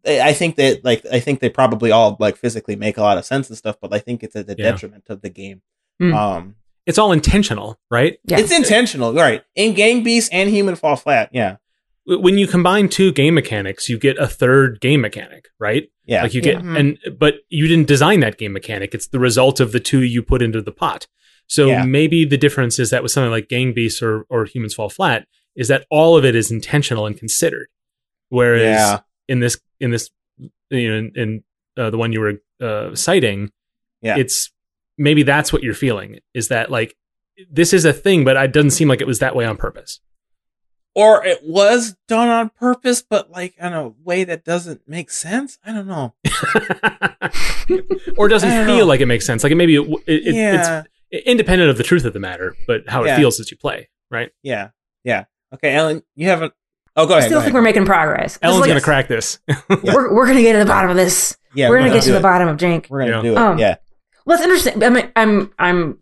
I 0.06 0.20
I 0.20 0.32
think 0.34 0.56
that 0.56 0.84
like 0.84 1.04
I 1.10 1.20
think 1.20 1.40
they 1.40 1.48
probably 1.48 1.90
all 1.90 2.16
like 2.20 2.36
physically 2.36 2.76
make 2.76 2.96
a 2.98 3.02
lot 3.02 3.18
of 3.18 3.24
sense 3.24 3.48
and 3.48 3.56
stuff, 3.58 3.76
but 3.80 3.92
I 3.94 3.98
think 3.98 4.22
it's 4.22 4.36
at 4.36 4.46
the 4.46 4.54
Yeah. 4.58 4.70
detriment 4.72 5.04
of 5.08 5.22
the 5.22 5.30
game. 5.30 5.62
Mm. 6.02 6.14
Um, 6.14 6.54
It's 6.86 6.98
all 6.98 7.12
intentional, 7.12 7.78
right? 7.90 8.18
Yeah. 8.26 8.38
It's 8.38 8.52
intentional, 8.52 9.14
right? 9.14 9.42
In 9.54 9.72
Gang 9.74 10.02
Beast 10.02 10.28
and 10.32 10.50
Human 10.50 10.76
Fall 10.76 10.96
Flat, 10.96 11.30
yeah. 11.32 11.56
W- 12.06 12.22
when 12.22 12.38
you 12.38 12.46
combine 12.46 12.88
two 12.88 13.12
game 13.12 13.34
mechanics, 13.34 13.88
you 13.88 13.98
get 13.98 14.18
a 14.18 14.26
third 14.26 14.80
game 14.80 15.00
mechanic, 15.00 15.48
right? 15.58 15.90
Yeah. 16.06 16.22
Like 16.22 16.34
you 16.34 16.40
get 16.42 16.58
Mhm. 16.58 16.78
and 16.78 17.18
but 17.18 17.36
you 17.48 17.66
didn't 17.66 17.88
design 17.88 18.20
that 18.20 18.38
game 18.38 18.52
mechanic. 18.52 18.94
It's 18.94 19.06
the 19.08 19.18
result 19.18 19.60
of 19.60 19.72
the 19.72 19.80
two 19.80 20.02
you 20.02 20.22
put 20.22 20.42
into 20.42 20.60
the 20.62 20.72
pot. 20.72 21.06
So 21.46 21.66
Yeah. 21.68 21.84
maybe 21.84 22.24
the 22.24 22.36
difference 22.38 22.78
is 22.78 22.90
that 22.90 23.02
with 23.02 23.12
something 23.12 23.30
like 23.30 23.48
Gang 23.48 23.72
Beasts 23.72 24.02
or 24.02 24.24
or 24.28 24.44
Humans 24.46 24.74
Fall 24.74 24.88
Flat 24.88 25.26
is 25.56 25.68
that 25.68 25.86
all 25.90 26.16
of 26.16 26.24
it 26.24 26.34
is 26.34 26.50
intentional 26.50 27.06
and 27.06 27.16
considered. 27.18 27.68
Whereas 28.28 28.62
Yeah. 28.62 29.00
in 29.28 29.40
this 29.40 29.58
in 29.80 29.90
this 29.90 30.10
you 30.70 30.88
know 30.90 30.96
in, 30.98 31.12
in 31.14 31.44
uh, 31.76 31.90
the 31.90 31.98
one 31.98 32.12
you 32.12 32.20
were 32.20 32.40
uh, 32.60 32.94
citing, 32.94 33.50
Yeah. 34.02 34.16
it's 34.16 34.50
maybe 34.96 35.22
that's 35.22 35.52
what 35.52 35.62
you're 35.62 35.74
feeling 35.74 36.20
is 36.34 36.48
that 36.48 36.70
like 36.70 36.96
this 37.50 37.72
is 37.72 37.84
a 37.84 37.92
thing, 37.92 38.24
but 38.24 38.36
it 38.36 38.52
doesn't 38.52 38.70
seem 38.70 38.88
like 38.88 39.00
it 39.00 39.06
was 39.06 39.18
that 39.18 39.34
way 39.34 39.44
on 39.44 39.56
purpose. 39.56 40.00
Or 40.94 41.24
it 41.24 41.40
was 41.42 41.96
done 42.08 42.28
on 42.28 42.50
purpose, 42.50 43.02
but 43.02 43.30
like 43.30 43.54
in 43.58 43.72
a 43.72 43.88
way 44.04 44.24
that 44.24 44.44
doesn't 44.44 44.88
make 44.88 45.10
sense. 45.10 45.58
I 45.64 45.72
don't 45.72 45.86
know. 45.88 46.14
or 48.16 48.28
doesn't 48.28 48.48
feel 48.66 48.78
know. 48.78 48.84
like 48.86 49.00
it 49.00 49.06
makes 49.06 49.26
sense. 49.26 49.42
Like 49.42 49.54
maybe 49.56 49.76
it, 49.76 49.82
it, 50.06 50.26
it, 50.28 50.34
yeah. 50.34 50.82
it's 51.10 51.26
independent 51.26 51.70
of 51.70 51.76
the 51.76 51.82
truth 51.84 52.04
of 52.04 52.12
the 52.12 52.20
matter, 52.20 52.56
but 52.66 52.88
how 52.88 53.04
Yeah. 53.04 53.14
it 53.14 53.18
feels 53.18 53.40
as 53.40 53.50
you 53.50 53.56
play, 53.56 53.88
right? 54.10 54.30
yeah. 54.42 54.70
Yeah. 55.02 55.24
Okay, 55.52 55.74
Ellen, 55.74 56.02
you 56.16 56.28
haven't. 56.28 56.52
Oh, 56.96 57.06
go 57.06 57.12
ahead. 57.12 57.24
I 57.24 57.26
still 57.26 57.40
think 57.40 57.48
ahead. 57.48 57.54
we're 57.54 57.62
making 57.62 57.84
progress. 57.84 58.34
This 58.34 58.36
is 58.36 58.38
Ellen's 58.42 58.60
like- 58.62 58.68
gonna 58.68 58.80
crack 58.80 59.08
this. 59.08 59.38
We're, 59.68 60.14
we're 60.14 60.26
gonna 60.26 60.40
get 60.42 60.54
to 60.54 60.58
the 60.60 60.64
bottom 60.64 60.90
of 60.90 60.96
this. 60.96 61.36
Yeah, 61.54 61.68
we're 61.68 61.78
gonna 61.78 61.90
get 61.92 62.04
to 62.04 62.12
the 62.12 62.18
it. 62.18 62.22
bottom 62.22 62.48
of 62.48 62.56
Jank. 62.56 62.88
We're 62.88 63.00
gonna 63.00 63.16
Yeah. 63.16 63.22
do 63.22 63.32
it. 63.32 63.36
Um, 63.36 63.58
yeah. 63.58 63.76
Well, 64.24 64.36
it's 64.38 64.44
interesting. 64.44 64.82
I 64.82 64.88
mean, 64.90 65.12
I'm 65.14 65.52
I'm 65.58 65.98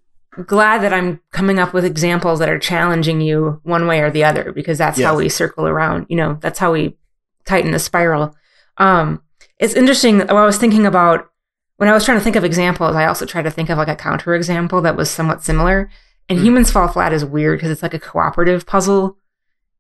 glad 0.47 0.83
that 0.83 0.93
I'm 0.93 1.21
coming 1.31 1.59
up 1.59 1.73
with 1.75 1.85
examples 1.85 2.39
that 2.39 2.49
are 2.49 2.59
challenging 2.59 3.21
you 3.21 3.61
one 3.65 3.87
way 3.87 4.01
or 4.01 4.11
the 4.11 4.25
other 4.25 4.53
because 4.53 4.79
that's 4.79 5.01
how 5.01 5.17
we 5.17 5.29
circle 5.29 5.67
around. 5.67 6.07
You 6.09 6.17
know, 6.17 6.39
that's 6.41 6.59
how 6.59 6.73
we 6.73 6.97
tighten 7.45 7.71
the 7.73 7.79
spiral. 7.79 8.35
Um, 8.79 9.23
it's 9.59 9.75
interesting. 9.75 10.29
I 10.31 10.45
was 10.45 10.57
thinking 10.59 10.87
about 10.87 11.29
when 11.77 11.89
I 11.89 11.93
was 11.93 12.05
trying 12.05 12.19
to 12.19 12.25
think 12.25 12.37
of 12.37 12.45
examples, 12.45 12.97
I 12.97 13.07
also 13.07 13.27
tried 13.27 13.43
to 13.43 13.51
think 13.51 13.69
of 13.69 13.77
like 13.79 13.89
a 13.89 13.97
counter 13.97 14.35
example 14.35 14.81
that 14.83 14.97
was 14.97 15.11
somewhat 15.11 15.43
similar. 15.43 15.91
And 16.29 16.39
Mm. 16.39 16.43
Humans 16.45 16.71
Fall 16.71 16.89
Flat 16.89 17.13
is 17.13 17.25
weird 17.25 17.59
because 17.59 17.71
it's 17.71 17.83
like 17.83 17.95
a 17.95 17.99
cooperative 17.99 18.65
puzzle. 18.67 19.19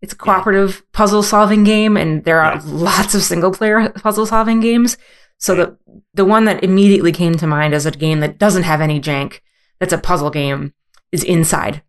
It's 0.02 0.12
a 0.12 0.16
cooperative 0.16 0.82
puzzle 0.92 1.22
solving 1.22 1.62
game, 1.64 1.96
and 1.96 2.24
there 2.24 2.40
are 2.40 2.54
Yeah. 2.56 2.60
lots 2.64 3.14
of 3.14 3.22
single 3.22 3.52
player 3.52 3.88
puzzle 3.90 4.26
solving 4.26 4.60
games. 4.60 4.96
So 5.38 5.54
the 5.54 5.76
the 6.12 6.24
one 6.24 6.44
that 6.44 6.62
immediately 6.64 7.12
came 7.12 7.36
to 7.36 7.46
mind 7.46 7.72
as 7.72 7.86
a 7.86 7.90
game 7.92 8.20
that 8.20 8.36
doesn't 8.38 8.64
have 8.64 8.80
any 8.80 9.00
jank, 9.00 9.38
that's 9.82 9.92
a 9.92 9.98
puzzle 9.98 10.30
game, 10.30 10.72
is 11.10 11.24
Inside. 11.24 11.82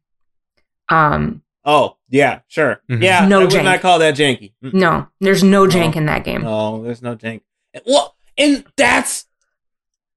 Um, 0.89 1.43
Oh, 1.65 1.95
yeah, 2.09 2.39
sure. 2.47 2.81
Mhm. 2.89 3.01
Yeah, 3.03 3.25
No 3.27 3.39
I 3.39 3.43
would 3.43 3.51
jank. 3.53 3.63
not 3.63 3.79
call 3.81 3.99
that 3.99 4.15
janky. 4.15 4.51
Mm, 4.63 4.73
no, 4.73 5.07
there's 5.21 5.43
no 5.43 5.65
jank 5.67 5.93
No. 5.93 5.99
in 5.99 6.05
that 6.07 6.23
game. 6.25 6.41
No, 6.41 6.83
there's 6.83 7.01
no 7.03 7.15
jank. 7.15 7.41
Well, 7.85 8.15
and 8.37 8.65
that's. 8.75 9.27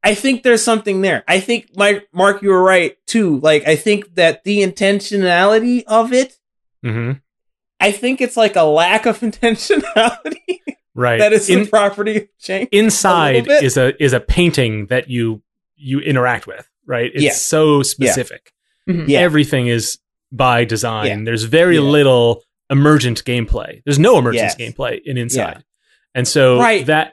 I 0.03 0.15
think 0.15 0.43
there's 0.43 0.63
something 0.65 1.03
there. 1.03 1.23
I 1.29 1.39
think, 1.39 1.77
my 1.77 2.03
Mark, 2.13 2.41
you 2.43 2.49
were 2.49 2.63
right 2.63 2.97
too. 3.07 3.39
Like, 3.41 3.67
I 3.69 3.77
think 3.77 4.15
that 4.15 4.43
the 4.45 4.61
intentionality 4.63 5.85
of 5.87 6.13
it. 6.13 6.39
hmm 6.83 7.13
I 7.79 7.93
think 7.93 8.21
it's 8.23 8.37
like 8.39 8.57
a 8.57 8.63
lack 8.65 9.05
of 9.07 9.21
intentionality 9.29 10.61
Right. 10.95 11.19
that 11.19 11.33
is 11.35 11.49
In- 11.51 11.65
the 11.65 11.67
property 11.69 12.17
of 12.17 12.29
jank. 12.43 12.69
inside 12.73 13.45
bit. 13.45 13.63
is 13.63 13.77
a 13.77 14.03
is 14.03 14.13
a 14.15 14.21
painting 14.21 14.87
that 14.87 15.11
you 15.11 15.43
you 15.77 16.01
interact 16.01 16.47
with, 16.49 16.69
right? 16.87 17.11
It's 17.15 17.23
Yeah. 17.23 17.33
so 17.33 17.83
specific. 17.83 18.53
Mhm. 18.89 19.09
Yeah. 19.09 19.21
Everything 19.21 19.67
is 19.69 19.99
by 20.33 20.65
design. 20.65 21.07
Yeah. 21.07 21.25
There's 21.25 21.45
very 21.45 21.77
Yeah. 21.77 21.83
little 21.83 22.43
emergent 22.71 23.25
gameplay. 23.25 23.83
There's 23.85 23.99
no 23.99 24.19
emergent 24.19 24.43
Yes. 24.43 24.57
gameplay 24.57 25.01
in 25.05 25.17
inside. 25.17 25.65
And 26.15 26.27
so 26.27 26.59
Right. 26.59 26.85
that 26.87 27.13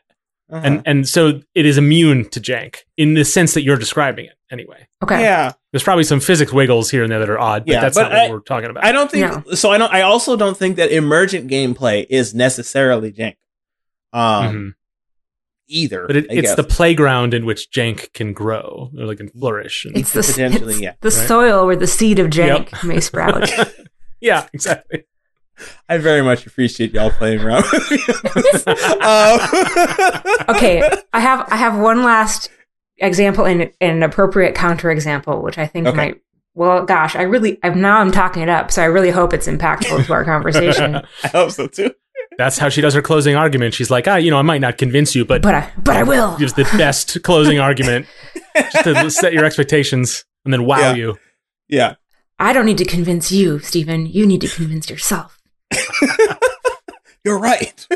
Uh-huh. 0.51 0.61
and 0.65 0.81
and 0.85 1.07
so 1.09 1.41
it 1.55 1.65
is 1.65 1.77
immune 1.77 2.29
to 2.29 2.39
jank 2.39 2.77
in 2.97 3.13
the 3.15 3.23
sense 3.25 3.53
that 3.53 3.63
you're 3.63 3.77
describing 3.77 4.25
it 4.25 4.33
anyway. 4.51 4.87
Okay. 5.03 5.21
yeah, 5.21 5.53
There's 5.71 5.83
probably 5.83 6.03
some 6.03 6.19
physics 6.19 6.53
wiggles 6.53 6.91
here 6.91 7.01
and 7.03 7.11
there 7.11 7.19
that 7.19 7.29
are 7.29 7.39
odd, 7.39 7.65
but 7.65 7.71
Yeah, 7.73 7.81
that's 7.81 7.95
but 7.97 8.09
not 8.09 8.11
what 8.11 8.29
we're 8.31 8.39
talking 8.41 8.69
about. 8.69 8.85
I 8.85 8.91
don't 8.91 9.09
think 9.09 9.47
No. 9.47 9.53
so. 9.55 9.71
I 9.71 9.77
don't. 9.79 9.91
I 9.91 10.01
also 10.01 10.35
don't 10.35 10.55
think 10.57 10.75
that 10.77 10.91
emergent 10.91 11.49
gameplay 11.49 12.05
is 12.09 12.35
necessarily 12.35 13.11
jank. 13.11 13.35
Um, 14.11 14.45
Mhm. 14.55 14.73
Either. 15.67 16.05
But 16.07 16.15
it, 16.17 16.25
it's 16.29 16.41
guess. 16.49 16.55
the 16.55 16.63
playground 16.63 17.33
in 17.33 17.45
which 17.45 17.71
jank 17.71 18.13
can 18.13 18.33
grow 18.33 18.91
or 18.97 19.05
like 19.05 19.17
can 19.17 19.29
flourish. 19.29 19.85
And, 19.85 19.97
It's 19.97 20.11
the 20.13 20.21
Potentially, 20.21 20.73
it's 20.73 20.81
yeah. 20.81 20.93
the 21.01 21.09
Right. 21.09 21.27
soil 21.27 21.65
where 21.65 21.75
the 21.75 21.87
seed 21.87 22.19
of 22.19 22.27
jank 22.29 22.83
may 22.83 22.99
sprout. 22.99 23.51
yeah, 24.21 24.47
exactly. 24.53 25.05
I 25.87 25.99
very 25.99 26.21
much 26.23 26.47
appreciate 26.47 26.93
y'all 26.93 27.11
playing 27.11 27.39
around. 27.41 27.63
with 27.71 27.91
me. 27.91 27.97
um, 29.01 29.39
okay, 30.55 30.81
I 31.13 31.19
have 31.19 31.47
I 31.51 31.55
have 31.55 31.77
one 31.77 32.03
last 32.03 32.49
example 32.97 33.45
and, 33.45 33.61
and 33.79 33.97
an 33.97 34.03
appropriate 34.03 34.55
counter 34.55 34.89
example, 34.91 35.41
which 35.41 35.57
I 35.57 35.67
think 35.67 35.87
Okay. 35.87 35.95
might. 35.97 36.21
Well, 36.55 36.85
gosh, 36.85 37.15
I 37.15 37.23
really 37.23 37.59
I'm 37.63 37.81
now 37.81 37.97
I'm 37.99 38.11
talking 38.11 38.41
it 38.43 38.49
up, 38.49 38.71
so 38.71 38.81
I 38.81 38.85
really 38.85 39.09
hope 39.11 39.33
it's 39.33 39.47
impactful 39.47 40.05
to 40.05 40.13
our 40.13 40.23
conversation. 40.25 40.95
I 41.23 41.27
hope 41.29 41.51
so 41.51 41.67
too. 41.67 41.91
That's 42.37 42.57
how 42.57 42.69
she 42.69 42.81
does 42.81 42.93
her 42.93 43.01
closing 43.01 43.35
argument. 43.35 43.73
She's 43.73 43.91
like, 43.91 44.07
ah, 44.07 44.15
you 44.15 44.31
know, 44.31 44.37
I 44.37 44.41
might 44.41 44.61
not 44.61 44.77
convince 44.77 45.13
you, 45.15 45.25
but 45.25 45.41
But 45.41 45.55
I 45.55 45.71
but 45.77 45.95
I 45.97 46.03
will. 46.03 46.37
gives 46.37 46.53
the 46.53 46.63
best 46.77 47.21
closing 47.23 47.59
argument 47.59 48.07
just 48.71 48.83
to 48.85 49.11
set 49.11 49.33
your 49.33 49.45
expectations 49.45 50.23
and 50.45 50.53
then 50.53 50.65
wow 50.65 50.79
Yeah. 50.79 50.93
you. 50.95 51.17
Yeah. 51.69 51.95
I 52.39 52.53
don't 52.53 52.65
need 52.65 52.77
to 52.79 52.85
convince 52.85 53.31
you, 53.31 53.59
Steven. 53.59 54.05
You 54.07 54.25
need 54.25 54.41
to 54.41 54.47
convince 54.47 54.89
yourself. 54.89 55.39
You're 57.23 57.39
right. 57.39 57.87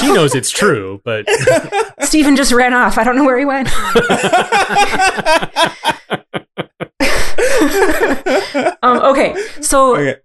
She 0.00 0.12
knows 0.12 0.34
it's 0.34 0.50
true, 0.50 1.02
but 1.04 1.26
Steven 2.00 2.36
just 2.36 2.52
ran 2.52 2.72
off. 2.72 2.96
I 2.96 3.04
don't 3.04 3.16
know 3.16 3.24
where 3.24 3.38
he 3.38 3.44
went. 3.44 3.68
um, 8.82 8.98
okay, 9.02 9.34
so 9.60 9.96
okay. 9.96 10.16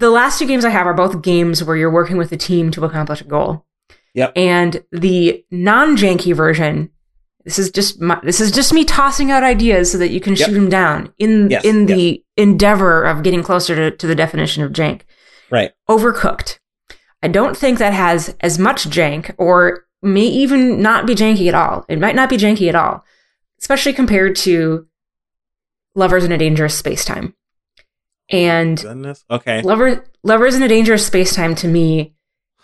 The 0.00 0.10
last 0.10 0.38
two 0.38 0.46
games 0.46 0.64
I 0.64 0.70
have 0.70 0.86
are 0.86 0.94
both 0.94 1.22
games 1.22 1.62
where 1.62 1.76
you're 1.76 1.90
working 1.92 2.16
with 2.16 2.32
a 2.32 2.36
team 2.36 2.70
to 2.72 2.84
accomplish 2.84 3.20
a 3.20 3.24
goal. 3.24 3.66
Yep. 4.14 4.32
And 4.34 4.82
the 4.90 5.44
non-janky 5.50 6.34
version, 6.34 6.90
this 7.44 7.58
is 7.58 7.70
just 7.70 8.00
my, 8.00 8.18
this 8.24 8.40
is 8.40 8.50
just 8.50 8.72
me 8.72 8.84
tossing 8.84 9.30
out 9.30 9.42
ideas 9.42 9.92
so 9.92 9.98
that 9.98 10.08
you 10.10 10.20
can 10.20 10.34
Yep. 10.34 10.48
shoot 10.48 10.54
them 10.54 10.68
down 10.68 11.12
in 11.18 11.50
Yes, 11.50 11.64
in 11.64 11.86
the 11.86 12.24
endeavor 12.36 13.04
of 13.04 13.22
getting 13.22 13.42
closer 13.42 13.74
to, 13.76 13.96
to 13.96 14.06
the 14.06 14.14
definition 14.14 14.62
of 14.64 14.72
jank. 14.72 15.02
Right. 15.50 15.72
Overcooked. 15.88 16.58
I 17.22 17.28
don't 17.28 17.56
think 17.56 17.78
that 17.78 17.92
has 17.92 18.34
as 18.40 18.58
much 18.58 18.88
jank 18.88 19.34
or 19.38 19.84
may 20.02 20.26
even 20.26 20.80
not 20.80 21.06
be 21.06 21.14
janky 21.14 21.46
at 21.48 21.54
all. 21.54 21.84
It 21.88 21.98
might 22.00 22.14
not 22.16 22.30
be 22.30 22.38
janky 22.38 22.68
at 22.68 22.74
all, 22.74 23.04
especially 23.60 23.92
compared 23.92 24.34
to 24.36 24.86
Lovers 25.94 26.24
in 26.24 26.32
a 26.32 26.38
Dangerous 26.38 26.74
Space 26.74 27.04
Time. 27.04 27.34
And 28.30 28.80
Goodness. 28.80 29.24
Okay. 29.30 29.62
Lover, 29.62 30.04
Lovers 30.22 30.54
in 30.54 30.62
a 30.62 30.68
Dangerous 30.68 31.06
Space 31.06 31.34
Time 31.34 31.54
to 31.56 31.68
me 31.68 32.14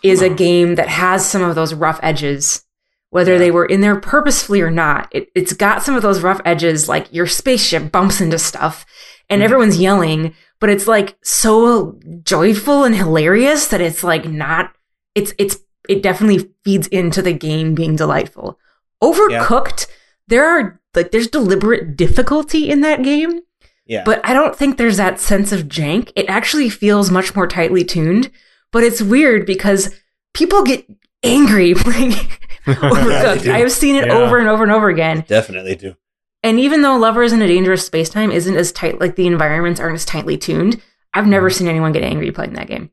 is 0.03 0.21
a 0.21 0.29
game 0.29 0.75
that 0.75 0.87
has 0.87 1.25
some 1.29 1.41
of 1.41 1.55
those 1.55 1.73
rough 1.73 1.99
edges, 2.03 2.63
whether 3.09 3.33
Yeah. 3.33 3.39
they 3.39 3.51
were 3.51 3.65
in 3.65 3.81
there 3.81 3.99
purposefully 3.99 4.61
or 4.61 4.71
not. 4.71 5.09
It, 5.11 5.29
it's 5.35 5.53
got 5.53 5.83
some 5.83 5.95
of 5.95 6.01
those 6.03 6.21
rough 6.21 6.39
edges, 6.45 6.87
like 6.87 7.11
your 7.13 7.27
spaceship 7.27 7.91
bumps 7.91 8.21
into 8.21 8.37
stuff 8.39 8.85
and 9.29 9.41
Mhm. 9.41 9.45
everyone's 9.45 9.79
yelling, 9.79 10.33
but 10.59 10.69
it's 10.69 10.87
like 10.87 11.17
so 11.23 11.99
joyful 12.23 12.83
and 12.83 12.95
hilarious 12.95 13.67
that 13.67 13.81
it's 13.81 14.03
like 14.03 14.25
not, 14.25 14.71
it's, 15.15 15.33
it's, 15.37 15.57
it 15.89 16.01
definitely 16.03 16.49
feeds 16.63 16.87
into 16.87 17.21
the 17.21 17.33
game 17.33 17.73
being 17.75 17.95
delightful. 17.95 18.57
Overcooked, 19.03 19.87
there 20.27 20.45
are 20.45 20.79
like, 20.95 21.11
there's 21.11 21.27
deliberate 21.27 21.95
difficulty 21.97 22.69
in 22.69 22.81
that 22.81 23.03
game. 23.03 23.41
Yeah. 23.87 24.03
But 24.03 24.21
I 24.23 24.33
don't 24.33 24.55
think 24.55 24.77
there's 24.77 24.97
that 24.97 25.19
sense 25.19 25.51
of 25.51 25.63
jank. 25.63 26.11
It 26.15 26.27
actually 26.29 26.69
feels 26.69 27.09
much 27.09 27.35
more 27.35 27.47
tightly 27.47 27.83
tuned. 27.83 28.29
But 28.71 28.83
it's 28.83 29.01
weird 29.01 29.45
because 29.45 29.95
people 30.33 30.63
get 30.63 30.85
angry 31.23 31.73
playing 31.75 32.11
Overcooked. 32.65 33.43
do. 33.43 33.51
I 33.51 33.59
have 33.59 33.71
seen 33.71 33.95
it 33.95 34.07
Yeah. 34.07 34.17
over 34.17 34.37
and 34.37 34.49
over 34.49 34.63
and 34.63 34.71
over 34.71 34.89
again. 34.89 35.23
Definitely 35.27 35.75
do. 35.75 35.95
And 36.43 36.59
even 36.59 36.81
though 36.81 36.97
Lovers 36.97 37.33
in 37.33 37.41
a 37.41 37.47
Dangerous 37.47 37.85
Space 37.85 38.09
Time 38.09 38.29
isn't 38.31 38.55
as 38.55 38.71
tight, 38.71 38.99
like 38.99 39.15
the 39.15 39.25
environments 39.25 39.79
aren't 39.79 39.95
as 39.95 40.05
tightly 40.05 40.37
tuned, 40.37 40.81
I've 41.13 41.25
never 41.27 41.49
mm-hmm. 41.49 41.57
seen 41.57 41.67
anyone 41.67 41.93
get 41.93 42.03
angry 42.03 42.31
playing 42.31 42.53
that 42.53 42.67
game. 42.67 42.91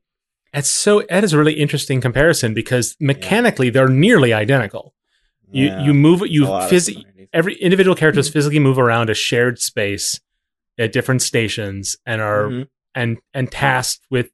That's 0.53 0.71
so 0.71 1.03
that 1.11 1.25
is 1.25 1.33
a 1.33 1.39
really 1.39 1.55
interesting 1.55 2.01
comparison 2.01 2.55
because 2.55 2.97
mechanically 3.01 3.71
they're 3.71 3.89
nearly 3.89 4.33
identical. 4.33 4.95
You 5.51 5.67
Yeah. 5.67 5.85
you 5.85 5.93
move 5.95 6.23
you 6.27 6.47
lot 6.47 6.65
of 6.65 6.71
phys- 6.71 6.85
similarities. 6.85 7.29
every 7.33 7.55
individual 7.57 7.97
characters 7.97 8.29
mm-hmm. 8.29 8.33
physically 8.33 8.61
move 8.61 8.79
around 8.79 9.11
a 9.11 9.15
shared 9.15 9.59
space 9.59 10.21
at 10.79 10.93
different 10.93 11.23
stations 11.23 11.97
and 12.07 12.21
are 12.21 12.49
Mhm. 12.49 12.67
and 12.95 13.19
and 13.33 13.51
tasked 13.51 14.05
with 14.11 14.31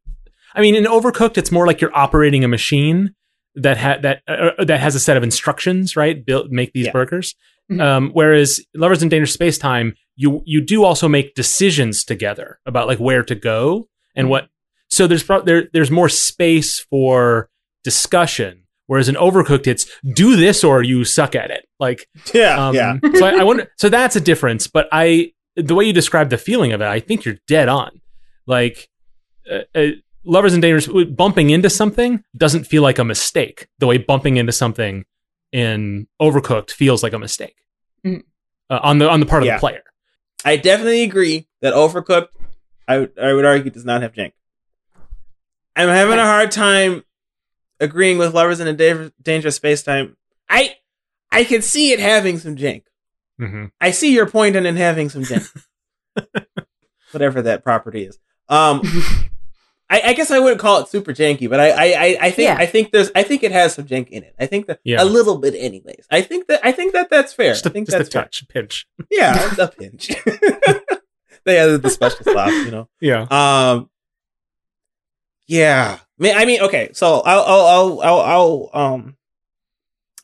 I 0.55 0.61
mean 0.61 0.75
in 0.75 0.85
Overcooked 0.85 1.39
it's 1.39 1.53
more 1.53 1.67
like 1.67 1.81
you're 1.81 1.97
operating 1.97 2.45
a 2.45 2.49
machine 2.49 3.15
that 3.55 3.77
ha- 3.79 3.99
that 4.03 4.23
uh, 4.29 4.65
that 4.65 4.81
has 4.81 4.95
a 4.95 5.01
set 5.01 5.17
of 5.17 5.23
instructions, 5.23 5.97
right? 5.97 6.25
Build 6.25 6.51
make 6.53 6.73
these 6.73 6.87
Yeah. 6.87 6.93
burgers. 6.93 7.35
Mhm. 7.71 7.81
Um, 7.81 8.11
whereas 8.13 8.61
Lovers 8.75 9.03
in 9.03 9.09
Dangerous 9.09 9.33
Space 9.33 9.59
Time, 9.59 9.95
you 10.17 10.43
you 10.47 10.61
do 10.61 10.85
also 10.85 11.09
make 11.09 11.35
decisions 11.35 12.05
together 12.05 12.59
about 12.67 12.87
like 12.89 12.99
where 12.99 13.23
to 13.23 13.35
go 13.35 13.89
and 14.17 14.29
what. 14.29 14.49
So 14.89 15.07
there's 15.07 15.23
pro- 15.23 15.43
there 15.43 15.69
there's 15.73 15.91
more 15.91 16.09
space 16.09 16.81
for 16.91 17.49
discussion. 17.85 18.63
Whereas 18.87 19.09
in 19.09 19.15
Overcooked, 19.15 19.69
it's 19.69 19.87
do 20.15 20.35
this 20.35 20.65
or 20.65 20.83
you 20.83 21.05
suck 21.05 21.37
at 21.37 21.51
it. 21.53 21.65
Like, 21.79 22.09
Yeah, 22.35 22.69
um, 22.69 22.75
yeah. 22.75 22.97
so 23.15 23.25
I, 23.25 23.41
I 23.41 23.43
wonder. 23.45 23.71
So 23.79 23.89
that's 23.89 24.17
a 24.17 24.21
difference. 24.21 24.67
But 24.67 24.89
I, 24.91 25.33
the 25.63 25.75
way 25.75 25.85
you 25.85 25.93
describe 25.93 26.31
the 26.31 26.39
feeling 26.39 26.73
of 26.73 26.81
it, 26.81 26.87
I 26.87 27.01
think 27.01 27.25
you're 27.25 27.39
dead 27.47 27.69
on. 27.69 28.01
Like, 28.47 28.89
uh, 29.51 29.61
uh, 29.75 29.87
lovers 30.25 30.53
and 30.53 30.63
dangerous 30.63 30.89
bumping 31.11 31.51
into 31.51 31.71
something 31.71 32.23
doesn't 32.37 32.65
feel 32.65 32.83
like 32.83 32.99
a 32.99 33.05
mistake. 33.05 33.69
The 33.79 33.87
way 33.87 33.99
bumping 33.99 34.37
into 34.37 34.53
something 34.53 35.05
in 35.53 36.07
Overcooked 36.21 36.71
feels 36.71 37.03
like 37.03 37.13
a 37.13 37.19
mistake 37.19 37.57
Mm. 38.07 38.23
uh, 38.71 38.81
on 38.83 38.99
the 38.99 39.09
on 39.11 39.21
the 39.21 39.27
part 39.27 39.43
of 39.43 39.47
Yeah. 39.47 39.57
the 39.57 39.61
player. 39.61 39.83
I 40.45 40.57
definitely 40.57 41.03
agree 41.03 41.49
that 41.61 41.75
Overcooked, 41.75 42.29
I 42.89 42.99
would 42.99 43.19
I 43.19 43.33
would 43.33 43.45
argue, 43.45 43.71
does 43.71 43.85
not 43.85 44.03
have 44.03 44.13
jank. 44.13 44.33
I'm 45.77 45.89
having 45.89 46.19
a 46.19 46.25
hard 46.25 46.51
time 46.51 47.05
agreeing 47.79 48.19
with 48.19 48.35
Lovers 48.35 48.61
in 48.61 48.67
a 48.69 48.73
Da- 48.73 49.11
Dangerous 49.23 49.57
Space 49.57 49.83
Time. 49.83 50.17
I 50.49 50.77
I 51.33 51.45
can 51.45 51.63
see 51.63 51.93
it 51.93 52.01
having 52.01 52.39
some 52.39 52.57
jank. 52.57 52.83
Hmm 53.47 53.65
I 53.81 53.91
see 53.91 54.13
your 54.13 54.27
point 54.27 54.57
in 54.57 54.67
it 54.67 54.77
having 54.77 55.09
some 55.09 55.23
jank. 55.23 55.51
Whatever 57.13 57.43
that 57.43 57.65
property 57.65 58.05
is. 58.05 58.19
Um, 58.49 58.83
I, 59.89 60.01
I 60.07 60.13
guess 60.13 60.31
I 60.31 60.39
wouldn't 60.39 60.61
call 60.61 60.81
it 60.81 60.89
super 60.89 61.13
janky, 61.13 61.49
but 61.51 61.59
I, 61.59 61.71
I, 61.71 61.85
I, 61.85 62.19
I 62.27 62.31
think 62.31 62.47
Yeah. 62.49 62.57
I 62.59 62.67
think 62.67 62.93
there's 62.93 63.11
I 63.17 63.23
think 63.25 63.43
it 63.43 63.51
has 63.53 63.75
some 63.75 63.87
jank 63.87 64.09
in 64.11 64.23
it. 64.23 64.35
I 64.39 64.47
think 64.47 64.67
that 64.67 64.79
Yeah. 64.85 65.03
a 65.03 65.05
little 65.05 65.39
bit, 65.39 65.55
anyways. 65.57 66.07
I 66.11 66.21
think 66.23 66.47
that 66.49 66.61
I 66.63 66.71
think 66.73 66.93
that 66.93 67.11
that's 67.11 67.33
fair. 67.33 67.53
Just 67.55 67.67
I 67.67 67.71
a, 67.71 67.73
think 67.73 67.87
just 67.89 67.95
a 67.97 67.99
that's 67.99 68.11
fair. 68.13 68.23
touch, 68.25 68.49
pinch. 68.49 68.87
Yeah, 69.11 69.55
a 69.59 69.69
pinch. 69.69 70.09
they 71.45 71.59
added 71.59 71.83
the 71.83 71.91
special 71.91 72.25
sauce, 72.25 72.53
you 72.53 72.71
know. 72.71 72.89
Yeah. 73.01 73.23
Um, 73.31 73.91
yeah. 75.47 75.99
I 76.23 76.45
mean, 76.45 76.61
okay. 76.63 76.91
So 76.93 77.21
I'll, 77.21 77.43
I'll, 77.43 77.67
I'll, 77.67 78.01
I'll, 78.03 78.21
I'll 78.21 78.71
um, 78.95 79.17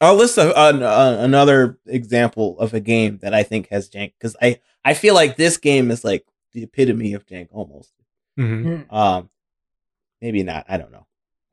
I'll 0.01 0.15
list 0.17 0.37
a, 0.39 0.53
an, 0.69 0.83
uh, 0.83 1.17
another 1.21 1.79
example 1.87 2.59
of 2.59 2.75
a 2.75 2.81
game 2.81 3.19
that 3.23 3.33
I 3.35 3.43
think 3.43 3.69
has 3.69 3.89
jank 3.89 4.13
because 4.19 4.37
I, 4.43 4.61
I 4.85 4.95
feel 4.95 5.15
like 5.15 5.37
this 5.37 5.57
game 5.57 5.91
is 5.91 6.05
like 6.05 6.27
the 6.53 6.63
epitome 6.65 7.15
of 7.15 7.27
jank 7.27 7.49
almost. 7.53 7.93
hmm 8.37 8.83
Um, 8.91 9.31
maybe 10.21 10.43
not. 10.43 10.67
I 10.69 10.77
don't 10.77 10.93
know. 10.93 11.07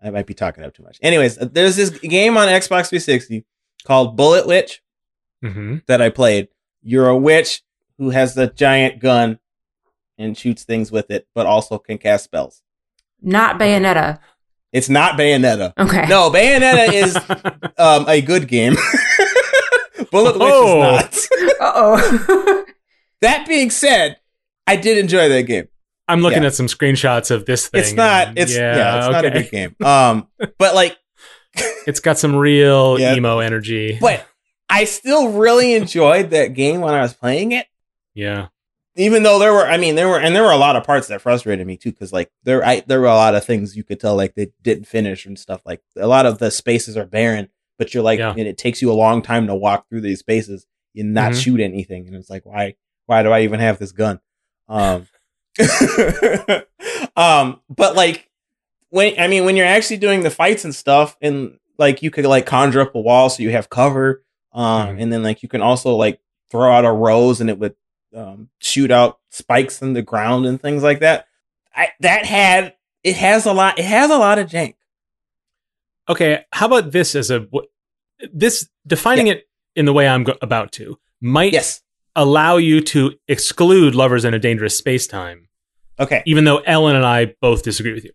I 0.04 0.10
might 0.10 0.26
be 0.28 0.34
talking 0.34 0.64
up 0.64 0.74
too 0.74 0.84
much. 0.84 1.00
Anyways, 1.02 1.38
uh, 1.38 1.48
there's 1.52 1.78
this 1.78 1.90
game 1.90 2.38
on 2.38 2.48
Xbox 2.50 2.90
360 2.90 3.46
called 3.86 4.18
Bullet 4.18 4.46
Witch 4.48 4.82
hmm 5.42 5.78
that 5.88 6.02
I 6.02 6.10
played. 6.10 6.50
You're 6.82 7.08
a 7.08 7.18
witch 7.18 7.62
who 7.98 8.10
has 8.10 8.34
the 8.36 8.48
giant 8.48 9.00
gun 9.00 9.40
and 10.18 10.38
shoots 10.38 10.64
things 10.64 10.92
with 10.92 11.10
it, 11.10 11.28
but 11.34 11.46
also 11.46 11.78
can 11.78 11.98
cast 11.98 12.26
spells. 12.26 12.62
Not 13.22 13.58
Bayonetta. 13.58 14.20
It's 14.74 14.90
not 14.90 15.18
Bayonetta. 15.18 15.72
Okay. 15.78 16.08
No, 16.08 16.30
Bayonetta 16.32 16.92
is 16.92 17.16
um, 17.78 18.06
a 18.10 18.20
good 18.22 18.48
game. 18.48 18.76
Bullet 20.12 20.34
Witch 20.34 20.42
Oh. 20.42 20.96
is 21.12 21.30
not. 21.60 21.60
Uh 21.60 21.72
oh. 21.76 22.66
That 23.22 23.48
being 23.48 23.70
said, 23.70 24.18
I 24.68 24.76
did 24.76 24.98
enjoy 24.98 25.30
that 25.30 25.44
game. 25.44 25.70
I'm 26.10 26.20
looking 26.20 26.42
Yeah. 26.42 26.48
at 26.48 26.56
some 26.56 26.66
screenshots 26.68 27.32
of 27.32 27.46
this 27.46 27.68
thing. 27.70 27.80
It's 27.80 27.94
not. 27.94 28.28
and 28.30 28.38
It's 28.40 28.54
yeah. 28.54 28.98
it's 28.98 29.08
not 29.14 29.24
a 29.26 29.32
good 29.32 29.50
game. 29.50 29.76
Um, 29.82 30.28
but 30.58 30.76
like, 30.76 30.98
It's 31.88 32.02
got 32.02 32.18
some 32.18 32.36
real 32.36 33.00
Yeah. 33.00 33.16
emo 33.16 33.40
energy. 33.40 33.98
but 34.02 34.26
I 34.70 34.84
still 34.86 35.30
really 35.30 35.74
enjoyed 35.76 36.32
that 36.32 36.48
game 36.54 36.82
when 36.82 36.94
I 36.94 37.02
was 37.02 37.14
playing 37.14 37.54
it. 37.54 37.68
Yeah. 38.14 38.48
Even 38.96 39.24
though 39.24 39.40
there 39.40 39.52
were 39.54 39.66
i 39.66 39.78
mean 39.78 39.96
there 39.96 40.08
were 40.08 40.20
and 40.20 40.36
there 40.36 40.44
were 40.44 40.52
a 40.52 40.58
lot 40.58 40.76
of 40.76 40.84
parts 40.84 41.08
that 41.08 41.22
frustrated 41.22 41.66
me 41.66 41.76
too 41.78 41.92
because 41.92 42.14
like 42.14 42.32
there 42.44 42.64
I, 42.66 42.82
there 42.86 43.00
were 43.02 43.08
a 43.08 43.16
lot 43.16 43.34
of 43.36 43.44
things 43.46 43.76
you 43.76 43.84
could 43.84 44.00
tell 44.00 44.16
like 44.16 44.36
they 44.36 44.52
didn't 44.62 44.86
finish 44.88 45.26
and 45.26 45.38
stuff 45.40 45.62
like 45.66 45.82
a 45.98 46.08
lot 46.08 46.26
of 46.26 46.38
the 46.38 46.52
spaces 46.52 46.96
are 46.98 47.06
barren 47.06 47.50
but 47.80 47.94
you're 47.94 48.04
like 48.04 48.20
Yeah. 48.20 48.32
and 48.32 48.42
it 48.48 48.58
takes 48.58 48.82
you 48.82 48.92
a 48.92 48.94
long 48.94 49.22
time 49.22 49.48
to 49.48 49.56
walk 49.56 49.90
through 49.90 50.02
these 50.02 50.20
spaces 50.20 50.66
and 50.96 51.14
not 51.14 51.32
Mhm. 51.32 51.42
shoot 51.44 51.60
anything 51.60 52.06
and 52.08 52.16
it's 52.16 52.30
like 52.30 52.46
why 52.46 52.76
why 53.08 53.24
do 53.24 53.32
i 53.32 53.42
even 53.42 53.60
have 53.60 53.80
this 53.80 53.92
gun 53.92 54.20
um 54.70 55.08
um 57.16 57.60
but 57.70 57.96
like 57.96 58.30
when 58.90 59.14
i 59.20 59.28
mean 59.28 59.46
when 59.46 59.56
you're 59.56 59.66
actually 59.66 59.98
doing 59.98 60.22
the 60.24 60.30
fights 60.30 60.64
and 60.66 60.74
stuff 60.76 61.18
and 61.22 61.58
like 61.78 62.02
you 62.04 62.12
could 62.12 62.26
like 62.26 62.46
conjure 62.46 62.82
up 62.82 62.96
a 62.96 63.00
wall 63.02 63.30
so 63.30 63.42
you 63.44 63.52
have 63.52 63.70
cover 63.70 64.24
um 64.54 64.90
Mhm. 64.98 65.02
and 65.02 65.14
then 65.14 65.24
like 65.24 65.42
you 65.44 65.50
can 65.50 65.62
also 65.62 65.96
like 65.96 66.20
throw 66.52 66.72
out 66.72 66.86
a 66.86 66.92
rose 66.92 67.42
and 67.42 67.50
it 67.50 67.58
would 67.60 67.76
um, 68.16 68.50
shoot 68.60 68.92
out 68.92 69.20
spikes 69.30 69.82
in 69.82 69.94
the 69.94 70.02
ground 70.02 70.46
and 70.46 70.62
things 70.62 70.84
like 70.84 71.00
that. 71.00 71.28
I 71.76 71.90
that 72.02 72.26
had 72.26 72.76
it 73.04 73.16
has 73.18 73.46
a 73.46 73.54
lot. 73.54 73.80
It 73.80 73.86
has 73.86 74.10
a 74.12 74.18
lot 74.18 74.38
of 74.40 74.50
jank. 74.50 74.76
Okay. 76.10 76.44
How 76.52 76.68
about 76.68 76.92
this 76.92 77.16
as 77.16 77.32
a 77.32 77.48
this 78.34 78.70
defining 78.86 79.28
it 79.28 79.48
in 79.76 79.86
the 79.86 79.94
way 79.94 80.08
I'm 80.08 80.24
go- 80.24 80.38
about 80.42 80.72
to 80.74 81.00
might 81.22 81.54
Yes. 81.54 81.82
allow 82.16 82.58
you 82.58 82.82
to 82.82 83.14
exclude 83.28 83.96
lovers 83.96 84.26
in 84.26 84.34
a 84.34 84.40
dangerous 84.40 84.78
space 84.78 85.08
time, 85.08 85.48
Okay. 86.00 86.22
even 86.26 86.44
though 86.44 86.60
Ellen 86.60 86.96
and 86.96 87.06
I 87.06 87.34
both 87.42 87.64
disagree 87.64 87.94
with 87.94 88.04
you. 88.06 88.12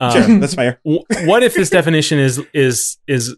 Um, 0.00 0.12
Sure. 0.12 0.38
That's 0.40 0.54
fair. 0.54 0.80
w- 0.84 1.02
what 1.24 1.42
if 1.42 1.54
this 1.54 1.70
definition 1.78 2.18
is 2.18 2.40
is 2.52 2.98
is 3.06 3.34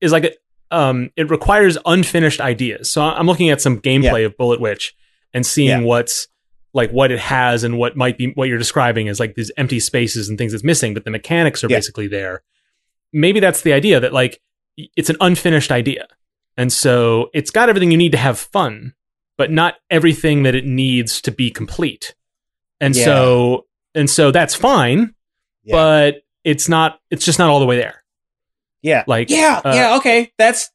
is 0.00 0.12
like 0.12 0.24
a, 0.24 0.32
um 0.70 1.10
it 1.16 1.30
requires 1.30 1.78
unfinished 1.86 2.40
ideas 2.40 2.90
so 2.90 3.02
i'm 3.02 3.26
looking 3.26 3.50
at 3.50 3.60
some 3.60 3.80
gameplay 3.80 4.24
of 4.26 4.36
bullet 4.36 4.60
witch 4.60 4.94
and 5.32 5.46
seeing 5.46 5.68
Yeah. 5.80 5.86
what's 5.86 6.28
like 6.74 6.90
what 6.90 7.10
it 7.10 7.18
has 7.20 7.62
and 7.64 7.78
what 7.78 7.96
might 7.96 8.18
be 8.18 8.32
what 8.34 8.48
you're 8.48 8.58
describing 8.58 9.08
as 9.08 9.18
like 9.20 9.34
these 9.34 9.50
empty 9.56 9.80
spaces 9.80 10.28
and 10.28 10.36
things 10.38 10.52
that's 10.52 10.64
missing 10.64 10.92
but 10.94 11.04
the 11.04 11.10
mechanics 11.10 11.62
are 11.64 11.68
Yeah. 11.70 11.76
basically 11.78 12.08
there 12.08 12.42
maybe 13.12 13.40
that's 13.40 13.62
the 13.62 13.72
idea 13.72 14.00
that 14.00 14.12
like 14.12 14.40
it's 14.96 15.08
an 15.08 15.16
unfinished 15.20 15.70
idea 15.70 16.06
and 16.56 16.72
so 16.72 17.30
it's 17.32 17.50
got 17.50 17.68
everything 17.68 17.90
you 17.90 17.96
need 17.96 18.12
to 18.12 18.18
have 18.18 18.38
fun 18.38 18.94
but 19.38 19.50
not 19.50 19.74
everything 19.90 20.42
that 20.44 20.54
it 20.54 20.64
needs 20.66 21.20
to 21.22 21.30
be 21.30 21.50
complete 21.50 22.14
and 22.80 22.94
Yeah. 22.96 23.04
so 23.04 23.66
and 23.94 24.10
so 24.10 24.30
that's 24.32 24.54
fine 24.54 25.14
Yeah. 25.64 25.76
but 25.76 26.14
it's 26.44 26.68
not 26.68 27.00
it's 27.10 27.24
just 27.24 27.38
not 27.38 27.48
all 27.50 27.60
the 27.60 27.66
way 27.66 27.76
there 27.76 28.02
Yeah. 28.82 29.04
like 29.06 29.30
yeah. 29.30 29.60
uh, 29.64 29.72
yeah. 29.74 29.96
Okay. 29.96 30.32
That's. 30.38 30.70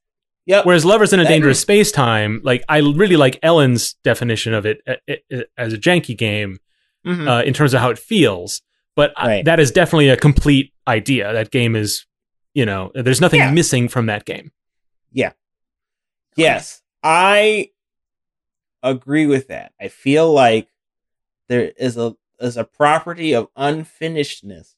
Yep. 0.47 0.65
whereas 0.65 0.83
lovers 0.83 1.13
in 1.13 1.19
a 1.19 1.23
That- 1.23 1.29
dangerous 1.29 1.59
space 1.59 1.91
time 1.91 2.41
like 2.43 2.63
i 2.67 2.79
really 2.79 3.15
like 3.15 3.37
ellen's 3.43 3.93
definition 4.03 4.55
of 4.55 4.65
it 4.65 4.81
uh, 4.87 4.95
uh, 5.31 5.41
as 5.55 5.71
a 5.71 5.77
janky 5.77 6.17
game 6.17 6.57
Mhm. 7.05 7.27
uh, 7.29 7.43
in 7.45 7.53
terms 7.53 7.75
of 7.75 7.79
how 7.79 7.91
it 7.91 7.99
feels 7.99 8.61
but 8.95 9.13
I- 9.15 9.43
that 9.43 9.59
is 9.59 9.69
definitely 9.69 10.09
a 10.09 10.17
complete 10.17 10.73
idea 10.87 11.31
that 11.31 11.51
game 11.51 11.75
is 11.75 12.07
you 12.55 12.65
know 12.65 12.91
there's 12.95 13.21
nothing 13.21 13.39
Yeah. 13.39 13.51
missing 13.51 13.87
from 13.87 14.07
that 14.07 14.25
game 14.25 14.51
Yeah. 15.13 15.33
yes. 16.35 16.81
I 17.03 17.69
agree 18.83 19.27
with 19.27 19.47
that. 19.49 19.73
I 19.79 19.89
feel 19.89 20.31
like 20.33 20.67
there 21.49 21.71
is 21.77 21.97
a 21.97 22.15
is 22.39 22.57
a 22.57 22.63
property 22.63 23.33
of 23.33 23.47
unfinishedness 23.55 24.73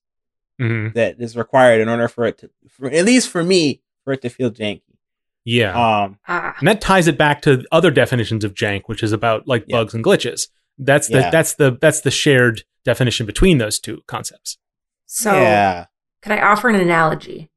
hmm 0.60 0.90
that 0.94 1.16
is 1.20 1.36
required 1.36 1.82
in 1.82 1.90
order 1.90 2.08
for 2.08 2.26
it 2.26 2.38
to, 2.40 2.50
for, 2.70 2.88
at 2.90 3.06
least 3.06 3.30
for 3.30 3.44
me, 3.44 3.82
for 4.04 4.14
it 4.14 4.22
to 4.22 4.30
feel 4.30 4.52
janky. 4.52 4.82
yeah 5.46 5.72
Um. 5.74 6.20
Ah. 6.28 6.56
and 6.60 6.68
that 6.68 6.80
ties 6.82 7.08
it 7.08 7.18
back 7.18 7.42
to 7.44 7.66
other 7.72 7.92
definitions 7.92 8.44
of 8.44 8.54
jank 8.54 8.84
which 8.88 9.04
is 9.04 9.12
about 9.12 9.48
like 9.48 9.66
Yeah. 9.68 9.78
bugs 9.78 9.94
and 9.94 10.04
glitches 10.04 10.48
that's 10.78 11.08
the 11.08 11.20
Yeah. 11.20 11.30
that's 11.30 11.56
the 11.56 11.78
that's 11.82 12.02
the 12.02 12.12
shared 12.12 12.64
definition 12.86 13.26
between 13.26 13.58
those 13.58 13.80
two 13.80 14.02
concepts 14.08 14.58
So, 15.06 15.34
yeah. 15.34 15.86
can 16.22 16.32
I 16.32 16.42
offer 16.42 16.70
an 16.70 16.76
analogy? 16.76 17.50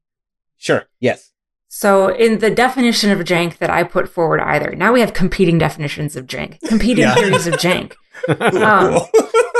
Sure. 0.57 0.85
Yes. 0.99 1.31
So, 1.69 2.07
in 2.15 2.39
the 2.39 2.49
definition 2.49 3.11
of 3.11 3.19
jank 3.19 3.57
that 3.57 3.69
I 3.69 3.83
put 3.83 4.07
forward, 4.09 4.39
either 4.41 4.73
now 4.75 4.91
we 4.93 5.01
have 5.01 5.13
competing 5.13 5.57
definitions 5.57 6.15
of 6.15 6.25
jank, 6.25 6.59
competing 6.67 7.03
Yeah. 7.03 7.13
theories 7.15 7.45
of 7.47 7.55
jank. 7.55 7.93
Um. 8.29 9.01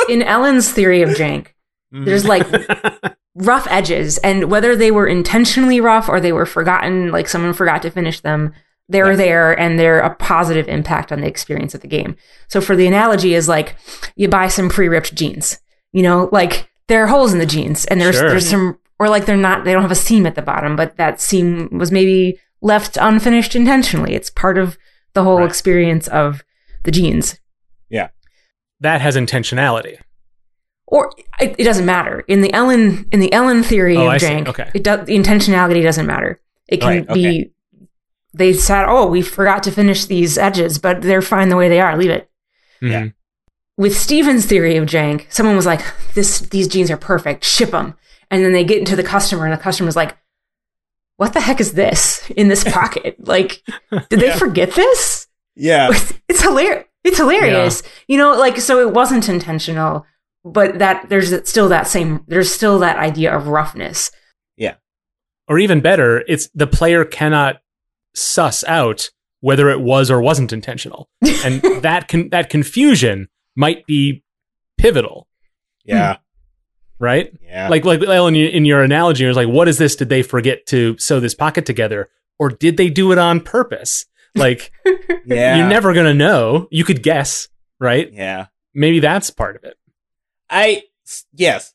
In 0.10 0.22
Ellen's 0.24 0.72
theory 0.72 1.02
of 1.04 1.10
jank, 1.12 1.48
there's 1.92 2.26
like 2.26 2.48
rough 3.38 3.68
edges, 3.70 4.18
and 4.20 4.50
whether 4.52 4.76
they 4.76 4.92
were 4.92 5.08
intentionally 5.08 5.80
rough 5.80 6.10
or 6.10 6.20
they 6.20 6.32
were 6.32 6.46
forgotten, 6.46 7.12
like 7.12 7.28
someone 7.28 7.54
forgot 7.54 7.82
to 7.84 7.92
finish 7.92 8.20
them, 8.20 8.54
they're 8.90 9.10
Yes. 9.12 9.18
there 9.18 9.60
and 9.60 9.78
they're 9.80 10.00
a 10.00 10.16
positive 10.16 10.68
impact 10.68 11.12
on 11.12 11.22
the 11.22 11.28
experience 11.28 11.76
of 11.76 11.82
the 11.82 11.88
game. 11.88 12.16
So, 12.48 12.62
for 12.62 12.76
the 12.76 12.88
analogy, 12.88 13.34
is 13.36 13.48
like 13.48 13.76
you 14.16 14.28
buy 14.28 14.48
some 14.48 14.70
pre-ripped 14.70 15.14
jeans, 15.14 15.60
you 15.94 16.02
know, 16.02 16.30
like 16.32 16.70
there 16.88 17.04
are 17.04 17.08
holes 17.08 17.34
in 17.34 17.40
the 17.40 17.46
jeans, 17.46 17.86
and 17.86 18.00
there's 18.02 18.16
Sure. 18.16 18.30
there's 18.30 18.50
some, 18.50 18.80
or 18.98 19.10
like 19.10 19.26
they're 19.26 19.38
not, 19.38 19.66
they 19.66 19.74
don't 19.74 19.82
have 19.82 19.92
a 19.92 19.96
seam 19.96 20.26
at 20.26 20.36
the 20.36 20.42
bottom, 20.42 20.76
but 20.76 20.98
that 20.98 21.20
seam 21.22 21.70
was 21.78 21.92
maybe 21.92 22.40
left 22.62 22.98
unfinished 23.00 23.56
intentionally. 23.56 24.16
It's 24.16 24.30
part 24.30 24.58
of 24.58 24.78
the 25.14 25.24
whole 25.24 25.40
Right. 25.40 25.48
experience 25.50 26.08
of 26.08 26.44
the 26.84 26.92
jeans. 26.92 27.40
Yeah. 27.90 28.08
That 28.80 29.02
has 29.02 29.16
intentionality 29.18 29.98
or 30.88 31.12
it, 31.40 31.56
it 31.58 31.64
doesn't 31.64 31.86
matter 31.86 32.22
in 32.28 32.42
the 32.42 32.52
Ellen 32.54 33.08
in 33.12 33.20
the 33.20 33.32
Ellen 33.34 33.62
theory 33.64 33.98
Oh, 33.98 34.08
of 34.08 34.14
I 34.14 34.18
jank. 34.18 34.48
Okay. 34.48 34.72
It 34.74 34.84
does 34.84 35.06
the 35.06 35.16
intentionality 35.18 35.84
doesn't 35.84 36.06
matter. 36.08 36.40
It 36.68 36.78
can 36.82 36.90
Right, 37.06 37.14
be. 37.14 37.52
They 38.34 38.54
said, 38.54 38.86
"Oh, 38.88 39.08
we 39.08 39.22
forgot 39.22 39.64
to 39.64 39.72
finish 39.72 40.06
these 40.06 40.38
edges, 40.38 40.78
but 40.80 41.02
they're 41.02 41.22
fine 41.22 41.50
the 41.50 41.56
way 41.56 41.70
they 41.70 41.80
are. 41.80 41.98
Leave 41.98 42.10
it." 42.12 42.30
Yeah. 42.82 43.02
Mhm. 43.04 43.14
With 43.78 43.96
Steven's 43.98 44.46
theory 44.46 44.76
of 44.78 44.86
jank, 44.86 45.26
someone 45.30 45.56
was 45.56 45.66
like, 45.66 45.82
"This 46.14 46.40
these 46.40 46.68
jeans 46.68 46.90
are 46.92 46.98
perfect. 46.98 47.44
Ship 47.44 47.72
them." 47.72 47.96
and 48.30 48.44
then 48.44 48.52
they 48.52 48.66
get 48.66 48.78
into 48.80 48.94
the 48.98 49.04
customer, 49.04 49.46
and 49.46 49.54
the 49.54 49.58
customer's 49.64 49.96
like, 49.96 50.18
"What 51.16 51.32
the 51.34 51.40
heck 51.40 51.62
is 51.62 51.74
this 51.74 52.30
in 52.36 52.50
this 52.50 52.64
pocket? 52.80 53.16
like, 53.26 53.62
did 54.10 54.20
they 54.20 54.28
Yeah. 54.28 54.38
forget 54.38 54.72
this? 54.74 55.28
Yeah. 55.56 55.90
It's 56.30 56.42
hilarious. 56.42 56.86
It's 57.06 57.18
hilarious. 57.18 57.84
You 58.10 58.18
know, 58.18 58.34
like 58.38 58.60
so 58.60 58.82
it 58.86 58.94
wasn't 58.94 59.30
intentional, 59.30 60.06
but 60.52 60.80
that 60.80 61.10
there's 61.10 61.34
still 61.50 61.70
that 61.70 61.88
same 61.88 62.24
there's 62.28 62.52
still 62.54 62.80
that 62.80 62.98
idea 62.98 63.36
of 63.36 63.48
roughness. 63.48 64.12
Yeah. 64.56 64.76
Or 65.48 65.60
even 65.60 65.82
better, 65.82 66.24
it's 66.28 66.50
the 66.54 66.68
player 66.68 67.06
cannot 67.06 67.58
suss 68.16 68.64
out 68.66 69.10
whether 69.42 69.70
it 69.70 69.80
was 69.80 70.10
or 70.10 70.22
wasn't 70.22 70.52
intentional. 70.54 71.10
And 71.46 71.62
that 71.84 72.08
con- 72.08 72.30
that 72.30 72.50
confusion 72.50 73.28
might 73.56 73.86
be 73.86 74.24
pivotal, 74.78 75.28
Yeah. 75.86 76.16
Hmm. 76.16 76.22
right? 77.04 77.32
Yeah. 77.42 77.70
Like 77.70 77.86
like 77.86 78.02
Ellen, 78.02 78.36
in 78.36 78.66
your- 78.66 78.84
analogy, 78.84 79.24
it 79.26 79.28
was 79.28 79.38
like, 79.38 79.48
what 79.48 79.68
is 79.68 79.78
this? 79.78 79.96
Did 79.96 80.10
they 80.10 80.24
forget 80.24 80.66
to 80.68 80.98
sew 80.98 81.20
this 81.20 81.36
pocket 81.36 81.66
together, 81.66 82.10
or 82.40 82.50
did 82.50 82.78
they 82.78 82.90
do 82.90 83.12
it 83.12 83.18
on 83.18 83.40
purpose? 83.42 84.06
Like 84.36 84.72
yeah. 85.26 85.58
you're 85.58 85.68
never 85.70 85.94
gonna 85.94 86.14
know. 86.14 86.68
You 86.72 86.84
could 86.84 87.02
guess, 87.04 87.48
right? 87.80 88.12
Yeah. 88.12 88.48
Maybe 88.74 89.00
that's 89.00 89.30
part 89.32 89.56
of 89.56 89.64
it. 89.64 89.76
I 90.50 90.84
yes. 91.34 91.74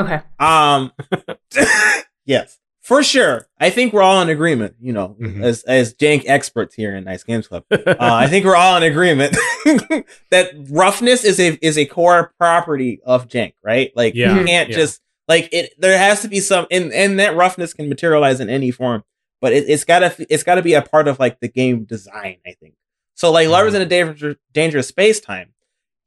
Okay. 0.00 0.20
Um 0.38 0.92
yes. 2.24 2.58
For 2.80 3.02
sure. 3.02 3.46
I 3.60 3.68
think 3.68 3.92
we're 3.92 4.02
all 4.02 4.22
in 4.22 4.30
agreement, 4.30 4.76
you 4.80 4.92
know, 4.94 5.14
Mhm. 5.20 5.42
as 5.44 5.62
as 5.64 5.92
jank 5.94 6.22
experts 6.26 6.74
here 6.74 6.96
in 6.96 7.04
Nice 7.04 7.22
Games 7.22 7.46
Club. 7.48 7.64
Uh, 7.70 7.96
I 7.98 8.28
think 8.28 8.44
we're 8.46 8.56
all 8.56 8.76
in 8.76 8.82
agreement 8.82 9.32
that 10.30 10.50
roughness 10.70 11.24
is 11.24 11.38
a 11.38 11.58
is 11.64 11.76
a 11.76 11.84
core 11.84 12.32
property 12.38 13.00
of 13.04 13.28
jank, 13.28 13.54
right? 13.62 13.90
Like 13.94 14.14
Yeah, 14.14 14.38
you 14.38 14.44
can't 14.46 14.70
yeah. 14.70 14.76
just 14.76 15.00
like 15.26 15.48
it 15.52 15.74
there 15.78 15.98
has 15.98 16.22
to 16.22 16.28
be 16.28 16.40
some 16.40 16.66
and 16.70 16.92
and 16.92 17.18
that 17.20 17.36
roughness 17.36 17.74
can 17.74 17.88
materialize 17.88 18.40
in 18.40 18.48
any 18.48 18.70
form, 18.70 19.04
but 19.42 19.52
it, 19.52 19.64
it's 19.68 19.84
gotta 19.84 20.14
it's 20.30 20.42
gotta 20.44 20.62
be 20.62 20.72
a 20.74 20.80
part 20.82 21.08
of 21.08 21.18
like 21.18 21.40
the 21.40 21.48
game 21.48 21.84
design, 21.84 22.36
I 22.46 22.52
think. 22.60 22.74
So 23.14 23.30
like 23.32 23.48
Lovers 23.48 23.74
in 23.74 23.82
a 23.82 23.86
Dangerous, 23.86 24.36
Dangerous 24.52 24.88
Space 24.88 25.20
Time 25.20 25.52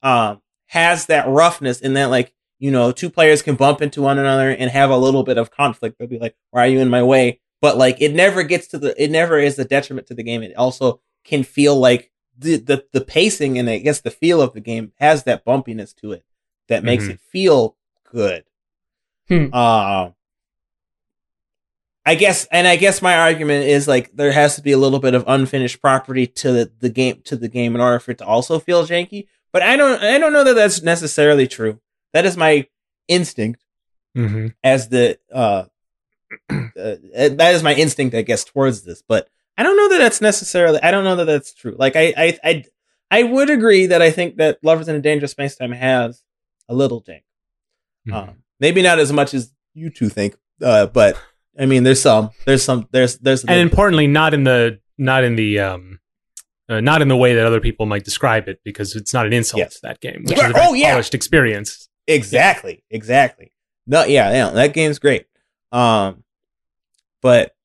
um 0.01 0.40
has 0.71 1.07
that 1.07 1.27
roughness 1.27 1.81
in 1.81 1.93
that 1.95 2.09
like 2.09 2.33
you 2.59 2.71
know 2.71 2.91
two 2.93 3.09
players 3.09 3.41
can 3.41 3.55
bump 3.55 3.81
into 3.81 4.01
one 4.01 4.17
another 4.17 4.49
and 4.49 4.71
have 4.71 4.89
a 4.89 4.97
little 4.97 5.23
bit 5.23 5.37
of 5.37 5.51
conflict 5.51 5.97
they'll 5.99 6.07
be 6.07 6.17
like 6.19 6.35
why 6.51 6.63
are 6.65 6.69
you 6.69 6.79
in 6.79 6.89
my 6.89 7.03
way 7.03 7.39
but 7.59 7.75
like 7.77 8.01
it 8.01 8.13
never 8.13 8.41
gets 8.43 8.67
to 8.67 8.77
the 8.77 8.93
it 9.03 9.11
never 9.11 9.37
is 9.37 9.59
a 9.59 9.65
detriment 9.65 10.07
to 10.07 10.13
the 10.13 10.23
game 10.23 10.41
it 10.43 10.55
also 10.55 11.01
can 11.25 11.43
feel 11.43 11.75
like 11.75 12.09
the 12.37 12.55
the, 12.55 12.85
the 12.93 13.01
pacing 13.01 13.57
and 13.59 13.69
i 13.69 13.77
guess 13.79 13.99
the 13.99 14.09
feel 14.11 14.41
of 14.41 14.53
the 14.53 14.61
game 14.61 14.93
has 14.97 15.23
that 15.23 15.43
bumpiness 15.43 15.93
to 15.93 16.13
it 16.13 16.23
that 16.69 16.83
makes 16.85 17.03
Mhm. 17.05 17.09
it 17.11 17.19
feel 17.19 17.75
good 18.09 18.45
Hmm. 19.27 19.47
uh 19.51 20.11
I 22.03 22.15
guess, 22.15 22.47
and 22.51 22.67
I 22.67 22.77
guess 22.77 22.99
my 23.01 23.15
argument 23.15 23.65
is 23.67 23.87
like 23.87 24.09
there 24.15 24.31
has 24.31 24.55
to 24.55 24.63
be 24.63 24.71
a 24.71 24.77
little 24.77 24.97
bit 24.97 25.13
of 25.13 25.23
unfinished 25.27 25.79
property 25.81 26.25
to 26.25 26.51
the, 26.51 26.71
the 26.79 26.89
game 26.89 27.21
to 27.25 27.35
the 27.35 27.47
game 27.47 27.75
in 27.75 27.81
order 27.81 27.99
for 27.99 28.09
it 28.11 28.17
to 28.17 28.25
also 28.25 28.57
feel 28.57 28.85
janky. 28.87 29.27
But 29.53 29.63
I 29.63 29.75
don't, 29.75 30.01
I 30.01 30.17
don't 30.17 30.33
know 30.33 30.43
that 30.43 30.53
that's 30.53 30.81
necessarily 30.81 31.47
true. 31.47 31.79
That 32.13 32.25
is 32.25 32.37
my 32.37 32.67
instinct 33.07 33.63
hmm 34.15 34.47
as 34.63 34.89
the 34.89 35.17
uh, 35.33 35.65
uh 36.49 36.65
that 36.75 37.51
is 37.53 37.63
my 37.63 37.73
instinct, 37.73 38.15
I 38.15 38.21
guess, 38.21 38.43
towards 38.43 38.83
this. 38.83 39.01
But 39.01 39.29
I 39.57 39.63
don't 39.63 39.77
know 39.77 39.89
that 39.89 39.97
that's 39.97 40.21
necessarily. 40.21 40.81
I 40.81 40.91
don't 40.91 41.03
know 41.03 41.15
that 41.17 41.25
that's 41.25 41.53
true. 41.53 41.75
Like 41.77 41.95
I, 41.95 42.13
I, 42.17 42.39
I, 42.43 42.65
I 43.11 43.23
would 43.23 43.49
agree 43.49 43.85
that 43.87 44.01
I 44.01 44.11
think 44.11 44.37
that 44.37 44.59
Lovers 44.63 44.87
in 44.87 44.95
a 44.95 45.01
Dangerous 45.01 45.31
Space 45.31 45.55
Time 45.55 45.71
has 45.71 46.23
a 46.67 46.73
little 46.73 47.01
jank. 47.01 47.23
Mm-hmm. 48.07 48.13
Um, 48.13 48.35
maybe 48.59 48.81
not 48.81 48.99
as 48.99 49.11
much 49.13 49.33
as 49.33 49.53
you 49.73 49.89
two 49.89 50.09
think, 50.09 50.35
uh, 50.61 50.87
but 50.87 51.21
I 51.59 51.65
mean, 51.65 51.83
there's 51.83 52.01
some, 52.01 52.31
there's 52.45 52.63
some, 52.63 52.87
there's, 52.91 53.17
there's, 53.19 53.43
and 53.43 53.59
importantly, 53.59 54.07
not 54.07 54.33
in 54.33 54.45
the 54.45 54.79
not 54.97 55.23
in 55.23 55.35
the 55.35 55.59
um, 55.59 55.99
uh, 56.71 56.79
not 56.81 57.01
in 57.01 57.07
the 57.09 57.17
way 57.17 57.35
that 57.35 57.45
other 57.45 57.59
people 57.59 57.85
might 57.85 58.03
describe 58.05 58.47
it, 58.47 58.59
because 58.63 58.95
it's 58.95 59.13
not 59.13 59.25
an 59.27 59.33
insult 59.33 59.59
Yes. 59.59 59.75
to 59.75 59.79
that 59.83 59.99
game, 59.99 60.23
which 60.25 60.37
Yeah. 60.37 60.45
is 60.45 60.49
a 60.51 60.53
very 60.53 60.65
Oh, 60.67 60.73
yeah. 60.73 60.91
polished 60.91 61.13
experience. 61.13 61.89
exactly, 62.07 62.83
exactly. 62.89 63.51
No, 63.87 64.03
yeah, 64.05 64.31
yeah, 64.31 64.49
that 64.51 64.73
game's 64.73 64.97
great. 64.99 65.27
Um, 65.71 66.23
but 67.21 67.55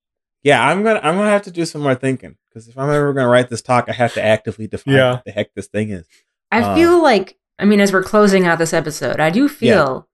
yeah, 0.43 0.67
I'm 0.67 0.83
gonna, 0.83 1.01
I'm 1.03 1.17
gonna 1.17 1.31
have 1.31 1.43
to 1.43 1.51
do 1.51 1.65
some 1.65 1.83
more 1.83 1.95
thinking 1.95 2.37
because 2.49 2.69
if 2.69 2.79
I'm 2.79 2.91
ever 2.91 3.13
gonna 3.13 3.29
write 3.29 3.49
this 3.49 3.63
talk, 3.63 3.87
I 3.89 3.93
have 3.93 4.15
to 4.15 4.23
actively 4.25 4.67
define 4.67 4.95
Yeah. 4.95 5.11
what 5.13 5.25
the 5.25 5.33
heck 5.33 5.55
this 5.55 5.67
thing 5.67 5.91
is. 5.91 6.07
I 6.53 6.61
Uh, 6.63 6.75
feel 6.75 7.03
like 7.03 7.37
I 7.59 7.65
mean 7.65 7.81
as 7.81 7.93
we're 7.93 8.03
closing 8.03 8.47
out 8.47 8.59
this 8.59 8.73
episode, 8.73 9.19
I 9.21 9.31
do 9.31 9.49
feel 9.49 10.09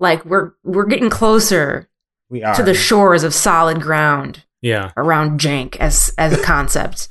like 0.00 0.24
we're 0.24 0.52
we're 0.64 0.86
getting 0.86 1.10
closer 1.10 1.88
We 2.28 2.42
are 2.42 2.54
to 2.54 2.62
the 2.62 2.74
shores 2.74 3.22
of 3.22 3.32
solid 3.34 3.80
ground 3.80 4.44
Yeah, 4.62 4.90
around 4.96 5.38
jank 5.40 5.76
as 5.76 6.12
as 6.18 6.32
a 6.32 6.42
concept. 6.42 7.08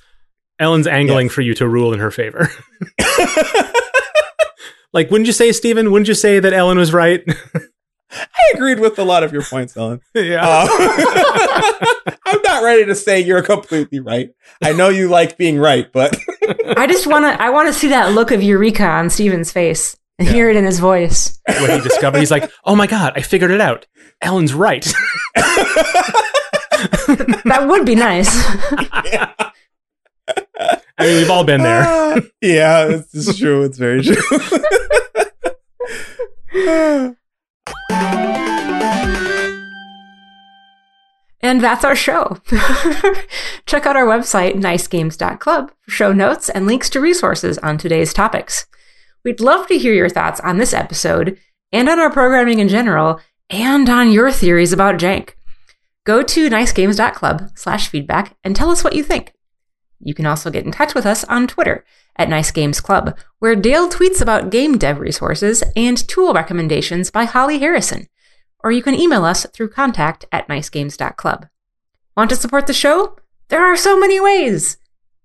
Ellen's 0.59 0.87
angling 0.87 1.27
Yes. 1.27 1.33
for 1.35 1.41
you 1.41 1.53
to 1.55 1.67
rule 1.67 1.93
in 1.93 1.99
her 1.99 2.11
favor. 2.11 2.49
like, 4.93 5.11
wouldn't 5.11 5.27
you 5.27 5.33
say, 5.33 5.51
Steven? 5.51 5.91
Wouldn't 5.91 6.07
you 6.07 6.13
say 6.13 6.39
that 6.39 6.53
Ellen 6.53 6.77
was 6.77 6.93
right? 6.93 7.23
I 8.11 8.51
agreed 8.53 8.79
with 8.79 8.97
a 8.97 9.03
lot 9.03 9.23
of 9.23 9.33
your 9.33 9.41
points, 9.41 9.75
Ellen. 9.75 9.99
yeah. 10.13 10.39
Uh, 10.45 12.11
I'm 12.25 12.41
not 12.43 12.63
ready 12.63 12.85
to 12.85 12.95
say 12.95 13.19
you're 13.19 13.41
completely 13.41 13.99
right. 13.99 14.29
I 14.63 14.71
know 14.71 14.87
you 14.89 15.09
like 15.09 15.37
being 15.37 15.57
right, 15.59 15.91
but 15.91 16.17
I 16.77 16.87
just 16.87 17.07
want 17.07 17.25
to 17.25 17.41
I 17.41 17.49
want 17.49 17.67
to 17.67 17.73
see 17.73 17.89
that 17.89 18.13
look 18.13 18.31
of 18.31 18.41
eureka 18.41 18.85
on 18.85 19.09
Steven's 19.09 19.51
face 19.51 19.97
and 20.17 20.27
Yeah. 20.27 20.33
hear 20.33 20.49
it 20.49 20.55
in 20.55 20.63
his 20.63 20.79
voice. 20.79 21.41
when 21.47 21.71
he 21.71 21.81
discovered, 21.81 22.19
he's 22.19 22.31
like, 22.31 22.49
"Oh 22.63 22.75
my 22.75 22.87
god, 22.87 23.13
I 23.17 23.21
figured 23.21 23.51
it 23.51 23.59
out. 23.59 23.85
Ellen's 24.21 24.53
right." 24.53 24.85
That 27.45 27.65
would 27.67 27.85
be 27.85 27.95
nice. 27.95 28.29
I 30.97 31.05
mean, 31.05 31.17
we've 31.17 31.29
all 31.29 31.43
been 31.43 31.61
there. 31.61 31.83
Ah, 31.85 32.19
yeah, 32.41 32.87
it's, 32.87 33.13
it's 33.13 33.37
true. 33.37 33.63
It's 33.63 33.77
very 33.77 34.01
true. 34.01 34.15
And 41.45 41.61
that's 41.61 41.85
our 41.85 41.95
show. 41.95 42.39
Check 43.67 43.85
out 43.85 43.95
our 43.95 44.07
website, 44.07 44.55
nicegames.club, 44.55 45.71
for 45.79 45.91
show 45.91 46.11
notes 46.11 46.49
and 46.49 46.65
links 46.65 46.89
to 46.89 46.99
resources 46.99 47.59
on 47.59 47.77
today's 47.77 48.15
topics. 48.15 48.65
We'd 49.23 49.39
love 49.39 49.67
to 49.67 49.77
hear 49.77 49.93
your 49.93 50.09
thoughts 50.09 50.39
on 50.39 50.57
this 50.57 50.73
episode 50.73 51.37
and 51.71 51.87
on 51.87 51.99
our 51.99 52.09
programming 52.09 52.57
in 52.57 52.67
general 52.67 53.21
and 53.51 53.87
on 53.87 54.11
your 54.11 54.31
theories 54.31 54.73
about 54.73 54.95
jank. 54.95 55.33
Go 56.03 56.23
to 56.23 56.49
nicegames.club 56.49 57.51
slash 57.53 57.89
feedback 57.89 58.35
and 58.43 58.55
tell 58.55 58.71
us 58.71 58.83
what 58.83 58.95
you 58.95 59.03
think. 59.03 59.34
You 59.99 60.13
can 60.13 60.25
also 60.25 60.49
get 60.49 60.65
in 60.65 60.71
touch 60.71 60.93
with 60.93 61.05
us 61.05 61.23
on 61.25 61.47
Twitter 61.47 61.85
at 62.15 62.29
Nice 62.29 62.51
Games 62.51 62.81
Club, 62.81 63.17
where 63.39 63.55
Dale 63.55 63.89
tweets 63.89 64.21
about 64.21 64.49
game 64.49 64.77
dev 64.77 64.99
resources 64.99 65.63
and 65.75 65.97
tool 66.07 66.33
recommendations 66.33 67.11
by 67.11 67.25
Holly 67.25 67.59
Harrison 67.59 68.07
or 68.65 68.71
you 68.71 68.81
can 68.81 68.95
email 68.95 69.23
us 69.23 69.45
through 69.53 69.69
contact 69.69 70.25
at 70.31 70.47
nicegames.club. 70.47 71.47
Want 72.17 72.31
to 72.31 72.35
support 72.35 72.65
the 72.65 72.73
show? 72.73 73.15
There 73.49 73.63
are 73.63 73.75
so 73.75 73.95
many 73.95 74.19
ways. 74.19 74.77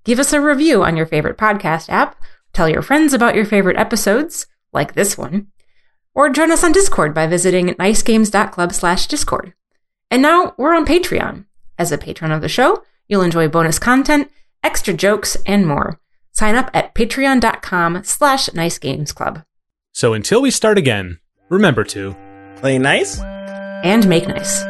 Give 0.04 0.18
us 0.18 0.34
a 0.34 0.42
review 0.42 0.84
on 0.84 0.94
your 0.94 1.06
favorite 1.06 1.38
podcast 1.38 1.88
app, 1.88 2.20
tell 2.52 2.68
your 2.68 2.82
friends 2.82 3.14
about 3.14 3.34
your 3.34 3.46
favorite 3.46 3.78
episodes, 3.78 4.46
like 4.74 4.92
this 4.92 5.16
one, 5.16 5.46
or 6.14 6.28
join 6.28 6.52
us 6.52 6.62
on 6.62 6.72
Discord 6.72 7.14
by 7.14 7.26
visiting 7.26 7.68
nicegames.club 7.68 8.74
slash 8.74 9.06
discord. 9.06 9.54
And 10.10 10.20
now 10.20 10.54
we're 10.58 10.74
on 10.74 10.84
Patreon. 10.84 11.46
As 11.78 11.90
a 11.90 11.96
patron 11.96 12.32
of 12.32 12.42
the 12.42 12.48
show, 12.48 12.82
you'll 13.08 13.22
enjoy 13.22 13.48
bonus 13.48 13.78
content, 13.78 14.30
extra 14.62 14.94
jokes, 14.94 15.36
and 15.46 15.66
more. 15.66 16.00
Sign 16.32 16.54
up 16.54 16.70
at 16.74 16.94
patreon.com 16.94 18.04
slash 18.04 18.48
nicegamesclub. 18.48 19.44
So 19.92 20.14
until 20.14 20.40
we 20.42 20.50
start 20.50 20.78
again, 20.78 21.18
remember 21.48 21.84
to 21.84 22.14
Play 22.60 22.78
nice. 22.78 23.20
And 23.82 24.06
make 24.06 24.28
nice. 24.28 24.69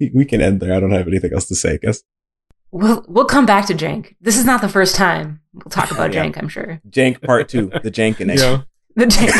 We, 0.00 0.10
we 0.14 0.24
can 0.24 0.40
end 0.40 0.60
there. 0.60 0.74
I 0.74 0.80
don't 0.80 0.92
have 0.92 1.08
anything 1.08 1.32
else 1.32 1.46
to 1.46 1.54
say. 1.54 1.74
I 1.74 1.76
guess 1.78 2.02
We'll 2.72 3.04
we'll 3.08 3.24
come 3.26 3.46
back 3.46 3.66
to 3.66 3.74
Jank. 3.74 4.16
This 4.20 4.36
is 4.36 4.44
not 4.44 4.60
the 4.60 4.68
first 4.68 4.96
time 4.96 5.40
we'll 5.54 5.70
talk 5.70 5.90
about 5.92 6.12
Yeah. 6.14 6.26
Jank. 6.26 6.36
I'm 6.36 6.48
sure 6.48 6.80
Jank 6.90 7.22
Part 7.22 7.48
Two, 7.48 7.70
the 7.82 7.90
Jank 7.90 8.16
connection. 8.18 8.64
the 8.96 9.06
Jank. 9.06 9.32